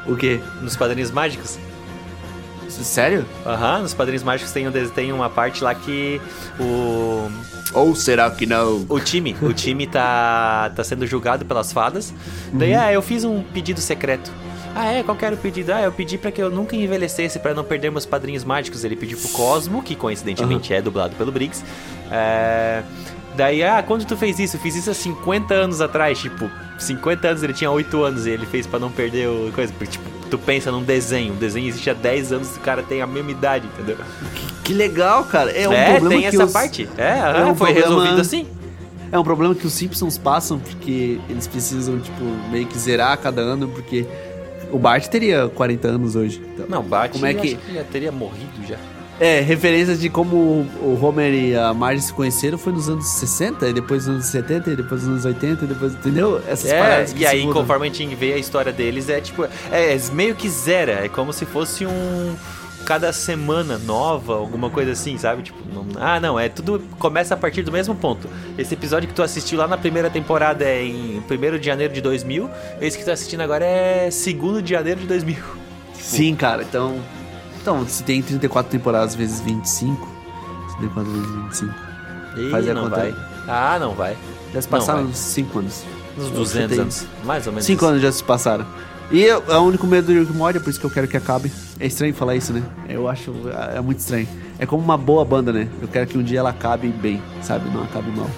o 0.07 0.16
quê? 0.16 0.39
Nos 0.62 0.76
Padrinhos 0.76 1.12
Mágicos. 1.12 1.60
Sério? 2.70 3.26
Aham, 3.45 3.82
nos 3.82 3.93
Padrinhos 3.93 4.24
Mágicos 4.24 4.53
tem, 4.53 4.66
um, 4.66 4.72
tem 4.72 5.12
uma 5.12 5.30
parte 5.30 5.62
lá 5.62 5.76
que 5.76 6.22
o, 6.57 7.30
Ou 7.74 7.93
será 7.93 8.32
que 8.32 8.45
não? 8.45 8.86
o 8.88 8.99
time, 9.01 9.36
o 9.41 9.51
time 9.51 9.86
tá, 9.86 10.72
tá 10.74 10.84
sendo 10.84 11.05
julgado 11.05 11.45
pelas 11.45 11.74
fadas. 11.74 12.14
Daí, 12.53 12.74
ah, 12.74 12.91
eu 12.93 13.01
fiz 13.01 13.26
um 13.26 13.43
pedido 13.43 13.82
secreto. 13.82 14.32
Ah, 14.76 14.86
é? 14.93 15.03
Qual 15.03 15.17
que 15.17 15.26
era 15.26 15.36
o 15.36 15.38
pedido? 15.38 15.72
Ah, 15.74 15.82
eu 15.82 15.91
pedi 15.91 16.17
pra 16.17 16.32
que 16.32 16.41
eu 16.41 16.49
nunca 16.49 16.76
envelhecesse 16.76 17.39
pra 17.39 17.53
não 17.53 17.63
perder 17.63 17.91
meus 17.91 18.05
padrinhos 18.05 18.43
mágicos. 18.43 18.84
Ele 18.84 18.95
pediu 18.95 19.17
pro 19.17 19.30
Cosmo, 19.30 19.82
que 19.82 19.95
coincidentemente 19.95 20.74
é 20.74 20.82
dublado 20.82 21.15
pelo 21.15 21.32
Briggs. 21.32 21.63
É... 22.11 22.84
Daí, 23.36 23.63
ah, 23.63 23.82
quando 23.86 24.05
tu 24.05 24.17
fez 24.17 24.38
isso? 24.39 24.57
Eu 24.57 24.61
fiz 24.61 24.76
isso 24.76 24.89
há 24.89 24.93
50 24.93 25.53
anos 25.53 25.82
atrás. 25.82 26.20
Tipo, 26.20 26.49
50 26.78 27.28
anos 27.28 27.43
ele 27.43 27.53
tinha 27.53 27.72
8 27.72 28.03
anos 28.03 28.26
e 28.26 28.32
ele 28.32 28.45
fez 28.45 28.67
pra 28.67 28.80
não 28.80 28.91
perder 28.91 29.28
o 29.28 29.51
coisa. 29.53 29.72
Porque, 29.74 29.91
tipo, 29.93 30.03
tu 30.30 30.38
pensa 30.38 30.72
num 30.72 30.84
desenho. 30.84 31.34
O 31.34 31.38
desenho 31.38 31.67
existe 31.67 31.89
há 31.89 31.93
10 31.93 32.32
anos 32.34 32.55
e 32.55 32.59
o 32.59 32.61
cara 32.61 32.84
tem 32.84 33.01
a 33.01 33.07
mesma 33.07 33.32
idade, 33.32 33.65
entendeu? 33.67 33.97
Que 34.63 34.74
legal, 34.74 35.24
cara. 35.26 35.51
É 35.51 35.67
um 35.70 35.74
É, 35.74 35.91
problema 35.91 36.09
tem 36.09 36.30
que 36.30 36.36
essa 36.36 36.45
os- 36.45 36.51
parte. 36.53 36.89
É, 36.97 37.20
é 37.20 37.45
um 37.45 37.55
foi 37.55 37.74
problema- 37.74 37.88
resolvido 38.03 38.22
assim. 38.22 38.47
É 39.11 39.17
um 39.17 39.24
problema 39.24 39.55
que 39.55 39.65
os 39.65 39.74
Simpsons 39.74 40.17
passam 40.20 40.59
porque 40.59 41.20
eles 41.30 41.47
precisam, 41.47 41.97
tipo, 41.99 42.24
meio 42.51 42.67
que 42.67 42.78
zerar 42.78 43.13
a 43.13 43.17
cada 43.17 43.41
ano, 43.41 43.67
porque 43.70 44.05
o 44.72 44.78
Bart 44.80 45.07
teria 45.07 45.47
40 45.49 45.88
anos 45.88 46.15
hoje. 46.15 46.41
Então, 46.53 46.65
Não, 46.70 46.84
Bart 46.84 47.11
Como 47.11 47.26
é 47.26 47.34
que- 47.34 47.55
que 47.55 47.74
já 47.74 47.84
teria 47.84 48.11
morrido 48.11 48.65
já. 48.67 48.78
É, 49.22 49.41
referências 49.41 49.99
de 49.99 50.09
como 50.09 50.38
o 50.82 50.97
Homer 51.01 51.34
e 51.34 51.53
a 51.53 51.74
Marge 51.74 52.03
se 52.03 52.13
conheceram 52.13 52.57
foi 52.57 52.72
nos 52.72 52.88
anos 52.88 53.05
60, 53.05 53.67
e 53.67 53.74
depois 53.74 54.05
nos 54.07 54.15
anos 54.15 54.26
70, 54.28 54.70
e 54.72 54.76
depois 54.78 55.01
nos 55.03 55.09
anos 55.11 55.26
80, 55.26 55.65
e 55.65 55.67
depois, 55.67 55.93
entendeu? 55.93 56.41
Essas 56.47 56.72
É, 56.72 56.80
paradas 56.80 57.11
que 57.11 57.24
e 57.24 57.26
aí 57.28 57.41
mudam. 57.45 57.61
conforme 57.61 57.88
a 57.89 57.91
gente 57.91 58.15
vê 58.15 58.32
a 58.32 58.38
história 58.38 58.72
deles, 58.72 59.09
é 59.09 59.20
tipo, 59.20 59.43
é, 59.43 59.49
é 59.93 59.99
meio 60.13 60.36
que 60.36 60.47
zera, 60.47 61.03
é 61.03 61.09
como 61.09 61.34
se 61.34 61.45
fosse 61.45 61.86
um 61.86 62.34
cada 62.86 63.13
semana 63.13 63.77
nova, 63.77 64.34
alguma 64.36 64.69
coisa 64.69 64.91
assim, 64.91 65.17
sabe? 65.17 65.43
Tipo, 65.43 65.59
não- 65.73 65.86
ah, 66.01 66.19
não, 66.19 66.39
é 66.39 66.49
tudo 66.49 66.82
começa 66.97 67.34
a 67.34 67.38
partir 67.38 67.61
do 67.61 67.71
mesmo 67.71 67.93
ponto. 67.95 68.27
Esse 68.57 68.73
episódio 68.73 69.07
que 69.07 69.13
tu 69.13 69.21
assistiu 69.21 69.57
lá 69.59 69.67
na 69.67 69.77
primeira 69.77 70.09
temporada 70.09 70.63
é 70.65 70.84
em 70.84 71.19
1 71.19 71.57
de 71.59 71.65
janeiro 71.65 71.93
de 71.93 72.01
2000, 72.01 72.49
esse 72.82 72.97
que 72.97 73.03
tu 73.03 73.07
tá 73.07 73.13
assistindo 73.13 73.41
agora 73.41 73.63
é 73.65 74.09
2 74.09 74.63
de 74.63 74.69
janeiro 74.71 75.01
de 75.01 75.07
2000. 75.07 75.38
Sim, 75.93 76.36
cara, 76.36 76.63
então... 76.63 76.97
Então, 77.61 77.86
se 77.88 78.03
tem 78.03 78.21
34 78.21 78.71
temporadas 78.71 79.13
vezes 79.15 79.41
25, 79.41 80.07
34 80.77 81.11
vezes 81.11 81.30
25, 81.30 81.73
Ih, 82.38 82.49
Faz 82.51 82.69
a 82.69 82.73
não 82.73 82.84
conta 82.84 82.95
vai. 82.95 83.07
aí. 83.09 83.15
Ah, 83.47 83.77
não 83.80 83.93
vai. 83.93 84.15
já 84.53 84.61
se 84.61 84.67
passaram 84.67 85.03
uns 85.03 85.17
5 85.17 85.59
anos. 85.59 85.84
Uns 86.17 86.25
Eu 86.25 86.32
200 86.32 86.61
chutei. 86.69 86.80
anos, 86.80 87.07
mais 87.25 87.45
ou 87.45 87.51
menos. 87.53 87.65
5 87.65 87.77
isso. 87.84 87.86
anos 87.89 88.01
já 88.01 88.11
se 88.11 88.23
passaram. 88.23 88.65
E 89.12 89.22
eu- 89.24 89.43
é 89.47 89.57
o 89.57 89.62
único 89.64 89.88
medo 89.88 90.14
do 90.14 90.20
Rick 90.20 90.32
Morty, 90.34 90.57
é 90.57 90.62
por 90.62 90.70
isso 90.70 90.80
que 90.80 90.86
eu 90.86 90.89
quero 90.89 91.07
que 91.07 91.18
acabe. 91.18 91.51
É 91.80 91.88
estranho 91.88 92.14
falar 92.14 92.36
isso, 92.36 92.53
né? 92.53 92.62
Eu 92.88 93.07
acho, 93.07 93.34
é 93.76 93.82
muito 93.82 93.99
estranho. 93.99 94.28
É 94.60 94.66
como 94.66 94.84
uma 94.84 94.97
boa 94.97 95.26
banda, 95.26 95.51
né? 95.51 95.68
Eu 95.82 95.88
quero 95.88 96.05
que 96.05 96.18
um 96.18 96.22
dia 96.24 96.39
ela 96.39 96.49
acabe 96.51 96.88
bem, 96.89 97.22
sabe? 97.41 97.70
Não 97.70 97.84
acabe 97.84 98.12
mal. 98.12 98.30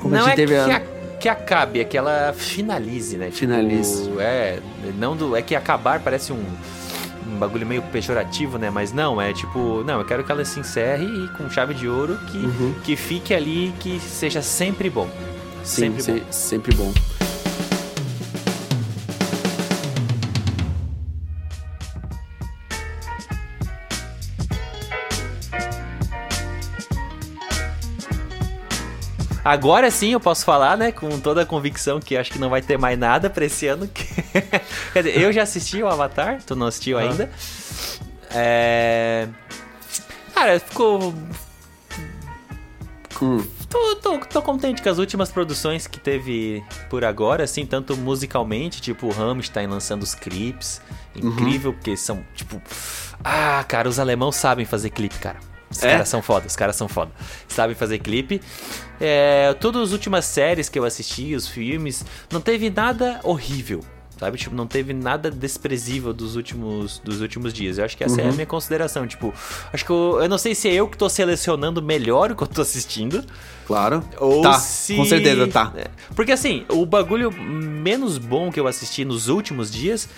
Como 0.00 0.14
não 0.14 0.20
a 0.20 0.26
é 0.26 0.26
gente 0.28 0.36
teve 0.36 0.52
que, 0.54 0.70
a... 0.70 0.76
a- 0.76 0.80
que 1.18 1.28
acabe, 1.28 1.80
é 1.80 1.84
que 1.84 1.96
ela 1.96 2.32
finalize, 2.36 3.16
né? 3.16 3.26
Tipo, 3.26 3.38
Finalize. 3.38 4.10
é, 4.18 4.58
não 4.98 5.16
do, 5.16 5.36
é 5.36 5.42
que 5.42 5.54
acabar 5.56 6.00
parece 6.00 6.32
um, 6.32 6.44
um 7.28 7.36
bagulho 7.38 7.66
meio 7.66 7.82
pejorativo, 7.82 8.58
né? 8.58 8.70
Mas 8.70 8.92
não, 8.92 9.20
é 9.20 9.32
tipo, 9.32 9.82
não, 9.84 9.98
eu 10.00 10.04
quero 10.04 10.22
que 10.24 10.30
ela 10.30 10.44
se 10.44 10.58
encerre 10.60 11.04
e 11.04 11.28
com 11.36 11.48
chave 11.50 11.74
de 11.74 11.88
ouro 11.88 12.16
que, 12.30 12.38
Uhum. 12.38 12.74
que 12.84 12.94
fique 12.96 13.32
ali, 13.34 13.72
que 13.80 13.98
seja 14.00 14.42
sempre 14.42 14.88
bom. 14.90 15.08
Sim, 15.64 15.82
sempre 15.96 16.02
se- 16.02 16.12
bom. 16.12 16.20
sempre 16.30 16.74
bom. 16.76 16.92
Agora 29.44 29.90
sim 29.90 30.12
eu 30.12 30.20
posso 30.20 30.44
falar, 30.44 30.76
né, 30.76 30.92
com 30.92 31.18
toda 31.18 31.42
a 31.42 31.46
convicção 31.46 31.98
que 31.98 32.16
acho 32.16 32.30
que 32.30 32.38
não 32.38 32.48
vai 32.48 32.62
ter 32.62 32.78
mais 32.78 32.98
nada 32.98 33.28
pra 33.28 33.44
esse 33.44 33.66
ano. 33.66 33.88
Quer 34.92 35.02
dizer, 35.02 35.20
eu 35.20 35.32
já 35.32 35.42
assisti 35.42 35.82
o 35.82 35.88
Avatar, 35.88 36.40
tu 36.46 36.54
não 36.54 36.66
assistiu 36.68 36.98
Aham. 36.98 37.10
ainda. 37.10 37.30
É... 38.30 39.28
Cara, 40.34 40.58
ficou 40.60 41.14
Hum. 43.22 43.40
Tô, 43.68 43.96
tô, 43.96 44.18
tô 44.18 44.42
contente 44.42 44.82
com 44.82 44.88
as 44.88 44.98
últimas 44.98 45.30
produções 45.30 45.86
que 45.86 46.00
teve 46.00 46.62
por 46.90 47.04
agora, 47.04 47.44
assim, 47.44 47.64
tanto 47.64 47.96
musicalmente, 47.96 48.82
tipo 48.82 49.06
o 49.06 49.10
Rammstein 49.10 49.68
lançando 49.68 50.02
os 50.02 50.12
clipes. 50.12 50.82
Incrível, 51.14 51.72
porque 51.72 51.96
são, 51.96 52.24
tipo. 52.34 52.60
Ah, 53.22 53.64
cara, 53.68 53.88
os 53.88 54.00
alemãos 54.00 54.34
sabem 54.34 54.64
fazer 54.66 54.90
clipe, 54.90 55.18
cara. 55.18 55.38
Os 55.72 55.82
É? 55.82 55.92
caras 55.92 56.08
são 56.08 56.22
foda, 56.22 56.46
os 56.46 56.54
caras 56.56 56.76
são 56.76 56.88
foda. 56.88 57.10
Sabem 57.48 57.74
fazer 57.74 57.98
clipe. 57.98 58.40
É, 59.00 59.54
todas 59.60 59.82
as 59.88 59.92
últimas 59.92 60.24
séries 60.24 60.68
que 60.68 60.78
eu 60.78 60.84
assisti, 60.84 61.34
os 61.34 61.48
filmes, 61.48 62.04
não 62.30 62.40
teve 62.40 62.70
nada 62.70 63.18
horrível. 63.24 63.80
Sabe? 64.20 64.38
Tipo, 64.38 64.54
não 64.54 64.68
teve 64.68 64.92
nada 64.92 65.32
desprezível 65.32 66.12
dos 66.12 66.36
últimos, 66.36 67.00
dos 67.00 67.20
últimos 67.20 67.52
dias. 67.52 67.78
Eu 67.78 67.84
acho 67.84 67.96
que 67.96 68.04
essa 68.04 68.20
é 68.20 68.28
a 68.28 68.30
minha 68.30 68.46
consideração. 68.46 69.04
Tipo, 69.04 69.34
acho 69.72 69.84
que 69.84 69.90
eu, 69.90 70.20
eu 70.22 70.28
não 70.28 70.38
sei 70.38 70.54
se 70.54 70.68
é 70.68 70.74
eu 70.74 70.86
que 70.86 70.96
tô 70.96 71.08
selecionando 71.08 71.82
melhor 71.82 72.30
o 72.30 72.36
que 72.36 72.42
eu 72.44 72.46
tô 72.46 72.62
assistindo. 72.62 73.24
Claro. 73.66 74.04
Ou 74.18 74.42
tá, 74.42 74.52
se... 74.54 74.94
com 74.94 75.04
certeza, 75.04 75.48
tá. 75.48 75.72
É, 75.76 75.88
Porque 76.14 76.30
assim, 76.30 76.64
o 76.68 76.86
bagulho 76.86 77.32
menos 77.32 78.16
bom 78.16 78.52
que 78.52 78.60
eu 78.60 78.68
assisti 78.68 79.04
nos 79.04 79.26
últimos 79.28 79.72
dias 79.72 80.08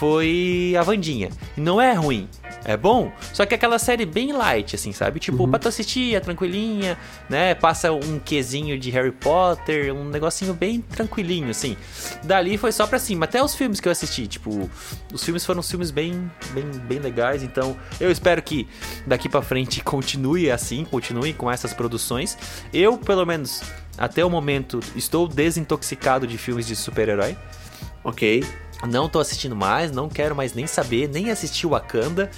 foi 0.00 0.74
a 0.78 0.82
Vandinha. 0.82 1.28
Não 1.58 1.78
é 1.78 1.92
ruim, 1.92 2.26
é 2.64 2.74
bom, 2.74 3.12
só 3.34 3.44
que 3.44 3.52
é 3.52 3.56
aquela 3.56 3.78
série 3.78 4.06
bem 4.06 4.32
light, 4.32 4.74
assim, 4.74 4.92
sabe? 4.92 5.20
Tipo, 5.20 5.42
Uhum. 5.42 5.50
pra 5.50 5.58
tu 5.58 5.68
assistir, 5.68 6.14
é 6.14 6.20
tranquilinha, 6.20 6.96
né? 7.28 7.54
Passa 7.54 7.92
um 7.92 8.18
quesinho 8.18 8.78
de 8.78 8.88
Harry 8.90 9.12
Potter, 9.12 9.94
um 9.94 10.06
negocinho 10.06 10.54
bem 10.54 10.80
tranquilinho, 10.80 11.50
assim. 11.50 11.76
Dali 12.24 12.56
foi 12.56 12.72
só 12.72 12.86
pra 12.86 12.98
cima. 12.98 13.26
Até 13.26 13.44
os 13.44 13.54
filmes 13.54 13.78
que 13.78 13.88
eu 13.88 13.92
assisti, 13.92 14.26
tipo, 14.26 14.70
os 15.12 15.22
filmes 15.22 15.44
foram 15.44 15.62
filmes 15.62 15.90
bem, 15.90 16.30
bem, 16.52 16.64
bem 16.88 16.98
legais, 16.98 17.42
então 17.42 17.76
eu 18.00 18.10
espero 18.10 18.40
que 18.40 18.66
daqui 19.06 19.28
pra 19.28 19.42
frente 19.42 19.82
continue 19.84 20.50
assim, 20.50 20.86
continue 20.86 21.34
com 21.34 21.50
essas 21.50 21.74
produções. 21.74 22.38
Eu, 22.72 22.96
pelo 22.96 23.26
menos, 23.26 23.60
até 23.98 24.24
o 24.24 24.30
momento, 24.30 24.80
estou 24.96 25.28
desintoxicado 25.28 26.26
de 26.26 26.38
filmes 26.38 26.66
de 26.66 26.74
super-herói. 26.74 27.36
Ok. 28.02 28.42
Não 28.88 29.08
tô 29.08 29.18
assistindo 29.18 29.54
mais, 29.54 29.92
não 29.92 30.08
quero 30.08 30.34
mais 30.34 30.54
nem 30.54 30.66
saber, 30.66 31.08
nem 31.08 31.30
assistir 31.30 31.66
Wakanda. 31.66 32.30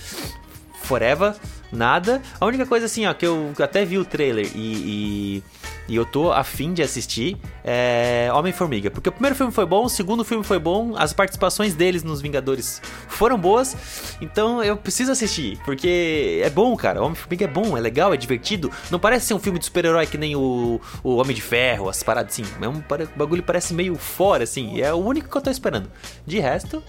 Forever, 0.82 1.34
nada. 1.70 2.20
A 2.40 2.46
única 2.46 2.66
coisa 2.66 2.86
assim, 2.86 3.06
ó, 3.06 3.14
que 3.14 3.24
eu 3.24 3.52
até 3.60 3.84
vi 3.84 3.98
o 3.98 4.04
trailer 4.04 4.50
e, 4.54 4.58
e, 4.58 5.42
e 5.88 5.96
eu 5.96 6.04
tô 6.06 6.30
afim 6.32 6.72
de 6.72 6.82
assistir 6.82 7.36
é 7.64 8.30
Homem-Formiga. 8.34 8.90
Porque 8.90 9.08
o 9.08 9.12
primeiro 9.12 9.34
filme 9.36 9.52
foi 9.52 9.66
bom, 9.66 9.84
o 9.84 9.88
segundo 9.88 10.24
filme 10.24 10.42
foi 10.44 10.58
bom, 10.58 10.94
as 10.96 11.12
participações 11.12 11.74
deles 11.74 12.02
nos 12.02 12.20
Vingadores 12.22 12.80
foram 13.08 13.38
boas. 13.38 13.76
Então 14.20 14.62
eu 14.62 14.76
preciso 14.76 15.12
assistir, 15.12 15.58
porque 15.64 16.40
é 16.44 16.50
bom, 16.50 16.76
cara. 16.76 17.02
Homem-Formiga 17.02 17.44
é 17.44 17.48
bom, 17.48 17.76
é 17.76 17.80
legal, 17.80 18.12
é 18.14 18.16
divertido. 18.16 18.70
Não 18.90 18.98
parece 18.98 19.26
ser 19.26 19.34
um 19.34 19.38
filme 19.38 19.58
de 19.58 19.64
super-herói 19.66 20.06
que 20.06 20.16
nem 20.18 20.36
o, 20.36 20.80
o 21.02 21.16
Homem 21.16 21.34
de 21.34 21.42
Ferro, 21.42 21.88
as 21.88 22.02
paradas 22.02 22.32
assim. 22.32 22.44
É 22.60 22.68
um 22.68 22.80
pare- 22.80 23.08
bagulho 23.16 23.42
parece 23.42 23.74
meio 23.74 23.94
fora, 23.96 24.44
assim. 24.44 24.80
É 24.80 24.92
o 24.94 24.98
único 24.98 25.28
que 25.28 25.36
eu 25.36 25.42
tô 25.42 25.50
esperando. 25.50 25.90
De 26.26 26.38
resto, 26.38 26.82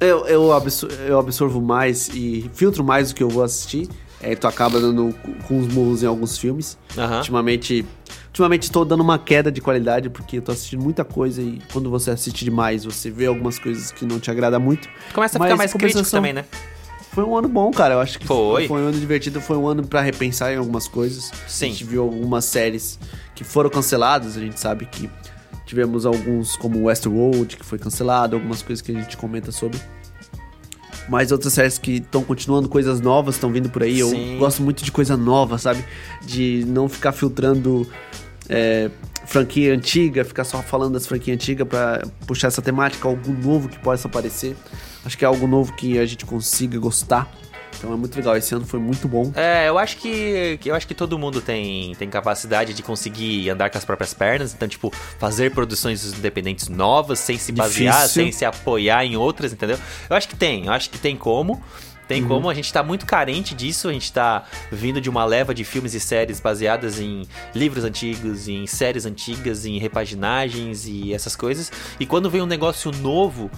Eu, 0.00 0.26
eu, 0.26 0.52
absor- 0.52 0.92
eu 1.06 1.18
absorvo 1.18 1.60
mais 1.60 2.08
e 2.10 2.48
filtro 2.54 2.84
mais 2.84 3.10
o 3.10 3.14
que 3.14 3.22
eu 3.22 3.28
vou 3.28 3.42
assistir. 3.42 3.88
É, 4.20 4.34
tu 4.34 4.46
acaba 4.48 4.80
dando 4.80 5.14
com 5.46 5.58
os 5.58 5.68
murros 5.68 6.02
em 6.02 6.06
alguns 6.06 6.36
filmes. 6.36 6.76
Aham. 6.96 7.18
Ultimamente, 7.18 7.86
ultimamente 8.26 8.64
estou 8.64 8.84
dando 8.84 9.00
uma 9.00 9.18
queda 9.18 9.50
de 9.50 9.60
qualidade 9.60 10.10
porque 10.10 10.38
eu 10.38 10.42
tô 10.42 10.52
assistindo 10.52 10.82
muita 10.82 11.04
coisa 11.04 11.40
e 11.40 11.60
quando 11.72 11.88
você 11.88 12.10
assiste 12.10 12.44
demais, 12.44 12.84
você 12.84 13.10
vê 13.10 13.26
algumas 13.26 13.58
coisas 13.58 13.92
que 13.92 14.04
não 14.04 14.18
te 14.18 14.30
agrada 14.30 14.58
muito. 14.58 14.88
começa 15.14 15.38
a 15.38 15.42
ficar 15.42 15.56
mais 15.56 15.72
crítico 15.72 16.10
também, 16.10 16.32
né? 16.32 16.44
Foi 17.12 17.24
um 17.24 17.36
ano 17.36 17.48
bom, 17.48 17.70
cara. 17.70 17.94
Eu 17.94 18.00
acho 18.00 18.18
que 18.18 18.26
Foi. 18.26 18.68
foi 18.68 18.80
um 18.80 18.86
ano 18.88 18.98
divertido, 18.98 19.40
foi 19.40 19.56
um 19.56 19.66
ano 19.66 19.86
pra 19.86 20.00
repensar 20.00 20.52
em 20.52 20.56
algumas 20.56 20.86
coisas. 20.86 21.32
Sim. 21.48 21.66
A 21.66 21.68
gente 21.70 21.84
viu 21.84 22.02
algumas 22.02 22.44
séries 22.44 22.98
que 23.34 23.42
foram 23.42 23.70
canceladas, 23.70 24.36
a 24.36 24.40
gente 24.40 24.60
sabe 24.60 24.86
que 24.86 25.10
tivemos 25.66 26.06
alguns 26.06 26.56
como 26.56 26.84
Westworld 26.84 27.56
que 27.56 27.64
foi 27.64 27.78
cancelado, 27.78 28.36
algumas 28.36 28.62
coisas 28.62 28.80
que 28.80 28.92
a 28.92 28.94
gente 28.94 29.16
comenta 29.16 29.50
sobre. 29.50 29.80
Mas 31.08 31.32
outras 31.32 31.52
séries 31.52 31.78
que 31.78 31.92
estão 31.96 32.22
continuando, 32.22 32.68
coisas 32.68 33.00
novas 33.00 33.36
estão 33.36 33.50
vindo 33.50 33.70
por 33.70 33.82
aí. 33.82 34.02
Sim. 34.02 34.34
Eu 34.34 34.38
gosto 34.38 34.62
muito 34.62 34.84
de 34.84 34.92
coisa 34.92 35.16
nova, 35.16 35.56
sabe? 35.58 35.84
De 36.22 36.64
não 36.66 36.88
ficar 36.88 37.12
filtrando 37.12 37.88
é, 38.48 38.90
franquia 39.26 39.74
antiga, 39.74 40.24
ficar 40.24 40.44
só 40.44 40.62
falando 40.62 40.94
das 40.94 41.06
franquias 41.06 41.34
antigas 41.34 41.66
pra 41.66 42.02
puxar 42.26 42.48
essa 42.48 42.62
temática, 42.62 43.08
algo 43.08 43.32
novo 43.32 43.68
que 43.68 43.78
possa 43.78 44.08
aparecer. 44.08 44.56
Acho 45.04 45.16
que 45.16 45.24
é 45.24 45.28
algo 45.28 45.46
novo 45.46 45.72
que 45.74 45.98
a 45.98 46.06
gente 46.06 46.26
consiga 46.26 46.78
gostar. 46.78 47.30
Então 47.78 47.92
é 47.92 47.96
muito 47.96 48.16
legal. 48.16 48.36
Esse 48.36 48.54
ano 48.54 48.66
foi 48.66 48.80
muito 48.80 49.06
bom. 49.08 49.32
É, 49.34 49.68
eu 49.68 49.78
acho 49.78 49.96
que, 49.98 50.58
eu 50.64 50.74
acho 50.74 50.86
que 50.86 50.94
todo 50.94 51.18
mundo 51.18 51.40
tem, 51.40 51.94
tem 51.94 52.08
capacidade 52.10 52.74
de 52.74 52.82
conseguir 52.82 53.48
andar 53.50 53.70
com 53.70 53.78
as 53.78 53.84
próprias 53.84 54.12
pernas, 54.12 54.52
então 54.52 54.66
tipo 54.68 54.92
fazer 55.18 55.52
produções 55.52 56.04
independentes 56.12 56.68
novas 56.68 57.18
sem 57.20 57.38
se 57.38 57.52
basear, 57.52 57.94
Difícil. 58.02 58.22
sem 58.24 58.32
se 58.32 58.44
apoiar 58.44 59.04
em 59.04 59.16
outras, 59.16 59.52
entendeu? 59.52 59.78
Eu 60.10 60.16
acho 60.16 60.28
que 60.28 60.36
tem, 60.36 60.66
eu 60.66 60.72
acho 60.72 60.90
que 60.90 60.98
tem 60.98 61.16
como. 61.16 61.62
Tem 62.08 62.22
Uhum. 62.22 62.28
como, 62.28 62.48
a 62.48 62.54
gente 62.54 62.72
tá 62.72 62.82
muito 62.82 63.04
carente 63.04 63.54
disso, 63.54 63.86
a 63.86 63.92
gente 63.92 64.10
tá 64.10 64.44
vindo 64.72 64.98
de 64.98 65.10
uma 65.10 65.26
leva 65.26 65.52
de 65.54 65.62
filmes 65.62 65.92
e 65.92 66.00
séries 66.00 66.40
baseadas 66.40 66.98
em 66.98 67.28
livros 67.54 67.84
antigos, 67.84 68.48
em 68.48 68.66
séries 68.66 69.04
antigas, 69.04 69.66
em 69.66 69.78
repaginagens 69.78 70.86
e 70.86 71.12
essas 71.12 71.36
coisas. 71.36 71.70
E 72.00 72.06
quando 72.06 72.30
vem 72.30 72.40
um 72.40 72.46
negócio 72.46 72.90
novo, 72.92 73.50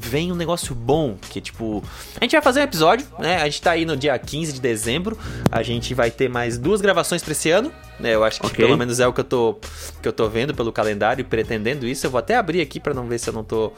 vem 0.00 0.30
um 0.30 0.36
negócio 0.36 0.74
bom, 0.76 1.16
que 1.28 1.40
tipo, 1.40 1.82
a 2.20 2.24
gente 2.24 2.30
vai 2.32 2.40
fazer 2.40 2.60
um 2.60 2.62
episódio, 2.62 3.04
né? 3.18 3.42
A 3.42 3.44
gente 3.46 3.60
tá 3.60 3.72
aí 3.72 3.84
no 3.84 3.96
dia 3.96 4.16
15 4.16 4.52
de 4.52 4.60
dezembro, 4.60 5.18
a 5.50 5.60
gente 5.62 5.92
vai 5.92 6.08
ter 6.08 6.28
mais 6.28 6.56
duas 6.56 6.80
gravações 6.80 7.20
pra 7.20 7.32
esse 7.32 7.50
ano, 7.50 7.72
né? 7.98 8.14
Eu 8.14 8.22
acho 8.22 8.40
que 8.40 8.46
Ok. 8.46 8.64
pelo 8.64 8.78
menos 8.78 9.00
é 9.00 9.06
o 9.08 9.12
que 9.12 9.20
eu 9.20 9.24
tô 9.24 9.58
que 10.00 10.06
eu 10.06 10.12
tô 10.12 10.28
vendo 10.28 10.54
pelo 10.54 10.72
calendário 10.72 11.22
e 11.22 11.24
pretendendo 11.24 11.84
isso. 11.86 12.06
Eu 12.06 12.10
vou 12.12 12.18
até 12.20 12.36
abrir 12.36 12.60
aqui 12.60 12.78
pra 12.78 12.94
não 12.94 13.08
ver 13.08 13.18
se 13.18 13.28
eu 13.28 13.34
não 13.34 13.42
tô 13.42 13.72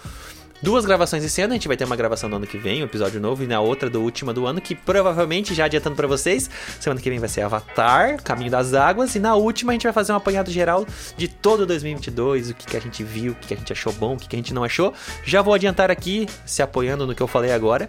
Duas 0.63 0.85
gravações 0.85 1.25
esse 1.25 1.41
ano, 1.41 1.53
a 1.53 1.57
gente 1.57 1.69
vai 1.69 1.77
ter 1.77 1.85
uma 1.85 1.97
gravação 1.97 2.29
no 2.29 2.37
ano 2.37 2.47
que 2.47 2.59
vem, 2.59 2.83
um 2.83 2.85
episódio 2.85 3.19
novo, 3.19 3.43
e 3.43 3.47
na 3.47 3.61
outra 3.61 3.89
do 3.89 4.03
última 4.03 4.35
do 4.35 4.47
ano, 4.47 4.61
que 4.61 4.75
provavelmente, 4.75 5.55
já 5.55 5.65
adiantando 5.65 5.97
pra 5.97 6.07
vocês, 6.07 6.51
semana 6.79 7.01
que 7.01 7.09
vem 7.09 7.19
vai 7.19 7.31
ser 7.31 7.41
Avatar, 7.41 8.23
Caminho 8.23 8.51
das 8.51 8.75
Águas, 8.75 9.15
e 9.15 9.19
na 9.19 9.35
última 9.35 9.73
a 9.73 9.75
gente 9.75 9.85
vai 9.85 9.93
fazer 9.93 10.13
um 10.13 10.17
apanhado 10.17 10.51
geral 10.51 10.87
de 11.17 11.29
todo 11.29 11.67
2022, 11.67 12.51
o 12.51 12.55
que, 12.55 12.67
que 12.67 12.77
a 12.77 12.81
gente 12.81 13.03
viu, 13.03 13.33
o 13.33 13.35
que, 13.37 13.49
que 13.49 13.55
a 13.55 13.57
gente 13.57 13.73
achou 13.73 13.91
bom, 13.95 14.15
o 14.15 14.17
que, 14.19 14.29
que 14.29 14.37
a 14.37 14.39
gente 14.39 14.53
não 14.53 14.63
achou. 14.63 14.93
Já 15.25 15.41
vou 15.41 15.55
adiantar 15.55 15.91
aqui, 15.91 16.29
se 16.45 16.63
apoiando 16.63 17.07
no 17.07 17.15
que 17.15 17.23
eu 17.23 17.27
falei 17.27 17.53
agora, 17.53 17.89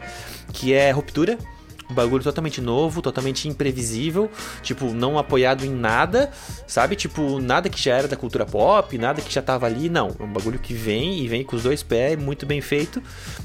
que 0.53 0.73
é 0.73 0.91
Ruptura. 0.91 1.37
Um 1.91 1.93
bagulho 1.93 2.23
totalmente 2.23 2.61
novo, 2.61 3.01
totalmente 3.01 3.47
imprevisível, 3.49 4.31
tipo, 4.63 4.85
não 4.93 5.17
apoiado 5.19 5.65
em 5.65 5.69
nada, 5.69 6.31
sabe? 6.65 6.95
Tipo, 6.95 7.39
nada 7.41 7.67
que 7.69 7.81
já 7.81 7.95
era 7.97 8.07
da 8.07 8.15
cultura 8.15 8.45
pop, 8.45 8.97
nada 8.97 9.21
que 9.21 9.31
já 9.33 9.41
tava 9.41 9.65
ali, 9.65 9.89
não. 9.89 10.15
É 10.19 10.23
um 10.23 10.31
bagulho 10.31 10.57
que 10.57 10.73
vem 10.73 11.19
e 11.19 11.27
vem 11.27 11.43
com 11.43 11.55
os 11.55 11.63
dois 11.63 11.83
pés, 11.83 12.17
muito 12.17 12.45
bem 12.45 12.61
feito. 12.61 13.03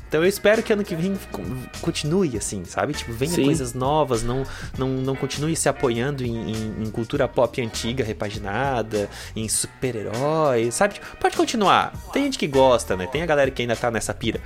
Então 0.09 0.23
eu 0.23 0.29
espero 0.29 0.63
que 0.63 0.73
ano 0.73 0.85
que 0.85 0.95
vem 0.95 1.17
co- 1.33 1.43
continue 1.81 2.37
assim, 2.37 2.65
sabe? 2.65 2.93
Tipo, 2.93 3.13
venha 3.13 3.33
Sim. 3.33 3.45
coisas 3.45 3.75
novas, 3.75 4.23
não, 4.23 4.45
não, 4.79 4.89
não 4.89 5.17
continue 5.17 5.57
se 5.57 5.69
apoiando 5.69 6.25
em, 6.25 6.53
em- 6.53 6.83
em 6.85 6.91
cultura 6.91 7.27
pop 7.27 7.61
antiga, 7.61 8.05
repaginada, 8.05 9.11
em 9.35 9.49
super-heróis, 9.49 10.75
sabe? 10.75 10.95
Tipo, 10.95 11.07
pode 11.17 11.37
continuar. 11.37 11.93
Tem 12.13 12.23
gente 12.25 12.39
que 12.39 12.47
gosta, 12.47 12.97
né? 12.97 13.07
Tem 13.07 13.23
a 13.23 13.27
galera 13.27 13.51
que 13.51 13.63
ainda 13.63 13.75
tá 13.75 13.91
nessa 13.91 14.15
pira. 14.15 14.41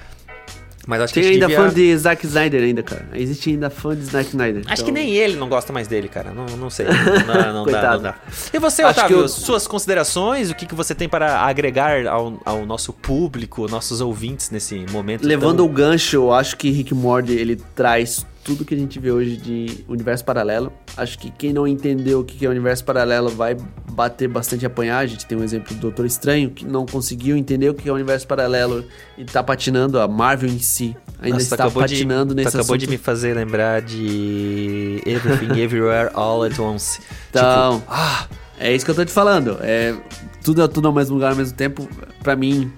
Mas 0.86 1.00
acho 1.02 1.12
Tem 1.14 1.22
que 1.22 1.28
a 1.28 1.32
gente 1.32 1.42
ainda 1.42 1.54
devia... 1.54 1.68
fã 1.70 1.74
de 1.74 1.96
Zack 1.98 2.26
Snyder 2.26 2.62
ainda, 2.62 2.82
cara. 2.82 3.06
Existe 3.14 3.50
ainda 3.50 3.68
fã 3.70 3.94
de 3.94 4.02
Zack 4.04 4.28
Snyder. 4.30 4.62
Acho 4.64 4.72
Então, 4.74 4.84
que 4.86 4.92
nem 4.92 5.14
ele 5.14 5.36
não 5.36 5.48
gosta 5.48 5.72
mais 5.72 5.86
dele, 5.86 6.08
cara. 6.08 6.32
Não, 6.32 6.46
não 6.56 6.70
sei. 6.70 6.86
Não, 6.90 7.26
dá, 7.34 7.52
não, 7.52 7.64
dá, 7.66 7.92
não 7.94 8.02
dá. 8.02 8.14
E 8.52 8.58
você, 8.58 8.82
Acho 8.82 8.98
Otávio, 8.98 9.18
eu- 9.18 9.28
suas 9.28 9.66
considerações, 9.66 10.50
o 10.50 10.54
que, 10.54 10.66
que 10.66 10.74
você 10.74 10.94
tem 10.94 11.08
para 11.08 11.40
agregar 11.40 12.06
ao, 12.06 12.40
ao 12.44 12.64
nosso 12.66 12.92
público, 12.92 13.68
nossos 13.68 14.00
ouvintes 14.00 14.50
nesse 14.50 14.84
momento? 14.90 15.26
Levando 15.26 15.58
tão... 15.58 15.66
o 15.66 15.68
gancho, 15.68 16.16
eu 16.16 16.32
acho 16.32 16.56
que 16.56 16.70
Rick 16.70 16.94
Morty 16.94 17.32
ele 17.32 17.56
traz 17.74 18.26
tudo 18.42 18.64
que 18.64 18.74
a 18.74 18.76
gente 18.76 18.98
vê 18.98 19.10
hoje 19.10 19.36
de 19.36 19.84
universo 19.88 20.24
paralelo. 20.24 20.72
Acho 20.96 21.18
que 21.18 21.30
quem 21.30 21.52
não 21.52 21.66
entendeu 21.66 22.20
o 22.20 22.24
que 22.24 22.44
é 22.44 22.48
universo 22.48 22.84
paralelo 22.84 23.28
vai 23.28 23.56
bater 23.92 24.28
bastante 24.28 24.64
apanhar. 24.64 24.98
A 24.98 25.06
gente 25.06 25.26
tem 25.26 25.36
um 25.36 25.44
exemplo 25.44 25.74
do 25.74 25.80
Doutor 25.80 26.06
Estranho 26.06 26.50
que 26.50 26.64
não 26.64 26.86
conseguiu 26.86 27.36
entender 27.36 27.68
o 27.68 27.74
que 27.74 27.88
é 27.88 27.92
universo 27.92 28.26
paralelo 28.26 28.84
e 29.18 29.24
tá 29.24 29.42
patinando. 29.42 30.00
A 30.00 30.08
Marvel 30.08 30.48
em 30.48 30.58
si 30.58 30.96
ainda 31.18 31.34
Nossa, 31.34 31.42
está 31.54 31.64
acabou 31.64 31.82
patinando 31.82 32.34
de, 32.34 32.36
nesse 32.42 32.48
acabou 32.56 32.74
assunto. 32.76 32.78
de 32.78 32.88
me 32.88 32.96
fazer 32.96 33.34
lembrar 33.34 33.82
de 33.82 35.02
Everything 35.04 35.52
Everywhere 35.60 36.10
All 36.14 36.42
at 36.44 36.58
Once. 36.58 37.00
Então, 37.28 37.80
Tipo, 37.80 37.92
ah, 37.92 38.26
É 38.58 38.74
isso 38.74 38.84
que 38.84 38.90
eu 38.90 38.94
tô 38.94 39.04
te 39.04 39.12
falando. 39.12 39.58
É 39.60 39.94
tudo, 40.42 40.66
tudo 40.68 40.88
ao 40.88 40.94
mesmo 40.94 41.14
lugar 41.14 41.32
ao 41.32 41.36
mesmo 41.36 41.56
tempo. 41.56 41.88
Pra 42.22 42.34
mim, 42.34 42.72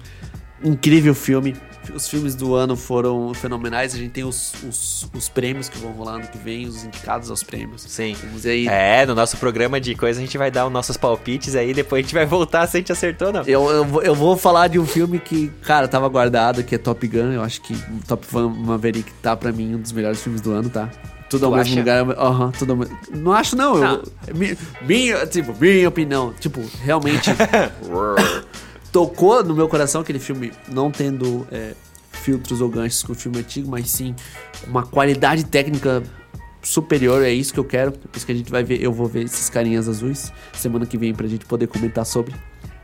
incrível 0.63 1.15
filme. 1.15 1.55
Os 1.91 2.07
filmes 2.07 2.35
do 2.35 2.55
ano 2.55 2.75
foram 2.75 3.33
fenomenais. 3.33 3.93
A 3.93 3.97
gente 3.97 4.11
tem 4.11 4.23
os, 4.23 4.53
os, 4.67 5.07
os 5.13 5.29
prêmios 5.29 5.67
que 5.69 5.77
vão 5.77 5.91
rolar 5.91 6.13
ano 6.15 6.27
que 6.27 6.37
vem, 6.37 6.65
os 6.67 6.83
indicados 6.83 7.29
aos 7.29 7.43
prêmios. 7.43 7.83
sim. 7.87 8.15
Vamos 8.23 8.45
aí. 8.45 8.67
É, 8.67 9.05
no 9.05 9.13
nosso 9.15 9.37
programa 9.37 9.79
de 9.81 9.95
coisa 9.95 10.19
a 10.19 10.23
gente 10.23 10.37
vai 10.37 10.49
dar 10.51 10.65
os 10.65 10.71
nossos 10.71 10.95
palpites 10.97 11.55
aí, 11.55 11.73
depois 11.73 11.99
a 11.99 12.03
gente 12.03 12.13
vai 12.13 12.25
voltar 12.25 12.65
se 12.67 12.77
a 12.77 12.79
gente 12.79 12.91
acertou 12.91 13.27
ou 13.27 13.33
não. 13.33 13.41
Eu, 13.43 13.69
eu, 13.69 13.85
vou- 13.85 14.01
eu 14.03 14.15
vou 14.15 14.37
falar 14.37 14.67
de 14.67 14.79
um 14.79 14.85
filme 14.85 15.19
que, 15.19 15.51
cara, 15.63 15.87
tava 15.87 16.07
guardado, 16.07 16.63
que 16.63 16.75
é 16.75 16.77
Top 16.77 17.05
Gun. 17.07 17.31
Eu 17.31 17.41
acho 17.41 17.61
que 17.61 17.75
Top 18.07 18.25
Gun 18.31 18.49
Maverick 18.49 19.11
tá 19.21 19.35
pra 19.35 19.51
mim 19.51 19.75
um 19.75 19.79
dos 19.81 19.91
melhores 19.91 20.21
filmes 20.21 20.41
do 20.41 20.51
ano, 20.51 20.69
tá? 20.69 20.89
Tudo 21.29 21.45
ao 21.47 21.51
mesmo 21.51 21.75
lugar. 21.79 22.19
Aham, 22.19 22.51
tudo 22.51 22.73
ao 22.73 22.77
mesmo... 22.77 22.95
Não 23.11 23.31
acho, 23.33 23.55
não. 23.55 23.75
Não. 23.77 24.03
Eu, 24.27 24.35
mi- 24.35 24.57
minha, 24.81 25.25
tipo, 25.25 25.55
minha 25.59 25.89
opinião. 25.89 26.31
Tipo, 26.39 26.61
realmente 26.83 27.31
tocou 28.93 29.43
no 29.43 29.55
meu 29.55 29.67
coração 29.67 30.01
aquele 30.01 30.19
filme, 30.19 30.53
não 30.71 30.91
tendo 30.91 31.47
é, 31.51 31.73
filtros 32.11 32.61
ou 32.61 32.69
ganchos 32.69 33.01
com 33.01 33.11
o 33.11 33.15
filme 33.15 33.39
antigo, 33.39 33.69
mas 33.69 33.89
sim 33.89 34.15
uma 34.67 34.83
qualidade 34.83 35.43
técnica 35.45 36.03
superior. 36.61 37.23
É 37.23 37.31
isso 37.31 37.51
que 37.51 37.59
eu 37.59 37.65
quero. 37.65 37.91
Por 37.91 38.15
isso 38.15 38.25
que 38.25 38.31
a 38.31 38.35
gente 38.35 38.51
vai 38.51 38.63
ver. 38.63 38.81
Eu 38.81 38.93
vou 38.93 39.07
ver 39.07 39.23
esses 39.23 39.49
carinhas 39.49 39.89
azuis 39.89 40.31
semana 40.53 40.85
que 40.85 40.97
vem 40.97 41.13
pra 41.13 41.27
gente 41.27 41.43
poder 41.45 41.67
comentar 41.67 42.05
sobre. 42.05 42.35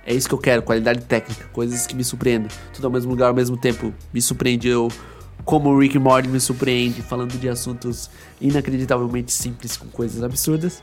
É 0.04 0.14
isso 0.14 0.28
que 0.28 0.34
eu 0.34 0.40
quero, 0.40 0.64
qualidade 0.64 1.02
técnica, 1.02 1.46
coisas 1.54 1.86
que 1.86 1.96
me 1.96 2.04
surpreendem. 2.04 2.50
Tudo 2.74 2.86
ao 2.86 2.92
mesmo 2.92 3.12
lugar, 3.12 3.28
ao 3.28 3.36
mesmo 3.36 3.56
tempo. 3.56 3.94
Me 4.12 4.20
surpreendeu 4.20 4.88
como 5.46 5.70
o 5.70 5.80
Rick 5.80 6.00
Morty 6.00 6.28
me 6.28 6.40
surpreende, 6.40 7.04
falando 7.04 7.38
de 7.38 7.48
assuntos 7.48 8.10
inacreditavelmente 8.42 9.32
simples 9.32 9.78
com 9.78 9.86
coisas 9.88 10.24
absurdas. 10.24 10.82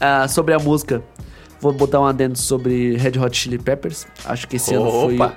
Ah, 0.00 0.26
sobre 0.26 0.52
a 0.54 0.58
música, 0.58 1.02
vou 1.60 1.72
botar 1.72 2.00
um 2.00 2.06
adendo 2.06 2.38
sobre 2.38 2.96
Red 2.96 3.18
Hot 3.18 3.36
Chili 3.36 3.58
Peppers. 3.58 4.06
Acho 4.24 4.46
que 4.48 4.56
esse 4.56 4.74
ano 4.74 4.90
foi 4.90 5.14
Opa! 5.16 5.36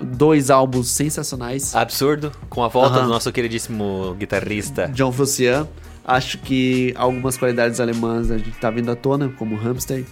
dois 0.00 0.50
álbuns 0.50 0.88
sensacionais. 0.88 1.74
Absurdo, 1.74 2.32
com 2.48 2.62
a 2.62 2.68
volta 2.68 2.96
Aham. 2.96 3.04
do 3.04 3.08
nosso 3.10 3.30
queridíssimo 3.32 4.14
guitarrista. 4.18 4.88
John 4.88 5.12
Frusciante. 5.12 5.70
Acho 6.04 6.38
que 6.38 6.92
algumas 6.96 7.36
qualidades 7.36 7.78
alemãs 7.78 8.30
a 8.30 8.36
gente 8.36 8.58
tá 8.58 8.70
vindo 8.70 8.90
à 8.90 8.96
tona, 8.96 9.28
como 9.28 9.54
Hamster. 9.56 10.04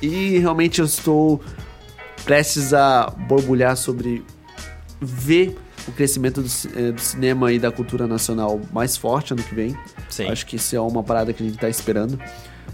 E 0.00 0.38
realmente 0.38 0.80
eu 0.80 0.86
estou 0.86 1.40
prestes 2.24 2.72
a 2.72 3.12
borbulhar 3.28 3.76
sobre 3.76 4.24
ver 5.00 5.54
o 5.86 5.92
crescimento 5.92 6.40
do, 6.40 6.48
eh, 6.74 6.92
do 6.92 7.00
cinema 7.00 7.52
e 7.52 7.58
da 7.58 7.70
cultura 7.70 8.06
nacional 8.06 8.58
mais 8.72 8.96
forte 8.96 9.34
ano 9.34 9.42
que 9.42 9.54
vem. 9.54 9.76
Sim. 10.08 10.28
Acho 10.28 10.46
que 10.46 10.56
isso 10.56 10.74
é 10.74 10.80
uma 10.80 11.02
parada 11.02 11.32
que 11.32 11.42
a 11.42 11.46
gente 11.46 11.58
tá 11.58 11.68
esperando. 11.68 12.18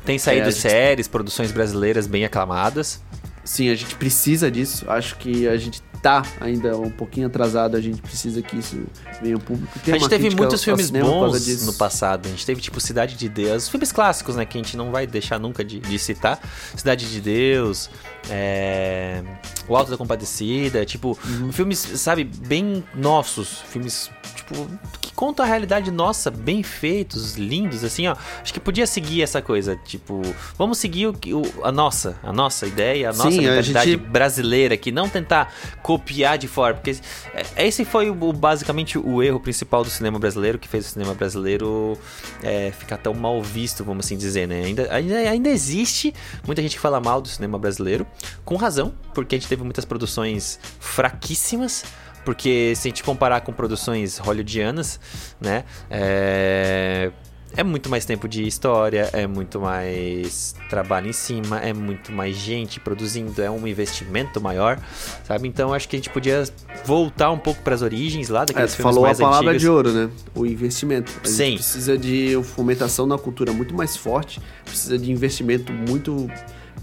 Tem 0.04 0.18
saído 0.18 0.48
É, 0.48 0.50
gente- 0.50 0.60
séries, 0.62 1.08
produções 1.08 1.52
brasileiras 1.52 2.06
bem 2.06 2.24
aclamadas. 2.24 3.00
Sim, 3.44 3.68
a 3.70 3.74
gente 3.74 3.94
precisa 3.96 4.50
disso. 4.50 4.84
Acho 4.90 5.16
que 5.16 5.48
a 5.48 5.56
gente 5.56 5.82
tá 6.02 6.22
ainda 6.40 6.76
um 6.78 6.90
pouquinho 6.90 7.26
atrasado. 7.26 7.76
A 7.76 7.80
gente 7.80 8.00
precisa 8.00 8.40
que 8.42 8.56
isso 8.58 8.82
venha 9.22 9.34
ao 9.34 9.40
público. 9.40 9.78
Tem 9.80 9.94
a 9.94 9.98
gente 9.98 10.08
teve 10.08 10.30
muitos 10.34 10.62
filmes 10.64 10.90
bons 10.90 11.62
no 11.66 11.72
passado. 11.74 12.26
A 12.26 12.28
gente 12.30 12.44
teve, 12.46 12.60
tipo, 12.60 12.80
Cidade 12.80 13.16
de 13.16 13.28
Deus. 13.28 13.68
Filmes 13.68 13.92
clássicos, 13.92 14.36
né? 14.36 14.44
Que 14.44 14.56
a 14.58 14.62
gente 14.62 14.76
não 14.76 14.90
vai 14.90 15.06
deixar 15.06 15.38
nunca 15.38 15.64
de, 15.64 15.78
de 15.80 15.98
citar. 15.98 16.38
Cidade 16.76 17.10
de 17.10 17.20
Deus, 17.20 17.90
é, 18.28 19.22
O 19.68 19.76
Alto 19.76 19.90
da 19.90 19.96
Compadecida. 19.96 20.84
Tipo, 20.84 21.18
Uhum. 21.24 21.52
filmes, 21.52 21.78
sabe, 21.78 22.24
bem 22.24 22.84
nossos. 22.94 23.58
Filmes, 23.70 24.10
tipo, 24.34 24.66
que 25.00 25.12
contam 25.12 25.44
a 25.44 25.48
realidade 25.48 25.90
nossa, 25.90 26.30
bem 26.30 26.62
feitos, 26.62 27.34
lindos, 27.36 27.84
assim, 27.84 28.06
ó. 28.06 28.16
Acho 28.42 28.52
que 28.54 28.60
podia 28.60 28.86
seguir 28.86 29.22
essa 29.22 29.42
coisa. 29.42 29.76
Tipo, 29.84 30.22
vamos 30.56 30.78
seguir 30.78 31.08
o, 31.08 31.12
que- 31.12 31.34
o- 31.34 31.42
a 31.62 31.70
nossa, 31.70 32.16
a 32.22 32.32
nossa 32.32 32.66
ideia, 32.66 33.10
a 33.10 33.12
nossa 33.12 33.29
Sim, 33.32 33.46
a 33.48 33.62
gente- 33.62 33.96
brasileira 33.96 34.74
aqui, 34.74 34.90
não 34.90 35.08
tentar 35.08 35.52
copiar 35.82 36.38
de 36.38 36.48
fora, 36.48 36.74
porque 36.74 36.96
é, 37.34 37.66
esse 37.66 37.84
foi 37.84 38.10
o, 38.10 38.32
basicamente 38.32 38.98
o 38.98 39.22
erro 39.22 39.40
principal 39.40 39.82
do 39.84 39.90
cinema 39.90 40.18
brasileiro, 40.18 40.58
que 40.58 40.68
fez 40.68 40.86
o 40.86 40.88
cinema 40.90 41.14
brasileiro 41.14 41.98
é, 42.42 42.72
ficar 42.72 42.96
tão 42.96 43.14
mal 43.14 43.42
visto, 43.42 43.84
vamos 43.84 44.06
assim 44.06 44.16
dizer, 44.16 44.46
né? 44.46 44.64
Ainda, 44.64 44.92
ainda, 44.92 45.16
ainda 45.16 45.48
existe 45.48 46.14
muita 46.46 46.62
gente 46.62 46.74
que 46.76 46.80
fala 46.80 47.00
mal 47.00 47.20
do 47.20 47.28
cinema 47.28 47.58
brasileiro, 47.58 48.06
com 48.44 48.56
razão, 48.56 48.94
porque 49.14 49.34
a 49.34 49.38
gente 49.38 49.48
teve 49.48 49.62
muitas 49.62 49.84
produções 49.84 50.58
fraquíssimas. 50.78 51.84
Porque 52.22 52.74
se 52.76 52.86
a 52.86 52.90
gente 52.90 53.02
comparar 53.02 53.40
com 53.40 53.50
produções 53.50 54.18
hollywoodianas, 54.18 55.00
né? 55.40 55.64
É, 55.90 57.10
é 57.56 57.62
muito 57.64 57.88
mais 57.90 58.04
tempo 58.04 58.28
de 58.28 58.46
história, 58.46 59.10
é 59.12 59.26
muito 59.26 59.60
mais 59.60 60.54
trabalho 60.68 61.08
em 61.08 61.12
cima, 61.12 61.58
é 61.60 61.72
muito 61.72 62.12
mais 62.12 62.36
gente 62.36 62.78
produzindo, 62.80 63.42
é 63.42 63.50
um 63.50 63.66
investimento 63.66 64.40
maior, 64.40 64.78
sabe? 65.24 65.48
Então 65.48 65.72
acho 65.74 65.88
que 65.88 65.96
a 65.96 65.98
gente 65.98 66.10
podia 66.10 66.44
voltar 66.84 67.30
um 67.30 67.38
pouco 67.38 67.62
para 67.62 67.74
as 67.74 67.82
origens 67.82 68.28
lá 68.28 68.42
É, 68.42 68.46
daqueles 68.46 68.72
tu 68.72 68.76
filmes 68.76 68.94
falou 68.94 69.04
a 69.04 69.08
mais 69.08 69.18
palavra 69.18 69.48
antigos. 69.50 69.62
de 69.62 69.68
ouro, 69.68 69.92
né? 69.92 70.10
O 70.34 70.46
investimento. 70.46 71.12
A 71.24 71.26
Sim. 71.28 71.54
precisa 71.54 71.98
de 71.98 72.38
fomentação 72.54 73.06
na 73.06 73.18
cultura 73.18 73.52
muito 73.52 73.74
mais 73.74 73.96
forte, 73.96 74.40
precisa 74.64 74.98
de 74.98 75.10
investimento 75.10 75.72
muito 75.72 76.30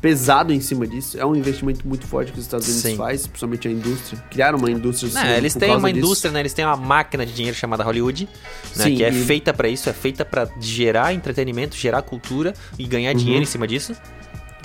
pesado 0.01 0.53
em 0.53 0.59
cima 0.61 0.85
disso. 0.87 1.19
É 1.19 1.25
um 1.25 1.35
investimento 1.35 1.87
muito 1.87 2.05
forte 2.05 2.31
que 2.31 2.37
os 2.39 2.45
Estados 2.45 2.67
Unidos 2.67 2.83
Sim. 2.83 2.97
faz, 2.97 3.25
principalmente 3.27 3.67
a 3.67 3.71
indústria. 3.71 4.23
Criaram 4.29 4.57
uma 4.59 4.69
indústria 4.69 5.11
Não, 5.13 5.25
eles 5.35 5.53
têm 5.53 5.75
uma 5.75 5.91
disso. 5.91 6.05
indústria, 6.05 6.31
né? 6.31 6.39
Eles 6.41 6.53
têm 6.53 6.65
uma 6.65 6.77
máquina 6.77 7.25
de 7.25 7.33
dinheiro 7.33 7.57
chamada 7.57 7.83
Hollywood, 7.83 8.27
né? 8.75 8.83
Sim, 8.85 8.95
que 8.95 9.03
é 9.03 9.09
e- 9.09 9.23
feita 9.25 9.53
para 9.53 9.67
isso, 9.67 9.89
é 9.89 9.93
feita 9.93 10.23
para 10.23 10.47
gerar 10.59 11.13
entretenimento, 11.13 11.75
gerar 11.75 12.01
cultura 12.01 12.53
e 12.77 12.85
ganhar 12.85 13.11
Uhum. 13.11 13.17
dinheiro 13.17 13.43
em 13.43 13.47
cima 13.47 13.67
disso. 13.67 13.93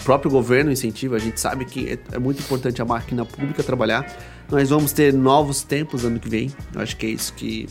O 0.01 0.05
próprio 0.05 0.31
governo 0.31 0.73
incentiva, 0.73 1.17
a 1.17 1.19
gente 1.19 1.41
sabe 1.41 1.65
que 1.65 1.89
é, 1.91 2.17
é 2.17 2.19
muito 2.19 2.41
importante 2.41 2.83
a 2.83 2.85
máquina 2.85 3.25
pública 3.25 3.63
trabalhar. 3.63 4.05
Nós 4.51 4.69
vamos 4.69 4.93
ter 4.93 5.15
novos 5.15 5.63
tempos 5.63 6.05
ano 6.05 6.19
que 6.19 6.29
vem. 6.29 6.53
Eu 6.75 6.81
acho 6.81 6.97
que 6.97 7.07
é 7.07 7.11
isso 7.11 7.33
que 7.35 7.69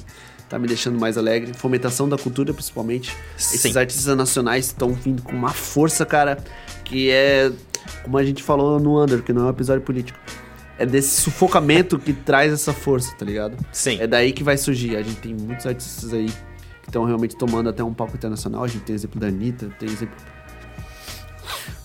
tá 0.52 0.60
me 0.60 0.68
deixando 0.68 1.00
mais 1.00 1.18
alegre. 1.18 1.54
Fomentação 1.54 2.10
da 2.10 2.18
cultura, 2.18 2.54
principalmente. 2.54 3.16
Esses 3.38 3.62
Sim. 3.62 3.78
artistas 3.78 4.16
nacionais 4.18 4.66
estão 4.66 4.94
vindo 4.94 5.22
com 5.24 5.32
uma 5.32 5.52
força, 5.54 6.06
cara, 6.06 6.38
que 6.84 7.10
é, 7.10 7.50
como 8.04 8.18
a 8.18 8.24
gente 8.24 8.44
falou 8.44 8.78
no 8.80 9.02
Under, 9.02 9.24
que 9.24 9.32
não 9.32 9.44
é 9.44 9.46
um 9.46 9.50
episódio 9.50 9.82
político. 9.82 10.20
É 10.78 10.86
desse 10.86 11.22
sufocamento 11.22 11.98
que 11.98 12.12
traz 12.12 12.52
essa 12.52 12.74
força, 12.74 13.16
tá 13.16 13.24
ligado? 13.24 13.56
Sim. 13.72 13.98
É 14.02 14.08
daí 14.08 14.34
que 14.34 14.44
vai 14.44 14.58
surgir. 14.58 14.98
A 14.98 15.02
gente 15.02 15.22
tem 15.22 15.34
muitos 15.34 15.66
artistas 15.66 16.12
aí 16.14 16.26
que 16.26 16.90
estão 16.90 17.06
realmente 17.06 17.36
tomando 17.38 17.70
até 17.70 17.82
um 17.84 17.94
palco 17.94 18.16
internacional. 18.18 18.64
A 18.64 18.68
gente 18.68 18.82
tem 18.84 18.94
exemplo 18.96 19.20
da 19.22 19.28
Anitta, 19.28 19.70
tem 19.80 19.88
exemplo. 19.88 20.16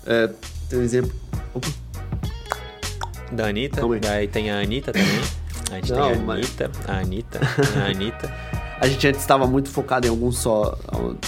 É, 0.06 0.30
tem 0.68 0.80
exemplo. 0.80 1.12
Opa, 1.54 1.68
Da 3.30 3.46
Anitta, 3.48 3.82
daí 4.00 4.26
tem 4.26 4.50
a 4.50 4.58
Anitta 4.60 4.92
também. 4.92 5.20
A 5.70 5.74
gente 5.76 5.92
Não, 5.92 6.08
tem 6.12 6.16
a 6.16 6.24
mas- 6.24 6.38
Anitta, 6.38 6.70
a 6.88 6.98
Anitta, 6.98 7.40
a 7.76 7.86
Anitta. 7.90 8.34
A 8.80 8.86
gente 8.86 9.06
antes 9.08 9.20
estava 9.20 9.46
muito 9.46 9.70
focado 9.70 10.06
em 10.06 10.10
algum 10.10 10.30
só. 10.30 10.76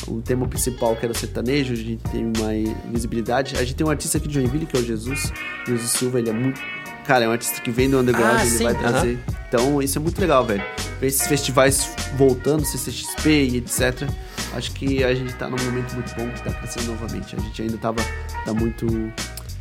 Um, 0.06 0.20
tema 0.20 0.46
principal 0.46 0.94
que 0.94 1.06
era 1.06 1.12
o 1.12 1.16
sertanejo, 1.16 1.72
a 1.72 1.76
gente 1.76 2.02
tem 2.10 2.24
uma 2.24 2.50
visibilidade. 2.90 3.56
A 3.56 3.60
gente 3.60 3.74
tem 3.74 3.86
um 3.86 3.90
artista 3.90 4.18
aqui 4.18 4.28
de 4.28 4.34
Joinville, 4.34 4.66
que 4.66 4.76
é 4.76 4.80
o 4.80 4.84
Jesus. 4.84 5.32
Jesus 5.66 5.90
Silva, 5.90 6.18
ele 6.18 6.28
é 6.28 6.32
muito. 6.32 6.60
Cara, 7.06 7.24
é 7.24 7.28
um 7.28 7.32
artista 7.32 7.60
que 7.62 7.70
vem 7.70 7.88
do 7.88 7.98
underground, 7.98 8.36
Ah, 8.38 8.42
ele 8.44 8.50
sim, 8.50 8.64
vai 8.64 8.74
trazer. 8.74 9.18
Então, 9.48 9.80
isso 9.80 9.96
é 9.96 10.00
muito 10.00 10.20
legal, 10.20 10.44
velho. 10.44 10.62
Ver 11.00 11.06
esses 11.06 11.26
festivais 11.26 11.90
voltando, 12.18 12.66
CCXP 12.66 13.30
e 13.30 13.56
etc. 13.56 14.06
Acho 14.52 14.72
que 14.72 15.02
a 15.02 15.14
gente 15.14 15.32
tá 15.34 15.48
num 15.48 15.56
momento 15.64 15.94
muito 15.94 16.14
bom 16.14 16.28
que 16.28 16.42
tá 16.42 16.52
crescendo 16.52 16.88
novamente. 16.88 17.34
A 17.34 17.40
gente 17.40 17.62
ainda 17.62 17.78
tava. 17.78 18.02
tá 18.44 18.52
muito. 18.52 18.86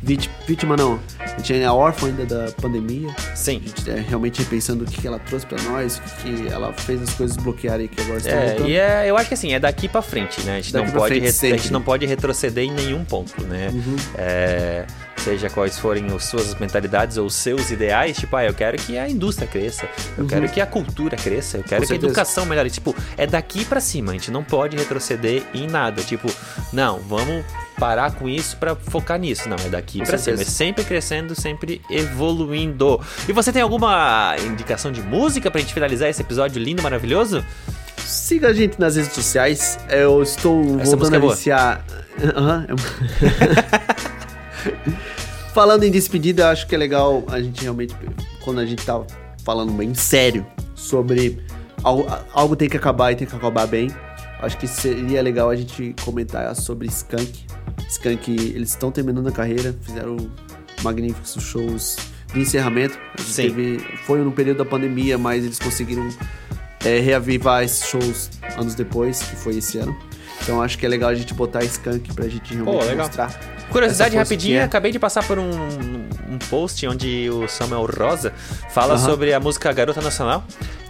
Vítima, 0.02 0.76
não. 0.76 0.98
A 1.18 1.26
gente 1.38 1.52
ainda 1.54 1.64
é 1.66 1.70
órfão 1.70 2.08
ainda 2.08 2.24
da 2.24 2.52
pandemia. 2.52 3.08
Sim. 3.34 3.60
A 3.64 3.68
gente 3.68 3.90
é 3.90 3.94
realmente 4.08 4.40
repensando 4.40 4.84
o 4.84 4.86
que, 4.86 5.06
ela 5.06 5.18
trouxe 5.18 5.44
pra 5.46 5.60
nós, 5.62 5.98
o 5.98 6.02
que, 6.22 6.48
ela 6.48 6.72
fez 6.72 7.02
as 7.02 7.10
coisas 7.14 7.36
bloquearem 7.36 7.88
que 7.88 8.00
agora 8.00 8.18
estão 8.18 8.32
É, 8.32 8.46
voltando. 8.48 8.68
e 8.68 8.76
é, 8.76 9.10
eu 9.10 9.16
acho 9.16 9.28
que 9.28 9.34
assim, 9.34 9.52
é 9.52 9.58
daqui 9.60 9.88
pra 9.88 10.00
frente, 10.00 10.40
né? 10.42 10.52
A 10.52 10.60
gente, 10.60 10.72
Daqui 10.72 10.86
não 10.86 10.92
pode, 10.94 11.20
frente 11.20 11.40
re- 11.46 11.52
a 11.52 11.56
gente 11.56 11.72
não 11.72 11.82
pode 11.82 12.06
retroceder 12.06 12.64
em 12.64 12.70
nenhum 12.72 13.04
ponto, 13.04 13.42
né? 13.44 13.70
Uhum. 13.72 13.96
É, 14.16 14.86
seja 15.18 15.50
quais 15.50 15.78
forem 15.78 16.06
as 16.14 16.24
suas 16.24 16.54
mentalidades 16.58 17.16
ou 17.16 17.28
seus 17.28 17.70
ideais, 17.70 18.16
tipo, 18.16 18.34
ah, 18.36 18.44
eu 18.44 18.54
quero 18.54 18.76
que 18.78 18.96
a 18.98 19.08
indústria 19.08 19.46
cresça, 19.48 19.88
eu 20.16 20.22
Uhum. 20.22 20.28
quero 20.28 20.48
que 20.48 20.60
a 20.60 20.66
cultura 20.66 21.16
cresça, 21.16 21.58
eu 21.58 21.62
quero 21.62 21.82
Com 21.82 21.86
que 21.88 21.92
a 21.92 21.96
certeza. 21.96 22.06
educação 22.06 22.46
melhore. 22.46 22.70
Tipo, 22.70 22.94
é 23.16 23.26
daqui 23.26 23.64
pra 23.64 23.80
cima, 23.80 24.10
a 24.10 24.14
gente 24.14 24.30
não 24.30 24.42
pode 24.44 24.76
retroceder 24.76 25.42
em 25.54 25.66
nada. 25.66 26.02
Tipo, 26.02 26.28
não, 26.72 26.98
vamos 27.00 27.44
parar 27.78 28.12
com 28.12 28.28
isso 28.28 28.56
pra 28.56 28.74
focar 28.74 29.18
nisso. 29.18 29.48
Não, 29.48 29.56
é 29.64 29.68
daqui 29.68 29.98
certeza. 30.04 30.22
cima, 30.36 30.42
é 30.42 30.44
sempre 30.44 30.84
crescendo, 30.84 31.34
sempre 31.40 31.80
evoluindo. 31.90 33.00
E 33.28 33.32
você 33.32 33.52
tem 33.52 33.62
alguma 33.62 34.34
indicação 34.44 34.90
de 34.90 35.02
música 35.02 35.50
pra 35.50 35.60
gente 35.60 35.74
finalizar 35.74 36.08
esse 36.08 36.22
episódio 36.22 36.60
lindo, 36.62 36.82
maravilhoso? 36.82 37.44
Siga 37.98 38.48
a 38.48 38.52
gente 38.52 38.80
nas 38.80 38.96
redes 38.96 39.12
sociais. 39.12 39.78
Eu 39.90 40.22
estou 40.22 40.80
Essa 40.80 40.96
voltando 40.96 41.14
é 41.14 41.16
a 41.16 41.20
boa. 41.20 41.34
viciar. 41.34 41.84
Falando 45.52 45.82
em 45.84 45.90
despedida, 45.90 46.42
eu 46.42 46.46
acho 46.48 46.66
que 46.66 46.74
é 46.74 46.78
legal 46.78 47.24
a 47.28 47.40
gente 47.40 47.62
realmente, 47.62 47.94
quando 48.44 48.60
a 48.60 48.66
gente 48.66 48.84
tá 48.84 49.02
falando 49.44 49.72
bem 49.72 49.94
sério 49.94 50.46
sobre 50.74 51.38
algo, 51.82 52.06
algo 52.32 52.54
tem 52.54 52.68
que 52.68 52.76
acabar 52.76 53.12
e 53.12 53.16
tem 53.16 53.26
que 53.26 53.34
acabar 53.34 53.66
bem. 53.66 53.90
Acho 54.40 54.56
que 54.56 54.68
seria 54.68 55.20
legal 55.20 55.50
a 55.50 55.56
gente 55.56 55.94
comentar 56.04 56.54
sobre 56.54 56.86
Skank. 56.86 57.46
Skank, 57.88 58.30
eles 58.30 58.70
estão 58.70 58.92
terminando 58.92 59.28
a 59.28 59.32
carreira, 59.32 59.74
fizeram 59.80 60.16
magníficos 60.82 61.36
shows 61.42 61.96
de 62.32 62.40
encerramento. 62.40 62.98
A 63.16 63.20
gente 63.20 63.32
Sim. 63.32 63.42
teve, 63.42 63.78
foi 64.04 64.20
no 64.20 64.30
período 64.30 64.58
da 64.58 64.64
pandemia, 64.64 65.18
mas 65.18 65.44
eles 65.44 65.58
conseguiram 65.58 66.08
é, 66.84 67.00
reavivar 67.00 67.64
esses 67.64 67.86
shows 67.86 68.30
anos 68.56 68.74
depois, 68.74 69.22
que 69.22 69.34
foi 69.34 69.56
esse 69.56 69.78
ano. 69.78 69.96
Então 70.42 70.62
acho 70.62 70.78
que 70.78 70.86
é 70.86 70.88
legal 70.88 71.10
a 71.10 71.14
gente 71.14 71.34
botar 71.34 71.64
Skank 71.64 72.12
pra 72.14 72.28
gente 72.28 72.54
realmente 72.54 72.84
legal. 72.84 73.06
mostrar. 73.06 73.57
Curiosidade 73.70 74.16
rapidinha, 74.16 74.64
acabei 74.64 74.90
de 74.92 74.98
passar 74.98 75.24
por 75.26 75.38
um, 75.38 75.50
um 76.28 76.38
post 76.50 76.86
onde 76.86 77.28
o 77.30 77.46
Samuel 77.48 77.86
Rosa 77.86 78.32
fala 78.70 78.94
Aham. 78.94 79.04
sobre 79.04 79.32
a 79.32 79.40
música 79.40 79.72
Garota 79.72 80.00
Nacional, 80.00 80.42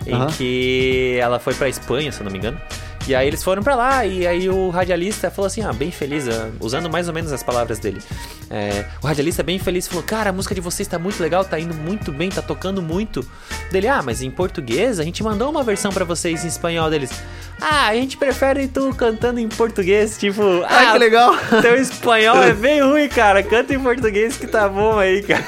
em 0.07 0.15
Aham. 0.15 0.27
que 0.29 1.19
ela 1.21 1.39
foi 1.39 1.55
pra 1.55 1.69
Espanha, 1.69 2.13
se 2.13 2.21
eu 2.21 2.25
não 2.25 2.31
me 2.33 2.39
engano. 2.39 2.61
E 3.09 3.15
aí 3.15 3.27
eles 3.27 3.43
foram 3.43 3.63
pra 3.63 3.75
lá, 3.75 4.05
e 4.05 4.27
aí 4.27 4.51
o 4.51 4.69
radialista 4.69 5.31
falou 5.31 5.47
assim, 5.47 5.63
ah, 5.63 5.73
bem 5.73 5.91
feliz, 5.91 6.29
ah, 6.29 6.51
usando 6.61 6.91
mais 6.91 7.09
ou 7.09 7.15
menos 7.15 7.33
as 7.33 7.43
palavras 7.43 7.79
dele. 7.79 8.03
É, 8.51 8.85
o 9.03 9.07
radialista 9.07 9.43
bem 9.43 9.59
feliz 9.59 9.89
falou, 9.89 10.03
cara, 10.03 10.29
a 10.29 10.33
música 10.33 10.55
de 10.55 10.61
vocês 10.61 10.87
tá 10.87 10.99
muito 10.99 11.19
legal, 11.23 11.43
tá 11.43 11.59
indo 11.59 11.75
muito 11.75 12.13
bem, 12.13 12.29
tá 12.29 12.43
tocando 12.43 12.83
muito. 12.83 13.27
Dele, 13.73 13.89
ah, 13.89 14.03
mas 14.03 14.21
em 14.21 14.31
português 14.31 15.01
a 15.01 15.05
gente 15.05 15.23
mandou 15.23 15.49
uma 15.51 15.63
versão 15.63 15.91
pra 15.91 16.05
vocês 16.05 16.45
em 16.45 16.49
espanhol 16.49 16.91
deles. 16.91 17.11
Ah, 17.59 17.89
a 17.89 17.95
gente 17.95 18.19
prefere 18.19 18.69
tu 18.69 18.95
cantando 18.95 19.41
em 19.41 19.49
português, 19.49 20.19
tipo, 20.19 20.43
Ah, 20.69 20.93
que 20.93 20.99
legal! 20.99 21.35
teu 21.63 21.77
espanhol 21.77 22.43
é 22.43 22.53
bem 22.55 22.83
ruim, 22.83 23.09
cara. 23.09 23.43
Canta 23.43 23.73
em 23.73 23.81
português 23.81 24.37
que 24.37 24.47
tá 24.47 24.69
bom 24.69 24.99
aí, 24.99 25.23
cara. 25.23 25.45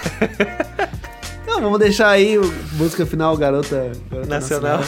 Não, 1.60 1.64
vamos 1.66 1.78
deixar 1.78 2.08
aí 2.08 2.38
o- 2.38 2.54
música 2.72 3.04
final, 3.04 3.36
garota, 3.36 3.92
garota 4.10 4.28
Nacional. 4.28 4.80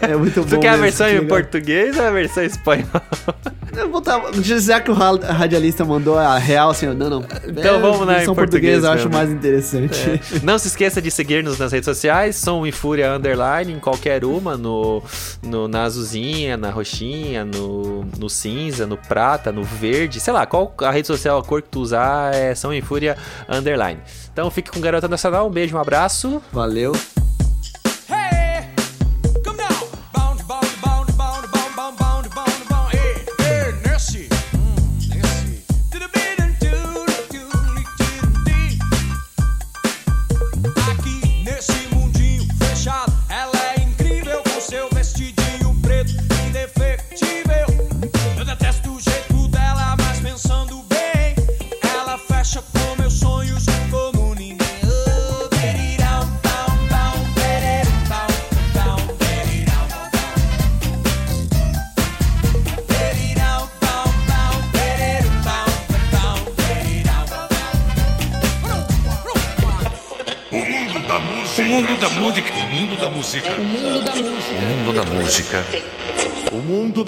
É 0.00 0.14
muito 0.16 0.40
bom. 0.42 0.46
Tu 0.48 0.60
quer 0.60 0.68
a 0.68 0.70
mesmo, 0.72 0.82
versão 0.84 1.06
que 1.06 1.12
em 1.12 1.18
legal. 1.20 1.28
português 1.38 1.98
ou 1.98 2.04
a 2.04 2.10
versão 2.10 2.42
em 2.42 2.46
espanhol? 2.46 2.86
Eu 3.72 3.82
vou 3.88 4.00
botar, 4.00 4.20
já 4.42 4.80
que 4.80 4.90
o 4.90 4.94
ra- 4.94 5.14
radialista 5.32 5.84
mandou 5.84 6.18
a 6.18 6.36
real, 6.38 6.70
assim, 6.70 6.86
não, 6.86 7.08
não. 7.08 7.24
Então 7.46 7.80
vamos 7.80 8.04
na 8.04 8.22
em 8.24 8.26
português 8.34 8.82
eu 8.82 8.90
acho 8.90 9.08
mais 9.08 9.30
interessante. 9.30 10.20
Não 10.42 10.58
se 10.58 10.66
esqueça 10.66 11.00
de 11.00 11.08
seguir-nos 11.08 11.56
nas 11.56 11.70
redes 11.70 11.84
sociais, 11.84 12.34
Som 12.34 12.66
e 12.66 12.72
Fúria 12.72 13.12
Underline, 13.14 13.72
em 13.72 13.78
qualquer 13.78 14.24
uma, 14.24 14.56
no, 14.56 15.00
no- 15.40 15.68
na 15.68 15.84
azulzinha, 15.84 16.56
na 16.56 16.68
roxinha, 16.70 17.44
no, 17.44 18.04
no 18.18 18.28
cinza, 18.28 18.88
no 18.88 18.96
prata, 18.96 19.52
no 19.52 19.62
verde, 19.62 20.18
sei 20.18 20.32
lá, 20.32 20.44
qual 20.46 20.74
a 20.82 20.90
rede 20.90 21.06
social, 21.06 21.38
a 21.38 21.42
cor 21.44 21.62
que 21.62 21.68
tu 21.68 21.78
usar 21.80 22.34
é 22.34 22.52
Som 22.56 22.72
e 22.72 22.82
Fúria 22.82 23.16
Underline. 23.48 24.00
Então 24.32 24.50
fique 24.50 24.70
com 24.70 24.80
Garota 24.80 25.08
Nacional, 25.08 25.48
um 25.48 25.50
beijo, 25.50 25.76
um 25.76 25.80
abraço. 25.80 26.42
Valeu. 26.52 26.92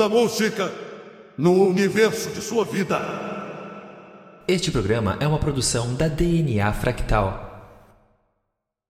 Da 0.03 0.09
música 0.09 0.73
no 1.39 1.65
universo 1.69 2.31
de 2.31 2.41
sua 2.41 2.65
vida. 2.65 2.99
Este 4.49 4.69
programa 4.69 5.17
é 5.21 5.29
uma 5.29 5.39
produção 5.39 5.95
da 5.95 6.09
DNA 6.09 6.73
Fractal. 6.73 7.52